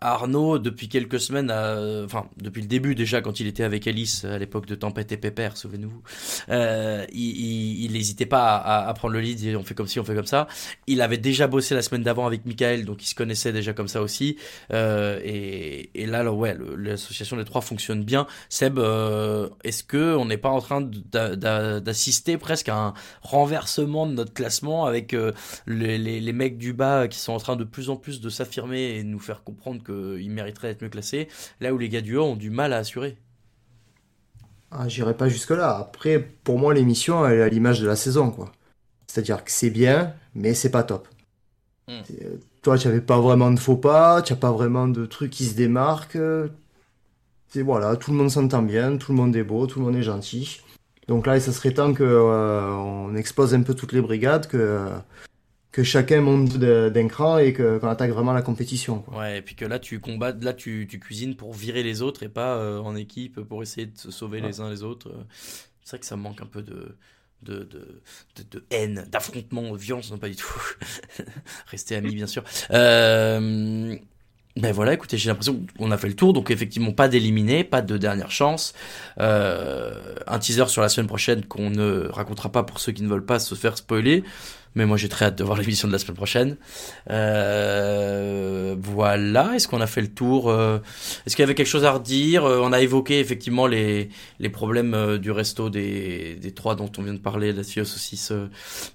Arnaud, 0.00 0.58
depuis 0.58 0.88
quelques 0.88 1.20
semaines, 1.20 1.50
enfin 1.50 2.26
depuis 2.36 2.62
le 2.62 2.68
début 2.68 2.94
déjà, 2.94 3.20
quand 3.20 3.40
il 3.40 3.46
était 3.46 3.64
avec 3.64 3.86
Alice 3.86 4.24
à 4.24 4.38
l'époque 4.38 4.66
de 4.66 4.74
Tempête 4.74 5.12
et 5.12 5.16
Pépère, 5.16 5.56
souvenez-vous, 5.56 6.02
euh, 6.48 7.04
il 7.12 7.92
n'hésitait 7.92 8.26
pas 8.26 8.56
à, 8.56 8.88
à, 8.88 8.94
prendre 8.94 9.14
le 9.14 9.20
lead, 9.20 9.56
on 9.56 9.62
fait 9.62 9.74
comme 9.74 9.86
si, 9.86 10.00
on 10.00 10.04
fait 10.04 10.14
comme 10.14 10.26
ça. 10.26 10.46
Il 10.86 11.02
avait 11.02 11.18
déjà 11.18 11.46
bossé 11.46 11.74
la 11.74 11.82
semaine 11.82 12.02
d'avant 12.02 12.26
avec 12.26 12.46
Michael, 12.46 12.84
donc 12.84 13.02
il 13.02 13.06
se 13.06 13.14
connaissait 13.14 13.52
déjà 13.52 13.72
comme 13.72 13.88
ça 13.88 14.02
aussi. 14.02 14.36
Euh, 14.72 15.20
et, 15.22 15.90
et, 15.94 16.06
là, 16.06 16.30
ouais, 16.32 16.56
l'association 16.76 17.36
des 17.36 17.44
trois 17.44 17.60
fonctionne 17.60 18.04
bien. 18.04 18.26
Seb, 18.48 18.78
euh, 18.78 19.48
est-ce 19.64 19.84
que 19.84 20.16
on 20.16 20.24
n'est 20.26 20.38
pas 20.38 20.50
en 20.50 20.60
train 20.60 20.80
d'assister 20.80 22.38
presque 22.38 22.68
à 22.68 22.76
un 22.76 22.94
renversement 23.22 24.06
de 24.06 24.12
notre 24.12 24.32
classement 24.32 24.86
avec 24.86 25.14
euh, 25.14 25.32
les, 25.66 25.98
les, 25.98 26.20
les 26.20 26.32
mecs 26.32 26.58
du 26.58 26.72
bas 26.72 27.08
qui 27.08 27.18
sont 27.18 27.32
en 27.32 27.38
train 27.38 27.56
de 27.56 27.64
plus 27.64 27.90
en 27.90 27.96
plus 27.96 28.20
de 28.20 28.28
s'affirmer 28.28 28.96
et 28.96 29.02
nous 29.02 29.18
faire 29.18 29.42
comprendre 29.44 29.82
que 29.82 29.89
il 30.20 30.30
mériterait 30.30 30.68
d'être 30.68 30.82
mieux 30.82 30.88
classé, 30.88 31.28
là 31.60 31.72
où 31.72 31.78
les 31.78 31.88
gars 31.88 32.00
du 32.00 32.16
haut 32.16 32.24
ont 32.24 32.36
du 32.36 32.50
mal 32.50 32.72
à 32.72 32.78
assurer. 32.78 33.16
Ah, 34.70 34.88
J'irai 34.88 35.14
pas 35.14 35.28
jusque-là. 35.28 35.76
Après, 35.78 36.18
pour 36.44 36.58
moi, 36.58 36.74
l'émission, 36.74 37.26
elle 37.26 37.38
est 37.38 37.42
à 37.42 37.48
l'image 37.48 37.80
de 37.80 37.86
la 37.86 37.96
saison, 37.96 38.30
quoi. 38.30 38.52
C'est-à-dire 39.06 39.44
que 39.44 39.50
c'est 39.50 39.70
bien, 39.70 40.14
mais 40.34 40.54
c'est 40.54 40.70
pas 40.70 40.84
top. 40.84 41.08
Hmm. 41.88 42.02
Euh, 42.22 42.36
toi, 42.62 42.78
tu 42.78 42.86
n'avais 42.86 43.00
pas 43.00 43.18
vraiment 43.18 43.50
de 43.50 43.58
faux 43.58 43.76
pas, 43.76 44.22
tu 44.22 44.32
n'as 44.32 44.38
pas 44.38 44.52
vraiment 44.52 44.86
de 44.86 45.06
trucs 45.06 45.30
qui 45.30 45.46
se 45.46 45.54
démarquent. 45.54 46.18
C'est 47.48 47.62
voilà, 47.62 47.96
tout 47.96 48.12
le 48.12 48.16
monde 48.16 48.30
s'entend 48.30 48.62
bien, 48.62 48.96
tout 48.96 49.10
le 49.10 49.18
monde 49.18 49.34
est 49.34 49.42
beau, 49.42 49.66
tout 49.66 49.80
le 49.80 49.86
monde 49.86 49.96
est 49.96 50.04
gentil. 50.04 50.60
Donc 51.08 51.26
là, 51.26 51.40
ça 51.40 51.50
serait 51.50 51.74
temps 51.74 51.92
que 51.92 52.04
euh, 52.04 52.70
on 52.70 53.16
expose 53.16 53.54
un 53.54 53.62
peu 53.62 53.74
toutes 53.74 53.92
les 53.92 54.00
brigades, 54.00 54.46
que 54.46 54.86
que 55.72 55.82
chacun 55.84 56.20
monte 56.20 56.56
d'un 56.56 57.08
cran 57.08 57.38
et 57.38 57.52
qu'on 57.52 57.88
attaque 57.88 58.10
vraiment 58.10 58.32
la 58.32 58.42
compétition. 58.42 59.04
Ouais, 59.12 59.38
et 59.38 59.42
puis 59.42 59.54
que 59.54 59.64
là 59.64 59.78
tu 59.78 60.00
combats, 60.00 60.32
là 60.32 60.52
tu, 60.52 60.86
tu 60.90 60.98
cuisines 60.98 61.36
pour 61.36 61.54
virer 61.54 61.82
les 61.82 62.02
autres 62.02 62.22
et 62.22 62.28
pas 62.28 62.56
euh, 62.56 62.80
en 62.80 62.96
équipe 62.96 63.40
pour 63.40 63.62
essayer 63.62 63.86
de 63.86 63.96
se 63.96 64.10
sauver 64.10 64.40
les 64.40 64.60
uns 64.60 64.70
les 64.70 64.82
autres. 64.82 65.12
C'est 65.82 65.90
vrai 65.90 66.00
que 66.00 66.06
ça 66.06 66.16
manque 66.16 66.40
un 66.40 66.46
peu 66.46 66.62
de, 66.62 66.96
de, 67.42 67.64
de, 67.64 68.02
de, 68.50 68.64
haine, 68.70 69.06
d'affrontement, 69.10 69.72
de 69.72 69.76
violence, 69.76 70.10
non 70.10 70.18
pas 70.18 70.28
du 70.28 70.36
tout. 70.36 70.60
Rester 71.66 71.96
amis 71.96 72.14
bien 72.14 72.26
sûr. 72.26 72.44
Euh, 72.70 73.96
ben 74.56 74.72
voilà, 74.72 74.92
écoutez, 74.92 75.16
j'ai 75.16 75.28
l'impression 75.28 75.64
qu'on 75.78 75.90
a 75.92 75.96
fait 75.96 76.08
le 76.08 76.16
tour, 76.16 76.32
donc 76.32 76.50
effectivement 76.50 76.92
pas 76.92 77.08
d'éliminer, 77.08 77.62
pas 77.62 77.82
de 77.82 77.96
dernière 77.96 78.32
chance. 78.32 78.74
Euh, 79.20 80.14
un 80.26 80.38
teaser 80.38 80.66
sur 80.66 80.82
la 80.82 80.88
semaine 80.88 81.06
prochaine 81.06 81.44
qu'on 81.44 81.70
ne 81.70 82.08
racontera 82.08 82.50
pas 82.50 82.64
pour 82.64 82.80
ceux 82.80 82.92
qui 82.92 83.02
ne 83.02 83.08
veulent 83.08 83.24
pas 83.24 83.38
se 83.38 83.54
faire 83.54 83.78
spoiler. 83.78 84.24
Mais 84.74 84.86
moi, 84.86 84.96
j'ai 84.96 85.08
très 85.08 85.26
hâte 85.26 85.36
de 85.36 85.44
voir 85.44 85.58
l'émission 85.58 85.88
de 85.88 85.92
la 85.92 85.98
semaine 85.98 86.16
prochaine. 86.16 86.56
Euh, 87.10 88.76
voilà. 88.78 89.54
Est-ce 89.54 89.66
qu'on 89.66 89.80
a 89.80 89.86
fait 89.86 90.00
le 90.00 90.12
tour 90.12 90.48
euh, 90.48 90.78
Est-ce 91.26 91.34
qu'il 91.34 91.42
y 91.42 91.44
avait 91.44 91.54
quelque 91.54 91.66
chose 91.66 91.84
à 91.84 91.92
redire? 91.92 92.44
Euh, 92.44 92.60
On 92.62 92.72
a 92.72 92.80
évoqué 92.80 93.18
effectivement 93.18 93.66
les, 93.66 94.10
les 94.38 94.48
problèmes 94.48 95.18
du 95.18 95.30
resto 95.32 95.70
des, 95.70 96.36
des 96.36 96.52
trois 96.52 96.76
dont 96.76 96.90
on 96.98 97.02
vient 97.02 97.14
de 97.14 97.18
parler, 97.18 97.52
la 97.52 97.64
fille 97.64 97.82
aux 97.82 97.84
saucisses. 97.84 98.32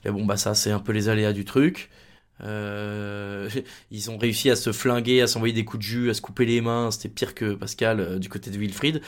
Mais 0.06 0.12
bon, 0.12 0.26
bah 0.26 0.38
ça, 0.38 0.56
c'est 0.56 0.72
un 0.72 0.80
peu 0.80 0.94
les 0.94 1.10
aléas 1.10 1.34
du 1.34 1.46
truc. 1.46 1.90
Ils 2.42 4.12
ont 4.12 4.18
réussi 4.18 4.50
à 4.50 4.56
se 4.56 4.72
flinguer, 4.74 5.22
à 5.22 5.28
s'envoyer 5.28 5.54
des 5.54 5.64
coups 5.64 5.80
de 5.84 5.88
jus, 5.90 6.10
à 6.10 6.14
se 6.14 6.22
couper 6.22 6.46
les 6.46 6.62
mains. 6.62 6.92
C'était 6.92 7.10
pire 7.10 7.34
que 7.34 7.54
Pascal 7.54 8.20
du 8.20 8.30
côté 8.30 8.50
de 8.52 8.58
Wilfried. 8.58 9.02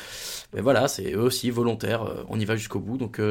Mais 0.53 0.61
voilà, 0.61 0.88
c'est 0.88 1.13
eux 1.13 1.22
aussi 1.22 1.49
volontaires. 1.49 2.26
on 2.30 2.39
y 2.39 2.45
va 2.45 2.55
jusqu'au 2.55 2.80
bout. 2.80 2.97
Donc 2.97 3.22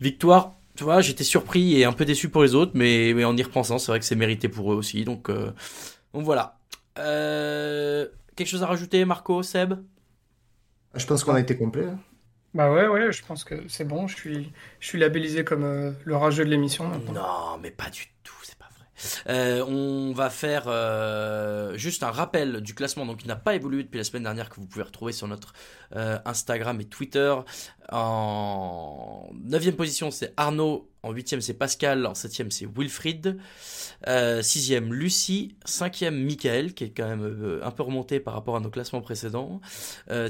victoire 0.00 0.59
tu 0.76 0.84
vois, 0.84 1.00
j'étais 1.00 1.24
surpris 1.24 1.78
et 1.78 1.84
un 1.84 1.92
peu 1.92 2.04
déçu 2.04 2.28
pour 2.28 2.42
les 2.42 2.54
autres, 2.54 2.72
mais, 2.74 3.12
mais 3.14 3.24
en 3.24 3.36
y 3.36 3.42
repensant, 3.42 3.78
c'est 3.78 3.92
vrai 3.92 3.98
que 3.98 4.04
c'est 4.04 4.16
mérité 4.16 4.48
pour 4.48 4.72
eux 4.72 4.76
aussi. 4.76 5.04
Donc, 5.04 5.28
euh, 5.28 5.52
donc 6.14 6.24
voilà. 6.24 6.58
Euh, 6.98 8.06
quelque 8.36 8.48
chose 8.48 8.62
à 8.62 8.66
rajouter, 8.66 9.04
Marco, 9.04 9.42
Seb? 9.42 9.74
Je 10.94 11.06
pense 11.06 11.24
qu'on 11.24 11.34
a 11.34 11.40
été 11.40 11.56
complet. 11.56 11.86
Hein. 11.86 11.98
Bah 12.52 12.72
ouais, 12.72 12.88
ouais, 12.88 13.12
je 13.12 13.24
pense 13.24 13.44
que 13.44 13.54
c'est 13.68 13.84
bon. 13.84 14.08
Je 14.08 14.16
suis, 14.16 14.52
je 14.80 14.86
suis 14.86 14.98
labellisé 14.98 15.44
comme 15.44 15.62
euh, 15.62 15.92
le 16.04 16.16
rageux 16.16 16.44
de 16.44 16.50
l'émission. 16.50 16.88
Non, 17.12 17.58
mais 17.62 17.70
pas 17.70 17.90
du 17.90 18.02
tout. 18.02 18.19
Euh, 19.28 19.64
on 19.66 20.12
va 20.12 20.30
faire 20.30 20.64
euh, 20.66 21.76
juste 21.76 22.02
un 22.02 22.10
rappel 22.10 22.60
du 22.60 22.74
classement, 22.74 23.06
donc 23.06 23.22
il 23.22 23.28
n'a 23.28 23.36
pas 23.36 23.54
évolué 23.54 23.82
depuis 23.82 23.98
la 23.98 24.04
semaine 24.04 24.24
dernière, 24.24 24.48
que 24.48 24.56
vous 24.56 24.66
pouvez 24.66 24.84
retrouver 24.84 25.12
sur 25.12 25.28
notre 25.28 25.52
euh, 25.96 26.18
Instagram 26.24 26.80
et 26.80 26.84
Twitter. 26.84 27.34
En 27.92 29.30
9 29.34 29.72
position, 29.72 30.10
c'est 30.10 30.32
Arnaud. 30.36 30.88
En 31.02 31.12
8 31.12 31.40
c'est 31.40 31.54
Pascal. 31.54 32.06
En 32.06 32.14
7 32.14 32.52
c'est 32.52 32.66
Wilfried. 32.66 33.38
6 34.06 34.80
Lucie. 34.80 35.56
5 35.64 36.02
Michael, 36.12 36.74
qui 36.74 36.84
est 36.84 36.90
quand 36.90 37.08
même 37.08 37.60
un 37.62 37.70
peu 37.70 37.82
remonté 37.82 38.20
par 38.20 38.34
rapport 38.34 38.54
à 38.54 38.60
nos 38.60 38.70
classements 38.70 39.00
précédents. 39.00 39.60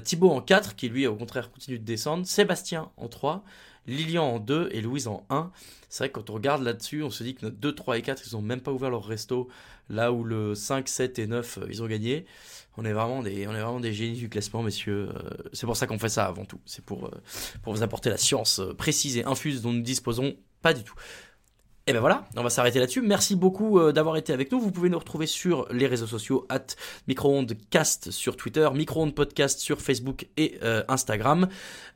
Thibaut 0.04 0.30
en 0.30 0.40
4, 0.40 0.74
qui 0.76 0.88
lui, 0.88 1.06
au 1.06 1.16
contraire, 1.16 1.50
continue 1.50 1.78
de 1.78 1.84
descendre. 1.84 2.26
Sébastien 2.26 2.90
en 2.96 3.08
3. 3.08 3.44
Lilian 3.86 4.24
en 4.24 4.38
2 4.38 4.70
et 4.72 4.80
Louise 4.80 5.08
en 5.08 5.26
1. 5.28 5.50
C'est 5.91 6.05
vrai 6.05 6.09
que 6.09 6.20
quand 6.20 6.30
on 6.30 6.34
regarde 6.34 6.62
là-dessus, 6.62 7.03
on 7.03 7.11
se 7.11 7.24
dit 7.24 7.34
que 7.34 7.45
notre 7.45 7.57
2, 7.57 7.74
3 7.74 7.99
et 7.99 8.03
4, 8.03 8.22
ils 8.26 8.36
n'ont 8.36 8.43
même 8.43 8.61
pas 8.61 8.70
ouvert 8.70 8.91
leur 8.91 9.05
resto, 9.05 9.49
là 9.88 10.12
où 10.12 10.22
le 10.22 10.55
5, 10.55 10.88
7 10.88 11.18
et 11.18 11.26
9, 11.26 11.59
euh, 11.59 11.66
ils 11.68 11.82
ont 11.82 11.86
gagné. 11.86 12.26
On 12.76 12.84
est 12.84 12.93
vraiment 12.93 13.22
des, 13.22 13.49
on 13.49 13.51
est 13.51 13.61
vraiment 13.61 13.80
des 13.80 13.93
génies 13.93 14.16
du 14.16 14.28
classement, 14.28 14.62
messieurs. 14.62 15.11
Euh, 15.12 15.30
c'est 15.53 15.66
pour 15.66 15.76
ça 15.76 15.88
qu'on 15.88 15.99
fait 15.99 16.09
ça 16.09 16.26
avant 16.26 16.45
tout. 16.45 16.61
C'est 16.64 16.84
pour, 16.84 17.07
euh, 17.07 17.11
pour 17.62 17.74
vous 17.74 17.82
apporter 17.82 18.09
la 18.09 18.16
science 18.16 18.62
précise 18.78 19.16
et 19.16 19.24
infuse 19.24 19.62
dont 19.62 19.72
nous 19.72 19.82
disposons 19.82 20.36
pas 20.62 20.72
du 20.74 20.84
tout. 20.84 20.95
Et 21.86 21.92
ben 21.92 22.00
voilà, 22.00 22.28
on 22.36 22.42
va 22.42 22.50
s'arrêter 22.50 22.78
là-dessus. 22.78 23.00
Merci 23.00 23.34
beaucoup 23.34 23.78
euh, 23.78 23.90
d'avoir 23.90 24.18
été 24.18 24.34
avec 24.34 24.52
nous. 24.52 24.60
Vous 24.60 24.70
pouvez 24.70 24.90
nous 24.90 24.98
retrouver 24.98 25.26
sur 25.26 25.66
les 25.72 25.86
réseaux 25.86 26.06
sociaux 26.06 26.46
at 26.50 26.66
microondcast 27.08 28.10
sur 28.10 28.36
Twitter, 28.36 28.68
microonde 28.74 29.14
podcast 29.14 29.60
sur 29.60 29.80
Facebook 29.80 30.28
et 30.36 30.58
euh, 30.62 30.84
Instagram. 30.88 31.48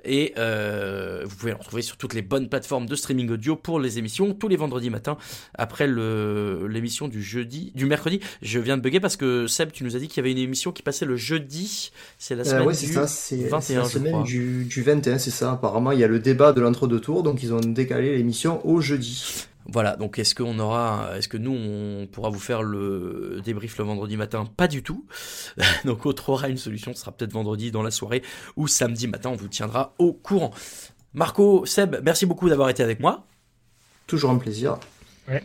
Et 0.04 0.32
euh, 0.38 1.22
vous 1.26 1.36
pouvez 1.36 1.52
nous 1.52 1.58
retrouver 1.58 1.82
sur 1.82 1.98
toutes 1.98 2.14
les 2.14 2.22
bonnes 2.22 2.48
plateformes 2.48 2.86
de 2.86 2.96
streaming 2.96 3.30
audio 3.30 3.56
pour 3.56 3.78
les 3.78 3.98
émissions 3.98 4.32
tous 4.32 4.48
les 4.48 4.56
vendredis 4.56 4.88
matins 4.88 5.18
après 5.54 5.86
l'émission 5.86 7.06
du 7.06 7.22
jeudi, 7.22 7.70
du 7.74 7.84
mercredi. 7.84 8.20
Je 8.40 8.58
viens 8.58 8.78
de 8.78 8.82
bugger 8.82 9.00
parce 9.00 9.16
que 9.16 9.46
Seb, 9.46 9.70
tu 9.70 9.84
nous 9.84 9.96
as 9.96 9.98
dit 9.98 10.08
qu'il 10.08 10.16
y 10.16 10.20
avait 10.20 10.32
une 10.32 10.38
émission 10.38 10.72
qui 10.72 10.82
passait 10.82 11.06
le 11.06 11.16
jeudi. 11.16 11.92
C'est 12.18 12.34
la 12.34 12.44
semaine 12.44 12.68
du 12.68 12.74
ça, 12.74 13.04
21. 13.04 13.82
la 13.82 13.88
semaine 13.88 14.22
du, 14.24 14.64
du 14.64 14.82
21, 14.82 15.18
c'est 15.18 15.30
ça. 15.30 15.52
Apparemment, 15.52 15.92
il 15.92 16.00
y 16.00 16.04
a 16.04 16.08
le 16.08 16.18
débat 16.18 16.52
de 16.52 16.62
l'entre-deux 16.62 17.00
tours, 17.00 17.22
donc 17.22 17.42
ils 17.42 17.52
ont 17.52 17.60
décalé 17.60 18.16
l'émission 18.16 18.66
au 18.66 18.80
jeudi. 18.80 19.46
Voilà, 19.66 19.96
donc 19.96 20.18
est-ce 20.18 20.34
qu'on 20.34 20.58
aura, 20.58 21.10
est-ce 21.16 21.28
que 21.28 21.38
nous 21.38 21.52
on 21.52 22.06
pourra 22.06 22.28
vous 22.28 22.38
faire 22.38 22.62
le 22.62 23.40
débrief 23.44 23.78
le 23.78 23.84
vendredi 23.84 24.16
matin? 24.16 24.44
Pas 24.56 24.68
du 24.68 24.82
tout. 24.82 25.06
donc 25.84 26.04
autre 26.06 26.28
aura 26.28 26.48
une 26.48 26.58
solution, 26.58 26.92
ce 26.94 27.00
sera 27.00 27.12
peut-être 27.12 27.32
vendredi 27.32 27.70
dans 27.70 27.82
la 27.82 27.90
soirée 27.90 28.22
ou 28.56 28.68
samedi 28.68 29.06
matin, 29.08 29.30
on 29.30 29.36
vous 29.36 29.48
tiendra 29.48 29.94
au 29.98 30.12
courant. 30.12 30.52
Marco, 31.14 31.64
Seb, 31.64 31.96
merci 32.02 32.26
beaucoup 32.26 32.48
d'avoir 32.48 32.68
été 32.68 32.82
avec 32.82 33.00
moi. 33.00 33.26
Toujours 34.06 34.30
un 34.30 34.38
plaisir. 34.38 34.78
Ouais. 35.28 35.42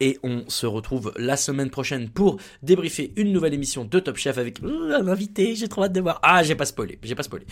Et 0.00 0.18
on 0.22 0.44
se 0.48 0.66
retrouve 0.66 1.12
la 1.16 1.36
semaine 1.36 1.70
prochaine 1.70 2.10
pour 2.10 2.38
débriefer 2.62 3.12
une 3.16 3.32
nouvelle 3.32 3.54
émission 3.54 3.84
de 3.84 4.00
Top 4.00 4.16
Chef 4.16 4.38
avec 4.38 4.60
un 4.62 5.06
invité. 5.06 5.54
J'ai 5.54 5.68
trop 5.68 5.84
hâte 5.84 5.92
de 5.92 6.00
voir. 6.00 6.18
Ah, 6.22 6.42
j'ai 6.42 6.54
pas 6.56 6.64
spoilé, 6.64 6.98
j'ai 7.02 7.14
pas 7.14 7.22
spoilé. 7.22 7.46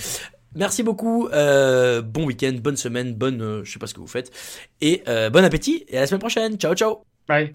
Merci 0.54 0.82
beaucoup. 0.82 1.28
Euh, 1.28 2.02
bon 2.02 2.24
week-end, 2.26 2.52
bonne 2.62 2.76
semaine, 2.76 3.14
bonne, 3.14 3.42
euh, 3.42 3.64
je 3.64 3.72
sais 3.72 3.78
pas 3.78 3.86
ce 3.86 3.94
que 3.94 4.00
vous 4.00 4.06
faites, 4.06 4.30
et 4.80 5.02
euh, 5.08 5.30
bon 5.30 5.44
appétit. 5.44 5.84
Et 5.88 5.98
à 5.98 6.00
la 6.02 6.06
semaine 6.06 6.20
prochaine. 6.20 6.56
Ciao, 6.56 6.74
ciao. 6.74 7.04
Bye. 7.28 7.54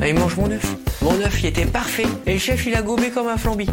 Ah, 0.00 0.08
il 0.08 0.14
mange 0.14 0.36
mon 0.36 0.50
œuf. 0.50 0.76
Mon 1.02 1.14
œuf, 1.20 1.40
il 1.40 1.46
était 1.46 1.66
parfait. 1.66 2.06
Et 2.26 2.34
le 2.34 2.38
chef, 2.38 2.66
il 2.66 2.74
a 2.74 2.82
gobé 2.82 3.10
comme 3.10 3.28
un 3.28 3.36
flambi. 3.36 3.66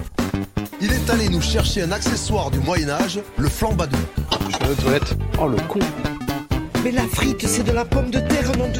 Il 0.79 0.91
est 0.91 1.09
allé 1.09 1.29
nous 1.29 1.41
chercher 1.41 1.83
un 1.83 1.91
accessoire 1.91 2.51
du 2.51 2.59
Moyen-Âge, 2.59 3.19
le 3.37 3.49
flambadou. 3.49 3.97
Je 4.49 4.81
toilettes. 4.81 5.15
Oh, 5.39 5.47
le 5.47 5.57
con. 5.67 5.79
Mais 6.83 6.91
la 6.91 7.03
frite, 7.03 7.45
c'est 7.45 7.63
de 7.63 7.71
la 7.71 7.85
pomme 7.85 8.09
de 8.09 8.19
terre, 8.19 8.51
non 8.57 8.67
de... 8.69 8.79